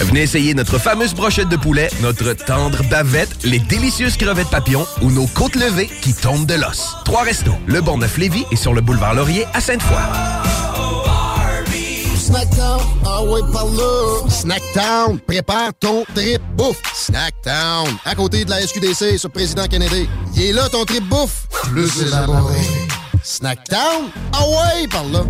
Venez 0.00 0.22
essayer 0.22 0.54
notre 0.54 0.78
fameuse 0.78 1.14
brochette 1.14 1.48
de 1.48 1.56
poulet, 1.56 1.88
notre 2.00 2.32
tendre 2.34 2.82
bavette, 2.88 3.44
les 3.44 3.58
délicieuses 3.58 4.16
crevettes 4.16 4.50
papillons 4.50 4.86
ou 5.02 5.10
nos 5.10 5.26
côtes 5.26 5.56
levées 5.56 5.90
qui 6.02 6.14
tombent 6.14 6.46
de 6.46 6.54
l'os. 6.54 6.96
Trois 7.04 7.22
restos, 7.22 7.54
le 7.66 7.80
Bon 7.80 7.98
Neuf 7.98 8.16
Lévis 8.16 8.44
et 8.50 8.56
sur 8.56 8.74
le 8.74 8.80
boulevard 8.80 9.14
Laurier 9.14 9.46
à 9.54 9.60
Sainte-Foy. 9.60 9.98
Snackdown, 12.16 12.80
ah 13.04 13.22
ouais, 13.22 13.40
par 13.52 13.66
là. 13.66 14.28
Snackdown, 14.28 15.18
prépare 15.20 15.70
ton 15.78 16.04
trip 16.14 16.40
bouffe. 16.56 16.80
Snackdown, 16.94 17.86
à 18.04 18.14
côté 18.14 18.44
de 18.44 18.50
la 18.50 18.60
SQDC 18.66 19.18
sur 19.18 19.30
Président 19.30 19.66
Kennedy. 19.66 20.08
Il 20.34 20.42
est 20.42 20.52
là 20.52 20.68
ton 20.68 20.84
trip 20.84 21.04
bouffe. 21.08 21.46
Plus 21.70 22.02
élaboré. 22.02 22.54
Snackdown, 23.22 24.10
ah 24.32 24.48
ouais, 24.48 24.88
par 24.88 25.04
là. 25.04 25.24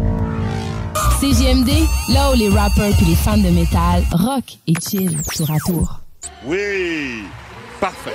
CGMD, 1.25 1.71
là 2.11 2.31
où 2.31 2.35
les 2.35 2.51
rappers 2.51 2.95
puis 2.99 3.07
les 3.07 3.15
fans 3.15 3.39
de 3.39 3.49
métal 3.49 4.05
rock 4.13 4.45
et 4.67 4.75
chill 4.75 5.17
tour 5.35 5.51
à 5.51 5.59
tour. 5.65 6.01
Oui, 6.45 7.25
parfait. 7.81 8.13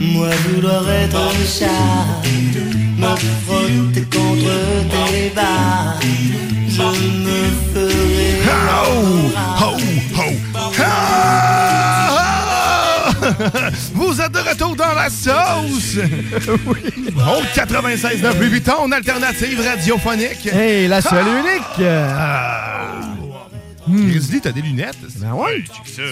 Moi 0.00 0.28
vouloir 0.48 0.90
être 0.90 1.16
un 1.16 1.44
chat, 1.46 2.11
la 15.02 15.10
sauce! 15.10 15.96
oui. 16.66 16.92
Oh, 17.16 17.42
96.9 17.54 18.38
Louis 18.38 18.48
Vuitton, 18.48 18.90
alternative 18.92 19.60
radiophonique. 19.60 20.46
Hey, 20.52 20.86
la 20.88 21.00
seule 21.00 21.26
et 21.26 21.40
unique! 21.40 21.88
Ah! 21.88 22.88
Grizzly, 23.88 24.40
t'as 24.40 24.52
des 24.52 24.62
lunettes? 24.62 24.96
Ben 25.16 25.32
ouais. 25.32 25.64
ça. 25.84 26.02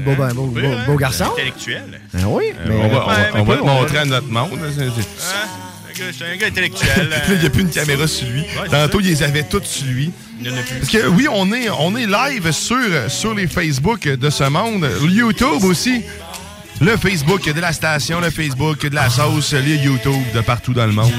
Beau, 0.00 0.14
ben, 0.18 0.34
beau, 0.34 0.46
beau, 0.46 0.60
beau 0.86 0.96
garçon. 0.96 1.26
Intellectuel. 1.32 2.00
Ben 2.12 2.24
oui. 2.26 2.46
Euh, 2.58 2.64
mais- 2.68 2.74
on 2.74 2.88
va, 2.88 3.04
on 3.04 3.06
va- 3.06 3.14
Ouais, 3.14 3.28
on 3.34 3.44
pas- 3.66 3.74
montrer 3.74 3.98
à 3.98 4.04
notre 4.04 4.28
monde. 4.28 4.58
C'est- 4.76 4.80
c'est- 4.80 5.00
Hein? 5.36 5.48
Un 5.88 5.98
gars- 5.98 6.06
Je 6.08 6.12
suis 6.12 6.24
un 6.24 6.36
gars 6.36 6.46
intellectuel. 6.48 7.10
Il 7.28 7.38
n'y 7.38 7.46
a 7.46 7.50
plus 7.50 7.62
une 7.62 7.70
caméra 7.70 8.06
sur 8.08 8.26
lui. 8.28 8.44
c'est 8.64 8.70
Tantôt, 8.70 9.00
ils 9.00 9.06
les 9.06 9.22
avaient 9.22 9.44
toutes 9.44 9.66
sur 9.66 9.86
lui. 9.86 10.10
Il 10.40 10.46
y 10.46 10.50
en 10.50 10.56
a 10.56 10.62
plus. 10.62 10.78
Parce 10.80 10.90
que 10.90 11.06
oui, 11.08 11.28
on 11.30 11.52
est, 11.52 11.68
on 11.70 11.96
est 11.96 12.06
live 12.06 12.50
sur, 12.50 12.76
sur 13.08 13.32
les 13.34 13.46
Facebook 13.46 14.08
de 14.08 14.30
ce 14.30 14.44
monde. 14.44 14.88
YouTube 15.02 15.62
aussi. 15.64 16.02
Le 16.80 16.96
Facebook 16.96 17.44
de 17.52 17.60
la 17.60 17.72
station, 17.74 18.20
le 18.20 18.30
Facebook 18.30 18.86
de 18.86 18.94
la 18.94 19.10
sauce, 19.10 19.52
les 19.52 19.76
YouTube 19.76 20.22
de 20.34 20.40
partout 20.40 20.72
dans 20.72 20.86
le 20.86 20.92
monde. 20.92 21.12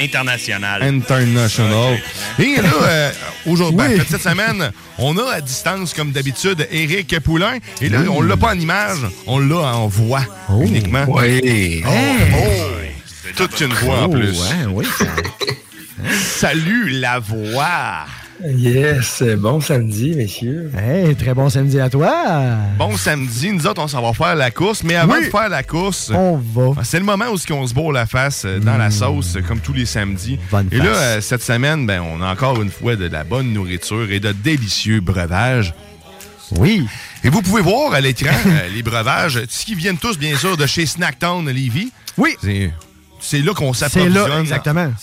International. 0.00 0.82
International. 0.82 1.98
Et 2.40 2.56
là, 2.56 2.68
euh, 2.82 3.12
aujourd'hui, 3.46 3.76
ben, 3.98 4.04
cette 4.08 4.20
semaine, 4.22 4.72
on 4.98 5.16
a 5.18 5.34
à 5.34 5.40
distance, 5.40 5.94
comme 5.94 6.10
d'habitude, 6.10 6.66
Éric 6.72 7.20
Poulain. 7.20 7.58
Et 7.80 7.88
là, 7.88 8.00
on 8.10 8.20
l'a 8.20 8.36
pas 8.36 8.52
en 8.54 8.58
image, 8.58 8.98
on 9.28 9.38
l'a 9.38 9.76
en 9.76 9.86
voix 9.86 10.22
uniquement. 10.60 11.04
Oui. 11.08 11.84
Oh, 11.86 11.90
oh. 12.34 13.30
Toute 13.36 13.60
une 13.60 13.72
voix 13.74 14.00
en 14.02 14.04
Oh, 14.06 14.08
plus. 14.08 14.30
ouais, 14.40 14.66
oui. 14.70 14.86
Salut 16.20 16.90
la 16.90 17.20
voix. 17.20 18.06
Yes, 18.44 19.22
bon 19.38 19.60
samedi, 19.60 20.14
messieurs. 20.14 20.70
Hey, 20.76 21.14
très 21.16 21.32
bon 21.32 21.48
samedi 21.48 21.80
à 21.80 21.88
toi. 21.88 22.12
Bon 22.78 22.94
samedi, 22.96 23.50
nous 23.52 23.66
autres, 23.66 23.82
on 23.82 23.88
s'en 23.88 24.02
va 24.02 24.12
faire 24.12 24.34
la 24.36 24.50
course. 24.50 24.82
Mais 24.82 24.94
avant 24.94 25.14
Oui. 25.14 25.24
de 25.26 25.30
faire 25.30 25.48
la 25.48 25.62
course, 25.62 26.10
On 26.14 26.36
va. 26.36 26.84
c'est 26.84 26.98
le 26.98 27.04
moment 27.04 27.26
où 27.30 27.52
on 27.54 27.66
se 27.66 27.72
bourre 27.74 27.92
la 27.92 28.04
face 28.06 28.42
euh, 28.44 28.58
dans 28.58 28.76
la 28.76 28.90
sauce, 28.90 29.36
euh, 29.36 29.40
comme 29.40 29.60
tous 29.60 29.72
les 29.72 29.86
samedis. 29.86 30.38
Bonne 30.50 30.68
et 30.70 30.76
là, 30.78 30.84
face. 30.84 30.96
euh, 31.02 31.20
cette 31.22 31.42
semaine, 31.42 31.86
ben, 31.86 32.02
on 32.02 32.20
a 32.22 32.30
encore 32.30 32.60
une 32.60 32.70
fois 32.70 32.94
de 32.96 33.06
la 33.06 33.24
bonne 33.24 33.52
nourriture 33.52 34.10
et 34.10 34.20
de 34.20 34.32
délicieux 34.32 35.00
breuvages. 35.00 35.72
Oui. 36.58 36.86
Et 37.24 37.30
vous 37.30 37.42
pouvez 37.42 37.62
voir 37.62 37.94
à 37.94 38.00
l'écran 38.00 38.36
euh, 38.46 38.68
les 38.74 38.82
breuvages, 38.82 39.40
ce 39.48 39.64
qui 39.64 39.74
viennent 39.74 39.98
tous, 39.98 40.18
bien 40.18 40.36
sûr, 40.36 40.56
de 40.58 40.66
chez 40.66 40.84
Snacktown 40.84 41.46
Levy. 41.48 41.90
Oui. 42.18 42.36
C'est, 43.26 43.42
là 43.42 43.54
qu'on 43.54 43.72
s'approvisionne 43.72 44.46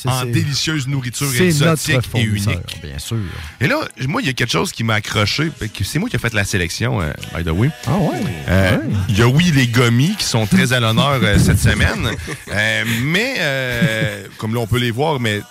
en 0.06 0.26
délicieuse 0.26 0.88
nourriture 0.88 1.28
exotique 1.42 2.10
et 2.16 2.22
unique. 2.22 2.82
bien 2.82 2.98
sûr. 2.98 3.18
Et 3.60 3.68
là, 3.68 3.82
moi, 4.08 4.22
il 4.22 4.28
y 4.28 4.30
a 4.30 4.34
quelque 4.34 4.52
chose 4.52 4.72
qui 4.72 4.84
m'a 4.84 4.96
accroché. 4.96 5.52
que 5.60 5.84
C'est 5.84 6.00
moi 6.00 6.10
qui 6.10 6.16
ai 6.16 6.20
fait 6.20 6.34
la 6.34 6.46
sélection, 6.46 7.02
euh, 7.02 7.12
by 7.36 7.44
the 7.44 7.50
way. 7.50 7.70
Ah 7.86 7.98
ouais? 7.98 8.22
Euh, 8.48 8.78
Il 9.10 9.18
y 9.18 9.22
a, 9.22 9.28
oui, 9.28 9.52
les 9.54 9.68
gommis 9.68 10.16
qui 10.18 10.26
sont 10.26 10.46
très 10.46 10.72
à 10.72 10.80
l'honneur 10.80 11.20
euh, 11.22 11.38
cette 11.38 11.60
semaine. 11.60 12.10
Euh, 12.52 12.84
mais, 13.04 13.36
comme 14.38 14.54
là, 14.54 14.62
on 14.62 14.68
peut 14.68 14.80
les 14.80 14.92
voir, 14.92 15.20
mais 15.20 15.42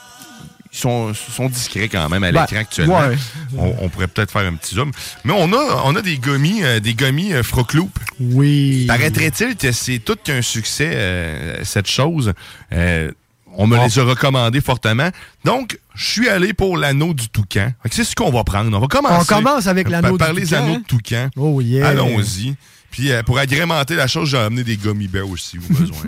ils 0.73 0.79
sont, 0.79 1.13
sont 1.15 1.49
discrets 1.49 1.89
quand 1.89 2.09
même 2.09 2.23
à 2.25 2.33
Ben, 2.33 2.41
l'écran 2.41 2.57
actuellement. 2.61 3.01
ouais. 3.01 3.17
On, 3.59 3.75
on 3.81 3.89
pourrait 3.89 4.09
peut-être 4.09 4.31
faire 4.33 4.47
un 4.47 4.55
petit 4.55 4.75
zoom. 4.75 4.91
Mais 5.25 5.33
on 5.37 5.53
a, 5.53 5.83
on 5.85 5.95
a 5.97 6.03
des 6.03 6.19
gommis, 6.19 6.63
euh, 6.65 6.81
des 6.81 6.95
gommis 6.95 7.33
euh, 7.35 7.43
Froc-Loop. 7.43 7.91
Oui. 8.21 8.87
Paraîtrait-il 8.89 9.57
que 9.57 9.71
c'est 9.73 9.99
tout 9.99 10.17
qu'un 10.23 10.41
succès, 10.43 10.91
euh, 10.95 11.65
cette 11.65 11.89
chose? 11.89 12.33
Euh, 12.73 13.11
on 13.55 13.67
me 13.67 13.77
les 13.85 13.99
a 13.99 14.05
recommandés 14.05 14.63
fortement. 14.63 15.11
Donc, 15.45 15.79
je 15.95 16.11
suis 16.11 16.29
allé 16.31 16.55
pour 16.55 16.79
l'anneau 16.79 17.13
du 17.13 17.29
toucan. 17.29 17.71
C'est 17.91 18.03
ce 18.05 18.15
qu'on 18.17 18.31
va 18.31 18.45
prendre. 18.45 18.75
On 18.75 18.81
va 18.81 18.87
commencer. 18.87 19.31
On 19.31 19.35
commence 19.37 19.67
avec 19.67 19.91
par- 19.91 20.01
l'anneau 20.01 20.13
du 20.13 20.19
Par 20.19 20.33
les 20.33 20.45
toucan, 20.45 20.57
anneaux 20.57 20.75
hein? 20.77 20.79
de 20.79 20.85
toucan. 20.87 21.29
Oh 21.37 21.61
yeah. 21.61 21.89
Allons-y. 21.89 22.55
Puis 22.91 23.13
euh, 23.13 23.23
pour 23.23 23.39
agrémenter 23.39 23.95
la 23.95 24.07
chose, 24.07 24.31
j'ai 24.31 24.39
amené 24.39 24.65
des 24.65 24.79
gummy 24.79 25.07
bears 25.07 25.29
aussi, 25.29 25.59
au 25.59 25.71
besoin. 25.75 25.99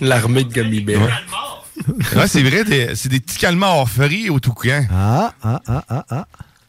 L'armée 0.00 0.44
de 0.44 0.52
gummy 0.52 0.80
bears. 0.80 1.02
Ouais, 1.02 1.08
c'est 2.26 2.42
vrai, 2.42 2.64
des- 2.64 2.94
c'est 2.94 3.08
des 3.08 3.20
petits 3.20 3.38
calmars 3.38 3.88
frits 3.88 4.30
au 4.30 4.40
toucan. 4.40 4.84
Ah, 4.92 5.32
ah, 5.42 5.60
ah, 5.66 5.84
ah, 5.88 6.04
ah. 6.10 6.26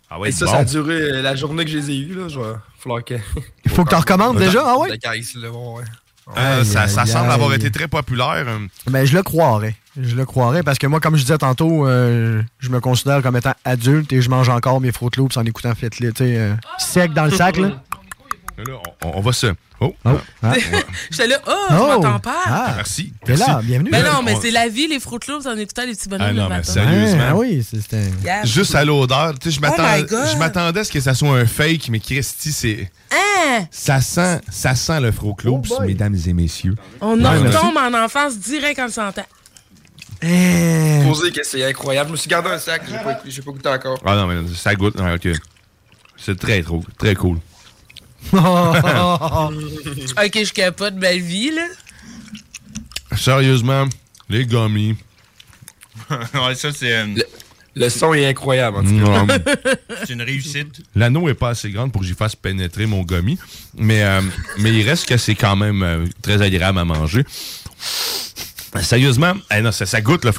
Ah 0.09 0.17
Et 0.25 0.31
ça, 0.31 0.47
ça 0.47 0.57
a 0.57 0.63
duré 0.65 0.93
euh, 0.93 1.21
la 1.21 1.35
journée 1.35 1.65
que 1.65 1.71
je 1.71 1.77
les 1.77 1.91
ai 1.91 1.97
eus. 1.97 2.13
Là, 2.15 2.27
je 2.27 2.39
vais 2.39 2.45
que. 3.05 3.15
Faut 3.69 3.83
que 3.83 3.89
tu 3.89 3.95
recommandes 3.95 4.37
déjà, 4.37 4.63
ah 4.65 4.77
ouais? 4.77 4.89
Ouais. 6.27 6.37
Euh, 6.37 6.59
Aïe, 6.61 6.65
ça 6.87 7.05
semble 7.05 7.27
aïe. 7.29 7.33
avoir 7.35 7.53
été 7.53 7.69
très 7.69 7.87
populaire. 7.87 8.45
euh. 8.47 8.59
Ben, 8.87 9.05
je 9.05 9.15
le 9.15 9.21
croirais. 9.21 9.75
Je 9.99 10.15
le 10.15 10.25
croirais 10.25 10.63
parce 10.63 10.79
que 10.79 10.87
moi, 10.87 10.99
comme 10.99 11.15
je 11.17 11.21
disais 11.21 11.37
tantôt, 11.37 11.87
euh, 11.87 12.41
je 12.59 12.69
me 12.69 12.79
considère 12.79 13.21
comme 13.21 13.37
étant 13.37 13.53
adulte 13.63 14.11
et 14.11 14.21
je 14.21 14.29
mange 14.29 14.49
encore 14.49 14.81
mes 14.81 14.91
Fruit 14.91 15.11
Loops 15.17 15.37
en 15.37 15.45
écoutant 15.45 15.73
sais, 16.17 16.35
euh, 16.37 16.55
sec 16.79 17.13
dans 17.13 17.25
le 17.25 17.31
sac, 17.31 17.57
là. 17.57 17.83
Là, 18.57 18.63
on, 19.03 19.17
on 19.17 19.21
va 19.21 19.33
se. 19.33 19.47
Oh, 19.81 19.93
Ah. 20.05 20.13
J'étais 21.11 21.27
là, 21.27 21.37
oh, 21.45 21.51
Oh. 21.51 21.65
je 21.71 21.75
m'entends 21.75 22.19
pas. 22.19 22.41
Ah. 22.45 22.73
Merci. 22.77 23.11
T'es 23.25 23.35
là, 23.35 23.59
bienvenue. 23.61 23.89
Ben 23.91 24.03
non, 24.05 24.21
mais 24.23 24.33
On- 24.33 24.41
c'est 24.41 24.51
la 24.51 24.69
vie, 24.69 24.87
les 24.87 24.99
Fruit 25.01 25.19
Loops, 25.27 25.45
en 25.45 25.57
écoutant 25.57 25.83
les 25.85 25.91
petits 25.93 26.07
bonhommes 26.07 26.27
Ah 26.29 26.33
non, 26.33 26.43
mais 26.43 26.57
matin. 26.57 26.71
sérieusement. 26.71 27.23
Ah 27.29 27.35
oui, 27.35 27.65
c'est- 27.69 27.81
c'était. 27.81 28.03
Yeah. 28.23 28.45
Juste 28.45 28.73
à 28.75 28.85
l'odeur. 28.85 29.37
Tu 29.37 29.49
sais, 29.51 29.55
je 29.55 29.59
Oh 29.59 29.61
m'attendais 29.69 30.05
je 30.31 30.37
m'attendais 30.37 30.79
à 30.79 30.83
ce 30.85 30.91
que 30.91 31.01
ça 31.01 31.13
soit 31.13 31.37
un 31.37 31.45
fake, 31.45 31.89
mais 31.89 31.99
Christy, 31.99 32.51
c'est. 32.53 32.91
Hein? 33.11 33.65
Ça 33.71 33.99
sent, 33.99 34.39
ça 34.49 34.73
sent 34.75 35.01
le 35.01 35.11
Froc 35.11 35.43
Loops, 35.43 35.69
Oh 35.77 35.81
mesdames 35.81 36.17
et 36.25 36.33
messieurs. 36.33 36.75
On 37.01 37.19
Ouais, 37.19 37.25
en 37.27 37.41
merci. 37.41 37.57
retombe 37.57 37.77
en 37.77 37.93
enfance 38.05 38.37
direct 38.39 38.79
en 38.79 38.85
le 38.85 38.91
sentant. 38.91 39.25
Eh. 40.21 41.01
Posez 41.05 41.31
que 41.31 41.43
c'est 41.43 41.63
incroyable. 41.65 42.07
Je 42.07 42.11
me 42.13 42.17
suis 42.17 42.29
gardé 42.29 42.49
un 42.49 42.57
sac, 42.57 42.83
j'ai 42.89 42.97
pas, 42.97 43.13
pas 43.15 43.51
goûté 43.51 43.69
encore. 43.69 43.99
Ah 44.05 44.15
non, 44.15 44.27
mais 44.27 44.47
ça 44.55 44.73
goûte. 44.73 44.95
Ah, 44.97 45.13
ok. 45.15 45.27
C'est 46.17 46.39
très, 46.39 46.63
trop, 46.63 46.81
très 46.97 47.13
cool. 47.13 47.37
ok, 50.25 50.33
je 50.43 50.53
capote 50.53 50.95
ma 50.95 51.15
vie, 51.15 51.51
là. 51.51 51.65
Sérieusement, 53.17 53.85
les 54.29 54.45
gummies. 54.45 54.95
ouais, 56.09 56.55
ça, 56.55 56.71
c'est 56.71 57.05
Le 57.75 57.89
son 57.89 58.13
est 58.13 58.25
incroyable, 58.25 58.77
en 58.77 58.83
tout 58.83 59.27
cas. 59.27 59.39
c'est 60.05 60.13
une 60.13 60.21
réussite. 60.21 60.81
L'anneau 60.95 61.27
est 61.29 61.33
pas 61.33 61.49
assez 61.49 61.69
grande 61.71 61.91
pour 61.91 62.01
que 62.01 62.07
j'y 62.07 62.13
fasse 62.13 62.35
pénétrer 62.35 62.85
mon 62.85 63.03
gummy. 63.03 63.37
Mais, 63.77 64.03
euh, 64.03 64.21
mais 64.59 64.73
il 64.73 64.87
reste 64.87 65.07
que 65.07 65.17
c'est 65.17 65.35
quand 65.35 65.55
même 65.55 65.83
euh, 65.83 66.05
très 66.21 66.41
agréable 66.41 66.79
à 66.79 66.85
manger. 66.85 67.23
Sérieusement, 68.81 69.33
eh 69.55 69.61
non, 69.61 69.71
ça, 69.71 69.85
ça 69.85 70.01
goûte 70.01 70.25
le 70.25 70.31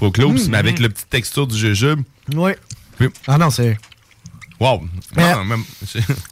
Mm, 0.46 0.50
mais 0.50 0.58
avec 0.58 0.78
mm. 0.78 0.82
le 0.82 0.88
petit 0.90 1.06
texture 1.08 1.46
du 1.46 1.56
jujube. 1.56 2.00
Oui. 2.34 2.52
Puis- 2.98 3.08
Ah 3.26 3.38
non, 3.38 3.50
c'est. 3.50 3.78
Wow. 4.60 4.82
Mais- 5.16 5.34
Non, 5.34 5.44
même- 5.44 5.64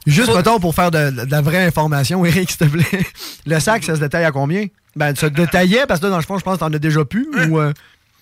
Juste, 0.06 0.34
mettons, 0.34 0.58
pour 0.60 0.74
faire 0.74 0.90
de, 0.90 1.10
de 1.24 1.30
la 1.30 1.40
vraie 1.42 1.64
information, 1.66 2.24
Eric, 2.24 2.50
s'il 2.50 2.58
te 2.58 2.64
plaît. 2.64 3.06
Le 3.46 3.60
sac, 3.60 3.84
ça 3.84 3.94
se 3.96 4.00
détaille 4.00 4.24
à 4.24 4.32
combien? 4.32 4.66
Ben, 4.96 5.14
ça 5.14 5.22
se 5.22 5.32
détaillait 5.32 5.86
parce 5.86 6.00
que 6.00 6.06
là, 6.06 6.10
dans 6.10 6.16
le 6.18 6.22
fond, 6.22 6.38
je 6.38 6.44
pense 6.44 6.54
que 6.54 6.60
t'en 6.60 6.72
as 6.72 6.78
déjà 6.78 7.04
plus. 7.04 7.28
Ou, 7.50 7.58
euh, 7.60 7.72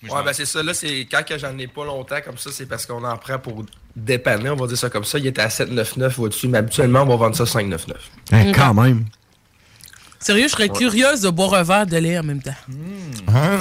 Ouais, 0.03 0.21
ben 0.25 0.33
c'est 0.33 0.45
ça. 0.45 0.61
Là, 0.61 0.73
c'est 0.73 1.07
quand 1.09 1.23
que 1.25 1.37
j'en 1.37 1.57
ai 1.57 1.67
pas 1.67 1.85
longtemps 1.85 2.17
comme 2.25 2.37
ça, 2.37 2.49
c'est 2.51 2.65
parce 2.65 2.85
qu'on 2.85 3.05
en 3.05 3.15
prend 3.15 3.39
pour 3.39 3.63
dépanner, 3.95 4.49
on 4.49 4.57
va 4.57 4.67
dire 4.67 4.77
ça 4.77 4.89
comme 4.89 5.05
ça. 5.05 5.17
Il 5.17 5.27
était 5.27 5.41
à 5.41 5.47
7,99 5.47 6.19
au-dessus, 6.19 6.49
mais 6.49 6.57
habituellement, 6.57 7.03
on 7.03 7.05
va 7.05 7.15
vendre 7.15 7.37
ça 7.37 7.45
5,99. 7.45 7.93
hein, 8.33 8.51
Quand 8.53 8.73
même. 8.73 9.05
Sérieux, 10.23 10.45
je 10.47 10.51
serais 10.53 10.69
curieuse 10.69 11.21
de 11.21 11.29
boire 11.29 11.53
un 11.55 11.63
verre 11.63 11.85
de 11.85 11.97
lait 11.97 12.17
en 12.17 12.23
même 12.23 12.41
temps. 12.41 12.55
Hein? 13.27 13.59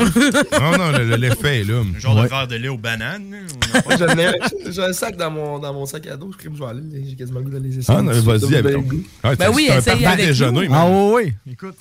non, 0.60 0.78
non, 0.78 0.90
le- 0.92 1.04
le- 1.04 1.16
l'effet 1.16 1.60
est 1.60 1.64
là. 1.64 1.80
Un 1.80 1.98
genre 1.98 2.16
Ouais. 2.16 2.24
de 2.24 2.28
verre 2.28 2.46
de 2.46 2.56
lait 2.56 2.68
aux 2.68 2.78
bananes. 2.78 3.46
J'ai 4.70 4.82
un 4.82 4.92
sac 4.92 5.16
dans 5.16 5.30
mon, 5.30 5.58
dans 5.58 5.72
mon 5.72 5.86
sac 5.86 6.06
à 6.06 6.16
dos. 6.16 6.30
Je 6.32 6.36
crime, 6.38 6.52
je 6.56 6.62
vais 6.62 6.70
aller. 6.70 6.82
J'ai 7.08 7.16
quasiment 7.16 7.40
le 7.40 7.44
goût 7.46 7.50
d'aller 7.50 7.68
les 7.70 7.78
essayer. 7.78 7.98
Ah, 7.98 8.02
non, 8.02 8.12
vas-y 8.12 8.54
avec 8.56 8.74
ton. 8.74 8.84
Ah, 9.22 9.34
Ben 9.34 9.50
oui, 9.52 9.68
un 9.70 9.78
essaye 9.78 9.92
parfait 9.94 10.06
avec 10.06 10.26
déjeuner. 10.26 10.68
Ah 10.72 10.86
oui, 10.88 11.32
oui. 11.46 11.52
Écoute. 11.52 11.74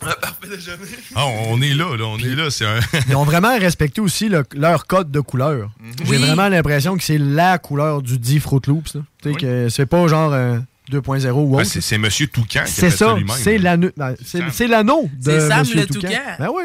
Ah, 1.15 1.25
on 1.49 1.61
est 1.61 1.73
là, 1.73 1.95
là, 1.97 2.05
on 2.05 2.17
est 2.17 2.35
là. 2.35 2.49
C'est 2.49 2.65
un. 2.65 2.79
Ils 3.09 3.15
ont 3.15 3.23
vraiment 3.23 3.57
respecté 3.57 4.01
aussi 4.01 4.29
le- 4.29 4.43
leur 4.55 4.87
code 4.87 5.11
de 5.11 5.19
couleur. 5.19 5.69
J'ai 6.03 6.11
Oui. 6.11 6.17
vraiment 6.17 6.49
l'impression 6.49 6.97
que 6.97 7.03
c'est 7.03 7.17
la 7.17 7.57
couleur 7.57 8.01
du 8.01 8.17
dit 8.17 8.39
Fruit 8.39 8.61
Loops. 8.67 8.97
Tu 9.21 9.29
sais, 9.31 9.35
que 9.39 9.69
c'est 9.69 9.85
pas 9.85 10.07
genre 10.07 10.33
euh, 10.33 10.57
2.0 10.91 11.29
ou 11.31 11.55
Ouais, 11.55 11.61
autre. 11.61 11.71
c'est 11.71 11.81
c'est 11.81 11.97
Monsieur 11.97 12.27
Toucan 12.27 12.45
qui 12.49 12.59
a 12.59 12.65
c'est 12.65 12.81
fait 12.81 12.91
ça, 12.91 12.97
ça. 13.09 13.15
lui-même. 13.15 13.35
C'est 13.39 13.57
l'anneau 13.57 13.89
ben, 13.97 14.15
c'est- 14.25 14.41
c'est 14.51 14.67
l'anneau 14.67 15.09
de 15.17 15.31
C'est 15.31 15.47
Sam 15.47 15.59
Monsieur 15.61 15.75
le 15.79 15.85
Toucan. 15.87 16.07
Toucan. 16.07 16.21
Ben 16.39 16.47
oui. 16.53 16.63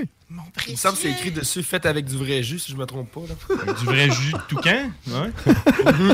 Il 0.66 0.72
me 0.72 0.76
semble 0.76 0.96
que 0.96 1.02
c'est 1.02 1.10
écrit 1.10 1.30
dessus, 1.30 1.62
fait 1.62 1.86
avec 1.86 2.04
du 2.06 2.16
vrai 2.16 2.42
jus, 2.42 2.58
si 2.58 2.72
je 2.72 2.76
me 2.76 2.84
trompe 2.84 3.10
pas. 3.12 3.20
Là. 3.28 3.72
Du 3.74 3.84
vrai 3.84 4.10
jus 4.10 4.32
de 4.32 4.38
toucan? 4.48 4.90
Ouais. 5.06 6.12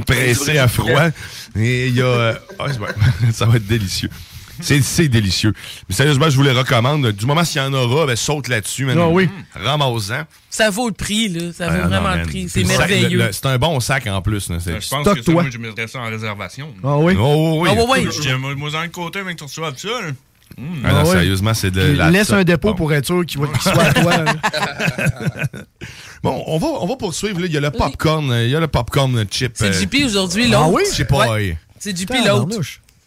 pressé 0.06 0.58
à 0.58 0.68
froid. 0.68 1.08
Et 1.56 1.88
il 1.88 1.94
y 1.96 2.00
a. 2.00 2.06
euh, 2.06 2.34
ah, 2.58 2.66
ça 3.32 3.46
va 3.46 3.56
être 3.56 3.66
délicieux. 3.66 4.08
C'est 4.60 5.08
délicieux. 5.08 5.52
Mais 5.88 5.94
sérieusement, 5.94 6.30
je 6.30 6.36
vous 6.36 6.42
les 6.42 6.52
recommande. 6.52 7.10
Du 7.12 7.26
moment 7.26 7.44
s'il 7.44 7.60
y 7.60 7.64
en 7.64 7.72
aura, 7.74 8.06
ben, 8.06 8.16
saute 8.16 8.48
là-dessus. 8.48 8.84
man. 8.84 8.98
Ah 9.00 9.08
oui. 9.08 9.28
Ramasse-en. 9.54 10.22
Ça 10.50 10.70
vaut 10.70 10.88
le 10.88 10.94
prix, 10.94 11.28
là. 11.28 11.52
Ça 11.52 11.66
vaut 11.68 11.72
Ah, 11.76 11.88
non, 11.88 12.00
vraiment 12.00 12.14
le 12.16 12.22
prix. 12.22 12.48
C'est 12.48 12.64
merveilleux. 12.64 13.18
le- 13.18 13.26
le- 13.26 13.32
C'est 13.32 13.46
un 13.46 13.58
bon 13.58 13.80
sac 13.80 14.06
en 14.06 14.22
plus. 14.22 14.48
là. 14.50 14.58
Je 14.64 14.88
pense 14.88 15.08
que 15.08 15.22
ça, 15.22 15.32
moi, 15.32 15.44
je 15.52 15.58
mettrais 15.58 15.88
ça 15.88 15.98
en 16.00 16.08
réservation. 16.08 16.68
Ah 16.84 16.96
oui? 16.98 17.14
Oh, 17.18 17.60
oui. 17.62 17.68
Ah 17.72 17.74
oui, 17.76 18.06
oui. 18.06 18.08
Je 18.22 18.34
moi, 18.34 18.54
moi, 18.54 18.70
dans 18.70 18.82
le 18.82 18.88
côté, 18.88 19.22
mec, 19.22 19.36
tu 19.36 19.44
reçoives 19.44 19.76
ça. 19.76 19.88
là. 19.88 20.10
Mmh. 20.56 20.62
Ah, 20.84 20.92
non, 20.92 20.98
Ah 20.98 21.04
ouais. 21.04 21.10
sérieusement, 21.10 21.54
c'est 21.54 21.70
de 21.72 21.80
Puis 21.82 21.96
la 21.96 22.10
laisse 22.10 22.28
top 22.28 22.36
un 22.36 22.44
dépôt 22.44 22.74
pour 22.74 22.92
être 22.92 23.06
sûr 23.06 23.24
qu'il 23.26 23.40
va- 23.40 23.48
qu'il 23.48 23.60
soit 23.62 23.82
à 23.82 23.92
toi. 23.94 24.16
là. 24.18 24.34
Bon, 26.22 26.42
on 26.46 26.58
va, 26.58 26.66
on 26.80 26.86
va 26.86 26.96
poursuivre. 26.96 27.40
là. 27.40 27.46
Il 27.46 27.52
y 27.52 27.56
a 27.56 27.60
le 27.60 27.70
popcorn, 27.70 28.30
euh, 28.30 28.44
il 28.44 28.50
y 28.50 28.56
a 28.56 28.60
le 28.60 28.68
popcorn 28.68 29.24
chip. 29.30 29.52
C'est 29.56 29.66
euh, 29.66 29.72
JP 29.80 30.04
aujourd'hui, 30.06 30.46
l'autre. 30.46 30.64
Ah 30.64 30.68
oui? 30.70 30.82
Je 30.90 30.94
sais 30.96 31.04
pas. 31.04 31.28
Ouais. 31.32 31.58
C'est 31.78 31.96
JP 31.96 32.10
l'autre. 32.26 32.60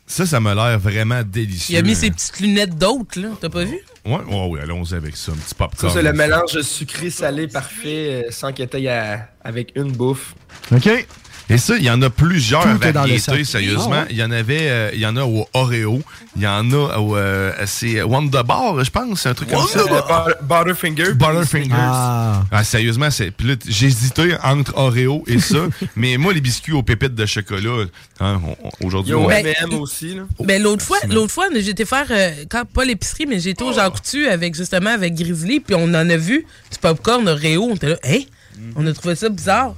Ça, 0.09 0.25
ça 0.25 0.39
m'a 0.39 0.55
l'air 0.55 0.79
vraiment 0.79 1.21
délicieux. 1.21 1.75
Il 1.75 1.77
a 1.77 1.81
mis 1.81 1.93
ses 1.93 2.09
petites 2.09 2.39
lunettes 2.39 2.77
d'autres, 2.77 3.19
là. 3.19 3.27
T'as 3.41 3.49
pas 3.49 3.65
vu? 3.65 3.77
Ouais, 4.05 4.19
ouais, 4.25 4.47
ouais, 4.47 4.61
allons-y 4.61 4.93
avec 4.93 5.17
ça. 5.17 5.33
Un 5.33 5.35
petit 5.35 5.49
Ça, 5.49 5.55
popcorn. 5.55 5.93
c'est 5.93 6.01
le 6.01 6.13
mélange 6.13 6.61
sucré-salé 6.61 7.47
parfait 7.49 8.23
euh, 8.27 8.31
sans 8.31 8.53
qu'il 8.53 8.69
y 8.73 8.85
ait 8.85 8.89
à- 8.89 9.29
avec 9.43 9.73
une 9.75 9.91
bouffe. 9.91 10.33
OK. 10.71 11.05
Et 11.49 11.57
ça, 11.57 11.77
il 11.77 11.83
y 11.83 11.89
en 11.89 12.01
a 12.01 12.09
plusieurs 12.09 12.63
Tout 12.63 12.77
variétés, 12.91 13.43
sérieusement. 13.45 13.89
Ah 13.93 14.01
ouais? 14.01 14.07
Il 14.09 14.17
y 14.17 14.23
en 14.23 14.31
avait, 14.31 14.69
euh, 14.69 14.89
il 14.93 14.99
y 14.99 15.05
en 15.05 15.15
a 15.15 15.23
au 15.23 15.47
Oreo, 15.53 16.01
il 16.35 16.41
y 16.41 16.47
en 16.47 16.69
a 16.73 16.97
au, 16.97 17.15
euh, 17.15 17.53
c'est 17.65 18.01
Wonder 18.03 18.41
Bar, 18.45 18.83
je 18.83 18.89
pense, 18.91 19.21
c'est 19.21 19.29
un 19.29 19.33
truc 19.33 19.49
comme 19.51 19.65
ça. 19.65 19.79
Butter- 19.83 20.33
Butterfinger. 20.41 21.13
Butterfingers. 21.13 21.71
Ah. 21.73 22.43
Ah, 22.51 22.63
sérieusement, 22.65 23.09
c'est. 23.11 23.31
Puis 23.31 23.47
là, 23.47 23.55
t- 23.55 23.71
j'hésitais 23.71 24.37
entre 24.43 24.73
Oreo 24.77 25.23
et 25.25 25.39
ça. 25.39 25.59
mais 25.95 26.17
moi, 26.17 26.33
les 26.33 26.41
biscuits 26.41 26.73
aux 26.73 26.83
pépites 26.83 27.15
de 27.15 27.25
chocolat, 27.25 27.85
hein, 28.19 28.41
aujourd'hui. 28.83 29.13
Il 29.13 29.17
y 29.17 29.21
a 29.21 29.23
au 29.23 29.27
on- 29.27 29.29
M&M 29.31 29.73
aussi. 29.79 30.15
Là. 30.15 30.23
Ben, 30.41 30.61
l'autre 30.61 30.83
fois, 30.83 30.97
l'autre 31.09 31.31
fois, 31.31 31.45
j'ai 31.53 31.69
été 31.69 31.85
faire, 31.85 32.07
euh, 32.09 32.31
quand, 32.49 32.65
pas 32.65 32.83
l'épicerie, 32.83 33.25
mais 33.25 33.39
j'ai 33.39 33.51
été 33.51 33.63
au 33.63 33.71
Jean 33.71 33.89
Coutu 33.89 34.27
avec, 34.27 34.53
justement, 34.53 34.89
avec 34.89 35.15
Grizzly, 35.15 35.61
puis 35.61 35.75
on 35.75 35.85
en 35.85 36.09
a 36.09 36.17
vu 36.17 36.45
du 36.71 36.77
popcorn 36.81 37.25
Oreo. 37.29 37.63
On 37.71 37.75
était 37.75 37.87
là, 37.89 37.97
hein? 38.05 38.19
On 38.75 38.85
a 38.87 38.91
trouvé 38.91 39.15
ça 39.15 39.29
bizarre. 39.29 39.75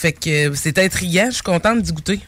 Fait 0.00 0.12
que 0.12 0.48
euh, 0.48 0.52
c'est 0.54 0.78
intriguant, 0.78 1.26
je 1.28 1.34
suis 1.34 1.42
contente 1.42 1.82
d'y 1.82 1.92
goûter. 1.92 2.20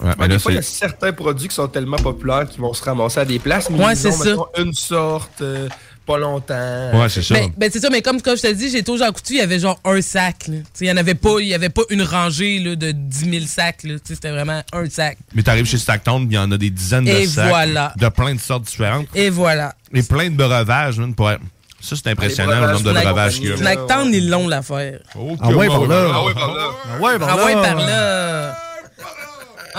Ouais, 0.00 0.26
des 0.28 0.38
fois, 0.40 0.50
il 0.52 0.56
y 0.56 0.58
a 0.58 0.62
certains 0.62 1.12
produits 1.12 1.46
qui 1.48 1.54
sont 1.54 1.68
tellement 1.68 1.96
populaires 1.96 2.48
qu'ils 2.48 2.60
vont 2.60 2.74
se 2.74 2.82
ramasser 2.82 3.20
à 3.20 3.24
des 3.24 3.38
places, 3.38 3.68
mais 3.70 3.78
Ouais, 3.84 3.92
ils 3.92 3.96
c'est 3.96 4.08
ont, 4.08 4.12
ça. 4.54 4.60
une 4.62 4.72
sorte, 4.72 5.40
euh, 5.42 5.68
pas 6.06 6.18
longtemps. 6.18 6.90
Ouais, 7.00 7.08
c'est 7.08 7.22
ça. 7.22 7.34
Ben, 7.34 7.50
ben, 7.56 7.70
c'est 7.72 7.78
ça, 7.80 7.88
mais 7.90 8.02
comme, 8.02 8.20
comme 8.20 8.36
je 8.36 8.42
te 8.42 8.52
dis, 8.52 8.68
j'étais 8.70 8.90
au 8.90 8.96
Jean 8.96 9.12
Coutu, 9.12 9.34
il 9.34 9.38
y 9.38 9.40
avait 9.40 9.58
genre 9.60 9.78
un 9.84 10.00
sac. 10.00 10.46
Il 10.48 10.62
n'y 10.80 10.90
en 10.90 10.96
avait 10.96 11.14
pas, 11.14 11.38
il 11.40 11.46
y 11.46 11.54
avait 11.54 11.68
pas 11.68 11.82
une 11.90 12.02
rangée 12.02 12.58
là, 12.58 12.74
de 12.74 12.90
10 12.92 13.30
000 13.30 13.46
sacs. 13.46 13.84
là. 13.84 13.94
Tu 13.94 14.00
sais, 14.06 14.14
C'était 14.14 14.30
vraiment 14.30 14.62
un 14.72 14.90
sac. 14.90 15.18
Mais 15.34 15.42
t'arrives 15.44 15.66
chez 15.66 15.78
Stacktown, 15.78 16.26
il 16.28 16.34
y 16.34 16.38
en 16.38 16.50
a 16.50 16.56
des 16.58 16.70
dizaines 16.70 17.04
de 17.04 17.10
Et 17.10 17.26
sacs. 17.26 17.48
voilà. 17.48 17.92
De 17.96 18.08
plein 18.08 18.34
de 18.34 18.40
sortes 18.40 18.64
différentes. 18.64 19.06
Et 19.14 19.30
voilà. 19.30 19.74
Et 19.94 20.02
plein 20.02 20.30
de 20.30 20.36
breuvages, 20.36 20.98
man, 20.98 21.14
pour 21.14 21.30
être- 21.30 21.42
Ça, 21.80 21.94
c'est 21.96 22.08
impressionnant, 22.10 22.60
le 22.60 22.72
nombre 22.72 22.82
de 22.82 22.92
breuvages 22.92 23.34
qu'il 23.36 23.48
y 23.50 23.52
a. 23.52 23.56
Snacktown, 23.56 24.12
ils 24.12 24.28
l'ont 24.28 24.48
l'affaire. 24.48 24.98
Ah 25.40 25.48
ouais, 25.50 25.68
par 25.68 25.86
là. 25.86 26.08
Ah 26.12 26.24
ouais, 26.24 26.34
par 26.34 26.54
là. 26.54 26.70
Ah 26.84 27.00
ouais, 27.00 27.18
par 27.18 27.28
Ah 27.30 27.36
là. 27.36 27.44
ouais, 27.46 27.52
par 27.54 27.74
là. 27.76 28.56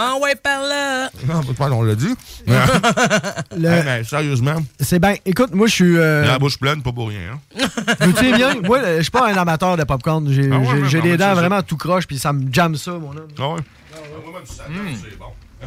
Ah 0.02 0.14
ouais, 0.22 0.36
par 0.36 0.62
là. 0.62 1.10
Non, 1.28 1.42
pas 1.54 1.70
on 1.72 1.82
l'a 1.82 1.96
dit. 1.96 2.16
Le- 2.48 2.54
Hey, 3.70 3.84
mais 3.84 4.04
sérieusement, 4.06 4.56
C'est 4.80 4.98
bien. 5.00 5.16
Écoute, 5.26 5.54
moi, 5.54 5.68
je 5.68 5.74
suis. 5.74 5.98
euh, 5.98 6.26
la 6.26 6.40
bouche 6.40 6.58
pleine, 6.58 6.82
pas 6.82 6.94
pour 6.94 7.10
rien. 7.10 7.20
hein. 7.58 7.68
vous 8.00 8.14
tiens 8.14 8.34
bien? 8.36 8.56
Moi, 8.64 8.80
je 8.98 9.02
suis 9.02 9.12
pas 9.12 9.30
un 9.30 9.36
amateur 9.36 9.76
de 9.76 9.84
popcorn. 9.84 10.26
J'ai 10.32 10.50
Ah 10.54 11.02
des 11.02 11.18
dents 11.18 11.34
vraiment 11.34 11.62
tout 11.64 11.76
croche, 11.76 12.08
puis 12.08 12.18
ça 12.18 12.32
me 12.32 12.52
jamme 12.54 12.78
ça, 12.78 12.92
mon 12.92 13.10
homme. 13.12 13.28
Ah 13.38 13.50
ouais? 13.50 13.60
Mmh. 14.70 14.96
C'est 15.02 15.18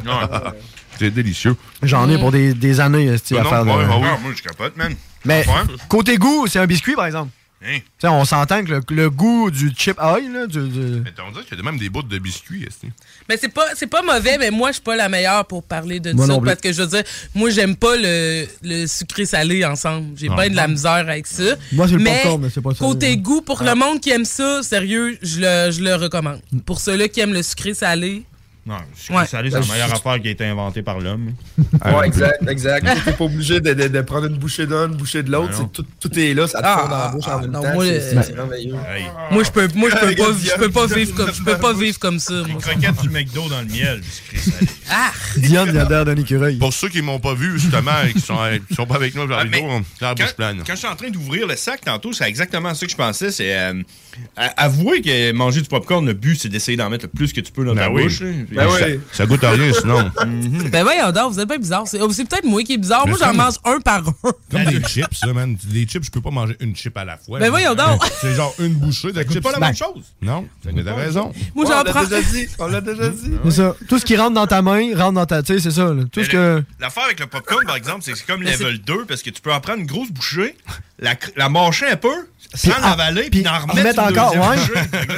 délicieux. 0.99 1.55
J'en 1.81 2.09
ai 2.09 2.17
pour 2.17 2.31
des, 2.31 2.53
des 2.53 2.79
années 2.79 3.05
esti, 3.07 3.37
à 3.37 3.43
Non, 3.43 3.49
faire. 3.49 3.65
de- 3.65 3.69
ouais, 3.69 3.85
ah 3.89 3.97
oui. 3.97 4.07
moi, 4.23 4.31
je 4.35 4.41
capote, 4.41 4.75
man. 4.77 4.95
Mais 5.25 5.43
Enfin. 5.47 5.65
côté 5.89 6.17
goût, 6.17 6.47
c'est 6.47 6.59
un 6.59 6.65
biscuit, 6.67 6.95
par 6.95 7.05
exemple. 7.05 7.29
Hein? 7.65 7.79
On 8.03 8.25
s'entend 8.25 8.61
que 8.65 8.71
le, 8.71 8.81
le 8.89 9.09
goût 9.09 9.49
du 9.49 9.71
chip 9.77 9.97
oil, 9.97 10.29
là, 10.33 10.47
du, 10.47 10.67
du- 10.67 10.79
Mais 11.01 11.11
on 11.25 11.31
dirait 11.31 11.45
qu'il 11.45 11.57
y 11.57 11.61
a 11.61 11.63
même 11.63 11.77
des 11.77 11.87
bouts 11.89 12.03
de 12.03 12.17
biscuits. 12.19 12.63
est-ce 12.63 12.85
que- 12.87 12.91
Mais 13.29 13.37
c'est 13.37 13.47
pas 13.53 13.63
c'est 13.73 13.87
pas 13.87 14.01
mauvais, 14.01 14.37
mais 14.37 14.51
moi 14.51 14.71
je 14.71 14.73
suis 14.73 14.81
pas 14.83 14.97
la 14.97 15.07
meilleure 15.07 15.45
pour 15.45 15.63
parler 15.63 16.01
de 16.01 16.11
Moi 16.11 16.27
ça 16.27 16.37
parce 16.43 16.59
que 16.59 16.73
je 16.73 16.81
veux 16.81 16.87
dire, 16.89 17.03
moi 17.33 17.49
j'aime 17.51 17.77
pas 17.77 17.95
le, 17.95 18.45
le 18.63 18.85
sucré 18.85 19.25
salé 19.25 19.63
ensemble. 19.63 20.07
J'ai 20.17 20.27
Non. 20.27 20.35
bien 20.35 20.49
de 20.49 20.57
la 20.57 20.67
misère 20.67 20.91
avec 20.91 21.25
ça. 21.25 21.55
Moi, 21.71 21.87
c'est 21.87 21.93
le 21.93 21.99
mais 21.99 22.15
popcorn, 22.23 22.41
mais 22.41 22.49
c'est 22.53 22.59
pas 22.61 22.71
ça. 22.71 22.79
Côté 22.79 23.15
goût 23.15 23.39
pour 23.41 23.61
Ah. 23.61 23.65
le 23.69 23.75
monde 23.75 24.01
qui 24.01 24.09
aime 24.09 24.25
ça, 24.25 24.61
sérieux, 24.61 25.17
je 25.21 25.39
le, 25.39 25.71
je 25.71 25.81
le 25.81 25.95
recommande. 25.95 26.41
Pour 26.65 26.81
ceux-là 26.81 27.07
qui 27.07 27.21
aiment 27.21 27.31
le 27.33 27.43
sucré 27.43 27.73
salé, 27.73 28.23
Non, 28.65 28.75
Ouais. 29.09 29.25
salé, 29.25 29.51
c'est 29.51 29.59
la 29.59 29.65
meilleure 29.65 29.93
affaire 29.93 30.21
qui 30.21 30.29
a 30.29 30.31
été 30.31 30.45
inventée 30.45 30.81
par 30.83 31.01
l'homme. 31.01 31.33
Ouais, 31.57 32.07
exact, 32.07 32.47
exact. 32.49 32.87
T'es 33.05 33.11
pas 33.11 33.25
obligé 33.25 33.59
de, 33.59 33.73
de- 33.73 33.89
de 33.89 34.01
prendre 34.01 34.27
une 34.27 34.37
bouchée 34.37 34.65
d'un, 34.65 34.87
une 34.87 34.95
bouchée 34.95 35.21
de 35.21 35.29
l'autre. 35.29 35.51
C'est 35.53 35.71
Tout, 35.73 35.85
tout 35.99 36.17
est 36.17 36.33
là, 36.33 36.47
ça 36.47 36.61
te 36.61 36.65
Ah, 36.65 36.77
fond 36.83 36.87
dans 36.89 36.97
la 36.97 37.07
bouche 37.09 37.27
en 37.27 37.41
même 37.41 37.51
non, 37.51 37.61
temps. 37.61 37.73
moi, 37.73 37.85
c'est- 37.85 38.23
c'est 38.23 38.33
merveilleux. 38.33 38.75
moi 39.31 39.43
je 39.43 39.51
peux 39.51 39.67
moi 39.75 39.89
je 39.89 39.95
peux 39.97 40.15
pas 40.15 40.31
je 40.31 40.55
peux 40.57 40.69
pas 40.71 40.87
Diane, 40.87 40.99
vivre 40.99 41.15
comme 41.15 41.33
je 41.33 41.43
peux 41.43 41.57
pas 41.57 41.73
vivre 41.73 41.99
comme 41.99 42.19
ça. 42.19 42.33
moi. 42.35 42.61
Croquette 42.61 43.01
du 43.01 43.09
McDo 43.09 43.49
dans 43.49 43.59
le 43.59 43.67
miel, 43.67 43.99
du 43.99 44.07
sucré 44.09 44.37
salé. 44.37 44.67
Ah! 44.89 45.11
Diane 45.35 45.69
vient 45.71 45.85
d'air 45.85 46.05
d'un 46.05 46.15
écureuil. 46.15 46.55
Pour 46.57 46.73
ceux 46.73 46.87
qui 46.87 47.01
m'ont 47.01 47.19
pas 47.19 47.33
vu, 47.33 47.59
justement, 47.59 47.91
et 48.07 48.13
qui 48.13 48.21
sont, 48.21 48.37
qui 48.69 48.75
sont 48.75 48.85
pas 48.85 48.95
avec 48.95 49.13
nous 49.15 49.23
on 49.23 49.27
la 49.99 50.15
bouche 50.15 50.33
pleine. 50.35 50.59
Quand 50.65 50.73
je 50.73 50.79
suis 50.79 50.87
en 50.87 50.95
train 50.95 51.09
d'ouvrir 51.09 51.47
le 51.47 51.57
sac 51.57 51.81
tantôt, 51.81 52.13
c'est 52.13 52.23
exactement 52.29 52.73
ça 52.73 52.85
que 52.85 52.91
je 52.91 52.95
pensais. 52.97 53.29
C'est 53.31 53.53
euh, 53.57 53.73
avouer 54.57 55.01
que 55.01 55.31
manger 55.33 55.61
du 55.61 55.67
popcorn, 55.67 56.05
le 56.05 56.13
but, 56.13 56.39
c'est 56.39 56.47
d'essayer 56.49 56.77
d'en 56.77 56.89
mettre 56.89 57.05
le 57.05 57.09
plus 57.11 57.33
que 57.33 57.41
tu 57.41 57.51
peux 57.51 57.65
dans 57.65 57.75
ta 57.75 57.89
Ben 57.89 57.93
oui. 57.93 58.03
bouche. 58.03 58.21
Ben 58.55 58.67
oui. 58.71 58.79
Ça- 59.11 59.17
ça 59.17 59.25
goûte 59.25 59.43
à 59.43 59.51
rien, 59.51 59.71
sinon. 59.73 60.11
Ben 60.71 60.83
voyons 60.83 61.11
donc, 61.11 61.33
vous 61.33 61.39
êtes 61.39 61.47
pas 61.47 61.57
bizarre. 61.57 61.83
C'est 61.87 61.99
oh, 62.01 62.11
c'est 62.11 62.25
peut-être 62.27 62.45
moi 62.45 62.63
qui 62.63 62.73
est 62.73 62.77
bizarre. 62.77 63.03
Mais 63.05 63.11
Moi 63.11 63.19
j'en 63.21 63.33
mange 63.33 63.55
un 63.65 63.79
par 63.79 64.07
un. 64.07 64.13
Comme 64.51 64.65
des 64.65 64.81
chips, 64.83 65.15
ça, 65.15 65.31
man. 65.33 65.55
Des 65.65 65.85
chips, 65.85 66.05
je 66.05 66.11
peux 66.11 66.21
pas 66.21 66.31
manger 66.31 66.55
une 66.59 66.75
chip 66.75 66.97
à 66.97 67.05
la 67.05 67.17
fois. 67.17 67.39
Ben 67.39 67.49
voyons 67.49 67.75
donc. 67.75 68.01
C'est 68.21 68.33
genre 68.35 68.53
une 68.59 68.73
bouchée 68.73 69.11
de 69.11 69.21
chips. 69.23 69.41
pas 69.41 69.51
la 69.51 69.59
même 69.59 69.75
chose. 69.75 70.03
Non, 70.21 70.47
mais 70.71 70.83
t'as 70.83 70.95
raison. 70.95 71.31
Moi 71.55 71.65
Ouais, 71.65 71.71
j'en 71.71 71.81
on 71.81 71.83
l'a 71.83 71.91
prends. 71.91 72.03
déjà 72.03 72.21
dit. 72.21 72.47
On 72.59 72.67
l'a 72.67 72.81
déjà 72.81 73.09
dit. 73.09 73.31
C'est 73.45 73.51
ça. 73.51 73.75
Tout 73.87 73.99
ce 73.99 74.05
qui 74.05 74.15
rentre 74.15 74.33
dans 74.33 74.47
ta 74.47 74.61
main 74.61 74.95
rentre 74.95 75.13
dans 75.13 75.25
ta. 75.25 75.41
Tu 75.43 75.53
sais, 75.55 75.59
c'est 75.59 75.71
ça. 75.71 75.91
Tout 76.11 76.23
ce 76.23 76.29
que. 76.29 76.63
L'affaire 76.79 77.03
avec 77.05 77.19
le 77.19 77.27
popcorn, 77.27 77.65
par 77.65 77.75
exemple, 77.75 77.99
c'est 78.03 78.11
que 78.13 78.17
c'est 78.17 78.25
comme 78.27 78.41
level 78.43 78.79
2 78.79 79.05
parce 79.05 79.21
que 79.21 79.29
tu 79.29 79.41
peux 79.41 79.51
en 79.53 79.59
prendre 79.61 79.79
une 79.79 79.85
grosse 79.87 80.11
bouchée, 80.11 80.55
la, 80.99 81.15
la 81.35 81.49
mâcher 81.49 81.87
un 81.87 81.95
peu, 81.97 82.13
Puis 82.61 82.71
en- 82.71 82.81
l'avaler, 82.81 83.29
puis 83.29 83.41
puis 83.41 83.47
en 83.47 83.55
en 83.55 83.65
remettre 83.71 83.99
une 83.99 84.17
encore, 84.19 84.35
ouais. 84.35 84.57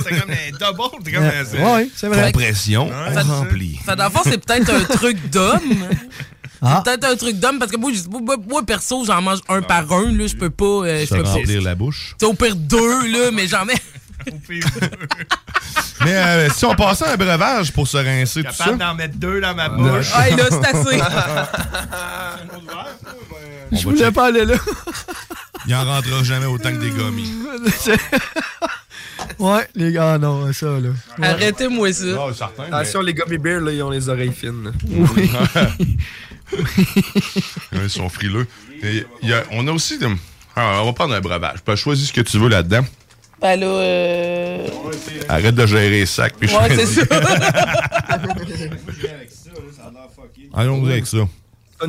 C'est 0.04 0.20
comme 0.20 0.32
un 0.32 0.72
double. 0.72 1.04
c'est 1.06 1.12
comme 1.12 1.24
un- 1.24 1.46
c'est- 1.46 1.64
ouais, 1.64 1.90
c'est 1.96 2.08
vrai. 2.08 2.32
Compression, 2.32 2.88
Ouais, 2.88 2.94
on 3.28 3.34
remplit. 3.34 3.80
Fait 3.86 3.96
dans 3.96 4.06
le 4.06 4.10
fond, 4.10 4.22
c'est 4.24 4.38
peut-être 4.46 4.70
un 4.74 4.84
truc 4.96 5.30
d'homme. 5.30 5.86
Ah. 6.62 6.82
C'est 6.86 6.92
peut-être 6.92 7.12
un 7.14 7.16
truc 7.18 7.36
d'homme 7.40 7.60
parce 7.60 7.72
que 7.72 7.78
moi, 7.78 7.92
je- 7.94 8.08
moi, 8.10 8.36
moi, 8.48 8.64
perso, 8.66 9.04
j'en 9.06 9.22
mange 9.22 9.40
un 9.50 9.62
par 9.62 9.92
un. 9.92 10.12
Là, 10.12 10.26
je 10.28 10.36
peux 10.36 10.50
pas. 10.50 10.66
euh, 10.66 11.06
je 11.06 11.10
peux 11.14 11.22
remplir 11.22 11.62
la 11.62 11.76
bouche. 11.76 12.16
C'est 12.20 12.26
au 12.26 12.34
pire 12.34 12.56
deux, 12.56 13.08
là, 13.12 13.32
mais 13.34 13.48
j'en 13.48 13.66
mets. 13.66 13.74
Mais 16.02 16.16
euh, 16.16 16.50
si 16.50 16.66
on 16.66 16.76
passait 16.76 17.06
un 17.08 17.16
breuvage 17.18 17.72
pour 17.72 17.88
se 17.88 17.98
rincer, 17.98 18.44
tout 18.44 18.52
ça. 18.54 18.64
Capable 18.66 18.80
d'en 18.80 18.96
mettre 18.96 19.16
deux 19.18 19.40
dans 19.42 19.56
ma 19.56 19.70
bouche. 19.70 20.14
Ouais, 20.16 20.36
là, 20.36 20.44
c'est 20.50 20.66
assez. 20.68 21.00
Je 23.72 23.84
voulais 23.84 24.12
pas 24.12 24.28
aller 24.28 24.46
là. 24.46 24.56
Il 25.68 25.74
en 25.76 25.84
rentrera 25.84 26.24
jamais 26.24 26.46
autant 26.46 26.72
que 26.72 26.78
des 26.78 26.92
gommis. 26.92 27.34
ouais, 29.40 29.68
les 29.76 29.92
gars, 29.92 30.14
ah 30.14 30.18
non, 30.20 30.54
ça, 30.54 30.68
là. 30.68 30.90
Ouais. 31.18 31.28
Arrêtez-moi 31.28 31.92
ça. 31.92 32.06
Ah, 32.20 32.32
certain. 32.38 32.64
Attention, 32.72 33.02
les 33.02 33.14
gummy 33.16 33.38
bears, 33.40 33.62
là, 33.62 33.72
ils 33.72 33.82
ont 33.82 33.90
les 33.90 34.08
oreilles 34.08 34.32
fines. 34.34 34.72
Ils 37.74 37.90
sont 37.90 38.08
frileux. 38.10 38.46
Et 38.84 39.06
il 39.24 39.30
y 39.30 39.34
a- 39.34 39.44
on 39.52 39.68
a 39.68 39.72
aussi. 39.72 39.98
de- 39.98 40.08
Ah, 40.56 40.80
on 40.82 40.86
va 40.86 40.94
prendre 40.94 41.14
un 41.16 41.20
breuvage. 41.22 41.56
Tu 41.56 41.62
peux 41.64 41.76
choisir 41.76 42.08
ce 42.08 42.14
que 42.14 42.22
tu 42.22 42.38
veux 42.38 42.48
là-dedans. 42.50 42.86
Ben 43.42 43.60
là, 43.60 43.66
euh... 43.68 44.68
Arrête 45.30 45.56
de 45.56 45.66
gérer 45.66 45.90
les 45.90 46.06
sacs. 46.06 46.36
puis 46.40 46.50
Ouais, 46.50 46.76
c'est 46.76 46.86
ça. 46.86 47.02
Allons-y 50.54 50.92
avec 50.92 51.08
ça. 51.08 51.18
Une 51.18 51.28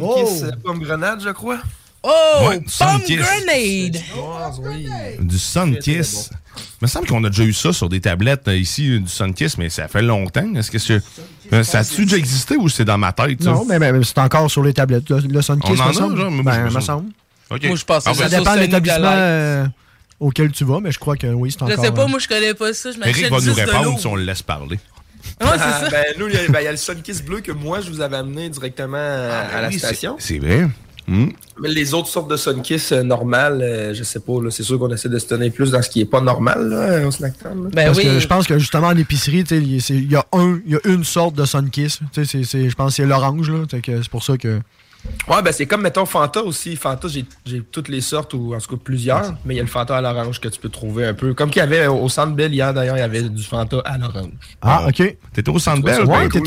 Oh. 0.01 0.25
kiss 0.25 0.43
euh, 0.43 0.51
pomme 0.65 0.81
grenade, 0.81 1.21
je 1.23 1.31
crois. 1.31 1.59
Oh, 2.03 2.49
Ouais, 2.49 2.61
Sunkiss. 2.67 3.19
Grenade! 3.19 4.01
Du 5.21 5.39
Sunkiss. 5.39 6.31
Il 6.57 6.63
me 6.83 6.87
semble 6.87 7.07
qu'on 7.07 7.23
a 7.25 7.29
déjà 7.31 7.45
eu 7.45 7.53
ça 7.53 7.73
sur 7.73 7.89
des 7.89 8.01
tablettes 8.01 8.47
euh, 8.49 8.57
ici, 8.57 8.99
du 9.01 9.09
Sunkiss, 9.09 9.59
mais 9.59 9.69
ça 9.71 9.89
fait 9.89 10.03
longtemps. 10.03 10.55
Est-ce 10.55 10.71
que 10.71 10.79
c'est- 10.79 11.01
ça 11.65 11.79
a-tu 11.81 12.05
déjà 12.05 12.17
existé 12.17 12.57
ou 12.57 12.69
c'est 12.69 12.85
dans 12.85 12.99
ma 12.99 13.13
tête? 13.13 13.43
ça? 13.43 13.51
Non, 13.51 13.65
mais, 13.65 13.79
mais- 13.79 13.93
mais 13.93 14.05
c'est 14.05 14.19
encore 14.19 14.51
sur 14.51 14.63
les 14.63 14.73
tablettes. 14.75 15.09
Le, 15.11 15.19
le 15.21 15.43
Sunkiss, 15.43 15.71
me 15.71 15.93
semble. 15.93 16.17
genre, 16.17 16.31
moi, 16.31 16.43
Ben, 16.53 16.65
me 16.65 16.71
me 16.75 16.81
semble. 16.81 17.11
Moi, 17.51 17.59
je 17.61 17.67
Ah, 17.89 18.01
que 18.01 18.05
ben, 18.05 18.15
Ça 18.15 18.29
dépend 18.39 18.55
de 18.55 18.61
l'établissement 18.61 19.69
auquel 20.21 20.51
tu 20.53 20.65
vas, 20.65 20.81
mais 20.81 20.93
je 20.93 20.99
crois 20.99 21.17
que 21.17 21.27
oui, 21.27 21.51
c'est 21.53 21.61
Je 21.61 21.65
encore. 21.73 21.85
sais 21.85 21.93
pas, 21.93 22.05
euh, 22.05 22.09
moi, 22.09 22.19
je 22.19 22.29
connais 22.29 22.55
pas 22.55 22.73
ça. 22.73 22.91
Je 22.93 22.99
m'achète 22.99 23.17
Eric 23.19 23.31
va 23.31 23.41
nous 23.41 23.55
répondre 23.55 23.85
l'eau. 23.85 23.99
si 23.99 24.07
on 24.07 24.17
le 24.17 24.23
laisse 24.25 24.43
parler. 24.43 24.79
Ouais, 25.41 25.47
c'est 25.53 25.59
ça. 25.59 25.89
ben, 25.91 26.05
nous, 26.19 26.29
il 26.29 26.35
y, 26.35 26.39
a, 26.39 26.49
ben, 26.49 26.61
il 26.61 26.65
y 26.65 26.69
a 26.69 26.71
le 26.71 26.77
Sunkiss 26.77 27.23
bleu 27.23 27.41
que 27.41 27.53
moi, 27.53 27.81
je 27.81 27.91
vous 27.91 28.01
avais 28.01 28.17
amené 28.17 28.49
directement 28.49 28.97
à, 28.97 29.57
à 29.57 29.61
la 29.63 29.69
oui, 29.69 29.75
c'est- 29.75 29.81
station. 29.87 30.17
C'est 30.19 30.39
vrai. 30.39 30.69
Hmm. 31.09 31.29
Mais 31.61 31.69
les 31.69 31.95
autres 31.95 32.09
sortes 32.09 32.29
de 32.29 32.37
Sunkiss 32.37 32.91
euh, 32.91 33.03
normales, 33.05 33.61
euh, 33.63 33.95
je 33.95 34.03
sais 34.03 34.19
pas, 34.19 34.43
là, 34.43 34.51
c'est 34.51 34.65
sûr 34.65 34.77
qu'on 34.77 34.91
essaie 34.93 35.09
de 35.09 35.19
se 35.21 35.27
tenir 35.27 35.53
plus 35.53 35.71
dans 35.71 35.81
ce 35.81 35.89
qui 35.89 36.01
est 36.01 36.05
pas 36.05 36.21
normal 36.21 36.69
là, 36.69 37.07
au 37.07 37.11
Snacktown. 37.13 37.63
là. 37.65 37.71
Ben 37.73 37.87
parce 37.87 38.01
que 38.01 38.19
je 38.19 38.27
pense 38.27 38.47
que 38.49 38.59
justement 38.59 38.89
en 38.89 38.97
épicerie, 38.97 39.45
tu 39.45 39.81
sais, 39.81 39.95
il 39.95 40.11
y 40.11 40.17
a- 40.17 40.19
y 40.19 40.21
a 40.21 40.27
un, 40.33 40.59
il 40.67 40.73
y 40.73 40.75
a 40.75 40.81
une 40.85 41.05
sorte 41.05 41.37
de 41.37 41.45
Sunkiss. 41.45 41.99
Tu 41.99 42.05
sais, 42.13 42.25
c'est- 42.25 42.45
c'est- 42.45 42.69
je 42.71 42.75
pense 42.75 42.91
que 42.93 42.97
c'est 42.97 43.07
l'orange 43.07 43.49
là. 43.51 43.59
Fait 43.71 43.81
que 43.81 44.03
C'est 44.03 44.11
pour 44.11 44.25
ça 44.25 44.37
que. 44.37 44.59
Ouais, 45.29 45.43
ben 45.43 45.53
c'est 45.53 45.67
comme, 45.67 45.83
mettons, 45.83 46.07
Fanta 46.07 46.43
aussi. 46.43 46.77
Fanta, 46.77 47.09
j'ai 47.09 47.25
toutes 47.73 47.89
les 47.89 48.01
sortes, 48.01 48.33
ou 48.35 48.55
en 48.55 48.59
tout 48.61 48.77
cas 48.77 48.81
plusieurs, 48.83 49.35
mais 49.45 49.55
il 49.55 49.57
y 49.57 49.61
a 49.61 49.63
le 49.65 49.69
Fanta 49.69 49.97
à 49.97 50.01
l'orange 50.01 50.41
que 50.41 50.49
tu 50.49 50.61
peux 50.61 50.69
trouver 50.69 51.07
un 51.07 51.15
peu. 51.15 51.35
Comme 51.35 51.51
qu'il 51.51 51.61
y 51.61 51.63
avait 51.63 51.87
au 51.89 52.09
Centre 52.09 52.33
Bell 52.35 52.53
hier, 52.55 52.73
d'ailleurs, 52.73 52.97
il 52.97 53.01
y 53.01 53.03
avait 53.03 53.23
du 53.23 53.43
Fanta 53.43 53.79
à 53.85 53.99
l'orange. 53.99 54.31
Ah, 54.63 54.87
ok. 54.89 55.17
T'étais 55.33 55.51
au 55.51 55.59
Centre 55.59 55.83
Bell? 55.83 56.05
Ouais, 56.05 56.29
cool 56.29 56.43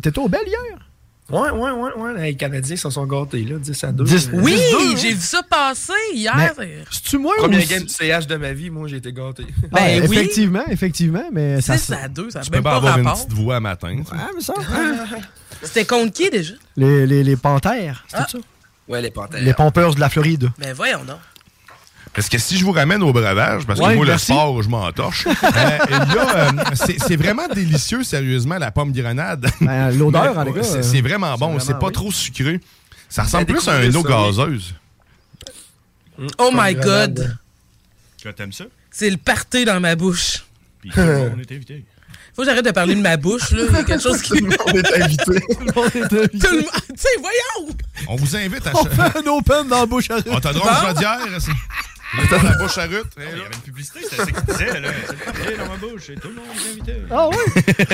t'étais 0.00 0.18
au- 0.18 0.24
au 0.24 0.28
bel 0.28 0.40
hier. 0.46 0.58
Ouais, 1.30 1.48
ouais, 1.50 1.70
ouais, 1.70 1.90
ouais. 1.96 2.22
Les 2.22 2.36
Canadiens 2.36 2.76
se 2.76 2.90
sont 2.90 3.06
gâtés, 3.06 3.44
là, 3.44 3.56
10 3.56 3.82
à 3.84 3.92
2. 3.92 4.04
10 4.04 4.28
Euh, 4.34 4.40
Oui, 4.42 4.52
10-2, 4.54 4.96
j'ai 4.98 5.14
vu 5.14 5.20
ça 5.20 5.42
passer 5.42 5.92
hier. 6.12 6.52
C'est-tu 6.90 7.16
moi 7.16 7.32
ou 7.38 7.42
Premier 7.42 7.62
c'est- 7.62 7.74
game 7.76 7.84
du 7.84 7.88
CH 7.94 8.26
de 8.26 8.36
ma 8.36 8.52
vie, 8.52 8.68
moi, 8.68 8.88
j'ai 8.88 8.96
été 8.96 9.10
gâté. 9.10 9.44
Ah, 9.72 9.76
Ben 9.76 10.06
oui. 10.06 10.18
Effectivement, 10.18 10.64
effectivement, 10.68 11.24
mais 11.32 11.62
ça. 11.62 11.78
6 11.78 11.92
à 11.94 12.08
2, 12.08 12.28
ça 12.30 12.40
Tu 12.40 12.50
peux 12.50 12.60
pas 12.60 12.72
pas 12.72 12.76
avoir 12.76 12.98
une 12.98 13.06
rapport. 13.06 13.24
petite 13.26 13.38
voix 13.38 13.56
à 13.56 13.60
matin. 13.60 13.96
Ah, 14.12 14.28
mais 14.34 14.40
ça. 14.42 14.52
C'était 15.64 15.84
contre 15.84 16.12
qui 16.12 16.30
déjà? 16.30 16.54
les, 16.76 17.06
les, 17.06 17.24
les 17.24 17.36
panthères, 17.36 18.04
c'est 18.08 18.16
Ah. 18.18 18.26
ça? 18.30 18.38
Ouais, 18.88 19.00
les 19.00 19.10
panthères. 19.10 19.40
Les 19.42 19.54
pompeurs 19.54 19.94
de 19.94 20.00
la 20.00 20.08
Floride. 20.10 20.50
Ben 20.58 20.72
voyons 20.74 21.04
donc. 21.04 21.18
Parce 22.12 22.28
que 22.28 22.38
si 22.38 22.56
je 22.58 22.64
vous 22.64 22.70
ramène 22.72 23.02
au 23.02 23.12
breuvage, 23.12 23.66
parce 23.66 23.80
que 23.80 23.84
Ouais, 23.84 23.96
moi, 23.96 24.06
merci. 24.06 24.30
le 24.30 24.36
sport, 24.36 24.62
je 24.62 24.68
m'en 24.68 24.92
torche, 24.92 25.26
euh, 25.26 25.30
euh, 25.42 26.50
c'est 26.74 27.00
c'est 27.00 27.16
vraiment 27.16 27.48
délicieux, 27.48 28.04
sérieusement, 28.04 28.56
la 28.58 28.70
pomme 28.70 28.92
grenade. 28.92 29.46
Ben, 29.60 29.90
L'odeur, 29.90 30.38
en 30.38 30.44
tout 30.44 30.52
cas, 30.52 30.62
c'est- 30.62 31.00
vraiment 31.00 31.34
bon. 31.36 31.58
c'est 31.58 31.78
pas 31.78 31.86
oui. 31.86 31.92
trop 31.92 32.12
sucré. 32.12 32.60
Ça 33.08 33.24
ressemble 33.24 33.46
Ben, 33.46 33.54
plus 33.56 33.68
à 33.68 33.72
un 33.74 33.80
découvrez 33.88 34.14
eau 34.14 34.16
oui. 34.18 34.26
gazeuse. 34.46 34.74
Oh 36.18 36.26
Pomme 36.36 36.54
my 36.56 36.74
grenade. 36.74 37.14
god. 37.14 37.36
Tu 38.18 38.32
t'aimes 38.34 38.52
ça? 38.52 38.64
C'est 38.90 39.10
le 39.10 39.16
party 39.16 39.64
dans 39.64 39.80
ma 39.80 39.96
bouche. 39.96 40.44
Puis 40.80 40.90
monde 40.96 41.40
est 41.40 41.52
invité. 41.52 41.84
Faut 42.34 42.42
que 42.42 42.48
j'arrête 42.48 42.64
de 42.64 42.70
parler 42.72 42.94
de 42.96 43.00
ma 43.00 43.16
bouche, 43.16 43.50
là. 43.52 43.62
Il 43.68 43.74
y 43.74 43.78
a 43.78 43.84
quelque 43.84 44.02
chose 44.02 44.20
qui. 44.22 44.32
On 44.66 44.72
est 44.72 45.02
invité. 45.02 45.24
Tout 45.24 45.58
le 45.60 45.72
monde. 45.74 45.90
Tu 45.92 46.96
sais, 46.96 47.08
voyons! 47.20 47.74
On 48.08 48.16
vous 48.16 48.36
invite 48.36 48.66
à... 48.66 48.72
On 48.74 48.84
fait 48.84 49.18
un 49.18 49.26
open 49.30 49.68
dans 49.68 49.80
la 49.80 49.86
bouche 49.86 50.10
à 50.10 50.16
On 50.26 50.40
t'a 50.40 50.52
drôle 50.52 50.68
Bon. 50.70 50.88
chaudière. 50.88 51.18
c'est- 51.38 51.50
Le 52.20 52.28
temps 52.28 52.42
de 52.42 52.48
la 52.48 52.56
bouche 52.58 52.78
à 52.78 52.82
rute. 52.84 53.04
Il 53.16 53.22
y 53.22 53.26
avait 53.26 53.38
une 53.40 53.60
publicité, 53.62 54.00
c'était 54.02 54.16
ça 54.16 54.26
qu'il 54.26 54.44
disait, 54.44 54.80
là. 54.80 54.88
C'est 55.44 55.50
le 55.52 55.56
dans 55.58 55.68
ma 55.68 55.76
bouche, 55.76 56.10
et 56.10 56.14
tout 56.16 56.28
le 56.28 56.34
monde 56.34 56.44
est 56.56 56.70
invité. 56.72 56.94
Ah 57.10 57.28
oui? 57.28 57.36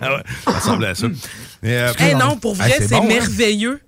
Ah 0.00 0.14
ouais, 0.16 0.22
ça 0.44 0.50
ressemble 0.50 0.84
à 0.86 0.94
ça. 0.94 1.06
Et, 1.62 1.72
euh, 1.72 1.92
Eh 2.00 2.14
non, 2.14 2.36
pour 2.36 2.54
vrai, 2.54 2.70
Hey, 2.70 2.76
c'est 2.80 2.88
bon, 2.96 3.04
hein? 3.04 3.06
merveilleux. 3.06 3.80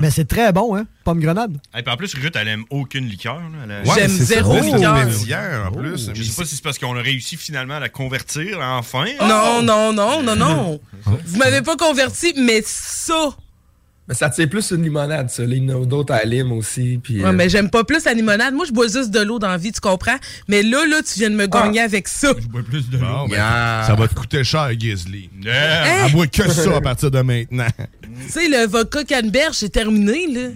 Mais 0.00 0.10
c'est 0.10 0.24
très 0.24 0.52
bon, 0.52 0.74
hein? 0.76 0.86
Pomme 1.04 1.20
grenade. 1.20 1.58
Et 1.76 1.82
puis 1.82 1.92
en 1.92 1.96
plus, 1.96 2.14
Ruth, 2.14 2.34
elle 2.36 2.48
aime 2.48 2.64
aucune 2.70 3.06
liqueur. 3.06 3.36
là. 3.36 3.42
Elle 3.64 3.70
a- 3.70 3.80
Ouais, 3.82 3.94
J'aime 4.00 4.10
c'est 4.10 4.24
zéro 4.24 4.54
liqueur. 4.60 4.94
médière, 5.04 5.68
en 5.68 5.72
plus. 5.76 6.10
Je 6.14 6.22
sais 6.22 6.34
pas 6.34 6.44
si 6.46 6.56
c'est 6.56 6.62
parce 6.62 6.78
qu'on 6.78 6.96
a 6.96 7.02
réussi 7.02 7.36
finalement 7.36 7.74
à 7.74 7.80
la 7.80 7.88
convertir, 7.88 8.58
là, 8.58 8.76
enfin. 8.76 9.04
Non, 9.20 9.62
non, 9.62 9.92
non, 9.92 10.22
non, 10.22 10.36
non. 10.36 10.80
Vous 11.26 11.36
m'avez 11.38 11.62
pas 11.62 11.76
converti, 11.76 12.32
mais 12.36 12.62
ça. 12.64 13.30
Mais 14.08 14.14
ça 14.14 14.28
tire 14.30 14.48
plus 14.48 14.70
une 14.72 14.82
limonade, 14.82 15.30
ça. 15.30 15.44
Il 15.44 15.54
y 15.54 15.72
en 15.72 15.80
a 15.80 15.86
d'autres 15.86 16.12
à 16.12 16.24
lime 16.24 16.50
aussi. 16.52 16.98
Puis, 17.02 17.20
Ouais, 17.22 17.28
euh, 17.28 17.32
mais 17.32 17.48
j'aime 17.48 17.70
pas 17.70 17.84
plus 17.84 18.04
la 18.04 18.14
limonade. 18.14 18.52
Moi, 18.52 18.64
je 18.66 18.72
bois 18.72 18.88
juste 18.88 19.10
de 19.10 19.20
l'eau 19.20 19.38
dans 19.38 19.48
la 19.48 19.56
vie, 19.58 19.70
tu 19.70 19.80
comprends? 19.80 20.16
Mais 20.48 20.62
là, 20.64 20.84
là, 20.86 20.96
tu 21.02 21.20
viens 21.20 21.30
de 21.30 21.36
me 21.36 21.46
gagner 21.46 21.80
avec 21.80 22.08
ça. 22.08 22.32
Je 22.36 22.48
bois 22.48 22.62
plus 22.62 22.90
de 22.90 22.98
l'eau. 22.98 23.06
Bon, 23.06 23.28
ben, 23.28 23.36
Yeah. 23.36 23.84
Ça 23.86 23.94
va 23.94 24.08
te 24.08 24.14
coûter 24.14 24.42
cher, 24.42 24.68
Grizzly. 24.74 25.30
Yeah. 25.40 26.06
Elle 26.06 26.12
boit 26.12 26.26
que 26.26 26.48
ça 26.50 26.76
à 26.76 26.80
partir 26.80 27.10
de 27.12 27.20
maintenant. 27.20 27.66
Tu 28.26 28.28
sais, 28.32 28.48
le 28.48 28.66
vodka 28.66 29.04
canneberge, 29.04 29.54
c'est 29.56 29.68
terminé, 29.70 30.26
là. 30.26 30.48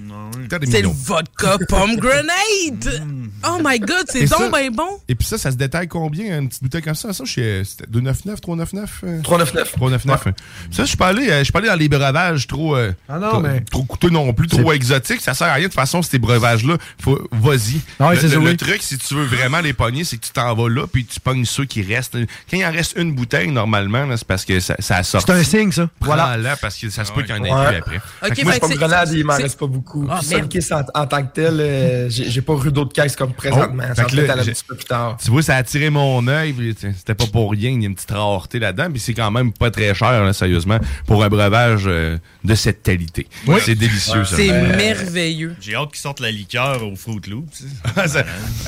C'est 0.65 0.83
le 0.83 0.89
vodka 0.89 1.57
pomme 1.69 1.97
grenade. 1.97 3.03
Oh 3.49 3.59
my 3.63 3.79
god, 3.79 4.07
c'est 4.09 4.25
donc 4.25 4.51
bien 4.53 4.71
bon. 4.71 4.99
Et 5.09 5.15
puis 5.15 5.27
ça, 5.29 5.37
ça 5.39 5.51
se 5.53 5.57
détaille 5.57 5.87
combien, 5.87 6.39
une 6.41 6.49
petite 6.49 6.63
bouteille 6.63 6.83
comme 6.83 6.95
ça? 6.95 7.13
Ça, 7.13 7.23
je 7.25 7.31
suis, 7.31 7.43
c'était 7.65 7.87
299, 7.87 8.41
399? 8.41 9.01
euh? 9.05 9.23
399. 9.23 9.73
399. 9.73 10.35
Ça, 10.73 10.83
je 10.83 10.89
suis 10.89 10.97
pas 10.97 11.09
allé, 11.09 11.29
je 11.29 11.43
suis 11.45 11.53
pas 11.53 11.59
allé 11.61 11.69
dans 11.69 11.75
les 11.77 11.89
breuvages 11.89 12.47
trop, 12.47 12.75
euh, 12.75 12.93
Ah 13.09 13.19
non, 13.19 13.36
trop, 13.41 13.49
mais- 13.49 13.61
trop 13.61 13.83
coûteux 13.85 14.11
non 14.11 14.33
plus, 14.33 14.49
trop 14.49 14.73
exotiques. 14.73 15.21
Ça 15.21 15.35
sert 15.35 15.47
à 15.49 15.55
rien. 15.55 15.65
De 15.65 15.69
toute 15.69 15.75
façon, 15.75 16.03
ces 16.03 16.19
breuvages-là, 16.19 16.77
faut, 17.01 17.19
vas-y. 17.33 17.81
Ah 18.01 18.13
le, 18.15 18.57
truc, 18.57 18.83
si 18.83 18.99
tu 18.99 19.15
veux 19.15 19.25
vraiment 19.25 19.61
les 19.61 19.73
pogner, 19.73 20.05
c'est 20.05 20.17
que 20.17 20.25
tu 20.27 20.33
t'en 20.33 20.55
vas 20.55 20.69
là, 20.69 20.87
puis 20.87 21.05
tu 21.05 21.21
pognes 21.21 21.45
ceux 21.45 21.65
qui 21.65 21.83
restent. 21.83 22.17
Quand 22.51 22.57
il 22.57 22.65
en 22.65 22.73
reste 22.73 22.95
une 22.97 23.13
bouteille, 23.15 23.51
normalement, 23.51 24.07
c'est 24.17 24.27
parce 24.27 24.45
que 24.45 24.61
ça, 24.61 24.77
ça 24.79 24.97
a 24.97 25.03
sorti. 25.03 25.27
C'est 25.27 25.39
un 25.39 25.43
signe, 25.45 25.73
ça. 25.73 25.89
Voilà. 26.01 26.37
là 26.37 26.57
parce 26.61 26.77
que 26.77 26.91
ça 26.91 27.05
se 27.05 27.13
peut 27.13 27.23
qu'il 27.23 27.35
y 27.35 27.39
en 27.39 27.45
ait 27.45 27.53
Ouais. 27.53 27.67
plus 27.69 27.77
après. 27.79 27.97
Ok, 27.97 28.29
Fait 28.29 28.35
que 28.35 28.43
moi, 28.45 28.59
que 28.59 28.67
c'est- 28.67 28.75
grenade, 28.77 29.11
il 29.13 29.25
m'en 29.25 29.37
reste 29.37 29.59
pas 29.59 29.67
beaucoup. 29.67 30.07
Ah, 30.11 30.21
en, 30.21 31.01
en 31.03 31.07
tant 31.07 31.23
que 31.23 31.33
tel, 31.33 31.57
euh, 31.61 32.09
j'ai 32.11 32.41
pas 32.43 32.55
eu 32.65 32.71
d'autres 32.73 32.93
caisses 32.93 33.17
comme 33.17 33.33
présentement. 33.33 33.85
Oh, 33.89 33.95
ça 33.95 34.05
peut-être 34.05 34.31
un 34.31 34.45
petit 34.45 34.65
peu 34.67 34.75
plus 34.77 34.85
tard. 34.85 35.17
Tu 35.23 35.31
vois, 35.31 35.43
ça 35.43 35.55
a 35.55 35.59
attiré 35.59 35.91
mon 35.91 36.27
œil. 36.29 36.55
C'était 36.79 37.15
pas 37.15 37.27
pour 37.27 37.51
rien. 37.51 37.71
Il 37.71 37.81
y 37.83 37.85
a 37.85 37.89
une 37.89 37.95
petite 37.95 38.11
rareté 38.11 38.59
là-dedans. 38.59 38.91
Puis 38.91 39.01
c'est 39.01 39.15
quand 39.15 39.31
même 39.31 39.53
pas 39.53 39.71
très 39.71 39.95
cher, 39.95 40.25
là, 40.25 40.33
sérieusement, 40.33 40.79
pour 41.07 41.23
un 41.25 41.29
breuvage 41.29 41.85
euh, 41.87 42.19
de 42.45 42.55
cette 42.55 42.83
qualité. 42.83 43.26
C'est 43.61 43.75
délicieux, 43.75 44.25
ça. 44.25 44.37
C'est 44.37 44.51
Euh, 44.51 44.77
merveilleux. 44.77 45.55
J'ai 45.61 45.75
hâte 45.75 45.91
qu'ils 45.91 46.01
sortent 46.01 46.21
la 46.21 46.31
liqueur 46.31 46.83
au 46.87 46.97
Fruit 46.97 47.21
Loops. 47.29 47.65
ça, 48.07 48.25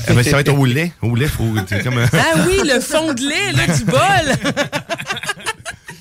eh 0.09 0.13
ben, 0.13 0.23
ça 0.23 0.31
va 0.31 0.41
être 0.41 0.53
au 0.53 0.65
lait. 0.65 0.91
Au 1.01 1.15
lait, 1.15 1.27
Comme, 1.83 2.05
Ah 2.13 2.45
oui, 2.47 2.59
le 2.65 2.79
fond 2.79 3.13
de 3.13 3.21
lait, 3.21 3.51
là, 3.53 3.67
du 3.75 3.85
bol. 3.85 4.53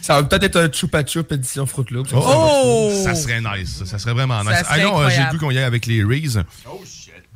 Ça 0.01 0.15
va 0.15 0.23
peut-être 0.23 0.45
être 0.45 0.57
un 0.57 0.73
Chupa 0.73 1.03
Chup 1.05 1.31
édition 1.33 1.67
Fruit 1.67 1.85
Loops. 1.91 2.09
Oh! 2.15 2.91
Ça 3.05 3.15
serait 3.15 3.43
nice. 3.43 3.77
Ça, 3.81 3.85
Ça 3.85 3.99
serait 3.99 4.15
vraiment 4.15 4.43
nice. 4.43 4.53
Ça 4.55 4.65
serait 4.65 4.81
ah 4.81 4.85
non, 4.85 5.01
euh, 5.03 5.11
j'ai 5.11 5.23
vu 5.31 5.39
qu'on 5.39 5.51
y 5.51 5.59
aille 5.59 5.65
avec 5.65 5.85
les 5.85 6.03
Reese. 6.03 6.41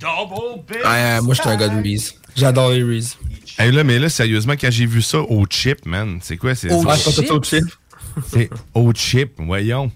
Double 0.01 0.63
bit. 0.67 0.79
Ouais, 0.83 1.21
moi, 1.21 1.35
je 1.35 1.41
suis 1.43 1.51
un 1.51 1.57
gars 1.57 1.69
de 1.69 1.83
Reese. 1.83 2.15
J'adore 2.35 2.71
les 2.71 2.83
Reese. 2.83 3.19
Hey, 3.59 3.73
là, 3.73 3.85
mais 3.85 3.99
là, 3.99 4.09
sérieusement, 4.09 4.55
quand 4.59 4.71
j'ai 4.71 4.87
vu 4.87 5.03
ça 5.03 5.19
au 5.19 5.45
chip, 5.51 5.85
man, 5.85 6.19
c'est 6.23 6.39
quoi? 6.39 6.55
C'est 6.55 6.73
Au 6.73 6.83
chip. 7.43 7.65
c'est 8.33 8.49
au 8.73 8.93
chip, 8.95 9.33
voyons. 9.37 9.93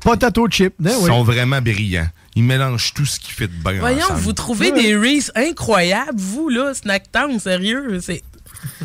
Potato 0.00 0.48
chip. 0.48 0.74
hein, 0.84 0.90
Ils 0.90 0.96
oui. 1.02 1.06
sont 1.06 1.22
vraiment 1.24 1.60
brillants. 1.60 2.08
Ils 2.34 2.44
mélangent 2.44 2.92
tout 2.94 3.06
ce 3.06 3.18
qui 3.18 3.32
fait 3.32 3.46
de 3.48 3.52
bien 3.52 3.78
Voyons, 3.80 4.04
ensemble. 4.04 4.20
vous 4.20 4.32
trouvez 4.32 4.72
des 4.72 4.94
Reese 4.96 5.32
incroyables, 5.34 6.18
vous, 6.18 6.48
là, 6.48 6.74
Snacktown, 6.74 7.38
sérieux. 7.40 7.98
C'est... 8.02 8.22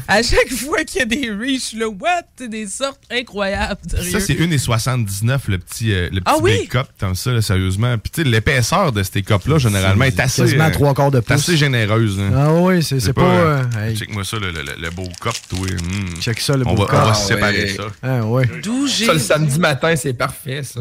À 0.07 0.21
chaque 0.23 0.49
fois 0.51 0.83
qu'il 0.83 0.99
y 0.99 1.01
a 1.03 1.05
des 1.05 1.59
suis 1.59 1.77
là, 1.77 1.87
what? 1.87 2.23
C'est 2.37 2.47
des 2.49 2.67
sortes 2.67 3.01
incroyables, 3.11 3.79
sérieux. 3.89 4.11
Ça, 4.11 4.19
c'est 4.19 4.33
1,79 4.33 5.39
le 5.47 5.57
petit, 5.57 5.93
euh, 5.93 6.03
le 6.11 6.21
petit 6.21 6.23
Ah 6.25 6.35
oui? 6.41 6.59
Big 6.61 6.69
cup, 6.69 6.87
comme 6.99 7.15
ça, 7.15 7.31
là, 7.31 7.41
sérieusement. 7.41 7.97
Puis, 7.97 8.11
tu 8.11 8.23
sais, 8.23 8.27
l'épaisseur 8.27 8.91
de 8.91 9.03
ces 9.03 9.21
cups-là, 9.21 9.57
généralement, 9.57 10.05
est 10.05 10.19
assez. 10.19 10.41
Quasiment 10.43 10.65
euh, 10.65 10.71
trois 10.71 10.93
quarts 10.93 11.11
de 11.11 11.19
pouce. 11.19 11.31
assez 11.31 11.57
généreuse. 11.57 12.19
hein. 12.19 12.31
Ah 12.35 12.53
oui, 12.53 12.81
c'est 12.83 12.99
c'est 12.99 13.13
pas. 13.13 13.21
euh, 13.21 13.63
euh, 13.77 13.87
hey, 13.89 13.95
Check-moi 13.97 14.23
ça, 14.23 14.37
le, 14.37 14.51
le- 14.51 14.61
le- 14.63 14.81
le 14.81 14.89
beau 14.91 15.07
cup, 15.21 15.33
toi. 15.49 15.59
Mm. 15.59 16.19
check 16.21 16.39
ça, 16.39 16.57
le 16.57 16.67
On 16.67 16.73
beau 16.73 16.85
va, 16.85 16.93
on 16.93 16.97
va 17.05 17.11
cop. 17.13 17.15
se 17.15 17.27
séparer 17.27 17.63
ouais. 17.63 17.75
ça. 17.75 17.83
Ah 18.03 18.25
ouais. 18.25 18.49
D'où 18.63 18.87
j'ai... 18.87 19.05
Ça, 19.05 19.13
le 19.13 19.19
samedi 19.19 19.59
matin, 19.59 19.95
c'est 19.95 20.13
parfait, 20.13 20.63
ça. 20.63 20.79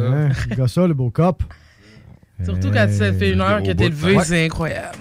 Regarde 0.50 0.68
ça, 0.70 0.86
le 0.86 0.94
beau 0.94 1.10
cop. 1.10 1.42
Surtout 2.44 2.70
quand 2.72 2.88
ça 2.90 3.12
fait 3.12 3.30
une 3.32 3.40
heure 3.42 3.62
que 3.62 3.72
t'es 3.72 3.88
levé, 3.88 4.16
Ouais. 4.16 4.24
c'est 4.24 4.44
incroyable. 4.46 4.98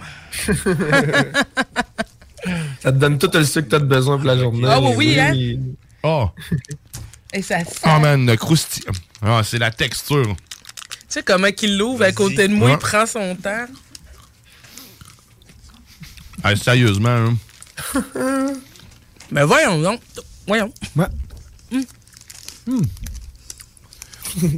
Ça 2.81 2.91
te 2.91 2.97
donne 2.97 3.17
tout 3.17 3.29
le 3.33 3.43
sucre 3.43 3.65
que 3.67 3.71
t'as 3.71 3.79
besoin 3.79 4.17
pour 4.17 4.25
la 4.27 4.37
journée. 4.37 4.67
Ah 4.67 4.79
oui, 4.81 4.93
oui, 4.95 5.19
hein? 5.19 5.33
Oh, 6.03 6.29
Et 7.33 7.41
ça 7.41 7.59
sent. 7.63 7.81
oh 7.85 7.99
man, 7.99 8.25
le 8.25 8.35
croustillant? 8.35 8.91
Ah, 9.21 9.41
c'est 9.43 9.59
la 9.59 9.69
texture. 9.71 10.35
Tu 10.89 10.95
sais 11.09 11.23
comment 11.23 11.51
qu'il 11.51 11.77
l'ouvre 11.77 12.03
à 12.03 12.11
côté 12.11 12.47
de 12.47 12.53
moi, 12.53 12.69
Ouais. 12.69 12.73
il 12.75 12.79
prend 12.79 13.05
son 13.05 13.35
temps. 13.35 13.65
Ah, 16.43 16.55
sérieusement, 16.55 17.09
hein? 17.09 17.37
Mais 19.31 19.43
voyons 19.43 19.79
donc. 19.81 20.01
Voyons. 20.47 20.73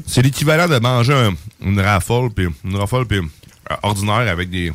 c'est 0.07 0.21
l'équivalent 0.21 0.67
de 0.67 0.79
manger 0.79 1.13
un- 1.13 1.35
une 1.61 1.79
raffole, 1.79 2.31
puis 2.31 2.47
une 2.63 2.75
raffole, 2.75 3.05
puis 3.07 3.17
euh, 3.19 3.75
ordinaire 3.83 4.29
avec 4.29 4.49
des. 4.49 4.71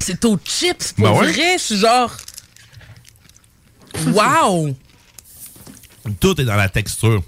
C'est 0.00 0.24
aux 0.24 0.38
chips, 0.44 0.92
pour 0.92 1.04
Ben 1.04 1.20
ouais. 1.20 1.32
vrai. 1.32 1.58
Je 1.58 1.62
suis 1.62 1.76
genre... 1.78 2.14
Wow! 4.08 4.74
Tout 6.20 6.40
est 6.40 6.44
dans 6.44 6.56
la 6.56 6.68
texture. 6.68 7.22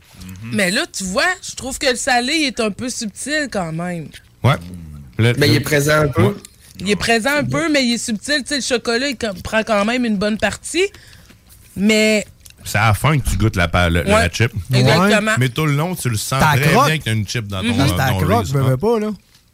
Mais 0.52 0.70
là, 0.70 0.82
tu 0.92 1.04
vois, 1.04 1.24
je 1.48 1.54
trouve 1.56 1.78
que 1.78 1.86
le 1.86 1.96
salé 1.96 2.32
est 2.32 2.60
un 2.60 2.70
peu 2.70 2.88
subtil 2.88 3.48
quand 3.50 3.72
même. 3.72 4.08
Ouais. 4.42 4.54
Mais 5.18 5.48
il 5.48 5.54
est 5.54 5.60
présent 5.60 6.02
un 6.02 6.08
peu. 6.08 6.36
Il 6.80 6.88
est 6.90 6.96
présent 6.96 7.30
un 7.38 7.44
peu, 7.44 7.68
mais 7.70 7.84
il 7.84 7.94
est 7.94 7.98
subtil. 7.98 8.42
Tu 8.42 8.46
sais, 8.48 8.56
le 8.56 8.60
chocolat, 8.62 9.08
il 9.08 9.16
prend 9.42 9.64
quand 9.64 9.84
même 9.84 10.04
une 10.04 10.16
bonne 10.16 10.38
partie. 10.38 10.86
Mais 11.74 12.24
C'est 12.64 12.78
à 12.78 12.88
la 12.88 12.94
fin 12.94 13.18
que 13.18 13.28
tu 13.28 13.36
goûtes 13.36 13.56
la, 13.56 13.66
Ouais, 13.66 14.04
la 14.04 14.30
chip. 14.30 14.52
exactement. 14.72 15.32
Mais 15.38 15.48
tout 15.48 15.66
le 15.66 15.74
long, 15.74 15.96
tu 15.96 16.08
le 16.08 16.16
sens 16.16 16.40
T'as 16.40 16.56
très 16.56 16.70
croque. 16.70 16.86
bien 16.86 16.98
que 16.98 17.02
tu 17.04 17.08
as 17.08 17.12
une 17.12 17.26
chip 17.26 17.48
dans 17.48 17.62
ton, 17.62 17.66
Mhm. 17.74 17.76
T'as 17.96 18.10
dans 18.12 18.18
ton 18.20 18.26
croque, 18.26 18.40
Reese, 18.44 18.52
je 18.52 18.58
hein. 18.58 18.62
veux 18.62 18.76
pas, 18.76 19.00
là. 19.00 19.10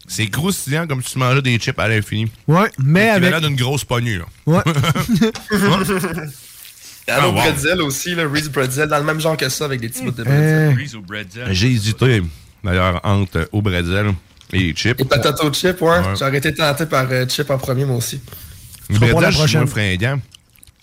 C'est 0.06 0.26
croustillant 0.26 0.86
comme 0.86 1.02
si 1.02 1.12
tu 1.12 1.18
mangeais 1.18 1.40
des 1.42 1.56
chips 1.58 1.78
à 1.78 1.88
l'infini. 1.88 2.30
Ouais, 2.46 2.70
mais 2.78 3.04
Tu 3.04 3.10
avec. 3.10 3.30
l'air 3.30 3.40
d'une 3.40 3.56
grosse 3.56 3.84
poignée, 3.84 4.18
là. 4.18 4.24
Ouais. 4.46 4.60
Il 7.06 7.10
y 7.10 7.10
a 7.10 7.18
Ah, 7.22 7.28
wow. 7.28 7.32
bretzel 7.34 7.82
aussi, 7.82 8.14
le 8.14 8.26
Reese 8.26 8.48
Bretzel, 8.48 8.88
dans 8.88 8.98
le 8.98 9.04
même 9.04 9.20
genre 9.20 9.36
que 9.36 9.48
ça, 9.48 9.66
avec 9.66 9.80
des 9.80 9.88
petits 9.90 10.02
bouts 10.04 10.10
de 10.10 10.22
Euh. 10.26 10.70
bretzel. 10.70 10.78
Reese 10.78 10.94
au 10.96 11.00
bretzel. 11.02 11.48
J'ai 11.52 11.70
hésité, 11.72 12.22
d'ailleurs, 12.62 13.00
entre 13.04 13.38
euh, 13.40 13.44
au 13.52 13.60
bretzel 13.60 14.12
et 14.52 14.58
les 14.58 14.72
chips. 14.74 14.98
Et 15.00 15.04
potato 15.04 15.52
chip, 15.52 15.80
ouais. 15.82 15.88
Ouais. 15.90 16.02
J'aurais 16.18 16.38
été 16.38 16.54
tenté 16.54 16.86
par 16.86 17.06
euh, 17.10 17.26
chip 17.28 17.50
en 17.50 17.58
premier, 17.58 17.84
moi 17.84 17.96
aussi. 17.96 18.20
Bretzel, 18.88 19.32
je 19.32 19.46
suis 19.46 19.56
moins 19.58 19.66
fringant. 19.66 20.18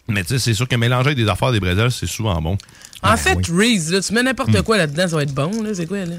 Mais 0.07 0.23
tu 0.23 0.30
sais, 0.30 0.39
c'est 0.39 0.53
sûr 0.53 0.68
que 0.68 0.76
mélanger 0.76 1.07
avec 1.07 1.18
des 1.18 1.27
affaires 1.30 1.52
des 1.52 1.60
bretzels, 1.60 1.91
c'est 1.91 2.07
souvent 2.07 2.39
bon. 2.41 2.57
en 3.03 3.18
fait, 3.18 3.38
Reese, 3.48 3.91
là, 3.91 4.02
tu 4.02 4.14
mets 4.14 4.22
n'importe 4.23 4.49
Mm. 4.53 4.61
quoi 4.64 4.77
là-dedans, 4.77 5.07
ça 5.07 5.15
va 5.15 5.23
être 5.23 5.34
bon. 5.34 5.64
là. 5.64 5.69
C'est 5.73 5.88
quoi, 5.88 6.06
là? 6.06 6.15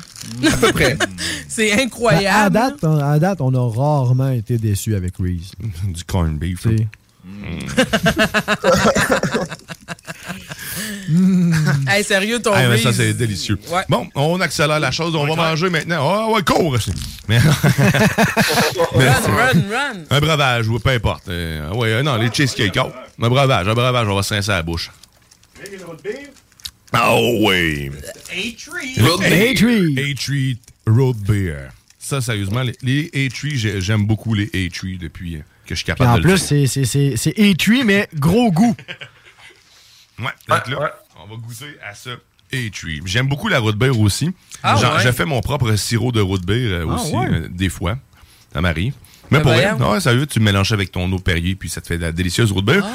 À 0.52 0.56
peu 0.56 0.72
près. 0.72 0.96
C'est 1.54 1.70
Ben, 1.70 1.78
à, 1.78 1.82
incroyable. 1.82 2.54
date, 2.54 2.74
on, 2.82 2.98
à 2.98 3.18
date, 3.18 3.40
on 3.40 3.54
a 3.54 3.76
rarement 3.76 4.30
été 4.30 4.58
déçus 4.58 4.94
avec 4.94 5.14
Reese. 5.18 5.52
Du 5.88 6.04
corn 6.04 6.36
beef. 6.38 6.60
C'est- 6.62 6.86
Hey, 11.88 12.02
sérieux, 12.04 12.40
ton 12.40 12.52
Ah, 12.54 12.60
mais 12.62 12.66
Reese? 12.74 12.82
ça, 12.84 12.92
c'est 12.92 13.12
délicieux. 13.14 13.58
Ouais. 13.70 13.82
Bon, 13.88 14.06
on 14.14 14.40
accélère 14.40 14.80
la 14.80 14.90
chose. 14.90 15.14
On 15.14 15.26
va 15.26 15.34
manger 15.36 15.68
maintenant. 15.68 16.08
Ah, 16.10 16.30
ouais, 16.30 16.42
cours. 16.42 16.66
aussi. 16.72 16.92
Mais, 17.28 17.38
Mais- 18.96 19.08
Run, 19.08 19.20
run, 19.26 19.52
run. 19.70 19.98
un 20.10 20.20
breuvage, 20.20 20.68
ou 20.68 20.78
peu 20.78 20.90
importe. 20.90 21.28
Euh, 21.28 21.70
ouais, 21.74 21.88
euh, 21.88 22.02
non, 22.02 22.16
les 22.16 22.30
cheesecake. 22.32 22.76
Oh, 22.82 22.90
un 23.22 23.28
breuvage, 23.28 23.68
un 23.68 23.74
breuvage, 23.74 24.08
on 24.08 24.14
va 24.14 24.22
se 24.22 24.34
rincer 24.34 24.52
à 24.52 24.56
la 24.56 24.62
bouche. 24.62 24.90
Oh 26.94 27.38
oui. 27.46 27.90
A-Tree. 28.30 28.98
A-Tree. 28.98 30.12
A-Tree 30.12 30.58
Road 30.86 31.16
Beer. 31.18 31.68
Ça, 31.98 32.20
sérieusement, 32.20 32.62
les, 32.62 32.74
les 32.82 33.26
A-Tree, 33.26 33.56
j'ai- 33.56 33.80
j'aime 33.80 34.06
beaucoup 34.06 34.34
les 34.34 34.46
A-Tree 34.54 34.98
depuis 34.98 35.42
que 35.66 35.74
je 35.74 35.74
suis 35.76 35.84
Puis 35.84 35.92
capable 35.94 36.10
en 36.10 36.14
de 36.18 36.22
le 36.22 36.28
plus, 36.30 36.38
c'est- 36.38 36.66
c'est 36.66 36.84
c'est- 36.84 37.16
c'est 37.16 37.38
étui, 37.38 37.84
mais 37.84 38.08
gros 38.14 38.50
goût. 38.50 38.74
Ouais, 40.18 40.26
donc 40.48 40.68
là, 40.68 40.94
on 41.22 41.28
va 41.28 41.36
goûter 41.36 41.76
à 41.88 41.94
ça. 41.94 42.10
A-Tree. 42.52 43.00
J'aime 43.06 43.28
beaucoup 43.28 43.48
la 43.48 43.60
root 43.60 43.72
beer 43.72 43.98
aussi. 43.98 44.30
Ah 44.62 44.76
ouais? 44.76 45.02
Je 45.02 45.10
fais 45.12 45.24
mon 45.24 45.40
propre 45.40 45.74
sirop 45.76 46.12
de 46.12 46.20
root 46.20 46.40
beer 46.44 46.70
euh, 46.72 46.86
Ah 46.88 46.94
aussi, 46.94 47.12
ouais? 47.14 47.26
euh, 47.30 47.48
des 47.48 47.70
fois. 47.70 47.96
Ça 48.52 48.60
m'arrive. 48.60 48.92
Mais 49.30 49.38
Ben 49.38 49.42
pour 49.42 49.52
vrai, 49.52 49.72
voyons. 49.74 49.94
non, 49.94 50.00
sérieux, 50.00 50.26
tu 50.26 50.38
le 50.38 50.44
mélanges 50.44 50.70
avec 50.72 50.92
ton 50.92 51.10
eau 51.10 51.18
Perrier, 51.18 51.54
puis 51.54 51.70
ça 51.70 51.80
te 51.80 51.86
fait 51.86 51.96
de 51.96 52.02
la 52.02 52.12
délicieuse 52.12 52.52
root 52.52 52.60
beer. 52.62 52.82
Ah. 52.84 52.90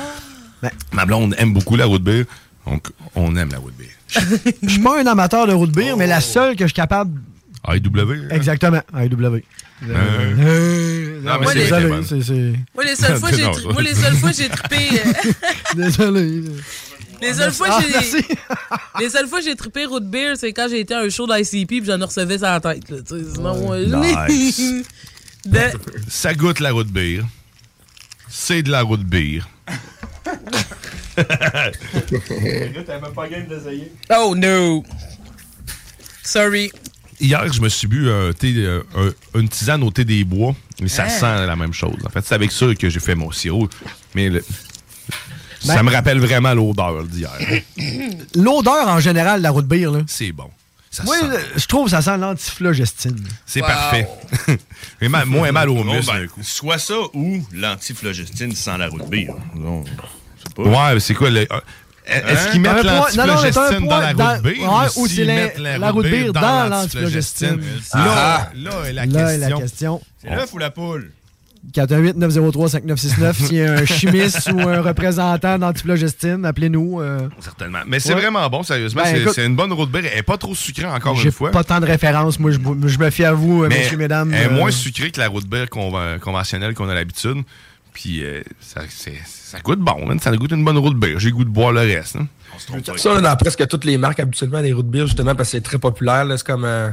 Ben. 0.62 0.70
Ma 0.92 1.06
blonde 1.06 1.34
aime 1.40 1.54
beaucoup 1.54 1.76
la 1.76 1.86
root 1.86 1.98
beer, 2.00 2.26
donc 2.68 2.90
on 3.16 3.36
aime 3.36 3.50
la 3.52 3.58
root 3.58 3.72
beer. 3.76 3.90
Je 4.62 4.70
suis 4.70 4.80
pas 4.80 5.02
un 5.02 5.08
amateur 5.08 5.48
de 5.48 5.54
root 5.54 5.68
beer, 5.68 5.96
mais 5.98 6.06
la 6.06 6.22
seule 6.22 6.56
que 6.56 6.66
je 6.66 6.68
suis 6.68 6.74
capable. 6.76 7.20
AEW. 7.68 8.12
hein? 8.12 8.28
Exactement, 8.32 8.82
AEW. 8.94 9.42
Euh, 9.84 9.94
Euh, 10.40 11.22
Non, 11.22 11.40
mais 11.40 11.54
désolé, 11.54 12.04
c'est- 12.08 12.22
c'est- 12.22 12.54
Moi, 12.74 12.84
les 12.86 12.96
seules 12.96 13.18
fois, 13.20 13.32
j'ai 13.32 13.44
Non, 13.44 13.52
tri- 13.52 13.66
moi, 13.74 13.82
les 13.82 13.94
seules 13.96 14.16
fois, 14.16 14.32
j'ai 14.32 14.50
trippé. 14.50 14.78
euh, 14.94 15.32
Désolé. 15.76 16.42
Les 17.22 17.34
seules 17.34 17.52
fois, 17.52 17.68
Ah, 17.72 17.80
j'ai. 17.82 17.92
merci. 17.92 18.26
Les 19.00 19.10
seules 19.10 19.28
fois 19.28 19.40
que 19.40 19.46
j'ai 19.46 19.56
trippé 19.56 19.86
root 19.86 20.00
beer, 20.02 20.36
c'est 20.38 20.54
quand 20.54 20.68
j'ai 20.70 20.80
été 20.82 20.94
à 20.94 21.00
un 21.00 21.10
show 21.10 21.28
d'ICP 21.28 21.68
puis 21.82 21.86
j'en 21.86 22.00
recevais 22.06 22.38
ça 22.38 22.52
la 22.54 22.60
tête. 22.60 22.90
Là, 22.90 22.98
tu 23.08 23.16
sais. 23.20 23.24
Sinon, 23.36 23.74
euh, 23.74 23.86
Nice. 23.86 24.62
de- 25.46 25.60
Ça 26.10 26.34
goûte 26.36 26.60
la 26.60 26.72
root 26.72 26.84
beer. 26.86 27.24
C'est 28.30 28.62
de 28.64 28.70
la 28.72 28.82
root 28.84 28.98
beer. 28.98 29.48
T'as 31.16 33.00
même 33.02 33.14
pas 33.16 33.28
game 33.28 33.48
d'essayer. 33.48 33.92
Oh 34.16 34.36
no! 34.36 34.84
Sorry. 36.24 36.72
Hier, 37.20 37.52
je 37.52 37.62
me 37.62 37.70
suis 37.70 37.88
bu 37.88 38.12
un 38.12 38.32
thé, 38.34 38.54
euh, 38.58 38.84
un- 38.96 39.40
une 39.40 39.50
tisane 39.50 39.82
au 39.84 39.90
thé 39.92 40.06
des 40.06 40.24
bois. 40.24 40.56
Et 40.82 40.88
ça 40.88 41.06
Ah. 41.08 41.10
sent 41.10 41.46
la 41.48 41.56
même 41.56 41.74
chose. 41.74 41.96
En 42.06 42.10
fait, 42.10 42.24
c'est 42.26 42.36
avec 42.36 42.52
ça 42.52 42.68
que 42.76 42.90
j'ai 42.90 43.00
fait 43.00 43.16
mon 43.16 43.32
sirop. 43.32 43.68
Mais 44.14 44.30
le- 44.30 44.46
ça 45.60 45.76
Ben- 45.78 45.84
me 45.84 45.92
rappelle 45.92 46.20
vraiment 46.20 46.54
l'odeur 46.54 47.04
d'hier. 47.06 47.32
L'odeur 48.36 48.88
en 48.88 49.00
général 49.00 49.40
de 49.40 49.44
la 49.44 49.50
root 49.50 49.64
beer, 49.64 49.92
là. 49.92 50.02
C'est 50.08 50.32
bon. 50.32 50.50
Ça 50.92 51.04
Moi, 51.04 51.18
sent. 51.20 51.26
je 51.58 51.66
trouve 51.66 51.86
que 51.86 51.92
ça 51.92 52.02
sent 52.02 52.18
l'antiflogestine. 52.18 53.18
C'est 53.46 53.62
parfait. 53.62 54.08
Et 55.02 55.10
ma- 55.10 55.26
moins 55.26 55.52
mal 55.52 55.70
au 55.70 55.84
muscle. 55.84 56.12
ben, 56.12 56.28
soit 56.44 56.78
ça 56.80 56.96
ou 57.14 57.44
l'antiflogestine 57.54 58.54
sans 58.56 58.78
la 58.78 58.88
route. 58.88 59.04
Non, 59.56 59.84
pas. 60.56 60.64
Ouais, 60.94 61.00
c'est 61.00 61.14
quoi 61.14 61.30
le. 61.30 61.48
Euh, 62.10 62.28
Est-ce 62.28 62.48
Hein? 62.48 62.52
qu'ils 62.52 62.62
mettent 62.62 62.84
l'antiflogestine 62.84 63.88
dans 63.88 64.00
la 64.00 64.08
route 64.14 64.42
beer? 64.44 64.60
ouais, 64.62 64.88
ou 64.96 65.08
s'ils 65.08 65.16
c'est 65.18 65.24
la- 65.26 65.34
mettent 65.36 65.60
la 65.60 65.92
route 65.92 66.06
beer 66.10 66.32
dans 66.34 66.70
l'antiflogestine. 66.70 67.60
Là, 67.94 68.50
là 68.56 68.72
est 68.88 68.94
la 68.94 69.06
Là 69.06 69.34
est 69.34 69.38
la 69.38 69.52
question. 69.52 70.02
C'est 70.22 70.30
l'œuf 70.36 70.54
ou 70.54 70.58
la 70.58 70.70
poule? 70.72 71.12
418-903-5969. 71.74 73.34
S'il 73.34 73.56
y 73.58 73.62
a 73.62 73.74
un 73.74 73.86
chimiste 73.86 74.50
ou 74.54 74.60
un 74.62 74.82
représentant 74.82 75.58
d'antiflogestine, 75.60 76.46
appelez-nous. 76.46 77.02
euh, 77.02 77.28
Certainement. 77.40 77.80
Mais 77.88 78.00
c'est 78.00 78.14
Ouais. 78.14 78.22
vraiment 78.22 78.48
bon, 78.50 78.64
sérieusement. 78.64 79.02
Ben, 79.04 79.28
c'est 79.34 79.46
une 79.46 79.56
bonne 79.56 79.74
route 79.74 79.92
beer. 79.92 80.04
Elle 80.10 80.16
n'est 80.18 80.24
pas 80.24 80.38
trop 80.38 80.56
sucrée, 80.56 80.86
encore 80.86 81.20
une 81.20 81.32
fois. 81.32 81.52
pas 81.52 81.64
tant 81.64 81.80
de 81.80 81.86
références. 81.86 82.40
Moi, 82.40 82.52
je, 82.52 82.58
je 82.88 82.98
me 83.00 83.10
fie 83.10 83.26
à 83.26 83.34
vous, 83.34 83.64
euh, 83.64 83.68
Mais 83.70 83.80
messieurs, 83.80 83.98
mesdames. 83.98 84.34
Elle 84.34 84.44
est 84.44 84.46
euh, 84.48 84.52
moins 84.56 84.72
sucrée 84.72 85.12
que 85.12 85.20
la 85.20 85.28
route 85.28 85.46
beer 85.48 85.66
conven- 85.66 86.20
conventionnelle 86.20 86.74
qu'on 86.74 86.90
a 86.90 86.94
l'habitude. 86.94 87.44
Puis 88.00 88.24
euh, 88.24 88.44
ça, 88.60 88.82
c'est- 88.90 89.24
ça 89.26 89.58
goûte 89.60 89.80
bon. 89.80 90.08
hein. 90.12 90.18
Ça 90.22 90.30
goûte 90.38 90.52
une 90.52 90.64
bonne 90.64 90.78
route 90.78 90.96
beer. 91.00 91.18
J'ai 91.18 91.30
le 91.30 91.36
goût 91.36 91.44
de 91.44 91.50
boire 91.50 91.72
le 91.72 91.80
reste. 91.80 92.16
hein. 92.18 92.28
Ça, 92.96 93.10
on 93.12 93.16
a 93.18 93.22
dans 93.22 93.36
presque 93.36 93.68
toutes 93.68 93.86
les 93.86 93.98
marques 93.98 94.20
habituellement, 94.20 94.60
les 94.60 94.72
root 94.72 94.84
beer, 94.84 95.08
justement, 95.08 95.34
parce 95.34 95.50
que 95.50 95.58
c'est 95.58 95.62
très 95.64 95.80
populaire. 95.80 96.24
là. 96.26 96.38
C'est 96.38 96.46
comme 96.46 96.64
euh, 96.64 96.90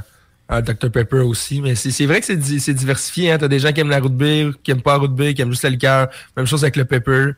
un 0.48 0.62
Dr 0.62 0.90
Pepper 0.90 1.18
aussi. 1.18 1.60
Mais 1.60 1.74
c'est 1.74 1.90
c'est 1.90 2.06
vrai 2.06 2.20
que 2.20 2.26
c'est 2.26 2.36
di- 2.38 2.58
c'est 2.58 2.72
diversifié. 2.72 3.32
Hein. 3.32 3.36
T'as 3.38 3.48
des 3.48 3.58
gens 3.58 3.70
qui 3.72 3.80
aiment 3.82 3.90
la 3.90 4.00
root 4.00 4.08
beer, 4.08 4.52
qui 4.62 4.70
aiment 4.70 4.80
pas 4.80 4.92
la 4.92 4.98
root 5.00 5.08
beer, 5.08 5.34
qui 5.34 5.42
aiment 5.42 5.50
juste 5.50 5.64
la 5.64 5.70
liqueur. 5.70 6.08
Même 6.38 6.46
chose 6.46 6.64
avec 6.64 6.76
le 6.76 6.86
pepper. 6.86 7.32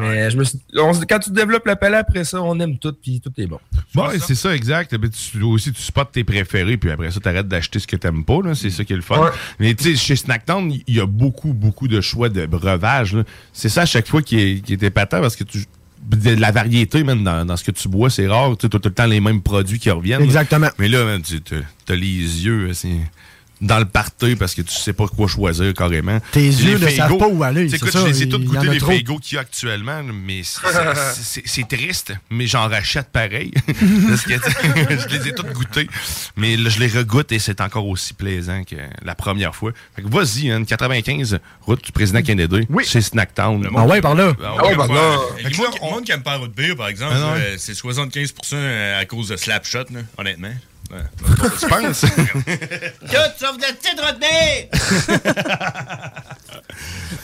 Mais 0.00 0.30
je 0.30 0.36
me 0.38 0.44
suis- 0.44 0.58
on 0.78 0.92
quand 1.08 1.18
tu 1.18 1.30
développes 1.30 1.66
la 1.66 1.76
palais 1.76 1.98
après 1.98 2.24
ça, 2.24 2.40
on 2.42 2.58
aime 2.60 2.78
tout, 2.78 2.94
puis 3.00 3.20
tout 3.20 3.32
est 3.36 3.46
bon. 3.46 3.58
Bon, 3.94 4.06
c'est 4.18 4.34
ça, 4.34 4.54
exact. 4.54 4.94
Ben, 4.96 5.10
tu, 5.10 5.42
aussi, 5.42 5.72
tu 5.72 5.82
spots 5.82 6.04
tes 6.04 6.24
préférés, 6.24 6.76
puis 6.78 6.90
après 6.90 7.10
ça, 7.10 7.20
tu 7.20 7.28
arrêtes 7.28 7.48
d'acheter 7.48 7.78
ce 7.78 7.86
que 7.86 7.96
t'aimes 7.96 8.24
pas. 8.24 8.40
là. 8.42 8.54
C'est 8.54 8.70
ça 8.70 8.84
qui 8.84 8.92
est 8.94 8.96
le 8.96 9.02
fun. 9.02 9.18
Ouais. 9.22 9.30
Mais 9.58 9.74
tu 9.74 9.84
sais, 9.84 9.96
chez 9.96 10.16
Snacktown, 10.16 10.72
il 10.86 10.94
y 10.94 11.00
a 11.00 11.06
beaucoup, 11.06 11.52
beaucoup 11.52 11.88
de 11.88 12.00
choix 12.00 12.28
de 12.30 12.46
breuvages. 12.46 13.14
là. 13.14 13.24
C'est 13.52 13.68
ça 13.68 13.82
à 13.82 13.86
chaque 13.86 14.08
fois 14.08 14.22
qui 14.22 14.38
est, 14.40 14.60
qui 14.64 14.72
est 14.72 14.82
épatant, 14.82 15.20
parce 15.20 15.36
que 15.36 15.44
tu 15.44 15.64
de 16.04 16.30
la 16.40 16.50
variété 16.50 17.04
même 17.04 17.22
dans, 17.22 17.44
dans 17.44 17.56
ce 17.56 17.62
que 17.62 17.70
tu 17.70 17.88
bois, 17.88 18.10
c'est 18.10 18.26
rare. 18.26 18.56
Tu 18.58 18.66
as 18.66 18.68
tout 18.68 18.80
le 18.82 18.90
temps 18.90 19.06
les 19.06 19.20
mêmes 19.20 19.40
produits 19.40 19.78
qui 19.78 19.88
reviennent. 19.88 20.22
Exactement. 20.22 20.66
Mais 20.78 20.88
là, 20.88 21.04
man, 21.04 21.22
tu 21.22 21.36
as 21.88 21.94
les 21.94 22.44
yeux 22.44 22.72
c'est 22.72 22.98
dans 23.62 23.78
le 23.78 23.84
party 23.86 24.36
parce 24.36 24.54
que 24.54 24.60
tu 24.62 24.74
sais 24.74 24.92
pas 24.92 25.06
quoi 25.06 25.28
choisir 25.28 25.72
carrément. 25.72 26.18
Tes 26.32 26.40
Les 26.40 26.64
yeux 26.64 26.78
ne 26.78 26.88
savent 26.88 27.16
pas 27.16 27.28
où 27.28 27.42
aller, 27.42 27.72
Écoute, 27.74 27.90
ça, 27.90 28.00
je 28.00 28.06
les 28.08 28.22
ai 28.24 28.28
tous 28.28 28.38
goûtés, 28.40 28.66
les. 28.68 28.80
Faygo 28.80 29.18
qu'il 29.18 29.36
y 29.36 29.38
a 29.38 29.42
actuellement, 29.42 30.02
mais 30.02 30.42
c'est- 30.44 31.68
triste. 31.68 32.12
Mais 32.28 32.46
j'en 32.46 32.68
rachète 32.68 33.08
pareil. 33.10 33.52
parce 33.66 34.22
que 34.22 34.34
tu 34.34 34.50
sais, 34.50 34.98
je 35.08 35.16
les 35.16 35.28
ai 35.28 35.32
tous 35.34 35.44
goûtés. 35.44 35.88
Mais 36.36 36.56
là, 36.56 36.68
je 36.68 36.80
les 36.80 36.88
regoute 36.88 37.30
et 37.32 37.38
c'est 37.38 37.60
encore 37.60 37.86
aussi 37.86 38.14
plaisant 38.14 38.64
que 38.64 38.74
la 39.04 39.14
première 39.14 39.54
fois. 39.54 39.72
Fait 39.94 40.02
que 40.02 40.08
vas-y, 40.08 40.50
hein, 40.50 40.64
95, 40.64 41.38
route 41.62 41.84
du 41.84 41.92
président 41.92 42.20
Kennedy. 42.20 42.66
Oui. 42.68 42.84
Chez 42.84 43.00
Snacktown. 43.00 43.68
Ah 43.76 43.86
ouais, 43.86 44.00
par 44.00 44.14
là. 44.16 44.32
Ah 44.44 44.56
ouais, 44.56 44.74
ouais. 44.74 44.88
là. 44.88 45.18
Le 45.38 45.56
monde, 45.56 45.70
qui- 45.72 45.78
le 45.84 45.90
monde 45.90 46.04
qui 46.04 46.12
aime 46.12 46.22
pas 46.22 46.32
la 46.32 46.38
route 46.38 46.54
beer, 46.54 46.74
par 46.76 46.88
exemple, 46.88 47.14
Ah 47.16 47.34
euh, 47.36 47.54
c'est 47.58 47.74
75% 47.74 48.56
à 48.98 49.04
cause 49.04 49.28
de 49.28 49.36
Slapshot, 49.36 49.84
là, 49.92 50.00
honnêtement. 50.18 50.52
Tu 51.60 51.66
penses? 51.68 52.00
Tout 52.02 53.32
sauf 53.38 53.56
de 53.56 53.72
petite 53.72 54.00
beer! 54.20 54.68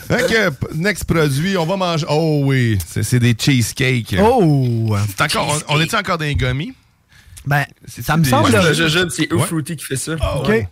Fait 0.07 0.27
que, 0.27 0.75
next 0.75 1.03
produit, 1.05 1.55
on 1.57 1.65
va 1.65 1.75
manger. 1.77 2.05
Oh 2.09 2.41
oui, 2.45 2.77
c'est 2.87 3.19
des 3.19 3.35
cheesecakes. 3.37 4.15
Oh! 4.19 4.95
C'est 5.07 5.21
encore, 5.21 5.61
on, 5.69 5.75
on 5.75 5.81
est 5.81 5.93
encore 5.93 6.17
dans 6.17 6.25
les 6.25 6.35
gummies? 6.35 6.73
Ben, 7.45 7.65
ça 7.87 8.17
me 8.17 8.23
des- 8.23 8.29
semble. 8.29 8.51
Le 8.51 8.73
jujube, 8.73 9.09
c'est 9.09 9.31
Ouais. 9.31 9.45
Fruity 9.45 9.75
qui 9.75 9.85
fait 9.85 9.95
ça. 9.95 10.13
OK. 10.13 10.67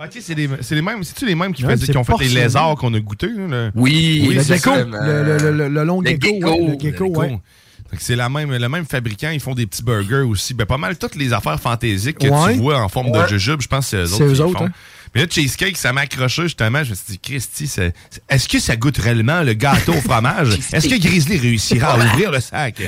Ah, 0.00 0.04
ok, 0.04 0.18
c'est 0.20 0.34
les, 0.34 0.48
c'est 0.60 0.74
les 0.74 0.82
mêmes. 0.82 1.02
C'est-tu 1.04 1.26
les 1.26 1.34
mêmes 1.34 1.52
qui, 1.52 1.62
faisaient- 1.62 1.96
ont 1.96 2.04
fait 2.04 2.16
les 2.20 2.28
lézards 2.28 2.76
qu'on 2.76 2.94
a 2.94 3.00
goûtés? 3.00 3.26
là, 3.28 3.46
le- 3.48 3.72
Oui, 3.74 4.30
le 4.34 4.42
c'est 4.42 4.56
gecko. 4.56 4.70
Le, 4.74 4.84
le, 5.24 5.38
le, 5.38 5.50
le- 5.52 5.68
le 5.68 5.84
long 5.84 6.00
Le 6.00 6.10
gecko. 6.10 6.26
gecko. 6.26 6.50
ouais, 6.50 6.58
le 6.58 6.66
Le 6.72 6.78
gecko, 6.78 7.06
gecko. 7.06 7.20
ouais. 7.20 7.38
C'est 7.98 8.16
la 8.16 8.28
même, 8.28 8.54
le 8.54 8.68
même 8.68 8.84
fabricant, 8.84 9.30
ils 9.30 9.40
font 9.40 9.54
des 9.54 9.66
petits 9.66 9.82
burgers 9.82 10.16
aussi. 10.28 10.52
Ben, 10.52 10.66
pas 10.66 10.76
mal 10.76 10.98
toutes 10.98 11.14
les 11.14 11.32
affaires 11.32 11.58
fantaisiques 11.58 12.18
que 12.18 12.26
Ouais. 12.28 12.52
tu 12.54 12.58
vois 12.60 12.78
en 12.80 12.88
forme 12.88 13.10
de 13.12 13.26
jujube, 13.28 13.62
je 13.62 13.68
pense 13.68 13.90
que 13.90 14.04
c'est 14.06 14.12
eux 14.12 14.14
autres. 14.14 14.22
eux 14.24 14.26
qui 14.28 14.32
les 14.34 14.40
autres, 14.42 14.58
font. 14.58 14.64
hein. 14.66 14.72
Mais 15.14 15.22
là, 15.22 15.26
cheesecake, 15.30 15.78
ça 15.78 15.94
m'a 15.94 16.02
accroché 16.02 16.42
justement. 16.42 16.84
Je 16.84 16.90
me 16.90 16.94
suis 16.94 17.04
dit, 17.12 17.18
Christy, 17.18 17.70
est-ce 18.28 18.46
que 18.46 18.58
ça 18.60 18.76
goûte 18.76 18.98
réellement 18.98 19.40
le 19.42 19.54
gâteau 19.54 19.94
au 19.94 20.00
fromage? 20.02 20.58
Est-ce 20.70 20.86
que 20.86 21.00
Grizzly 21.00 21.38
réussira 21.38 21.94
à 21.94 21.96
ouvrir 21.98 22.30
le 22.30 22.40
sac? 22.40 22.78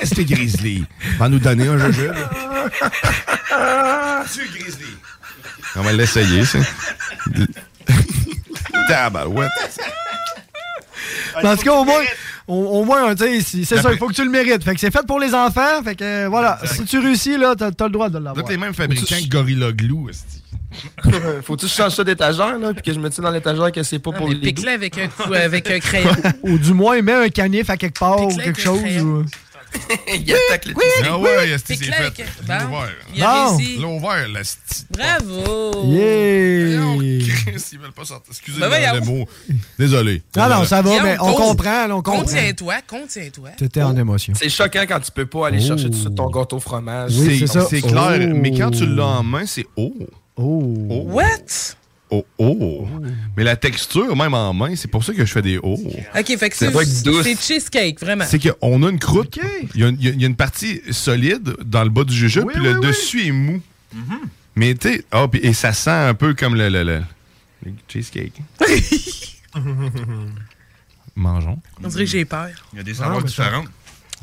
Est-ce 0.00 0.14
que 0.14 0.22
Grizzly 0.22 0.84
va 1.18 1.28
nous 1.28 1.40
donner 1.40 1.66
un 1.66 1.78
jujube? 1.90 2.14
Tu 4.32 4.48
Grizzly! 4.58 4.86
On 5.76 5.82
va 5.82 5.92
l'essayer, 5.92 6.44
ça. 6.44 6.58
Tabarouette. 8.88 9.50
Parce 11.42 11.62
qu'au 11.62 11.84
moins, 11.84 12.02
au, 12.46 12.54
au 12.54 12.84
moins, 12.84 13.14
tu 13.14 13.24
sais, 13.24 13.40
c'est 13.40 13.64
c'est 13.64 13.80
ça, 13.80 13.92
il 13.92 13.98
faut 13.98 14.08
que 14.08 14.12
tu 14.14 14.24
le 14.24 14.30
mérites. 14.30 14.62
Fait 14.64 14.74
que 14.74 14.80
c'est 14.80 14.90
fait 14.90 15.06
pour 15.06 15.18
les 15.18 15.34
enfants. 15.34 15.82
Fait 15.82 15.94
que 15.94 16.04
euh, 16.04 16.28
voilà, 16.28 16.58
si 16.64 16.84
tu 16.84 16.98
réussis, 16.98 17.36
là, 17.38 17.54
t'as 17.56 17.66
as 17.68 17.84
le 17.84 17.90
droit 17.90 18.08
de 18.08 18.18
l'avoir. 18.18 18.34
Toutes 18.36 18.50
les 18.50 18.58
mêmes 18.58 18.74
fabricants 18.74 19.16
que 19.16 19.28
Gorilla 19.28 19.72
Glue. 19.72 20.12
Faut-tu 21.42 21.66
que 21.66 21.70
je 21.70 21.76
change 21.76 21.92
ça 21.94 22.02
d'étagère, 22.04 22.58
là, 22.58 22.72
puis 22.74 22.82
que 22.82 22.92
je 22.92 22.98
mette 22.98 23.14
ça 23.14 23.22
dans 23.22 23.30
l'étagère 23.30 23.70
que 23.70 23.82
c'est 23.82 23.98
pas 24.00 24.12
pour 24.12 24.28
les 24.28 24.36
Pique-le 24.36 24.70
avec 24.72 24.98
un, 24.98 25.08
avec 25.32 25.70
un 25.70 25.78
crayon. 25.78 26.10
Ou 26.42 26.58
du 26.58 26.74
moins, 26.74 27.00
mets 27.00 27.12
un 27.12 27.28
canif 27.28 27.70
à 27.70 27.76
quelque 27.76 27.98
part 27.98 28.20
ou 28.26 28.36
quelque 28.36 28.60
chose. 28.60 28.80
ou- 29.02 29.24
Il 30.14 30.32
attaque 30.32 30.66
les 30.66 30.74
Ah 31.04 31.18
ouais, 31.18 31.56
c'est 31.64 31.76
fait? 31.76 31.92
avec- 31.92 32.22
Je 32.40 32.46
Bon, 32.46 32.54
l'ai 32.54 32.64
ouvert. 32.64 32.88
il 33.14 33.22
a 33.22 33.26
Bon. 33.26 33.56
réussi. 33.56 33.74
Je 33.74 33.80
l'ai 33.80 33.84
ouvert, 33.86 34.28
l'esti. 34.28 34.86
Bravo! 34.90 35.84
Yeah! 35.86 37.24
Chris, 37.44 37.64
ils 37.72 37.78
veulent 37.78 37.92
pas 37.92 38.04
sortir. 38.04 38.30
Excusez 38.30 38.60
Ben 38.60 38.94
le 38.94 39.00
mot. 39.00 39.26
Désolé. 39.78 40.22
Non, 40.36 40.48
non, 40.48 40.64
ça 40.64 40.82
va, 40.82 41.02
mais 41.02 41.16
on 41.20 41.32
comprend, 41.34 41.86
on 41.90 42.02
comprend. 42.02 42.20
Contiens-toi, 42.22 42.74
contiens-toi. 42.86 43.50
T'étais 43.56 43.82
en 43.82 43.96
émotion. 43.96 44.32
C'est 44.36 44.48
choquant 44.48 44.84
quand 44.88 45.00
tu 45.00 45.10
peux 45.10 45.26
pas 45.26 45.48
aller 45.48 45.58
Oh. 45.62 45.66
chercher 45.68 45.84
tout 45.84 45.90
de 45.90 45.96
suite 45.96 46.14
ton 46.14 46.30
gâteau 46.30 46.60
fromage. 46.60 47.12
Oui, 47.16 47.44
C'est 47.48 47.80
clair, 47.82 48.18
Oh. 48.32 48.34
mais 48.40 48.50
quand 48.56 48.70
tu 48.70 48.86
l'as 48.86 49.04
en 49.04 49.22
main, 49.22 49.44
c'est 49.46 49.66
haut. 49.76 49.94
Oh. 50.36 50.74
What? 51.10 51.74
Oh, 52.10 52.24
oh. 52.38 52.86
Mais 53.36 53.42
la 53.44 53.56
texture, 53.56 54.14
même 54.14 54.34
en 54.34 54.52
main, 54.52 54.76
c'est 54.76 54.88
pour 54.88 55.02
ça 55.02 55.12
que 55.12 55.24
je 55.24 55.32
fais 55.32 55.42
des 55.42 55.58
hauts. 55.58 55.80
Ok, 56.16 56.36
fait 56.38 56.50
que 56.50 56.56
Ça 56.56 56.70
c'est 57.22 57.40
cheesecake, 57.40 57.98
vraiment. 58.00 58.24
C'est 58.28 58.38
qu'on 58.38 58.82
a 58.84 58.90
une 58.90 58.98
croûte. 59.00 59.38
Il 59.74 59.80
y, 59.80 59.84
a 59.84 59.88
une- 59.88 59.96
il 59.98 60.04
y 60.04 60.08
a- 60.08 60.12
il 60.12 60.20
y 60.20 60.24
a 60.24 60.28
une 60.28 60.36
partie 60.36 60.80
solide 60.92 61.56
dans 61.64 61.82
le 61.82 61.90
bas 61.90 62.04
du 62.04 62.14
jujube, 62.14 62.46
puis 62.52 62.62
le 62.62 62.74
dessus 62.80 63.26
est 63.26 63.32
mou. 63.32 63.60
Mais 64.54 64.74
tu 64.74 64.88
sais, 64.88 65.04
ah, 65.10 65.26
puis- 65.28 65.40
et 65.42 65.52
ça 65.52 65.72
sent 65.72 65.90
un 65.90 66.14
peu 66.14 66.34
comme 66.34 66.54
le, 66.54 66.68
le- 66.68 66.84
le- 66.84 67.02
le 67.64 67.72
cheesecake. 67.88 68.40
Mangeons. 71.16 71.58
On 71.82 71.88
dirait 71.88 72.04
que 72.04 72.10
j'ai 72.10 72.24
peur. 72.24 72.48
Il 72.72 72.76
y 72.78 72.80
a 72.80 72.82
des 72.82 72.94
saveurs 72.94 73.22
différentes. 73.22 73.66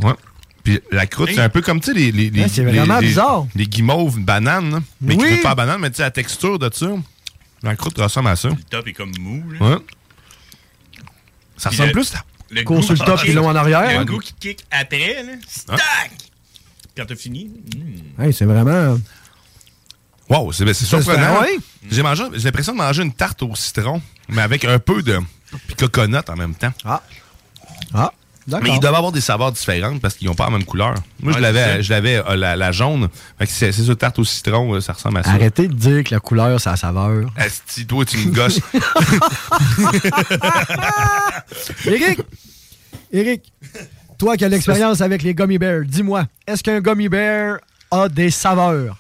Ouais. 0.04 0.14
Puis 0.64 0.80
la 0.92 1.08
croûte, 1.08 1.30
c'est 1.34 1.40
un 1.42 1.50
peu 1.50 1.62
comme, 1.62 1.80
tu 1.80 1.88
sais, 1.88 1.94
les, 1.94 2.12
les, 2.12 2.30
les, 2.30 2.42
Ouais, 2.44 2.48
les- 2.58 2.64
vraiment 2.64 3.00
les- 3.00 3.08
bizarre. 3.08 3.48
les 3.56 3.66
guimauves 3.66 4.20
bananes, 4.20 4.72
là. 4.72 4.80
mais 5.02 5.18
qui 5.18 5.24
ne 5.24 5.42
pas 5.42 5.56
banane, 5.56 5.82
mais 5.82 5.90
tu 5.90 5.98
sais, 5.98 6.04
la 6.04 6.12
texture 6.12 6.60
de 6.60 6.70
ça, 6.72 6.88
la 7.64 7.76
croûte 7.76 7.98
ressemble 7.98 8.30
à 8.30 8.36
ça. 8.36 8.50
Le 8.50 8.56
top 8.70 8.88
est 8.88 8.94
comme 8.94 9.12
mou. 9.20 9.44
là. 9.52 9.60
Ouais. 9.60 9.78
Ça 11.58 11.70
Puis 11.70 11.78
ressemble 11.78 11.88
le- 11.88 11.94
plus 11.94 12.16
à... 12.16 12.24
le 12.50 12.64
Cours 12.64 12.78
goût 12.78 12.82
sur 12.84 12.94
le 12.94 13.00
qui 13.00 13.06
top 13.06 13.20
puis 13.22 13.34
long 13.34 13.48
en 13.48 13.56
arrière. 13.56 13.84
Il 13.86 13.94
y 13.94 13.96
a 13.96 13.98
un 13.98 14.00
Ouais. 14.00 14.06
goût 14.06 14.20
qui 14.20 14.34
kick 14.34 14.66
après, 14.72 15.24
là. 15.24 15.34
Stack! 15.48 16.12
Quand 16.98 17.06
t'as 17.06 17.16
fini. 17.16 17.46
mm. 17.76 18.22
Hey, 18.22 18.34
c'est 18.34 18.46
vraiment. 18.46 18.98
Wow, 20.30 20.52
c'est 20.54 20.66
c'est 20.74 20.86
Ça, 20.86 21.02
surprenant. 21.02 21.42
c'est- 21.44 21.52
ouais? 21.54 21.58
J'ai 21.90 22.04
mangé, 22.04 22.24
j'ai 22.34 22.44
l'impression 22.44 22.74
de 22.74 22.78
manger 22.78 23.04
une 23.04 23.14
tarte 23.14 23.42
au 23.44 23.56
citron, 23.56 24.02
mais 24.30 24.42
avec 24.42 24.64
un 24.66 24.80
peu 24.80 25.02
de 25.04 25.20
coconut 25.78 26.18
en 26.28 26.36
même 26.36 26.56
temps. 26.56 26.74
Ah. 26.86 27.02
Ah. 27.94 28.14
Mais 28.48 28.72
ils 28.72 28.80
doivent 28.80 28.96
avoir 28.96 29.12
des 29.12 29.22
saveurs 29.22 29.52
différentes 29.52 30.02
parce 30.02 30.16
qu'ils 30.16 30.28
n'ont 30.28 30.36
pas 30.36 30.46
la 30.46 30.52
même 30.52 30.66
couleur. 30.66 30.96
Moi, 31.22 31.34
je 31.34 31.40
l'avais, 31.40 31.84
je 31.84 31.90
l'avais 31.92 32.16
euh, 32.18 32.36
la, 32.36 32.56
la 32.56 32.72
jaune. 32.72 33.08
Fait 33.38 33.46
que 33.46 33.52
c'est 33.52 33.72
c'est 33.72 33.84
ça, 33.84 33.96
tarte 33.96 34.20
au 34.20 34.24
citron, 34.24 34.74
euh, 34.74 34.82
ça 34.82 34.94
ressemble 34.94 35.20
à 35.20 35.24
ça. 35.24 35.32
Arrêtez 35.32 35.68
de 35.68 35.74
dire 35.74 36.04
que 36.04 36.14
la 36.14 36.20
couleur, 36.20 36.60
c'est 36.60 36.70
la 36.70 36.76
saveur. 36.76 37.30
Asti, 37.38 37.86
toi, 37.86 38.04
tu 38.06 38.18
me 38.18 38.32
gosses. 38.34 38.60
Eric! 41.86 42.20
Eric, 43.12 43.54
toi 44.18 44.38
qui 44.38 44.46
as 44.46 44.50
l'expérience 44.50 45.02
avec 45.02 45.22
les 45.24 45.34
gummy 45.36 45.58
bears, 45.58 45.84
dis-moi, 45.86 46.26
est-ce 46.48 46.64
qu'un 46.64 46.80
gummy 46.80 47.10
bear 47.10 47.58
a 47.92 48.08
des 48.10 48.32
saveurs? 48.32 48.98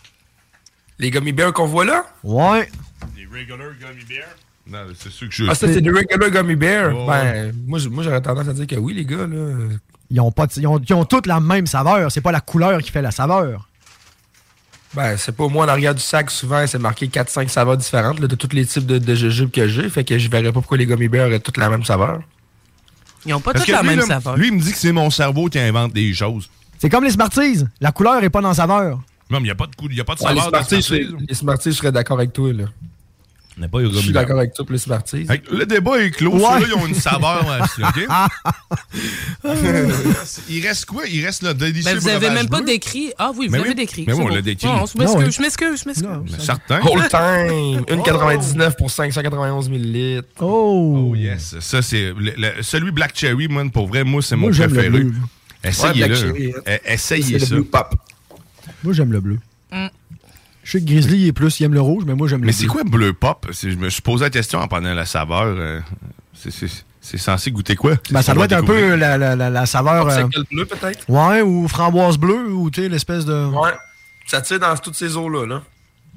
Les 0.99 1.09
gummy 1.09 1.31
bears 1.31 1.53
qu'on 1.53 1.65
voit 1.65 1.85
là? 1.85 2.05
Ouais. 2.23 2.69
Les 3.17 3.25
regular 3.25 3.69
gummy 3.79 4.03
bears? 4.07 4.27
Non, 4.71 4.79
c'est 4.97 5.11
sûr 5.11 5.27
que 5.29 5.35
je. 5.35 5.45
Ah, 5.49 5.55
ça, 5.55 5.67
c'est 5.67 5.81
des 5.81 5.89
regular 5.89 6.29
gummy 6.29 6.55
bears? 6.55 6.93
Oh, 6.95 7.05
ben, 7.07 7.53
moi, 7.67 7.79
j'aurais 7.79 8.21
tendance 8.21 8.47
à 8.47 8.53
dire 8.53 8.67
que 8.67 8.75
oui, 8.75 8.93
les 8.93 9.05
gars, 9.05 9.27
là. 9.27 9.55
Ils 10.09 10.19
ont, 10.19 10.31
pas 10.31 10.47
ils 10.57 10.67
ont, 10.67 10.79
ils 10.79 10.93
ont 10.93 11.05
toutes 11.05 11.25
la 11.27 11.39
même 11.39 11.67
saveur. 11.67 12.11
C'est 12.11 12.21
pas 12.21 12.31
la 12.31 12.41
couleur 12.41 12.81
qui 12.81 12.91
fait 12.91 13.01
la 13.01 13.11
saveur. 13.11 13.67
Ben, 14.93 15.15
c'est 15.15 15.31
pas 15.35 15.47
moi 15.47 15.65
en 15.65 15.69
arrière 15.69 15.95
du 15.95 16.01
sac, 16.01 16.29
souvent, 16.29 16.67
c'est 16.67 16.77
marqué 16.79 17.07
4-5 17.07 17.47
saveurs 17.47 17.77
différentes 17.77 18.19
là, 18.19 18.27
de 18.27 18.35
tous 18.35 18.53
les 18.53 18.65
types 18.65 18.85
de, 18.85 18.97
de 18.97 19.15
jujubes 19.15 19.49
que 19.49 19.65
j'ai. 19.67 19.87
Fait 19.89 20.03
que 20.03 20.17
je 20.17 20.29
verrais 20.29 20.43
pas 20.51 20.59
pourquoi 20.59 20.77
les 20.77 20.85
gummy 20.85 21.07
bears 21.07 21.27
auraient 21.27 21.39
toutes 21.39 21.55
la 21.57 21.69
même 21.69 21.85
saveur. 21.85 22.21
Ils 23.25 23.33
ont 23.33 23.39
pas 23.39 23.53
Parce 23.53 23.63
toutes 23.63 23.73
la 23.73 23.81
lui, 23.83 23.87
même 23.89 23.99
là, 23.99 24.05
saveur. 24.05 24.35
Lui, 24.35 24.47
il 24.47 24.53
me 24.53 24.59
dit 24.59 24.71
que 24.71 24.77
c'est 24.77 24.91
mon 24.91 25.09
cerveau 25.09 25.47
qui 25.47 25.59
invente 25.59 25.93
des 25.93 26.13
choses. 26.13 26.49
C'est 26.77 26.89
comme 26.89 27.05
les 27.05 27.11
Smarties. 27.11 27.63
La 27.79 27.91
couleur 27.93 28.21
est 28.21 28.29
pas 28.29 28.41
dans 28.41 28.49
la 28.49 28.53
saveur. 28.55 28.99
Non, 29.29 29.39
mais 29.39 29.39
il 29.39 29.43
n'y 29.43 29.49
a 29.51 29.55
pas 29.55 29.67
de, 29.67 29.93
y 29.93 30.01
a 30.01 30.03
pas 30.03 30.15
de 30.15 30.23
Ouais, 30.23 30.33
les, 30.33 30.39
saveur 30.41 30.51
dans 30.51 30.63
Smarties, 30.63 30.83
ce 30.83 30.93
je- 30.95 31.25
les 31.29 31.35
Smarties, 31.35 31.71
je 31.71 31.77
serais 31.77 31.91
d'accord 31.93 32.17
avec 32.17 32.33
toi. 32.33 32.51
Là. 32.51 32.65
On 33.61 33.65
n'est 33.65 33.69
pas 33.69 33.83
Je 33.83 33.99
suis 33.99 34.11
d'accord 34.11 34.39
avec 34.39 34.53
toi. 34.55 34.65
Fait 35.05 35.37
que 35.37 35.55
Le 35.55 35.65
débat 35.67 35.99
est 36.03 36.09
clos. 36.09 36.31
Ouais. 36.33 36.39
Ceux-là, 36.41 36.65
ils 36.67 36.73
ont 36.73 36.87
une 36.87 36.95
saveur. 36.95 37.45
là, 37.47 37.63
OK? 37.89 38.07
il 40.49 40.65
reste 40.67 40.85
quoi? 40.85 41.03
Il 41.07 41.23
reste 41.23 41.43
le 41.43 41.53
délicieux 41.53 41.93
Ben, 41.93 41.99
vous 41.99 42.07
avez 42.07 42.17
breuvage 42.19 42.37
même 42.37 42.49
pas 42.49 42.57
bleu. 42.57 42.65
décrit. 42.65 43.13
Ah 43.19 43.31
oui, 43.35 43.45
vous 43.45 43.51
Mais 43.51 43.59
avez 43.59 43.69
oui. 43.69 43.75
décrit. 43.75 44.05
Mais 44.07 44.13
bon. 44.13 44.27
l'a 44.29 44.41
décrit. 44.41 44.67
Non, 44.67 44.85
je 44.87 44.93
Ah 44.95 44.99
m'excuse, 44.99 45.25
oui. 45.25 45.31
je 45.31 45.41
m'excuse, 45.41 45.81
je 45.83 45.87
m'excuse. 45.89 46.07
Mais 46.31 46.39
Certain. 46.43 46.81
Whole 46.81 47.07
time! 47.07 47.81
1,99 47.87 48.75
pour 48.77 48.89
591 48.89 49.69
ml. 49.69 50.23
Oh! 50.39 51.09
Oh 51.11 51.15
yes, 51.15 51.55
ça 51.59 51.81
c'est 51.83 52.13
le- 52.17 52.33
le- 52.37 52.63
celui 52.63 52.91
Black 52.91 53.11
Cherry, 53.15 53.47
man, 53.47 53.69
pour 53.69 53.87
vrai, 53.87 54.03
moi 54.03 54.21
c'est 54.23 54.35
mon 54.35 54.47
Moi, 54.49 54.51
préféré. 54.57 55.05
Essayez-le. 55.63 56.01
Ouais, 56.01 56.07
Black 56.07 56.15
Cherry, 56.15 56.53
hein. 56.57 56.61
Eh, 56.85 56.93
Essayez 56.93 57.39
ça. 57.39 57.45
le 57.55 57.61
blue 57.61 57.69
pop. 57.69 57.93
Moi, 58.83 58.93
j'aime 58.93 59.11
le 59.11 59.19
bleu. 59.19 59.37
Mm. 59.71 59.87
Je 60.71 60.77
sais 60.77 60.85
que 60.85 60.89
Grizzly 60.89 61.17
il 61.23 61.27
est 61.27 61.33
plus, 61.33 61.59
il 61.59 61.65
aime 61.65 61.73
le 61.73 61.81
rouge, 61.81 62.03
mais 62.07 62.15
moi, 62.15 62.29
j'aime 62.29 62.39
le 62.41 62.45
Mais 62.45 62.53
c'est 62.53 62.65
quoi 62.65 62.83
bleu 62.85 63.11
pop? 63.11 63.45
Je 63.51 63.75
me 63.75 63.89
suis 63.89 64.01
posé 64.01 64.23
la 64.23 64.29
question 64.29 64.59
en 64.59 64.69
prenant 64.69 64.93
la 64.93 65.05
saveur. 65.05 65.43
euh, 65.57 65.81
c'est- 66.33 67.17
censé 67.17 67.51
goûter 67.51 67.75
quoi? 67.75 67.95
Ben, 68.09 68.21
ça 68.21 68.33
doit 68.33 68.45
être 68.45 68.53
un 68.53 68.63
peu 68.63 68.95
la, 68.95 69.17
la, 69.17 69.35
la, 69.35 69.49
la 69.49 69.65
saveur. 69.65 70.07
euh, 70.07 70.23
bleu, 70.49 70.65
peut-être? 70.65 71.03
ouais, 71.09 71.41
ou 71.41 71.67
framboise 71.67 72.17
bleue, 72.17 72.53
ou 72.53 72.69
tu 72.69 72.83
sais, 72.83 72.87
l'espèce 72.89 73.25
de. 73.25 73.47
Ouais. 73.47 73.71
Ça 74.27 74.39
tire 74.41 74.59
dans 74.59 74.73
toutes 74.77 74.95
ces 74.95 75.17
eaux-là. 75.17 75.45
Là. 75.45 75.61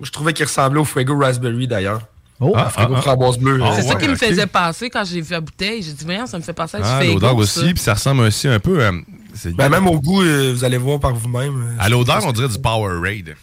Je 0.01 0.11
trouvais 0.13 0.33
qu'il 0.33 0.45
ressemblait 0.45 0.81
au 0.81 0.85
Fuego 0.85 1.19
Raspberry, 1.19 1.67
d'ailleurs. 1.67 2.03
Oh, 2.39 2.53
Ah, 2.55 2.71
Fuego 2.71 2.93
ah, 2.95 2.99
ah. 2.99 3.03
framboise 3.03 3.39
bleue. 3.39 3.59
Ah, 3.61 3.67
euh, 3.67 3.73
C'est 3.75 3.83
ça 3.83 3.95
ouais, 3.95 4.01
qui 4.03 4.09
me 4.09 4.15
faisait 4.15 4.47
passer 4.47 4.89
quand 4.89 5.05
j'ai 5.05 5.21
vu 5.21 5.33
la 5.33 5.41
bouteille. 5.41 5.83
J'ai 5.83 5.93
dit, 5.95 6.05
voyons, 6.05 6.27
ça 6.27 6.39
me 6.39 6.43
fait 6.45 6.53
passer 6.53 6.77
à 6.77 6.81
du 6.81 6.87
Ah, 6.89 7.03
l'odeur 7.05 7.35
aussi, 7.35 7.73
puis 7.75 7.83
ça 7.83 7.95
ressemble 7.95 8.21
aussi 8.23 8.47
un 8.47 8.61
peu 8.61 8.79
c'est- 9.35 9.53
Ben, 9.57 9.69
même 9.69 9.89
au 9.89 10.01
goût, 10.01 10.23
euh, 10.23 10.53
vous 10.55 10.63
allez 10.65 10.79
voir 10.79 11.01
par 11.01 11.13
vous-même. 11.15 11.61
euh, 11.61 11.77
À 11.83 11.89
l'odeur, 11.89 12.25
on 12.25 12.31
dirait 12.33 12.47
du 12.49 12.59
Powerade. 12.61 13.35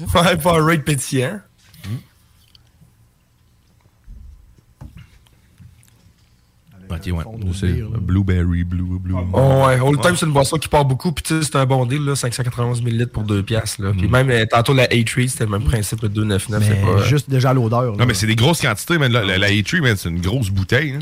Ouais, 0.00 0.36
Powerade 0.36 0.82
pétillant. 0.82 1.40
Ok, 6.90 7.00
ouais. 7.06 7.24
C'est 7.54 7.82
Blueberry, 8.00 8.62
Blue, 8.62 8.98
Blue. 9.00 9.14
Oh, 9.32 9.64
ouais, 9.66 9.80
Old 9.80 10.00
Time, 10.02 10.16
c'est 10.16 10.26
une 10.26 10.32
boisson 10.32 10.58
qui 10.58 10.68
part 10.68 10.84
beaucoup. 10.84 11.12
Puis, 11.12 11.22
tu 11.24 11.34
sais, 11.38 11.42
c'est 11.44 11.56
un 11.56 11.64
bon 11.64 11.86
deal, 11.86 12.04
là, 12.04 12.14
591 12.14 12.82
ml 12.82 13.06
pour 13.08 13.22
2 13.22 13.42
piastres. 13.42 13.82
Là. 13.82 13.92
Puis, 13.96 14.06
même 14.06 14.30
euh, 14.30 14.44
tantôt, 14.44 14.74
la 14.74 14.84
A-Tree, 14.84 15.28
c'était 15.28 15.44
le 15.44 15.50
même 15.50 15.64
principe, 15.64 16.02
le 16.02 16.08
2,99. 16.10 16.48
Mais 16.50 16.60
c'est 16.66 16.80
pas. 16.82 17.02
juste 17.04 17.30
déjà 17.30 17.54
l'odeur. 17.54 17.92
là. 17.92 17.96
Non, 17.98 18.06
mais 18.06 18.12
c'est 18.14 18.26
des 18.26 18.36
grosses 18.36 18.60
quantités, 18.60 18.98
man. 18.98 19.10
La, 19.10 19.24
la, 19.24 19.38
la 19.38 19.46
A-Tree, 19.46 19.80
man, 19.80 19.96
c'est 19.96 20.10
une 20.10 20.20
grosse 20.20 20.50
bouteille. 20.50 20.92
hein. 20.92 20.98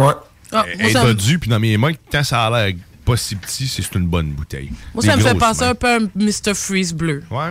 Ouais. 0.00 0.12
Ah, 0.52 0.64
Elle 0.78 0.86
est 0.86 0.94
dodue, 0.94 1.38
puis 1.40 1.50
dans 1.50 1.60
mes 1.60 1.76
mains, 1.76 1.92
quand 2.12 2.22
ça 2.22 2.46
a 2.46 2.50
l'air 2.68 2.76
pas 3.04 3.16
si 3.16 3.34
petit, 3.36 3.66
c'est 3.66 3.94
une 3.96 4.06
bonne 4.06 4.30
bouteille. 4.32 4.70
moi, 4.94 5.02
Des 5.02 5.10
ça 5.10 5.16
me 5.16 5.22
fait 5.22 5.34
penser 5.34 5.64
un 5.64 5.74
peu 5.74 5.88
à 5.88 5.96
un 5.96 6.08
Mr. 6.14 6.54
Freeze 6.54 6.92
bleu. 6.94 7.24
Ouais. 7.30 7.50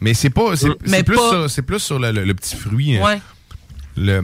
Mais 0.00 0.14
c'est 0.14 0.30
pas. 0.30 0.56
C'est 0.56 0.68
c'est 0.86 1.02
plus, 1.02 1.16
pas- 1.16 1.30
sur- 1.30 1.50
c'est 1.50 1.62
plus 1.62 1.80
sur 1.80 1.98
le, 1.98 2.12
le- 2.12 2.24
le 2.24 2.34
petit 2.34 2.56
fruit. 2.56 2.96
hein. 2.96 3.04
Ouais. 3.04 3.20
Le, 3.96 4.22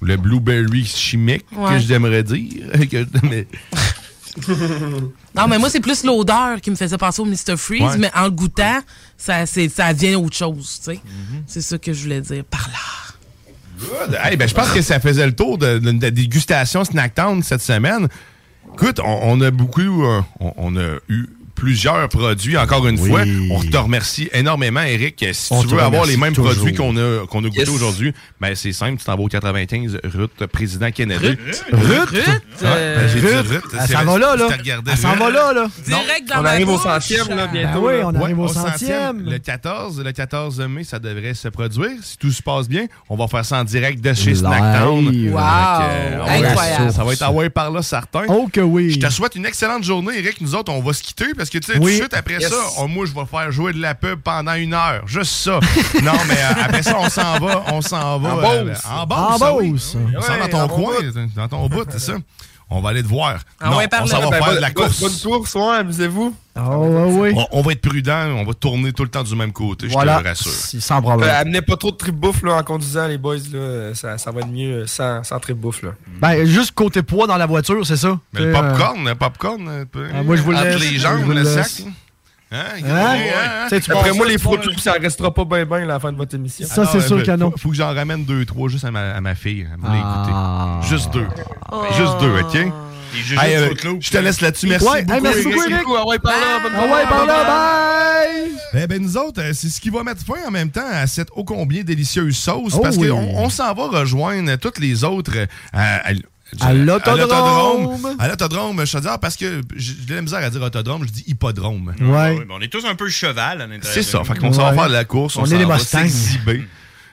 le 0.00 0.16
blueberry 0.16 0.84
chimique 0.84 1.44
Ouais. 1.54 1.72
que 1.74 1.78
j'aimerais 1.80 2.22
dire. 2.22 2.70
que- 2.90 3.06
mais- 3.28 3.46
Non, 5.36 5.46
mais 5.48 5.58
moi, 5.58 5.68
c'est 5.70 5.80
plus 5.80 6.04
l'odeur 6.04 6.60
qui 6.60 6.70
me 6.70 6.76
faisait 6.76 6.96
penser 6.98 7.20
au 7.20 7.24
Mr. 7.24 7.56
Freeze, 7.56 7.82
Ouais. 7.82 7.98
mais 7.98 8.10
en 8.14 8.24
le 8.24 8.30
goûtant, 8.30 8.80
ça, 9.16 9.44
c'est- 9.46 9.68
ça 9.68 9.92
devient 9.92 10.14
autre 10.16 10.36
chose, 10.36 10.78
tu 10.78 10.92
sais. 10.92 10.96
Mm-hmm. 10.96 11.42
C'est 11.46 11.60
ça 11.62 11.78
que 11.78 11.92
je 11.92 12.02
voulais 12.02 12.20
dire 12.20 12.44
par 12.44 12.68
là. 12.68 12.78
Good. 14.06 14.18
Hey, 14.22 14.36
ben, 14.36 14.48
je 14.48 14.54
pense 14.54 14.70
que 14.72 14.82
ça 14.82 15.00
faisait 15.00 15.26
le 15.26 15.34
tour 15.34 15.56
de, 15.58 15.78
de- 15.78 15.90
de 15.92 16.02
la 16.02 16.10
dégustation 16.10 16.84
Snacktown 16.84 17.42
cette 17.42 17.62
semaine. 17.62 18.08
Écoute, 18.74 19.00
on, 19.00 19.20
on 19.22 19.40
a 19.40 19.50
beaucoup. 19.50 20.04
euh, 20.04 20.20
on, 20.38 20.52
on 20.56 20.76
a 20.76 20.96
eu 21.08 21.28
plusieurs 21.60 22.08
produits, 22.08 22.56
encore 22.56 22.86
une 22.88 22.98
Oui. 22.98 23.10
fois. 23.10 23.22
On 23.50 23.60
te 23.62 23.76
remercie 23.76 24.30
énormément, 24.32 24.80
Eric. 24.80 25.24
Si 25.32 25.52
On 25.52 25.62
tu 25.62 25.68
veux 25.74 25.80
avoir 25.82 26.06
les 26.06 26.16
mêmes 26.16 26.32
toujours. 26.34 26.52
produits 26.54 26.74
qu'on 26.74 26.96
a, 26.96 27.26
qu'on 27.26 27.40
a 27.40 27.48
goûté 27.48 27.60
Yes. 27.60 27.68
aujourd'hui, 27.68 28.14
ben, 28.40 28.54
c'est 28.54 28.72
simple, 28.72 28.98
tu 28.98 29.04
t'en 29.04 29.14
vas 29.16 29.22
au 29.24 29.28
95 29.28 29.98
Route 30.14 30.46
Président 30.46 30.90
Kennedy. 30.90 31.26
Ruth? 31.28 31.62
Ruth, 31.72 32.24
Ah, 32.62 32.66
euh, 32.66 32.96
ben, 32.96 33.20
dit 33.20 33.26
Ruth, 33.26 33.46
Ruth. 33.48 33.62
elle 33.74 33.80
C'est 33.86 33.92
s'en 33.92 34.04
va 34.04 34.18
là, 34.18 34.36
là. 34.36 34.48
Elle 34.88 34.96
s'en 34.96 35.10
Ruth. 35.10 35.18
va 35.18 35.30
là, 35.30 35.52
là. 35.52 35.66
direct 35.86 36.28
dans 36.28 36.38
On 36.38 36.42
ma 36.42 36.48
arrive 36.50 36.68
au 36.70 36.78
centième, 36.78 37.28
là, 37.28 37.46
bientôt. 37.46 37.82
Ben 37.82 37.86
oui, 37.86 37.94
on 38.04 38.10
Ouais, 38.14 38.22
arrive 38.24 38.38
au 38.38 38.44
au 38.44 38.48
centième. 38.48 39.22
Le 39.28 39.38
14, 39.38 40.02
le 40.02 40.12
14 40.12 40.60
mai, 40.60 40.84
ça 40.84 40.98
devrait 40.98 41.34
se 41.34 41.48
produire. 41.48 41.90
Si 42.02 42.16
tout 42.16 42.30
se 42.32 42.40
passe 42.42 42.68
bien, 42.68 42.86
on 43.10 43.16
va 43.16 43.28
faire 43.28 43.44
ça 43.44 43.58
en 43.60 43.64
direct 43.64 44.00
de 44.00 44.14
chez. 44.14 44.34
Snacktown. 44.34 45.04
Wow. 45.06 45.12
Que, 45.12 45.30
va- 45.30 46.32
Incroyable. 46.48 46.92
Ça 46.92 47.04
va 47.04 47.12
être 47.12 47.22
Hawaii 47.22 47.50
par 47.50 47.70
là, 47.70 47.82
certain. 47.82 48.24
Oh 48.28 48.48
que 48.50 48.60
oui. 48.60 48.92
Je 48.92 48.98
te 48.98 49.10
souhaite 49.12 49.34
une 49.34 49.44
excellente 49.44 49.84
journée, 49.84 50.18
Eric. 50.18 50.40
Nous 50.40 50.54
autres, 50.54 50.72
on 50.72 50.80
va 50.80 50.92
se 50.92 51.02
quitter 51.02 51.26
parce 51.36 51.49
parce 51.50 51.66
que 51.66 51.72
tu 51.72 51.72
sais, 51.72 51.78
Oui. 51.78 51.92
tout 51.92 51.98
de 51.98 52.02
suite 52.02 52.14
après 52.14 52.34
Yes. 52.34 52.48
ça, 52.48 52.56
oh, 52.78 52.86
moi, 52.86 53.06
je 53.06 53.12
vais 53.12 53.26
faire 53.26 53.50
jouer 53.50 53.72
de 53.72 53.80
la 53.80 53.94
pub 53.94 54.20
pendant 54.20 54.54
une 54.54 54.74
heure. 54.74 55.02
Juste 55.06 55.32
ça. 55.32 55.58
non, 56.02 56.12
mais 56.28 56.34
euh, 56.36 56.64
après 56.64 56.82
ça, 56.82 56.96
on 56.98 57.08
s'en 57.08 57.38
va. 57.38 57.64
On 57.72 57.80
s'en 57.82 58.18
va. 58.18 58.34
En 58.34 58.38
euh, 58.54 58.64
Beauce. 58.64 58.82
en 58.88 59.06
Beauce. 59.06 59.42
En 59.42 59.56
oui. 59.56 59.74
On 60.16 60.20
s'en 60.20 60.36
va 60.36 60.48
dans 60.48 60.68
ton 60.68 60.74
coin, 60.74 60.94
dans 61.36 61.48
ton 61.48 61.68
bout, 61.68 61.86
c'est 61.90 61.98
ça. 61.98 62.14
On 62.72 62.80
va 62.80 62.90
aller 62.90 63.02
te 63.02 63.08
voir. 63.08 63.38
Ah 63.60 63.70
non, 63.70 63.78
ouais, 63.78 63.88
on 64.00 64.06
s'en 64.06 64.20
va 64.20 64.30
Ben, 64.30 64.44
faire 64.44 64.54
de 64.54 64.60
la 64.60 64.70
course. 64.70 65.00
Bonne 65.00 65.12
course, 65.38 65.54
ouais, 65.56 65.76
amusez-vous. 65.78 66.34
Ah, 66.54 66.78
ouais. 66.78 67.32
On, 67.36 67.46
on 67.58 67.62
va 67.62 67.72
être 67.72 67.80
prudent, 67.80 68.26
on 68.36 68.44
va 68.44 68.54
tourner 68.54 68.92
tout 68.92 69.02
le 69.02 69.08
temps 69.08 69.24
du 69.24 69.34
même 69.34 69.52
côté, 69.52 69.88
Voilà. 69.88 70.18
je 70.18 70.22
te 70.22 70.28
rassure. 70.28 70.52
C'est 70.52 70.80
sans 70.80 71.02
problème. 71.02 71.28
Euh, 71.28 71.40
amenez 71.40 71.62
pas 71.62 71.76
trop 71.76 71.90
de 71.90 71.96
trip 71.96 72.14
bouffe 72.14 72.42
là, 72.44 72.54
en 72.54 72.62
conduisant, 72.62 73.08
les 73.08 73.18
boys. 73.18 73.36
Là. 73.52 73.94
Ça, 73.94 74.18
ça 74.18 74.30
va 74.30 74.40
être 74.40 74.48
mieux 74.48 74.82
euh, 74.82 74.86
sans, 74.86 75.24
sans 75.24 75.40
trip 75.40 75.56
bouffe. 75.56 75.82
Là. 75.82 75.90
Ben, 76.20 76.44
juste 76.44 76.72
côté 76.72 77.02
poids 77.02 77.26
dans 77.26 77.36
la 77.36 77.46
voiture, 77.46 77.84
c'est 77.84 77.96
ça. 77.96 78.18
Mais 78.34 78.40
le 78.40 78.54
euh, 78.54 78.60
popcorn, 78.60 79.04
le 79.08 79.14
popcorn, 79.16 79.68
un 79.68 79.84
peu, 79.86 80.06
Ah, 80.14 80.22
moi, 80.22 80.36
je 80.36 80.42
vous 80.42 80.50
le 80.52 80.56
entre 80.58 80.66
laisse. 80.66 80.80
les 80.80 80.96
Je 80.96 81.00
jambes, 81.00 81.22
vous 81.22 81.32
le 81.32 81.40
le 81.42 81.44
sac. 81.44 81.82
Hein? 82.52 82.64
Hein? 82.84 83.14
Ouais, 83.14 83.32
T'sais, 83.68 83.80
tu 83.80 83.92
Après 83.92 84.12
moi, 84.12 84.26
les 84.26 84.36
Loops, 84.36 84.80
ça 84.82 84.92
restera 84.94 85.32
pas 85.32 85.44
bien 85.44 85.64
bien 85.64 85.82
à 85.82 85.86
la 85.86 86.00
fin 86.00 86.10
de 86.10 86.16
votre 86.16 86.34
émission. 86.34 86.66
Ça, 86.66 86.84
c'est 86.84 86.98
Ah, 86.98 87.06
sûr 87.06 87.18
ben, 87.18 87.24
que 87.26 87.30
non. 87.36 87.50
Faut, 87.52 87.56
faut 87.58 87.68
que 87.70 87.76
j'en 87.76 87.94
ramène 87.94 88.24
deux, 88.24 88.44
trois 88.44 88.68
juste 88.68 88.84
à 88.84 88.90
ma, 88.90 89.12
à 89.12 89.20
ma 89.20 89.34
fille. 89.36 89.68
Elle 89.72 89.78
voulait 89.80 90.00
Ah. 90.02 90.78
écouter. 90.80 90.88
Juste 90.94 91.12
deux. 91.12 91.26
Juste 91.96 92.18
deux, 92.20 92.40
OK? 92.40 92.72
Hey, 93.40 93.56
euh, 93.56 93.70
je 94.00 94.10
te 94.10 94.18
laisse 94.18 94.40
là-dessus. 94.40 94.66
Merci 94.68 94.86
Ouais, 94.88 94.98
hey, 95.00 95.04
beaucoup. 95.04 95.22
merci 95.22 95.42
beaucoup, 95.44 95.60
Eric. 95.62 95.72
Eric. 95.72 95.86
Ah 95.98 96.06
ouais, 96.06 96.18
par 96.20 96.32
là, 96.32 96.58
bonne 96.62 96.72
Ah 96.76 96.82
ouais, 96.84 97.06
par 97.08 97.26
là, 97.26 97.44
bye! 97.44 98.50
Eh 98.82 98.86
ben 98.86 99.02
nous 99.02 99.16
autres, 99.16 99.42
euh, 99.42 99.50
c'est 99.52 99.68
ce 99.68 99.80
qui 99.80 99.90
va 99.90 100.04
mettre 100.04 100.24
fin 100.24 100.46
en 100.46 100.50
même 100.52 100.70
temps 100.70 100.86
à 100.92 101.06
cette 101.08 101.28
ô 101.34 101.42
combien 101.42 101.82
délicieuse 101.82 102.36
sauce 102.36 102.74
Oh 102.76 102.80
parce 102.80 102.96
oui. 102.96 103.08
qu'on 103.08 103.16
on 103.36 103.48
s'en 103.50 103.74
va 103.74 103.88
rejoindre 104.00 104.54
toutes 104.56 104.78
les 104.78 105.02
autres 105.02 105.32
euh, 105.36 105.98
à, 106.58 106.72
l'autodrome. 106.72 108.16
À 108.18 108.28
l'autodrome, 108.28 108.84
je 108.84 108.92
te 108.92 109.02
dis, 109.02 109.08
parce 109.20 109.36
que 109.36 109.60
j'ai 109.76 109.94
de 109.94 110.14
la 110.14 110.22
misère 110.22 110.40
à 110.40 110.50
dire 110.50 110.62
autodrome, 110.62 111.04
je 111.06 111.10
dis 111.12 111.24
hippodrome. 111.26 111.94
Ouais. 112.00 112.08
Ouais, 112.38 112.46
on 112.50 112.60
est 112.60 112.68
tous 112.68 112.84
un 112.86 112.94
peu 112.94 113.08
cheval 113.08 113.60
à 113.62 113.66
l'intérieur. 113.66 113.92
C'est 113.92 114.02
ça, 114.02 114.24
fait 114.24 114.36
qu'on 114.38 114.52
s'en 114.52 114.64
va 114.64 114.74
faire 114.74 114.88
de 114.88 114.92
la 114.94 115.04
course, 115.04 115.36
on, 115.36 115.42
On 115.42 115.44
est 115.44 115.50
s'en 115.50 115.58
des 115.58 115.64
va 115.64 115.74
Mustangs. 115.76 115.98
s'exhiber. 116.00 116.64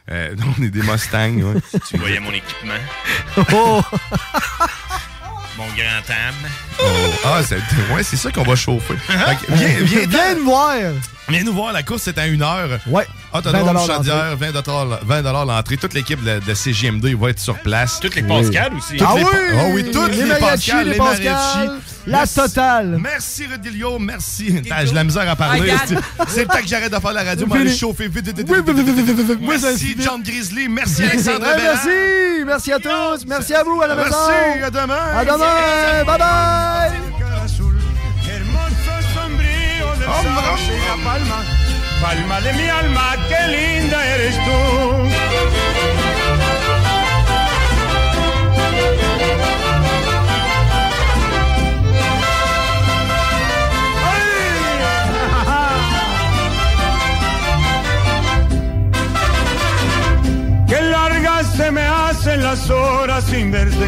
Euh, 0.09 0.35
non, 0.37 0.45
on 0.57 0.63
est 0.63 0.69
des 0.69 0.81
Mustangs, 0.81 1.35
ouais. 1.35 1.61
Tu 1.89 1.97
voyais 1.97 2.19
mon 2.19 2.31
équipement, 2.31 2.73
Oh! 3.53 3.81
mon 5.57 5.65
grand 5.67 6.01
tam. 6.05 6.33
Oh. 6.79 6.85
Ah, 7.25 7.41
c'est 8.03 8.15
ça 8.15 8.31
qu'on 8.31 8.43
va 8.43 8.55
chauffer. 8.55 8.93
Uh-huh. 8.93 9.35
Viens, 9.49 10.05
viens, 10.05 10.35
nous 10.35 10.45
voir. 10.45 10.75
Viens 11.29 11.43
nous 11.43 11.53
voir, 11.53 11.73
la 11.73 11.83
course 11.83 12.03
c'est 12.03 12.17
à 12.17 12.27
1h. 12.27 12.79
Ouais. 12.87 13.05
Ah, 13.33 13.39
Autonome 13.39 13.77
Chaudière, 13.85 14.37
20 14.37 15.21
l'entrée. 15.45 15.77
Toute 15.77 15.93
l'équipe 15.93 16.23
de, 16.23 16.39
de 16.39 16.53
CGM2 16.53 17.15
va 17.17 17.29
être 17.29 17.39
sur 17.39 17.57
place. 17.59 17.99
Toutes 17.99 18.15
les 18.15 18.23
Pascal 18.23 18.73
aussi. 18.75 18.95
Hein. 18.95 19.05
Ah, 19.07 19.15
ah 19.17 19.63
oui! 19.71 19.91
Toutes 19.91 20.15
les, 20.15 20.23
les 20.23 20.35
Pascal, 20.35 20.89
les 20.89 20.97
Pascal. 20.97 21.79
La 22.07 22.25
totale. 22.25 22.97
Merci, 23.01 23.45
Rodilio. 23.47 23.99
Merci. 23.99 24.61
J'ai 24.63 24.93
la 24.93 25.03
misère 25.03 25.29
à 25.29 25.35
parler. 25.35 25.73
C'est 26.27 26.41
le 26.41 26.47
temps 26.47 26.61
que 26.61 26.67
j'arrête 26.67 26.93
de 26.93 26.99
faire 26.99 27.13
la 27.13 27.23
radio. 27.23 27.45
Moi, 27.45 27.57
je 27.65 27.75
chauffer 27.75 28.07
vite. 28.07 28.33
Merci, 29.41 29.95
John 29.99 30.23
Grizzly. 30.23 30.69
Merci, 30.69 31.03
Alexandre 31.03 31.45
eh, 31.53 31.61
Merci. 31.61 32.45
Merci 32.45 32.71
à 32.71 32.79
tous. 32.79 33.25
Merci 33.27 33.53
à 33.53 33.63
vous. 33.63 33.81
À 33.81 33.93
Merci. 33.93 34.13
À 34.63 34.69
demain. 34.69 34.95
À 35.13 35.25
demain. 35.25 36.03
Bye 36.05 36.17
bye. 36.17 36.66
Hermoso 38.27 38.93
sombrío 39.13 39.87
del 39.99 40.07
la 40.07 40.95
palma, 41.03 41.39
palma 42.01 42.41
de 42.41 42.53
mi 42.53 42.67
alma, 42.67 43.15
qué 43.29 43.41
linda 43.47 44.05
eres 44.05 44.35
tú. 44.35 44.57
Se 61.55 61.71
me 61.71 61.81
hacen 61.81 62.43
las 62.43 62.69
horas 62.69 63.23
sin 63.23 63.51
verte, 63.51 63.87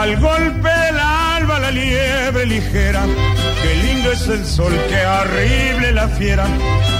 Al 0.00 0.18
golpe 0.18 0.70
del 0.86 0.98
alba 0.98 1.58
la 1.58 1.70
liebre 1.70 2.46
ligera, 2.46 3.04
qué 3.62 3.74
lindo 3.86 4.10
es 4.12 4.26
el 4.28 4.46
sol, 4.46 4.72
qué 4.88 5.04
horrible 5.04 5.92
la 5.92 6.08
fiera, 6.08 6.46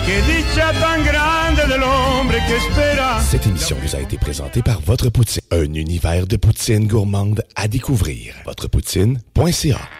qué 0.05 0.21
dicha 0.31 0.71
tan 0.75 1.03
grande 1.03 1.67
del 1.67 1.83
hombre 1.83 2.37
que 2.47 2.57
espera. 2.57 3.23
Cette 3.23 3.47
émission 3.47 3.79
vous 3.81 3.97
a 3.97 4.01
été 4.01 4.19
présentée 4.19 4.61
par 4.61 4.83
Votre 4.83 5.09
Poutine, 5.09 5.41
un 5.51 5.73
univers 5.73 6.27
de 6.27 6.37
poutine 6.37 6.87
gourmande 6.87 7.43
à 7.57 7.69
découvrir. 7.69 8.35
Votrepoutine.ca 8.45 10.00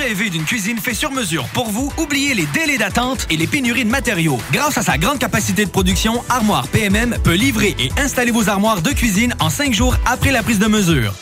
Rêvez 0.11 0.29
d'une 0.29 0.43
cuisine 0.43 0.77
faite 0.77 0.95
sur 0.95 1.09
mesure 1.09 1.45
pour 1.53 1.69
vous? 1.69 1.89
Oubliez 1.97 2.33
les 2.33 2.45
délais 2.47 2.77
d'attente 2.77 3.25
et 3.29 3.37
les 3.37 3.47
pénuries 3.47 3.85
de 3.85 3.89
matériaux. 3.89 4.39
Grâce 4.51 4.77
à 4.77 4.81
sa 4.81 4.97
grande 4.97 5.19
capacité 5.19 5.63
de 5.63 5.69
production, 5.69 6.21
Armoire 6.27 6.67
PMM 6.67 7.17
peut 7.23 7.35
livrer 7.35 7.77
et 7.79 7.89
installer 7.97 8.31
vos 8.31 8.49
armoires 8.49 8.81
de 8.81 8.89
cuisine 8.89 9.33
en 9.39 9.49
cinq 9.49 9.73
jours 9.73 9.95
après 10.05 10.33
la 10.33 10.43
prise 10.43 10.59
de 10.59 10.67
mesure. 10.67 11.13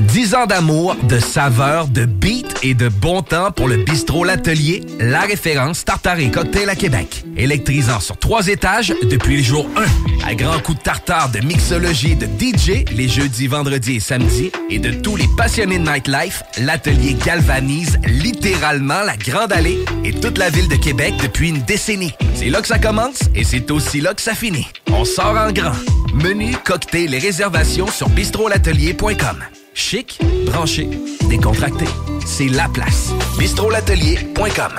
10 0.00 0.34
ans 0.34 0.46
d'amour, 0.46 0.96
de 1.04 1.20
saveur, 1.20 1.86
de 1.86 2.04
beat 2.04 2.58
et 2.62 2.74
de 2.74 2.88
bon 2.88 3.22
temps 3.22 3.52
pour 3.52 3.68
le 3.68 3.76
bistrot 3.76 4.24
L'Atelier, 4.24 4.82
la 4.98 5.20
référence 5.20 5.84
tartare 5.84 6.18
et 6.18 6.30
cocktail 6.30 6.68
à 6.68 6.74
Québec. 6.74 7.24
Électrisant 7.36 8.00
sur 8.00 8.16
trois 8.16 8.48
étages 8.48 8.92
depuis 9.04 9.36
le 9.36 9.42
jour 9.42 9.68
1. 10.24 10.28
À 10.28 10.34
grands 10.34 10.58
coups 10.58 10.78
de 10.78 10.82
tartare, 10.82 11.30
de 11.30 11.40
mixologie, 11.40 12.16
de 12.16 12.26
DJ, 12.26 12.84
les 12.92 13.08
jeudis, 13.08 13.46
vendredis 13.46 13.96
et 13.96 14.00
samedis, 14.00 14.50
et 14.68 14.78
de 14.78 14.90
tous 14.90 15.16
les 15.16 15.28
passionnés 15.36 15.78
de 15.78 15.88
nightlife, 15.88 16.42
L'Atelier 16.58 17.14
galvanise 17.14 17.99
littéralement 18.06 19.02
la 19.02 19.16
Grande 19.16 19.52
Allée 19.52 19.84
et 20.04 20.12
toute 20.12 20.38
la 20.38 20.50
ville 20.50 20.68
de 20.68 20.76
Québec 20.76 21.14
depuis 21.22 21.48
une 21.48 21.62
décennie. 21.62 22.14
C'est 22.34 22.48
là 22.50 22.60
que 22.60 22.68
ça 22.68 22.78
commence 22.78 23.20
et 23.34 23.44
c'est 23.44 23.70
aussi 23.70 24.00
là 24.00 24.14
que 24.14 24.22
ça 24.22 24.34
finit. 24.34 24.66
On 24.92 25.04
sort 25.04 25.36
en 25.36 25.52
grand. 25.52 25.74
Menu, 26.14 26.54
cocktail 26.64 27.14
et 27.14 27.18
réservations 27.18 27.86
sur 27.86 28.08
bistrolatelier.com. 28.08 29.44
Chic, 29.74 30.18
branché, 30.46 30.88
décontracté. 31.28 31.84
C'est 32.26 32.48
la 32.48 32.68
place. 32.68 33.10
bistrolatelier.com. 33.38 34.72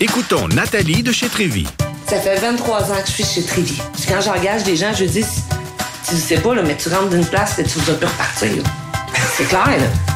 Écoutons 0.00 0.48
Nathalie 0.48 1.02
de 1.02 1.12
chez 1.12 1.28
Trévy. 1.28 1.66
Ça 2.06 2.20
fait 2.20 2.36
23 2.36 2.92
ans 2.92 3.00
que 3.02 3.08
je 3.08 3.12
suis 3.12 3.24
chez 3.24 3.42
Trévy. 3.42 3.80
Quand 4.08 4.20
j'engage 4.20 4.62
des 4.62 4.76
gens, 4.76 4.92
je 4.94 5.04
dis, 5.04 5.24
tu 6.08 6.16
sais 6.16 6.36
pas, 6.38 6.54
là, 6.54 6.62
mais 6.62 6.76
tu 6.76 6.88
rentres 6.88 7.08
d'une 7.08 7.26
place 7.26 7.58
et 7.58 7.64
tu 7.64 7.78
vas 7.80 7.94
plus 7.94 8.06
repartir. 8.06 8.50
C'est 9.36 9.48
clair, 9.48 9.66
là. 9.66 10.15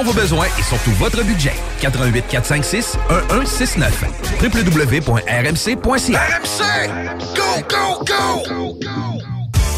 vos 0.03 0.13
besoins 0.13 0.47
et 0.59 0.63
surtout 0.63 0.91
votre 0.91 1.23
budget, 1.23 1.53
88 1.81 2.25
456 2.27 2.97
1169 3.09 4.03
www.rmc.ca 4.41 6.21
RMC! 6.21 6.87
Go, 7.35 7.61
go, 7.69 8.03
go! 8.05 9.40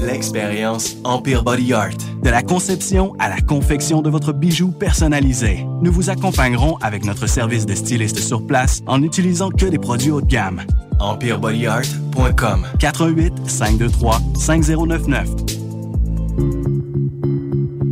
L'expérience 0.00 0.96
Empire 1.04 1.42
Body 1.42 1.72
Art. 1.72 1.96
De 2.22 2.30
la 2.30 2.42
conception 2.42 3.14
à 3.18 3.28
la 3.28 3.40
confection 3.40 4.02
de 4.02 4.10
votre 4.10 4.32
bijou 4.32 4.70
personnalisé, 4.70 5.66
nous 5.82 5.92
vous 5.92 6.10
accompagnerons 6.10 6.76
avec 6.78 7.04
notre 7.04 7.26
service 7.26 7.66
de 7.66 7.74
styliste 7.74 8.18
sur 8.18 8.46
place 8.46 8.82
en 8.86 8.98
n'utilisant 8.98 9.50
que 9.50 9.66
des 9.66 9.78
produits 9.78 10.10
haut 10.10 10.20
de 10.20 10.26
gamme. 10.26 10.62
EmpireBodyArt.com 11.00 12.66
418 12.78 13.48
523 13.48 14.20
5099 14.36 15.28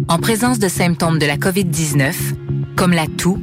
En 0.09 0.19
présence 0.19 0.59
de 0.59 0.69
symptômes 0.69 1.19
de 1.19 1.27
la 1.27 1.37
COVID-19, 1.37 2.15
comme 2.77 2.93
la 2.93 3.07
toux, 3.07 3.39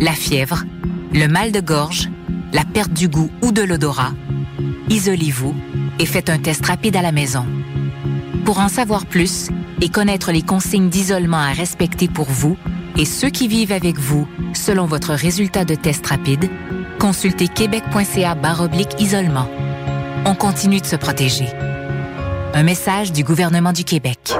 la 0.00 0.12
fièvre, 0.12 0.64
le 1.12 1.26
mal 1.26 1.52
de 1.52 1.60
gorge, 1.60 2.10
la 2.52 2.64
perte 2.64 2.92
du 2.92 3.08
goût 3.08 3.30
ou 3.42 3.52
de 3.52 3.62
l'odorat, 3.62 4.12
isolez-vous 4.90 5.54
et 5.98 6.06
faites 6.06 6.30
un 6.30 6.38
test 6.38 6.64
rapide 6.66 6.96
à 6.96 7.02
la 7.02 7.12
maison. 7.12 7.44
Pour 8.48 8.60
en 8.60 8.68
savoir 8.68 9.04
plus 9.04 9.50
et 9.82 9.90
connaître 9.90 10.32
les 10.32 10.40
consignes 10.40 10.88
d'isolement 10.88 11.36
à 11.36 11.52
respecter 11.52 12.08
pour 12.08 12.24
vous 12.24 12.56
et 12.96 13.04
ceux 13.04 13.28
qui 13.28 13.46
vivent 13.46 13.72
avec 13.72 13.98
vous 13.98 14.26
selon 14.54 14.86
votre 14.86 15.12
résultat 15.12 15.66
de 15.66 15.74
test 15.74 16.06
rapide, 16.06 16.48
consultez 16.98 17.48
québec.ca 17.48 18.34
baroblique 18.36 18.98
isolement. 18.98 19.50
On 20.24 20.34
continue 20.34 20.80
de 20.80 20.86
se 20.86 20.96
protéger. 20.96 21.50
Un 22.54 22.62
message 22.62 23.12
du 23.12 23.22
gouvernement 23.22 23.74
du 23.74 23.84
Québec. 23.84 24.34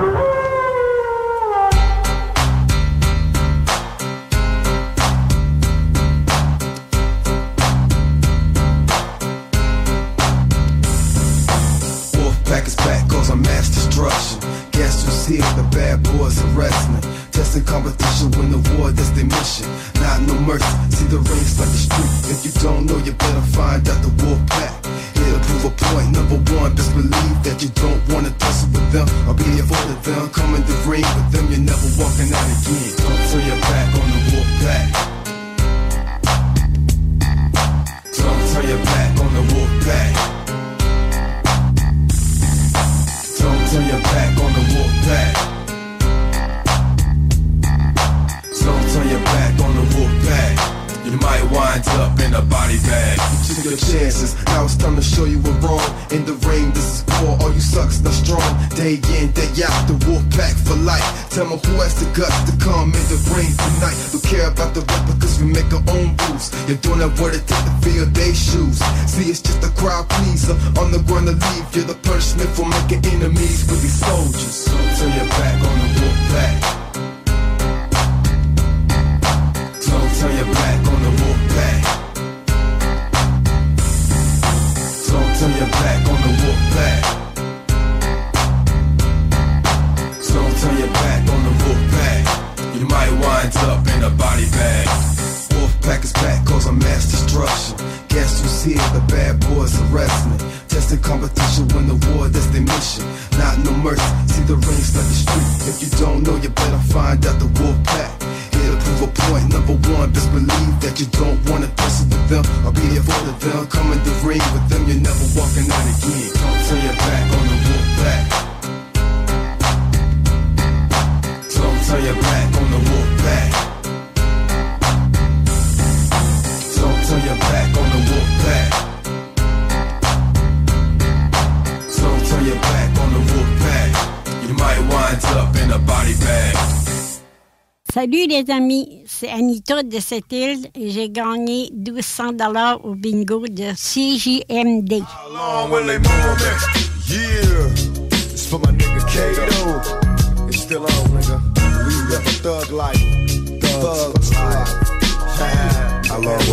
De 139.99 140.03
cette 140.03 140.31
île 140.31 140.69
et 140.77 140.91
j'ai 140.91 141.11
gagné 141.11 141.71
1200 141.73 142.33
dollars 142.33 142.85
au 142.85 142.95
bingo 142.95 143.47
de 143.49 143.73
CJMD. 143.75 145.03
How 145.03 145.29
long 145.33 145.71
will 145.71 145.87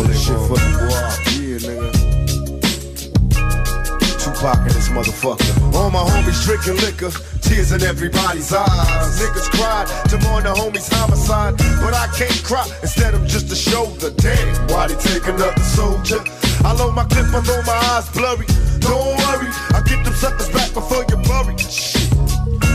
they 0.06 0.14
shit 0.14 0.36
for 0.46 0.56
the 0.58 0.68
boy? 0.78 0.90
Yeah, 1.40 1.58
nigga. 1.58 1.95
Tupac 4.36 4.64
this 4.64 4.88
motherfucker. 4.88 5.74
All 5.74 5.90
my 5.90 6.00
homies 6.00 6.44
drinking 6.44 6.76
liquor, 6.84 7.10
tears 7.40 7.72
in 7.72 7.82
everybody's 7.82 8.52
eyes. 8.52 9.20
Niggas 9.20 9.48
cried 9.56 9.88
to 10.10 10.18
mourn 10.28 10.44
the 10.44 10.52
homies' 10.52 10.92
homicide, 10.92 11.56
but 11.80 11.94
I 11.94 12.06
can't 12.12 12.44
cry. 12.44 12.66
Instead, 12.82 13.14
I'm 13.14 13.26
just 13.26 13.50
a 13.50 13.56
shoulder. 13.56 14.10
Damn, 14.10 14.68
why 14.68 14.88
they 14.88 14.96
take 14.96 15.26
another 15.26 15.62
soldier? 15.62 16.20
I 16.64 16.72
load 16.74 16.92
my 16.94 17.04
clip, 17.04 17.26
I 17.32 17.40
know 17.48 17.62
my 17.64 17.80
eyes 17.96 18.08
blurry. 18.12 18.46
Don't 18.80 19.16
worry, 19.24 19.48
I 19.72 19.80
get 19.86 20.04
them 20.04 20.14
suckers 20.14 20.50
back 20.50 20.72
before 20.74 21.04
you 21.08 21.16
bury. 21.24 21.56
Shit. 21.56 22.12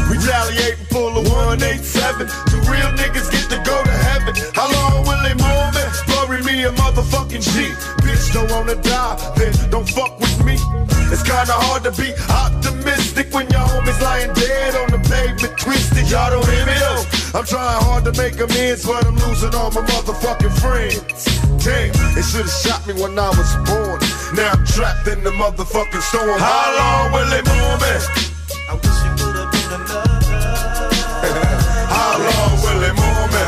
Retaliate 0.09 0.81
and 0.81 1.17
a 1.17 1.29
187. 1.29 2.27
Two 2.49 2.57
real 2.65 2.89
niggas 2.97 3.29
get 3.29 3.45
to 3.53 3.61
go 3.61 3.77
to 3.83 3.95
heaven. 4.09 4.33
How 4.53 4.65
long 4.65 5.05
will 5.05 5.21
they 5.21 5.37
mourn 5.37 5.69
me? 5.77 5.85
Bury 6.09 6.41
me 6.41 6.65
a 6.65 6.71
motherfucking 6.73 7.45
G. 7.53 7.69
Bitch, 8.01 8.33
don't 8.33 8.49
wanna 8.49 8.75
die, 8.81 9.15
then 9.37 9.53
don't 9.69 9.87
fuck 9.87 10.19
with 10.19 10.43
me. 10.43 10.57
It's 11.11 11.23
kinda 11.23 11.51
hard 11.51 11.83
to 11.83 11.91
be 11.91 12.15
optimistic 12.31 13.33
when 13.33 13.49
your 13.51 13.67
homies 13.67 13.99
lying 13.99 14.31
dead 14.31 14.75
on 14.79 14.91
the 14.95 14.99
pavement, 15.09 15.57
twisted. 15.59 16.09
Y'all 16.09 16.31
don't 16.31 16.47
hear 16.47 16.65
me 16.65 16.71
though. 16.79 17.03
I'm 17.35 17.43
trying 17.43 17.83
hard 17.83 18.05
to 18.05 18.13
make 18.15 18.39
amends, 18.39 18.85
but 18.85 19.05
I'm 19.05 19.17
losing 19.27 19.53
all 19.53 19.71
my 19.71 19.81
motherfucking 19.91 20.55
friends. 20.63 21.27
Damn, 21.59 21.91
they 22.15 22.23
should've 22.23 22.49
shot 22.49 22.87
me 22.87 22.93
when 22.95 23.19
I 23.19 23.27
was 23.27 23.51
born. 23.67 23.99
Now 24.39 24.55
I'm 24.55 24.65
trapped 24.65 25.07
in 25.09 25.21
the 25.23 25.31
motherfucking 25.31 25.99
storm. 25.99 26.39
How 26.39 26.67
long 26.79 27.11
will 27.11 27.27
they 27.27 27.43
mourn 27.43 27.77
me? 27.83 27.93
I 28.71 28.79
wish 28.79 28.99
it 29.03 29.13
would've 29.19 29.51
been 29.51 29.71
another. 29.83 30.15
How 31.91 32.23
long 32.23 32.55
will 32.63 32.79
they 32.79 32.93
mourn 32.95 33.29
me? 33.35 33.45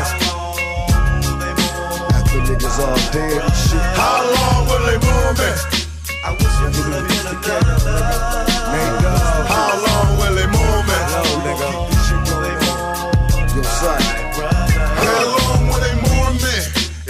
After 2.12 2.40
niggas 2.44 2.76
all 2.76 3.00
dead 3.08 3.40
and 3.40 3.56
shit. 3.56 3.80
How 3.96 4.20
long 4.36 4.68
will 4.68 4.84
they 4.84 5.00
mourn 5.00 5.34
me? 5.40 5.83
I 6.26 6.32
wish 6.32 6.40
it 6.40 6.72
would've 6.72 7.06
been 7.06 7.26
another. 7.36 7.68
Nigga. 8.72 9.12
How 9.44 9.72
long 9.84 10.16
will 10.16 10.34
they 10.34 10.46
mourn 10.46 10.82
me? 10.88 10.96
Hello, 11.12 11.32
nigga. 11.44 11.68
Yo, 13.54 13.62
son. 13.62 14.00
How 15.04 15.22
long 15.36 15.68
will 15.68 15.80
they 15.84 15.94
mourn 16.08 16.34
me? 16.40 16.56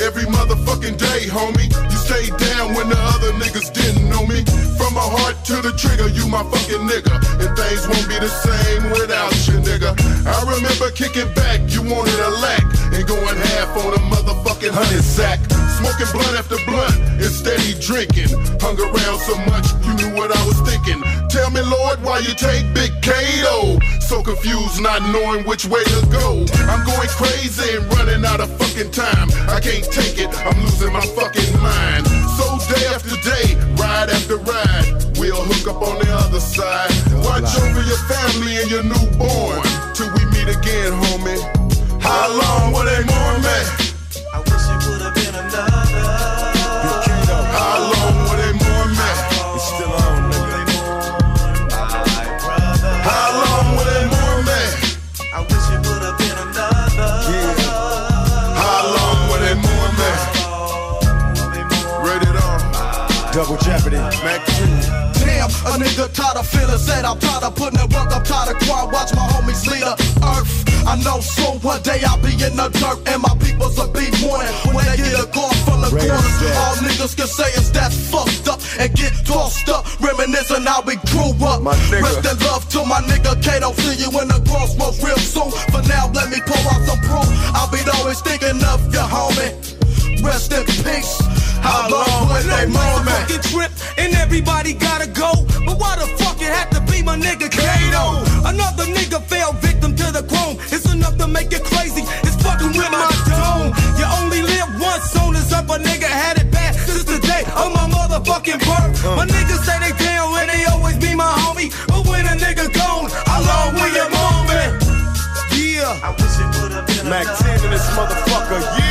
Every 0.04 0.24
motherfucking 0.24 0.98
day, 0.98 1.28
homie. 1.28 1.93
Stayed 2.14 2.36
down 2.36 2.74
when 2.74 2.88
the 2.88 2.96
other 3.10 3.32
niggas 3.42 3.74
didn't 3.74 4.08
know 4.08 4.24
me. 4.24 4.46
From 4.78 4.94
my 4.94 5.02
heart 5.02 5.34
to 5.50 5.58
the 5.58 5.74
trigger, 5.74 6.06
you 6.14 6.30
my 6.30 6.46
fucking 6.46 6.86
nigga. 6.86 7.10
And 7.42 7.50
things 7.58 7.82
won't 7.90 8.06
be 8.06 8.14
the 8.22 8.30
same 8.30 8.86
without 8.94 9.34
you, 9.50 9.58
nigga. 9.58 9.98
I 10.22 10.38
remember 10.46 10.94
kicking 10.94 11.26
back, 11.34 11.66
you 11.74 11.82
wanted 11.82 12.14
a 12.14 12.30
lack. 12.38 12.62
And 12.94 13.02
going 13.02 13.34
half 13.50 13.74
on 13.82 13.98
a 13.98 14.02
motherfucking 14.14 14.70
hundred 14.70 15.02
sack. 15.02 15.42
Smoking 15.74 16.06
blunt 16.14 16.38
after 16.38 16.54
blunt 16.70 16.94
and 17.18 17.34
steady 17.34 17.74
drinking. 17.82 18.30
Hung 18.62 18.78
around 18.78 19.18
so 19.26 19.34
much, 19.50 19.66
you 19.82 19.92
knew 19.98 20.14
what 20.14 20.30
I 20.30 20.38
was 20.46 20.62
thinking. 20.62 21.02
Tell 21.34 21.50
me, 21.50 21.62
Lord, 21.66 21.98
why 22.06 22.22
you 22.22 22.30
take 22.38 22.62
Big 22.78 22.94
Kato? 23.02 23.82
So 23.98 24.22
confused, 24.22 24.80
not 24.80 25.02
knowing 25.10 25.42
which 25.50 25.66
way 25.66 25.82
to 25.82 26.06
go. 26.14 26.46
I'm 26.70 26.86
going 26.86 27.10
crazy 27.18 27.74
and 27.74 27.84
running 27.94 28.24
out 28.24 28.38
of 28.38 28.54
fucking 28.54 28.92
time. 28.92 29.28
I 29.50 29.58
can't 29.58 29.82
take 29.90 30.18
it, 30.18 30.30
I'm 30.46 30.62
losing 30.62 30.92
my 30.92 31.04
fucking 31.18 31.58
mind. 31.60 32.03
So 32.36 32.58
day 32.72 32.86
after 32.86 33.16
day, 33.22 33.54
ride 33.76 34.10
after 34.10 34.36
ride, 34.36 35.04
we'll 35.18 35.42
hook 35.42 35.76
up 35.76 35.82
on 35.82 35.98
the 35.98 36.10
other 36.12 36.40
side. 36.40 36.90
Watch 37.24 37.56
over 37.60 37.82
your 37.82 38.00
family 38.08 38.56
and 38.60 38.70
your 38.70 38.84
newborn 38.84 39.62
till 39.94 40.10
we 40.14 40.24
meet 40.34 40.48
again, 40.48 40.92
homie. 40.92 41.40
How 42.00 42.28
long 42.28 42.72
will 42.72 42.84
they 42.84 43.02
mourn 43.04 43.42
me? 43.42 43.83
Double 63.44 63.60
Jeopardy. 63.60 64.00
Mac 64.24 64.40
Damn, 65.20 65.52
a 65.68 65.76
nigga 65.76 66.08
tired 66.16 66.40
of 66.40 66.48
feeling 66.48 66.80
sad. 66.80 67.04
I'm 67.04 67.20
tired 67.20 67.44
of 67.44 67.54
putting 67.54 67.76
it 67.76 67.92
work. 67.92 68.08
I'm 68.08 68.24
tired 68.24 68.56
of 68.56 68.62
crying. 68.64 68.88
Watch 68.88 69.12
my 69.12 69.20
homies 69.36 69.68
lead 69.68 69.84
the 69.84 69.92
earth. 70.32 70.64
I 70.88 70.96
know 71.04 71.20
soon 71.20 71.60
one 71.60 71.82
day 71.82 72.00
I'll 72.08 72.16
be 72.24 72.32
in 72.40 72.56
the 72.56 72.72
dirt 72.72 73.04
and 73.04 73.20
my 73.20 73.36
peoples 73.44 73.76
will 73.76 73.92
be 73.92 74.08
mourning 74.24 74.48
when 74.72 74.88
they 74.88 74.96
get 74.96 75.20
a 75.20 75.28
call 75.28 75.52
from 75.68 75.84
the 75.84 75.92
corners. 75.92 76.40
dead. 76.40 76.56
All 76.56 76.76
niggas 76.88 77.12
can 77.20 77.28
say 77.28 77.52
is 77.60 77.68
that 77.76 77.92
fucked 77.92 78.48
up 78.48 78.64
and 78.80 78.88
get 78.96 79.12
tossed 79.28 79.68
up, 79.68 79.84
reminiscing 80.00 80.64
how 80.64 80.80
we 80.80 80.96
grew 81.12 81.36
up. 81.44 81.60
Rest 81.68 82.24
in 82.24 82.40
love 82.48 82.64
to 82.72 82.80
my 82.88 83.04
nigga 83.04 83.36
Kato. 83.44 83.76
See 83.76 84.00
you 84.00 84.08
in 84.24 84.28
the 84.32 84.40
crossroads 84.48 85.04
real 85.04 85.20
soon. 85.20 85.52
For 85.68 85.84
now, 85.84 86.08
let 86.16 86.32
me 86.32 86.40
pour 86.48 86.64
out 86.72 86.80
some 86.88 87.00
proof. 87.04 87.28
I'll 87.52 87.68
be 87.68 87.84
always 87.92 88.24
thinking 88.24 88.64
of 88.64 88.80
you, 88.88 89.04
homie. 89.04 89.73
Rest 90.22 90.52
in 90.52 90.64
peace. 90.64 91.20
How 91.64 91.88
long 91.88 92.28
will 92.28 92.42
they 92.44 92.66
mourn 92.66 93.04
me? 93.04 93.12
fucking 93.12 93.42
trip 93.50 93.72
and 93.98 94.14
everybody 94.14 94.74
gotta 94.74 95.08
go. 95.08 95.32
But 95.64 95.80
why 95.80 95.96
the 95.96 96.06
fuck 96.20 96.40
it 96.40 96.52
had 96.52 96.70
to 96.72 96.80
be 96.90 97.02
my 97.02 97.16
nigga 97.16 97.48
Kato? 97.50 98.20
Another 98.44 98.84
nigga 98.84 99.22
fell 99.24 99.52
victim 99.54 99.96
to 99.96 100.06
the 100.12 100.22
chrome. 100.28 100.56
It's 100.70 100.84
enough 100.92 101.16
to 101.18 101.26
make 101.26 101.52
you 101.52 101.60
crazy. 101.60 102.02
It's 102.26 102.36
fucking 102.42 102.76
with 102.76 102.90
my 102.92 103.08
dome. 103.28 103.72
You 103.98 104.06
only 104.20 104.42
live 104.42 104.68
once, 104.80 105.04
soon 105.10 105.36
as 105.36 105.52
up 105.52 105.70
a 105.70 105.78
nigga 105.80 106.08
had 106.08 106.38
it 106.38 106.50
bad. 106.50 106.74
Since 106.74 107.04
the 107.04 107.18
day 107.20 107.42
of 107.56 107.72
my 107.72 107.88
motherfucking 107.88 108.60
birth. 108.60 108.92
My 109.16 109.24
uh. 109.24 109.26
niggas 109.26 109.64
say 109.64 109.78
they 109.80 109.94
down 110.04 110.36
and 110.36 110.50
they 110.50 110.64
always 110.66 110.98
be 110.98 111.14
my 111.14 111.32
homie. 111.42 111.72
But 111.88 112.06
when 112.06 112.26
a 112.26 112.36
nigga 112.36 112.68
gone, 112.72 113.08
how 113.24 113.40
long 113.40 113.74
will 113.74 113.92
you 113.98 114.06
mourn 114.12 114.42
me? 114.52 114.64
Yeah. 115.56 116.06
I 116.06 116.10
wish 116.12 116.36
it 116.40 116.50
would 116.60 116.72
have 116.72 116.86
been 116.86 117.08
Mac 117.08 117.24
10 117.24 117.64
in 117.64 117.70
this 117.70 117.88
motherfucker, 117.96 118.60
yeah. 118.78 118.83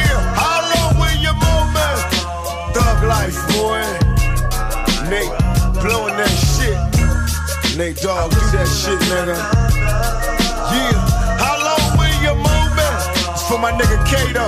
Nate 7.75 7.97
Dogg, 7.97 8.29
do 8.29 8.37
that 8.53 8.67
shit, 8.69 8.99
nigga. 9.09 9.33
Yeah. 9.33 10.93
How 11.41 11.57
long 11.57 11.97
will 11.97 12.17
you 12.21 12.35
move, 12.37 12.69
man? 12.77 12.93
It's 13.33 13.43
for 13.49 13.57
my 13.57 13.71
nigga 13.71 13.97
Kato 14.05 14.47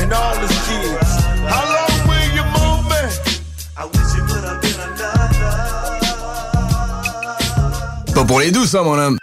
and 0.00 0.10
all 0.14 0.34
his 0.36 0.50
kids. 0.64 1.12
How 1.44 1.62
long 1.68 1.92
will 2.08 2.28
you 2.32 2.44
move, 2.56 2.88
man? 2.88 3.10
I 3.76 3.84
wish 3.84 4.16
it 4.16 4.24
would 4.32 4.44
have 4.48 4.62
been 4.62 4.80
another. 4.80 5.12
Pas 8.14 8.24
pour 8.24 8.40
les 8.40 8.50
douces, 8.50 8.74
hein, 8.74 8.82
mon 8.82 8.98
homme. 8.98 9.18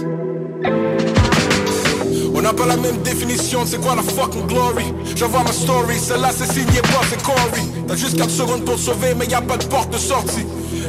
On 0.00 0.47
n'a 2.48 2.54
pas 2.54 2.66
la 2.66 2.76
même 2.76 2.96
définition, 3.02 3.60
c'est 3.66 3.80
quoi 3.80 3.94
la 3.94 4.02
fucking 4.02 4.46
glory? 4.46 4.94
J'envoie 5.16 5.42
ma 5.42 5.52
story, 5.52 5.98
celle-là 5.98 6.30
c'est 6.34 6.50
signé 6.50 6.80
Bob 6.82 7.04
et 7.12 7.22
Corey. 7.22 7.62
T'as 7.86 7.96
juste 7.96 8.16
4 8.16 8.30
secondes 8.30 8.64
pour 8.64 8.78
sauver, 8.78 9.14
mais 9.14 9.26
y 9.26 9.34
a 9.34 9.42
pas 9.42 9.58
de 9.58 9.64
porte 9.64 9.92
de 9.92 9.98
sortie. 9.98 10.46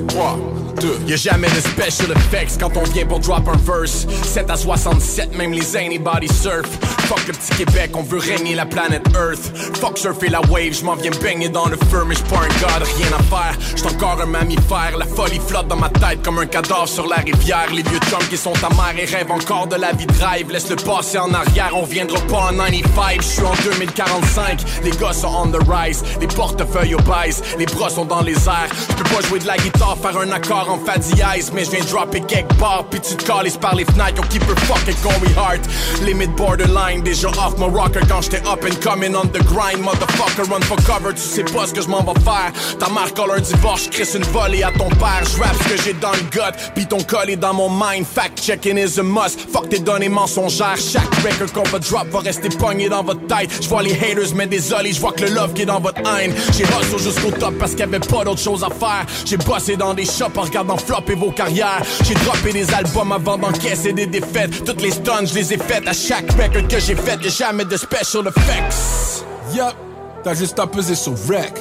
3, 0.08 0.40
2 0.80 1.00
Y'a 1.08 1.16
jamais 1.18 1.48
de 1.48 1.60
special 1.60 2.12
effects 2.12 2.58
quand 2.60 2.78
on 2.78 2.84
vient 2.84 3.06
pour 3.06 3.20
drop 3.20 3.48
un 3.48 3.58
verse. 3.58 4.08
7 4.24 4.50
à 4.50 4.56
67, 4.56 5.36
même 5.36 5.52
les 5.52 5.76
anybody 5.76 6.28
surf 6.30 6.70
Fuck 7.10 7.26
le 7.26 7.34
petit 7.34 7.66
Québec, 7.66 7.90
on 7.96 8.04
veut 8.04 8.20
régner 8.20 8.54
la 8.54 8.68
planète 8.68 9.02
Earth. 9.16 9.52
Fuck 9.80 9.98
surfer 9.98 10.30
la 10.30 10.42
wave, 10.42 10.74
j'm'en 10.74 10.94
viens 10.94 11.10
baigner 11.24 11.50
dans 11.50 11.66
le 11.66 11.76
feu 11.76 12.04
Mais 12.06 12.14
j'suis 12.14 12.28
pas 12.28 12.38
un 12.38 12.48
god, 12.48 12.88
rien 12.98 13.08
à 13.18 13.24
faire. 13.24 13.58
J'suis 13.76 13.88
encore 13.88 14.22
un 14.22 14.28
mammifère, 14.28 14.96
la 14.96 15.08
folie 15.08 15.42
flotte 15.48 15.68
dans 15.68 15.76
ma 15.76 15.90
tête 15.90 16.22
Comme 16.24 16.38
un 16.38 16.46
cadavre 16.46 16.88
sur 16.88 17.08
la 17.08 17.16
rivière. 17.16 17.66
Les 17.74 17.82
vieux 17.82 18.00
chums 18.12 18.28
qui 18.30 18.38
sont 18.38 18.54
amers 18.64 18.94
et 19.00 19.06
rêvent 19.06 19.32
encore 19.32 19.66
de 19.66 19.76
la 19.76 19.92
vie 19.92 20.06
de 20.06 20.14
rêve. 20.24 20.52
Laisse 20.52 20.70
le 20.70 20.76
passé 20.76 21.18
en 21.18 21.34
arrière, 21.34 21.72
on 21.74 21.84
viendra 21.84 22.20
pas 22.28 22.52
en 22.52 22.56
95 22.56 23.16
J'suis 23.22 23.42
en 23.42 23.56
2045, 23.72 24.62
les 24.84 24.92
gars 24.92 25.14
sont 25.14 25.34
on 25.36 25.48
the 25.48 25.68
rise. 25.68 26.04
Les 26.22 26.28
portefeuilles 26.28 26.94
obèses, 26.94 27.42
les 27.58 27.66
bras 27.66 27.90
sont 27.90 28.06
dans 28.06 28.22
les 28.22 28.36
airs. 28.48 28.70
J'peux 28.92 29.16
pas 29.16 29.28
jouer 29.28 29.40
de 29.40 29.48
la 29.48 29.58
guitare, 29.58 29.98
faire 30.00 30.16
un 30.16 30.30
accord 30.32 30.70
en 30.70 30.78
fa 30.78 31.00
dièse 31.00 31.52
Mais 31.56 31.66
j'viens 31.66 31.84
dropper 31.90 32.22
quelque 32.22 32.54
part, 32.60 32.86
puis 32.92 33.00
tu 33.00 33.16
te 33.16 33.26
par 33.58 33.74
les 33.74 33.86
fenêtres. 33.86 34.18
Yo 34.18 34.24
keep 34.30 34.44
her 34.44 34.56
fucking 34.68 34.96
going 35.02 35.34
hard. 35.36 35.62
Limit 36.04 36.36
borderline, 36.36 36.99
déjà 37.02 37.30
off 37.30 37.58
mon 37.58 37.70
rocker 37.70 38.02
Quand 38.08 38.22
j'étais 38.22 38.42
up 38.48 38.64
and 38.64 38.80
coming 38.82 39.16
on 39.16 39.28
the 39.28 39.44
grind 39.44 39.84
Motherfucker 39.84 40.50
run 40.52 40.62
for 40.62 40.78
cover, 40.86 41.14
tu 41.14 41.22
sais 41.22 41.44
pas 41.44 41.68
ce 41.68 41.74
que 41.74 41.82
je 41.82 41.88
m'en 41.88 42.04
vais 42.04 42.20
faire. 42.22 42.52
Ta 42.80 42.90
marque 42.90 43.18
a 43.20 43.36
un 43.36 43.40
divorce, 43.40 43.86
j'crisse 43.86 44.16
une 44.16 44.24
volée 44.24 44.64
à 44.64 44.72
ton 44.72 44.90
père 44.90 45.24
J'rappe 45.36 45.56
ce 45.64 45.70
que 45.70 45.82
j'ai 45.84 45.94
dans 45.94 46.12
le 46.12 46.22
gut, 46.32 46.72
puis 46.76 46.86
ton 46.86 47.02
col 47.04 47.30
est 47.30 47.36
dans 47.36 47.54
mon 47.54 47.70
mind 47.70 48.06
Fact 48.06 48.42
checking 48.42 48.78
is 48.78 49.00
a 49.00 49.04
must, 49.04 49.40
fuck 49.52 49.70
tes 49.70 49.80
données 49.80 50.10
mensongères 50.10 50.78
Chaque 50.78 51.14
record 51.16 51.52
qu'on 51.54 51.70
va 51.70 51.80
drop 51.80 52.08
va 52.10 52.20
rester 52.20 52.50
pogné 52.50 52.90
dans 52.90 53.04
votre 53.04 53.26
tête. 53.28 53.50
J'vois 53.62 53.84
les 53.84 53.94
haters, 53.94 54.34
mais 54.36 54.48
désolé, 54.48 54.94
j'vois 54.94 55.12
que 55.12 55.24
le 55.24 55.32
love 55.32 55.54
qui 55.54 55.64
est 55.64 55.66
dans 55.66 55.80
votre 55.80 56.00
haine. 56.00 56.34
J'ai 56.54 56.64
hustle 56.64 57.00
jusqu'au 57.00 57.32
top 57.32 57.56
parce 57.60 57.72
qu'il 57.72 57.82
y 57.82 57.84
avait 57.84 58.00
pas 58.00 58.24
d'autre 58.24 58.40
chose 58.40 58.64
à 58.64 58.70
faire. 58.70 59.06
J'ai 59.26 59.38
bossé 59.38 59.76
dans 59.76 59.94
des 59.94 60.06
shops 60.06 60.38
en 60.38 60.42
regardant 60.42 60.78
flopper 60.78 61.16
vos 61.16 61.32
carrières. 61.32 61.82
J'ai 62.04 62.14
droppé 62.16 62.54
des 62.54 62.74
albums 62.74 63.12
avant 63.12 63.38
d'encaisser 63.38 63.94
des 63.94 64.08
défaites. 64.08 64.64
Toutes 64.66 64.82
les 64.82 64.92
stuns, 64.92 65.26
je 65.26 65.36
les 65.36 65.54
ai 65.54 65.58
faites 65.58 65.88
à 65.88 65.94
chaque 65.94 66.32
record 66.32 66.68
que 66.68 66.80
j'ai 66.90 66.96
fait 66.96 67.24
Y'a 67.24 67.30
jamais 67.30 67.66
de 67.66 67.78
special 67.78 68.28
effects 68.28 69.24
Yup, 69.54 69.76
t'as 70.24 70.34
juste 70.34 70.58
à 70.58 70.66
peser 70.66 70.96
sur 70.96 71.14
rec. 71.28 71.54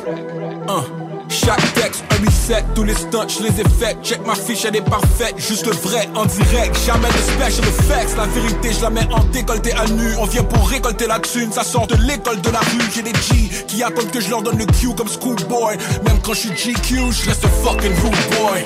Un. 0.69 1.08
Chaque 1.29 1.75
texte, 1.75 2.05
un 2.11 2.25
reset, 2.25 2.65
tous 2.75 2.85
les 2.85 2.95
stunts, 2.95 3.29
je 3.29 3.43
les 3.43 3.61
ai 3.61 3.65
faits. 3.79 3.99
Check 4.03 4.27
ma 4.27 4.35
fiche, 4.35 4.65
elle 4.65 4.77
est 4.77 4.81
parfaite, 4.81 5.35
juste 5.37 5.67
le 5.67 5.73
vrai 5.73 6.09
en 6.15 6.25
direct. 6.25 6.77
Jamais 6.87 7.09
de 7.09 7.19
special 7.19 7.69
effects, 7.69 8.17
la 8.17 8.27
vérité, 8.27 8.73
je 8.73 8.83
la 8.83 8.91
mets 8.91 9.09
en 9.13 9.23
décolleté 9.25 9.73
à 9.75 9.87
nu. 9.87 10.15
On 10.19 10.25
vient 10.25 10.45
pour 10.45 10.69
récolter 10.69 11.07
la 11.07 11.19
thune, 11.19 11.53
ça 11.53 11.65
sort 11.65 11.87
de 11.87 11.97
l'école 11.97 12.41
de 12.41 12.51
la 12.51 12.61
rue. 12.61 12.91
J'ai 12.95 13.03
des 13.03 13.13
G 13.13 13.51
qui 13.67 13.83
attendent 13.83 14.11
que 14.11 14.21
je 14.21 14.31
leur 14.31 14.43
donne 14.43 14.59
le 14.59 14.67
Q 14.67 14.95
comme 14.97 15.09
schoolboy. 15.09 15.77
Même 16.07 16.19
quand 16.23 16.33
je 16.33 16.49
suis 16.49 16.51
GQ, 16.51 17.13
je 17.13 17.29
reste 17.29 17.47
fucking 17.63 17.93
rude 18.03 18.39
boy. 18.39 18.65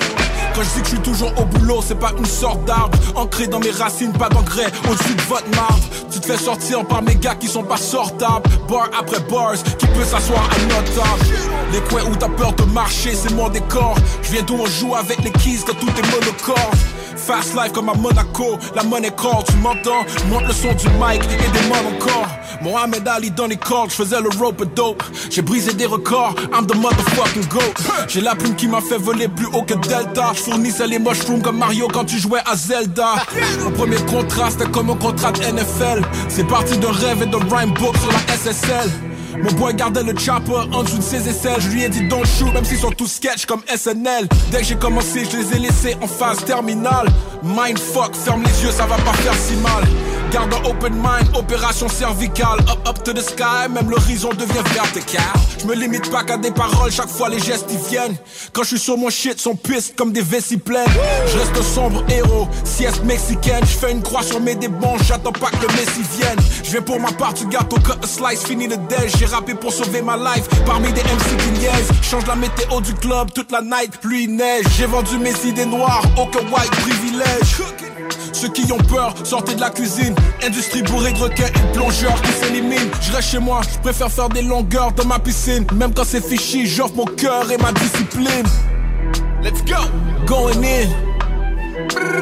Quand 0.55 0.61
je 0.61 0.69
dis 0.69 0.81
que 0.81 0.85
je 0.85 0.89
suis 0.89 0.99
toujours 0.99 1.31
au 1.37 1.45
boulot, 1.45 1.83
c'est 1.85 1.99
pas 1.99 2.11
une 2.17 2.25
sorte 2.25 2.63
d'arbre. 2.65 2.97
Ancré 3.15 3.47
dans 3.47 3.59
mes 3.59 3.71
racines, 3.71 4.13
pas 4.13 4.29
d'engrais 4.29 4.71
au-dessus 4.89 5.15
de 5.15 5.21
votre 5.23 5.49
marbre. 5.55 5.83
Tu 6.11 6.19
te 6.19 6.27
fais 6.27 6.37
sortir 6.37 6.85
par 6.85 7.01
mes 7.01 7.15
gars 7.15 7.35
qui 7.35 7.47
sont 7.47 7.63
pas 7.63 7.77
sortables. 7.77 8.49
Bar 8.69 8.89
après 8.97 9.19
bars, 9.31 9.55
qui 9.79 9.87
peut 9.87 10.03
s'asseoir 10.03 10.47
à 10.51 10.59
notre 10.69 10.93
table. 10.93 11.37
Les 11.71 11.81
coins 11.81 12.03
où 12.11 12.15
t'as 12.15 12.29
peur 12.29 12.52
de 12.53 12.63
marcher, 12.71 13.13
c'est 13.15 13.33
mon 13.33 13.49
décor. 13.49 13.95
Je 14.21 14.31
viens 14.31 14.43
d'où 14.43 14.55
on 14.55 14.65
joue 14.65 14.95
avec 14.95 15.23
les 15.23 15.31
keys 15.31 15.63
quand 15.65 15.73
tout 15.73 15.87
est 15.87 16.11
monocorde. 16.11 16.77
Fast 17.15 17.53
life 17.53 17.71
comme 17.71 17.89
à 17.89 17.93
Monaco, 17.93 18.57
la 18.75 18.83
monnaie 18.83 19.11
call, 19.11 19.43
tu 19.47 19.55
m'entends? 19.57 20.03
Monte 20.29 20.47
le 20.47 20.53
son 20.53 20.73
du 20.73 20.87
mic 20.99 21.21
et 21.23 21.51
des 21.51 21.67
modes 21.67 21.93
encore. 21.95 22.27
Mohamed 22.61 23.07
Ali 23.07 23.31
dans 23.31 23.45
les 23.45 23.55
cordes, 23.55 23.91
je 23.91 23.95
faisais 23.95 24.19
le 24.19 24.29
rope 24.39 24.63
dope. 24.75 25.03
J'ai 25.29 25.41
brisé 25.41 25.73
des 25.73 25.85
records, 25.85 26.35
I'm 26.53 26.65
the 26.65 26.75
motherfucking 26.75 27.47
goat. 27.47 28.07
J'ai 28.07 28.21
la 28.21 28.35
plume 28.35 28.55
qui 28.55 28.67
m'a 28.67 28.81
fait 28.81 28.97
voler 28.97 29.27
plus 29.27 29.47
haut 29.47 29.63
que 29.63 29.73
Delta. 29.73 30.31
Je 30.33 30.39
fournissais 30.39 30.87
les 30.87 30.99
mushrooms 30.99 31.41
comme 31.41 31.57
Mario 31.57 31.87
quand 31.87 32.05
tu 32.05 32.17
jouais 32.19 32.41
à 32.45 32.55
Zelda. 32.55 33.15
Mon 33.63 33.71
premier 33.71 33.97
contrat, 33.97 34.49
c'était 34.49 34.69
comme 34.69 34.89
un 34.89 34.95
contrat 34.95 35.31
de 35.31 35.39
NFL. 35.39 36.01
C'est 36.29 36.47
parti 36.47 36.77
d'un 36.77 36.91
rêve 36.91 37.21
et 37.21 37.27
de 37.27 37.35
rhyme 37.35 37.73
book 37.73 37.95
sur 37.97 38.11
la 38.11 38.35
SSL. 38.35 38.89
Mon 39.37 39.51
boy 39.53 39.73
gardait 39.73 40.03
le 40.03 40.17
chopper 40.17 40.53
en 40.73 40.83
dessous 40.83 40.97
de 40.97 41.03
ses 41.03 41.27
aisselles. 41.27 41.59
Je 41.59 41.69
lui 41.69 41.83
ai 41.83 41.89
dit 41.89 42.07
don't 42.07 42.25
shoot 42.25 42.53
même 42.53 42.65
s'ils 42.65 42.77
sont 42.77 42.91
tous 42.91 43.07
sketch 43.07 43.45
comme 43.45 43.61
SNL 43.73 44.27
Dès 44.51 44.59
que 44.59 44.63
j'ai 44.63 44.75
commencé 44.75 45.25
je 45.29 45.37
les 45.37 45.55
ai 45.55 45.59
laissés 45.59 45.95
en 46.01 46.07
phase 46.07 46.43
terminale. 46.45 47.07
Mindfuck, 47.43 48.15
ferme 48.15 48.43
les 48.43 48.63
yeux 48.63 48.71
ça 48.71 48.85
va 48.85 48.95
pas 48.97 49.13
faire 49.13 49.33
si 49.35 49.55
mal 49.55 49.83
Garde 50.33 50.51
un 50.51 50.67
open 50.67 50.93
mind, 50.95 51.35
opération 51.35 51.87
cervicale. 51.87 52.59
Up, 52.61 52.87
up 52.87 53.03
to 53.03 53.13
the 53.13 53.21
sky, 53.21 53.69
même 53.69 53.87
l'horizon 53.87 54.29
devient 54.29 54.63
vertical. 54.73 55.21
Je 55.59 55.67
me 55.67 55.75
limite 55.75 56.09
pas 56.09 56.23
qu'à 56.23 56.37
des 56.37 56.49
paroles, 56.49 56.91
chaque 56.91 57.09
fois 57.09 57.29
les 57.29 57.39
gestes 57.39 57.71
y 57.71 57.77
viennent. 57.91 58.15
Quand 58.51 58.63
je 58.63 58.69
suis 58.69 58.79
sur 58.79 58.97
mon 58.97 59.11
shit, 59.11 59.39
sont 59.39 59.55
pistes 59.55 59.95
comme 59.95 60.11
des 60.11 60.23
vessies 60.23 60.57
pleines. 60.57 60.87
Je 61.27 61.37
reste 61.37 61.61
sombre 61.61 62.03
héros, 62.09 62.47
sieste 62.63 63.03
mexicaine. 63.03 63.61
Je 63.61 63.77
fais 63.77 63.91
une 63.91 64.01
croix 64.01 64.23
sur 64.23 64.41
mes 64.41 64.55
débons, 64.55 64.97
j'attends 65.05 65.31
pas 65.33 65.51
que 65.51 65.61
le 65.61 65.67
Messi 65.67 66.01
vienne. 66.17 66.39
Je 66.63 66.71
vais 66.71 66.81
pour 66.81 66.99
ma 66.99 67.11
part 67.11 67.35
du 67.35 67.45
gâteau, 67.45 67.75
cut 67.77 67.91
a 68.01 68.07
slice, 68.07 68.43
fini 68.43 68.67
le 68.67 68.77
déj. 68.77 69.13
J'ai 69.19 69.27
rappé 69.27 69.53
pour 69.53 69.71
sauver 69.71 70.01
ma 70.01 70.17
life, 70.17 70.47
parmi 70.65 70.91
des 70.93 71.03
MC 71.03 71.37
qui. 71.37 72.09
Change 72.09 72.25
la 72.25 72.35
météo 72.35 72.81
du 72.81 72.95
club, 72.95 73.31
toute 73.35 73.51
la 73.51 73.61
night, 73.61 73.99
pluie, 74.01 74.27
neige. 74.27 74.65
J'ai 74.77 74.87
vendu 74.87 75.19
mes 75.19 75.35
idées 75.45 75.67
noires, 75.67 76.03
aucun 76.17 76.39
white 76.39 76.71
privilège. 76.71 77.82
Ceux 78.31 78.49
qui 78.49 78.71
ont 78.71 78.77
peur, 78.77 79.13
sortez 79.23 79.55
de 79.55 79.61
la 79.61 79.69
cuisine. 79.69 80.15
Industrie 80.43 80.83
bourrée 80.83 81.13
de 81.13 81.19
requins 81.19 81.47
et 81.47 81.59
de 81.59 81.77
plongeurs 81.77 82.21
qui 82.21 82.31
s'éliminent. 82.31 82.91
Je 83.01 83.11
reste 83.13 83.29
chez 83.29 83.39
moi, 83.39 83.61
je 83.71 83.79
préfère 83.79 84.11
faire 84.11 84.29
des 84.29 84.41
longueurs 84.41 84.91
dans 84.93 85.05
ma 85.05 85.19
piscine. 85.19 85.65
Même 85.75 85.93
quand 85.93 86.03
c'est 86.03 86.23
fichi, 86.25 86.65
j'offre 86.65 86.95
mon 86.95 87.05
cœur 87.05 87.49
et 87.51 87.57
ma 87.57 87.71
discipline. 87.71 88.45
Let's 89.41 89.63
go! 89.65 89.75
Going 90.25 90.63
in. 90.63 90.89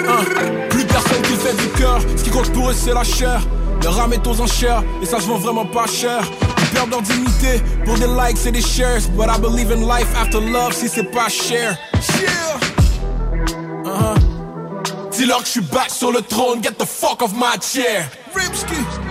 Hein, 0.07 0.23
Plus 0.69 0.85
personne 0.85 1.21
qui 1.23 1.33
fait 1.33 1.55
du 1.55 1.67
cœur. 1.79 1.99
Ce 2.15 2.23
qui 2.23 2.29
compte 2.29 2.51
pour 2.51 2.69
eux, 2.69 2.73
c'est 2.73 2.93
la 2.93 3.03
chair. 3.03 3.41
Le 3.83 3.89
rame 3.89 4.13
est 4.13 4.27
aux 4.27 4.39
enchères 4.41 4.83
et 5.01 5.05
ça 5.05 5.19
se 5.19 5.27
vend 5.27 5.37
vraiment 5.37 5.65
pas 5.65 5.87
cher. 5.87 6.21
Ils 6.59 6.67
perdent 6.67 6.91
leur 6.91 7.01
dignité 7.01 7.61
pour 7.85 7.95
des 7.97 8.07
likes 8.07 8.45
et 8.45 8.51
des 8.51 8.61
shares. 8.61 9.01
But 9.15 9.27
I 9.29 9.39
believe 9.39 9.71
in 9.71 9.87
life 9.87 10.07
after 10.19 10.39
love 10.39 10.73
si 10.73 10.87
c'est 10.87 11.11
pas 11.11 11.29
cher. 11.29 11.77
Yeah! 12.19 12.59
Uh-huh. 13.83 14.30
Dis-leur 15.22 15.41
que 15.41 15.45
je 15.45 15.52
suis 15.52 15.61
back 15.61 15.91
sur 15.91 16.11
le 16.11 16.23
trône, 16.23 16.64
get 16.64 16.72
the 16.80 16.84
fuck 16.84 17.22
off 17.22 17.31
my 17.35 17.56
chair. 17.61 18.10
Ripski. 18.34 19.10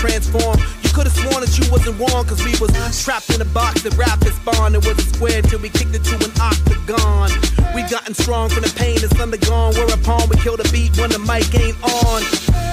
Transformed. 0.00 0.64
You 0.80 0.88
could 0.96 1.04
have 1.04 1.12
sworn 1.12 1.44
that 1.44 1.52
you 1.60 1.68
wasn't 1.68 2.00
warm 2.00 2.24
cause 2.24 2.40
we 2.40 2.56
was 2.56 2.72
trapped 3.04 3.28
in 3.30 3.40
a 3.44 3.50
box 3.52 3.82
that 3.84 3.92
rap 4.00 4.24
had 4.24 4.32
spawned. 4.32 4.74
It 4.74 4.82
was 4.88 4.96
a 4.96 5.06
square 5.12 5.42
till 5.42 5.60
we 5.60 5.68
kicked 5.68 5.94
it 5.94 6.02
to 6.08 6.16
an 6.16 6.32
octagon. 6.40 7.28
We 7.76 7.84
gotten 7.84 8.14
strong 8.14 8.48
from 8.48 8.64
the 8.64 8.72
pain 8.80 8.96
that's 8.96 9.12
undergone. 9.20 9.76
Whereupon 9.76 10.32
we 10.32 10.40
kill 10.40 10.56
the 10.56 10.64
beat 10.72 10.96
when 10.96 11.12
the 11.12 11.20
mic 11.20 11.52
ain't 11.52 11.76
on. 11.84 12.24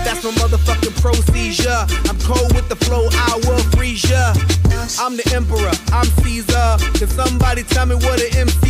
That's 0.08 0.24
my 0.24 0.32
motherfucking 0.40 0.96
procedure. 1.04 1.84
I'm 2.08 2.18
cold 2.24 2.56
with 2.56 2.70
the 2.72 2.80
flow, 2.88 3.12
I 3.12 3.36
will 3.44 3.60
freeze 3.76 4.08
ya. 4.08 4.32
I'm 4.96 5.20
the 5.20 5.28
emperor, 5.36 5.76
I'm 5.92 6.08
Caesar. 6.24 6.80
Can 6.96 7.12
somebody 7.12 7.64
tell 7.64 7.86
me 7.86 7.96
what 7.96 8.24
an 8.24 8.48
MC's 8.48 8.67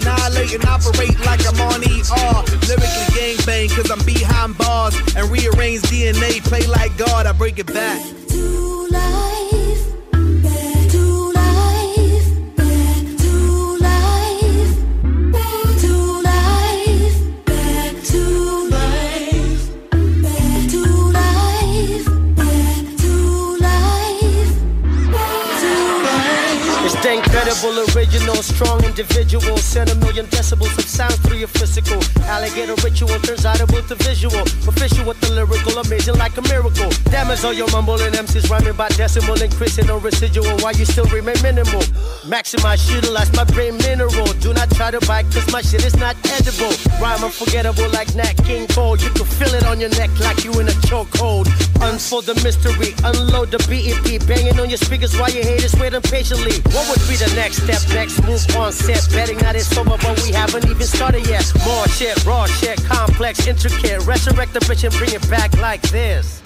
annihilate 0.00 0.54
and 0.54 0.64
operate 0.64 1.18
like 1.20 1.40
I'm 1.46 1.60
on 1.60 1.80
ER. 1.82 2.44
Lyrically 2.68 3.08
gangbang, 3.14 3.70
cause 3.70 3.90
I'm 3.90 4.04
behind 4.04 4.56
bars. 4.58 4.96
And 5.16 5.30
rearrange 5.30 5.82
DNA, 5.82 6.42
play 6.44 6.66
like 6.66 6.96
God, 6.96 7.26
I 7.26 7.32
break 7.32 7.58
it 7.58 7.66
back. 7.66 8.00
The 27.68 27.92
original, 27.94 28.36
strong 28.36 28.82
individual. 28.84 29.56
Send 29.58 29.90
a 29.90 29.94
million 29.96 30.24
decibels 30.26 30.72
of 30.78 30.84
sounds 30.88 31.16
through 31.16 31.36
your 31.36 31.48
physical. 31.48 32.00
Alligator 32.24 32.74
ritual 32.82 33.20
turns 33.20 33.44
audible 33.44 33.82
to 33.82 33.94
visual. 33.96 34.40
Official 34.64 35.04
with 35.04 35.20
the 35.20 35.30
lyrical, 35.30 35.76
amazing 35.78 36.16
like 36.16 36.36
a 36.38 36.42
miracle. 36.48 36.88
Damage 37.12 37.44
all 37.44 37.52
your 37.52 37.68
mumbling 37.70 38.12
MCs 38.12 38.48
rhyming 38.48 38.76
by 38.76 38.88
decimal, 38.96 39.40
increasing 39.42 39.90
on 39.90 40.00
residual 40.00 40.56
while 40.64 40.74
you 40.74 40.86
still 40.86 41.04
remain 41.12 41.36
minimal. 41.42 41.84
Maximize, 42.24 42.80
utilize 42.88 43.30
my 43.36 43.44
brain 43.44 43.76
mineral. 43.84 44.32
Do 44.40 44.54
not 44.54 44.70
try 44.70 44.90
to 44.90 45.00
bite, 45.06 45.28
cause 45.28 45.44
my 45.52 45.60
shit 45.60 45.84
is 45.84 45.96
not 45.96 46.16
edible. 46.32 46.72
Rhyme 46.96 47.24
unforgettable 47.24 47.90
like 47.90 48.14
Nat 48.14 48.40
King 48.48 48.68
Cole. 48.68 48.96
You 48.96 49.10
can 49.10 49.26
feel 49.26 49.52
it 49.52 49.66
on 49.66 49.80
your 49.80 49.90
neck 50.00 50.10
like 50.20 50.44
you 50.44 50.52
in 50.60 50.68
a 50.68 50.76
chokehold. 50.88 51.44
Unfold 51.84 52.24
the 52.24 52.34
mystery, 52.40 52.96
unload 53.04 53.50
the 53.50 53.60
BEP, 53.68 54.26
banging 54.26 54.58
on 54.58 54.68
your 54.68 54.78
speakers 54.78 55.12
while 55.18 55.30
your 55.30 55.44
haters 55.44 55.74
wait 55.76 55.92
impatiently. 55.92 56.56
What 56.72 56.88
would 56.88 57.04
be 57.08 57.16
the 57.16 57.30
next 57.36 57.49
step? 57.52 57.80
Next 57.94 58.22
move 58.22 58.56
on 58.56 58.72
set. 58.72 59.08
Betting 59.12 59.38
that 59.38 59.56
it's 59.56 59.76
over, 59.76 59.96
but 59.98 60.20
we 60.22 60.32
haven't 60.32 60.64
even 60.66 60.86
started 60.86 61.26
yet. 61.26 61.50
More 61.66 61.86
shit, 61.88 62.24
raw 62.24 62.46
shit, 62.46 62.82
complex, 62.84 63.46
intricate. 63.46 64.06
Resurrect 64.06 64.52
the 64.52 64.60
bitch 64.60 64.84
and 64.84 64.94
bring 64.94 65.12
it 65.12 65.28
back 65.30 65.56
like 65.58 65.82
this. 65.90 66.40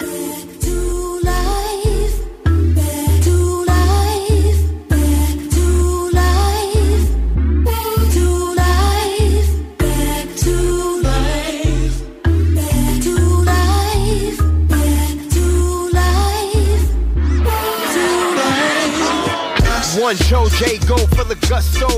One 20.05 20.17
Joe 20.17 20.47
J 20.61 20.77
go 20.85 20.97
for 21.17 21.23
the 21.23 21.33
gusto. 21.49 21.89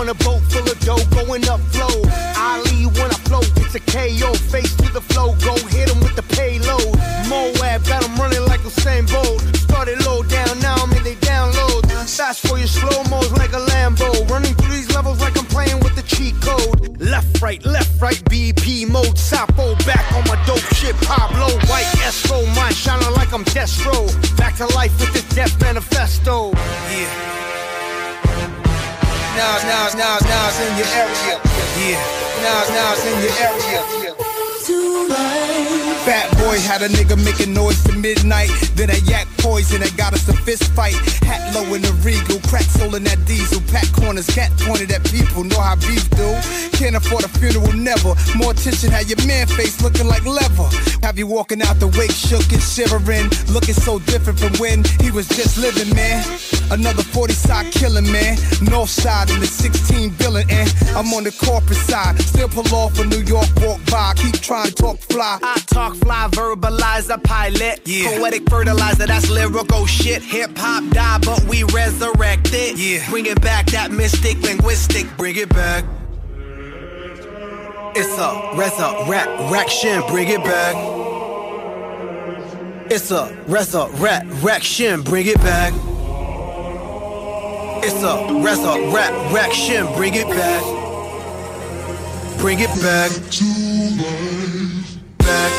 On 0.00 0.08
a 0.08 0.14
boat 0.24 0.40
full 0.48 0.64
of 0.64 0.80
dough, 0.80 1.04
going 1.12 1.46
up 1.46 1.60
flow. 1.68 1.92
Ali 2.40 2.88
when 2.96 3.12
I 3.12 3.20
float, 3.28 3.52
it's 3.60 3.74
a 3.74 3.80
KO. 3.80 4.32
Face 4.48 4.74
to 4.76 4.90
the 4.90 5.02
flow, 5.02 5.36
go 5.44 5.52
hit 5.68 5.92
him 5.92 6.00
with 6.00 6.16
the 6.16 6.22
payload. 6.34 6.96
Moab 7.28 7.84
got 7.84 8.02
him 8.02 8.16
running 8.16 8.46
like 8.46 8.60
Usain 8.60 9.04
Bolt. 9.12 9.44
Started 9.68 10.02
low 10.06 10.22
down, 10.22 10.58
now 10.60 10.76
I'm 10.76 10.90
in 10.96 11.04
they 11.04 11.16
download. 11.16 11.84
Fast 12.08 12.48
for 12.48 12.56
your 12.56 12.66
slow 12.66 13.04
mo's 13.10 13.30
like 13.32 13.52
a 13.52 13.60
Right, 17.40 17.64
left, 17.64 18.00
right, 18.02 18.22
BP 18.24 18.86
mode. 18.90 19.16
Sapo 19.16 19.74
back 19.86 20.12
on 20.12 20.22
my 20.28 20.36
dope 20.44 20.58
shit. 20.74 20.94
Pablo, 20.96 21.48
white 21.68 21.88
Estro, 22.04 22.44
mind 22.54 22.74
shining 22.74 23.10
like 23.14 23.32
I'm 23.32 23.44
Destro. 23.46 23.96
Back 24.36 24.56
to 24.56 24.66
life 24.74 24.92
with 25.00 25.12
this 25.14 25.26
death 25.34 25.58
manifesto. 25.60 26.50
Yeah. 26.52 27.30
Nas, 29.36 29.64
Nas, 29.64 29.94
Nas, 29.94 30.22
Nas 30.22 30.60
in 30.60 30.76
your 30.76 30.86
area. 30.92 31.40
Yeah, 31.78 31.98
Nas, 32.42 32.68
Nas 32.68 33.06
in 33.06 33.22
your 33.22 33.32
area. 33.40 34.29
Fat 36.04 36.28
boy 36.38 36.60
had 36.60 36.82
a 36.82 36.88
nigga 36.88 37.16
making 37.24 37.54
noise 37.54 37.82
to 37.84 37.92
midnight. 37.92 38.50
Then 38.74 38.90
a 38.90 38.98
yak 39.08 39.26
poison 39.38 39.80
that 39.80 39.96
got 39.96 40.12
us 40.12 40.28
a 40.28 40.32
fist 40.32 40.72
fight. 40.72 40.94
Hat 41.24 41.54
low 41.54 41.64
in 41.74 41.82
the 41.82 41.92
regal, 42.04 42.40
crack 42.48 42.64
soul 42.64 42.94
in 42.94 43.04
that 43.04 43.24
diesel. 43.24 43.60
Pack 43.72 43.90
corners, 43.92 44.26
cat 44.26 44.52
pointed 44.60 44.90
at 44.92 45.04
people. 45.04 45.44
Know 45.44 45.60
how 45.60 45.76
beef 45.76 46.08
do. 46.10 46.28
Can't 46.76 46.96
afford 46.96 47.24
a 47.24 47.28
funeral, 47.28 47.72
never. 47.72 48.14
More 48.36 48.52
attention, 48.52 48.90
had 48.90 49.08
your 49.08 49.20
man 49.26 49.46
face 49.46 49.80
looking 49.82 50.06
like 50.06 50.24
leather. 50.24 50.68
Have 51.02 51.18
you 51.18 51.26
walking 51.26 51.62
out 51.62 51.80
the 51.80 51.88
wake, 51.96 52.12
shook 52.12 52.44
and 52.52 52.62
shivering. 52.62 53.28
Looking 53.52 53.74
so 53.74 53.98
different 54.00 54.38
from 54.40 54.52
when 54.60 54.84
he 55.00 55.10
was 55.10 55.28
just 55.28 55.56
living, 55.56 55.94
man. 55.94 56.24
Another 56.70 57.02
40 57.02 57.32
side 57.32 57.72
killing, 57.72 58.10
man. 58.12 58.36
North 58.62 58.90
side 58.90 59.30
in 59.30 59.40
the 59.40 59.46
16 59.46 60.10
billion, 60.20 60.48
and 60.50 60.68
I'm 60.96 61.12
on 61.12 61.24
the 61.24 61.32
corporate 61.32 61.78
side. 61.78 62.20
Still 62.20 62.48
pull 62.48 62.68
off 62.74 62.98
a 63.00 63.04
New 63.04 63.24
York 63.24 63.48
walk 63.60 63.80
by. 63.90 64.14
Keep 64.16 64.40
trying 64.50 64.66
to 64.66 64.74
talk 64.74 64.98
fly. 64.98 65.38
I 65.44 65.60
talk 65.66 65.94
fly, 65.94 66.26
verbalize 66.32 67.08
a 67.08 67.18
pilot. 67.18 67.82
Yeah. 67.84 68.18
Poetic 68.18 68.50
fertilizer, 68.50 69.06
that's 69.06 69.30
lyrical 69.30 69.86
shit. 69.86 70.22
Hip 70.22 70.50
hop 70.56 70.92
die, 70.92 71.18
but 71.24 71.40
we 71.44 71.62
resurrect 71.62 72.48
it. 72.52 72.76
Yeah. 72.76 73.08
Bring 73.08 73.26
it 73.26 73.40
back, 73.40 73.66
that 73.66 73.92
mystic 73.92 74.42
linguistic. 74.42 75.06
Bring 75.16 75.36
it 75.36 75.50
back. 75.50 75.84
It's 77.94 78.18
a 78.18 78.56
resurrection. 78.56 80.02
Bring 80.08 80.28
it 80.28 80.42
back. 80.42 80.74
It's 82.90 83.12
a 83.12 83.32
resurrection. 83.46 85.02
Bring 85.02 85.26
it 85.28 85.38
back. 85.38 85.72
It's 87.84 88.02
a 88.02 88.42
resurrection. 88.42 89.86
Bring 89.94 90.14
it 90.14 90.28
back. 90.28 90.64
Bring 92.40 92.58
it 92.58 92.70
back. 92.82 94.39
Back. 95.30 95.52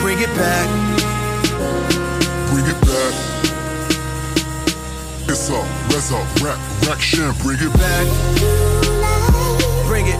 Bring 0.00 0.20
it 0.20 0.34
back. 0.34 0.68
Bring 2.48 2.64
it 2.64 2.80
back. 2.80 3.14
It's 5.28 5.50
a 5.50 5.60
resurrection. 5.92 7.32
Bring 7.42 7.58
it 7.60 7.72
back. 7.74 8.06
Bring 9.86 10.06
it. 10.06 10.18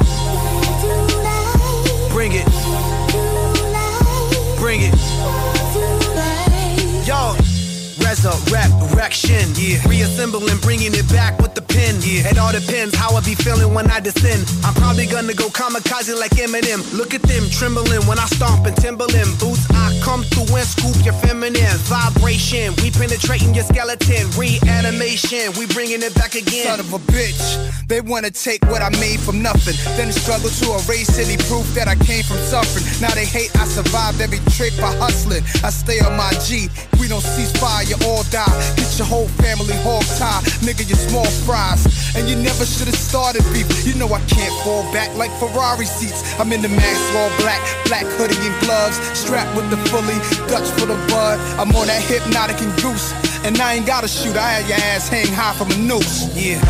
Bring 2.13 2.33
it. 2.33 2.60
A 8.21 8.37
resurrection, 8.53 9.49
yeah. 9.57 9.81
Reassembling, 9.89 10.59
bringing 10.59 10.93
it 10.93 11.09
back 11.09 11.41
with 11.41 11.55
the 11.55 11.63
pen, 11.63 11.97
yeah. 12.05 12.29
It 12.29 12.37
all 12.37 12.53
depends 12.53 12.95
how 12.95 13.17
I 13.17 13.21
be 13.25 13.35
feeling 13.35 13.73
when 13.73 13.91
I 13.91 13.99
descend. 13.99 14.45
I'm 14.63 14.75
probably 14.75 15.07
gonna 15.07 15.33
go 15.33 15.49
kamikaze 15.49 16.13
like 16.21 16.33
Eminem. 16.33 16.85
Look 16.93 17.15
at 17.15 17.23
them 17.23 17.49
trembling 17.49 18.05
when 18.05 18.19
I 18.19 18.27
stomp 18.27 18.67
and 18.67 18.77
Timberland 18.77 19.41
boots. 19.41 19.65
I 19.73 19.99
come 20.05 20.23
through 20.25 20.53
and 20.55 20.69
scoop 20.69 21.01
your 21.03 21.15
feminine 21.25 21.65
vibration. 21.89 22.77
We 22.85 22.91
penetrating 22.91 23.55
your 23.55 23.65
skeleton, 23.65 24.29
reanimation. 24.37 25.57
We 25.57 25.65
bringing 25.73 26.03
it 26.03 26.15
back 26.15 26.35
again. 26.35 26.69
Son 26.69 26.81
of 26.81 26.93
a 26.93 27.01
bitch, 27.09 27.89
they 27.89 28.03
wanna 28.03 28.31
take 28.31 28.61
what 28.67 28.83
I 28.83 28.91
made 29.01 29.21
from 29.21 29.41
nothing, 29.41 29.81
then 29.97 30.13
struggle 30.13 30.51
to 30.51 30.67
erase 30.85 31.17
any 31.17 31.41
proof 31.49 31.65
that 31.73 31.89
I 31.89 31.97
came 31.97 32.23
from 32.25 32.37
suffering. 32.45 32.85
Now 33.01 33.15
they 33.17 33.25
hate 33.25 33.49
I 33.57 33.65
survived 33.65 34.21
every 34.21 34.45
trick 34.53 34.77
by 34.77 34.93
hustling. 35.01 35.43
I 35.65 35.71
stay 35.71 36.01
on 36.01 36.19
my 36.21 36.33
G. 36.45 36.69
We 37.01 37.09
don't 37.09 37.25
cease 37.25 37.53
fire, 37.57 37.97
all 38.11 38.25
die. 38.35 38.51
Get 38.77 38.99
your 38.99 39.07
whole 39.07 39.29
family 39.39 39.77
hog 39.87 40.03
tie, 40.19 40.43
nigga. 40.67 40.83
You 40.91 40.97
small 40.97 41.31
fries, 41.47 41.87
and 42.17 42.29
you 42.29 42.37
never 42.37 42.67
should 42.67 42.89
have 42.91 42.99
started 42.99 43.43
beef. 43.53 43.69
You 43.87 43.95
know 43.95 44.09
I 44.13 44.21
can't 44.27 44.55
fall 44.65 44.83
back 44.93 45.15
like 45.17 45.31
Ferrari 45.39 45.87
seats. 45.87 46.21
I'm 46.41 46.53
in 46.53 46.63
the 46.63 46.69
mask, 46.69 47.15
all 47.15 47.31
black, 47.39 47.63
black 47.87 48.07
hoodie 48.19 48.41
and 48.43 48.57
gloves, 48.65 48.97
strapped 49.17 49.55
with 49.57 49.71
the 49.71 49.79
fully 49.89 50.19
Dutch 50.51 50.69
for 50.77 50.87
the 50.87 50.99
bud. 51.09 51.39
I'm 51.61 51.71
on 51.79 51.87
that 51.87 52.03
hypnotic 52.03 52.61
and 52.61 52.75
goose, 52.83 53.15
and 53.45 53.55
I 53.61 53.75
ain't 53.75 53.87
gotta 53.87 54.09
shoot. 54.09 54.37
I 54.37 54.49
had 54.59 54.69
your 54.69 54.79
ass 54.93 55.09
hang 55.09 55.33
high 55.33 55.55
from 55.55 55.71
a 55.71 55.79
noose. 55.79 56.27
Yeah. 56.35 56.61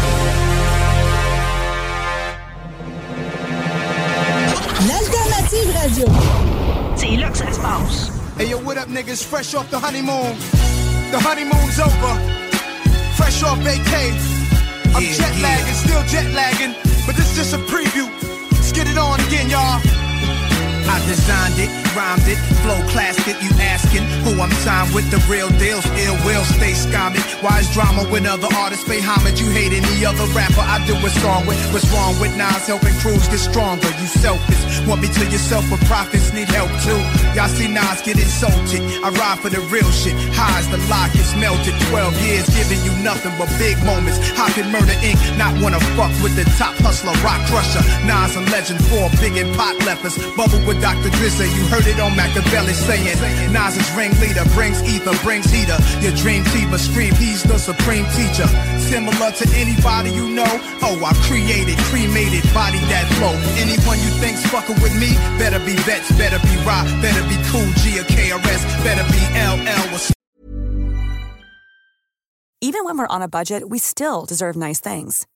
L'alternative 4.88 5.70
radio. 5.74 6.06
C'est 6.96 7.16
là 7.16 7.30
que 7.30 7.38
ça 7.38 7.52
se 7.52 7.60
passe. 7.60 8.19
Hey 8.40 8.48
yo, 8.48 8.58
what 8.64 8.78
up, 8.78 8.88
niggas? 8.88 9.22
Fresh 9.22 9.52
off 9.52 9.70
the 9.70 9.78
honeymoon. 9.78 10.32
The 11.12 11.20
honeymoon's 11.20 11.78
over. 11.78 12.14
Fresh 13.14 13.42
off 13.42 13.58
vacay. 13.58 14.16
I'm 14.96 15.02
jet 15.12 15.42
lagging, 15.42 15.74
still 15.74 16.02
jet 16.04 16.32
lagging, 16.32 16.74
but 17.04 17.16
this 17.16 17.36
just 17.36 17.52
a 17.52 17.58
preview. 17.68 18.08
Let's 18.52 18.72
get 18.72 18.88
it 18.88 18.96
on 18.96 19.20
again, 19.20 19.50
y'all. 19.50 19.99
I 20.90 20.98
designed 21.06 21.54
it, 21.62 21.70
rhymed 21.94 22.26
it, 22.26 22.38
flow 22.66 22.82
classic. 22.90 23.38
You 23.38 23.50
asking 23.62 24.02
who 24.26 24.42
I'm 24.42 24.50
signed 24.66 24.92
with? 24.92 25.06
The 25.14 25.22
real 25.30 25.48
deals, 25.62 25.86
ill 26.02 26.18
will 26.26 26.42
stay 26.42 26.74
scomming. 26.74 27.22
Why 27.46 27.60
is 27.62 27.70
drama 27.70 28.02
when 28.10 28.26
other 28.26 28.50
artists 28.58 28.82
pay 28.82 28.98
homage? 28.98 29.40
You 29.40 29.50
hate 29.50 29.70
any 29.70 30.04
other 30.04 30.26
rapper? 30.34 30.66
I 30.66 30.82
do 30.90 30.94
what's 30.98 31.14
wrong 31.22 31.46
with. 31.46 31.58
What's 31.72 31.86
wrong 31.94 32.18
with 32.18 32.34
Nas 32.36 32.66
helping 32.66 32.94
crews 32.98 33.28
get 33.30 33.38
stronger? 33.38 33.86
You 34.02 34.08
selfish. 34.10 34.82
Want 34.90 35.02
me 35.02 35.08
to 35.14 35.24
yourself, 35.30 35.64
but 35.70 35.78
profits 35.86 36.32
need 36.34 36.50
help 36.50 36.70
too. 36.82 36.98
Y'all 37.38 37.46
see 37.46 37.68
Nas 37.70 38.02
get 38.02 38.18
insulted. 38.18 38.82
I 39.06 39.14
ride 39.14 39.38
for 39.38 39.48
the 39.48 39.62
real 39.70 39.90
shit. 39.94 40.18
Highs 40.34 40.66
the 40.74 40.82
lock 40.90 41.14
gets 41.14 41.36
melted. 41.38 41.74
12 41.94 42.18
years 42.26 42.46
giving 42.50 42.82
you 42.82 42.90
nothing 43.06 43.30
but 43.38 43.46
big 43.62 43.78
moments. 43.86 44.18
How 44.34 44.50
can 44.50 44.66
Murder 44.74 44.98
Inc. 45.06 45.22
not 45.38 45.54
wanna 45.62 45.78
fuck 45.94 46.10
with 46.18 46.34
the 46.34 46.44
top 46.58 46.74
hustler, 46.82 47.14
rock 47.22 47.38
crusher? 47.46 47.82
Nas 48.02 48.34
a 48.34 48.42
legend 48.50 48.82
for 48.90 49.06
big 49.22 49.38
and 49.38 49.54
pot 49.54 49.78
leffers. 49.86 50.18
Bubble 50.34 50.58
with 50.66 50.79
Dr. 50.80 51.10
Drizzy. 51.20 51.48
You 51.54 51.64
heard 51.68 51.86
it 51.86 52.00
on 52.00 52.16
Machiavelli 52.16 52.72
saying 52.72 53.52
Nas 53.52 53.76
is 53.76 53.88
ringleader, 53.92 54.44
brings 54.56 54.82
ether, 54.82 55.12
brings 55.22 55.50
heater. 55.50 55.76
Your 56.00 56.12
dream 56.16 56.44
team 56.50 56.72
scream, 56.80 57.14
he's 57.14 57.42
the 57.42 57.58
supreme 57.58 58.06
teacher. 58.16 58.48
Similar 58.88 59.30
to 59.36 59.44
anybody 59.54 60.10
you 60.10 60.28
know. 60.30 60.48
Oh, 60.82 60.96
I 61.04 61.12
created, 61.28 61.78
cremated, 61.92 62.42
body 62.54 62.80
that 62.88 63.06
flow. 63.20 63.36
Anyone 63.60 64.00
you 64.00 64.10
think's 64.18 64.44
fucking 64.48 64.80
with 64.80 64.94
me, 64.98 65.14
better 65.38 65.60
be 65.60 65.76
vets, 65.84 66.10
better 66.16 66.40
be 66.40 66.56
rock, 66.64 66.86
better 67.04 67.22
be 67.28 67.36
cool 67.52 67.68
G 67.84 68.00
or 68.00 68.04
KRS, 68.08 68.62
better 68.82 69.04
be 69.12 69.20
LL 69.36 69.94
or 69.94 70.00
Even 72.60 72.84
when 72.84 72.98
we're 72.98 73.06
on 73.06 73.22
a 73.22 73.28
budget, 73.28 73.68
we 73.68 73.78
still 73.78 74.24
deserve 74.24 74.56
nice 74.56 74.80
things. 74.80 75.26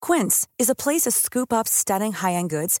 Quince 0.00 0.46
is 0.58 0.68
a 0.68 0.74
place 0.74 1.02
to 1.02 1.10
scoop 1.10 1.52
up 1.52 1.68
stunning 1.68 2.12
high-end 2.12 2.50
goods 2.50 2.80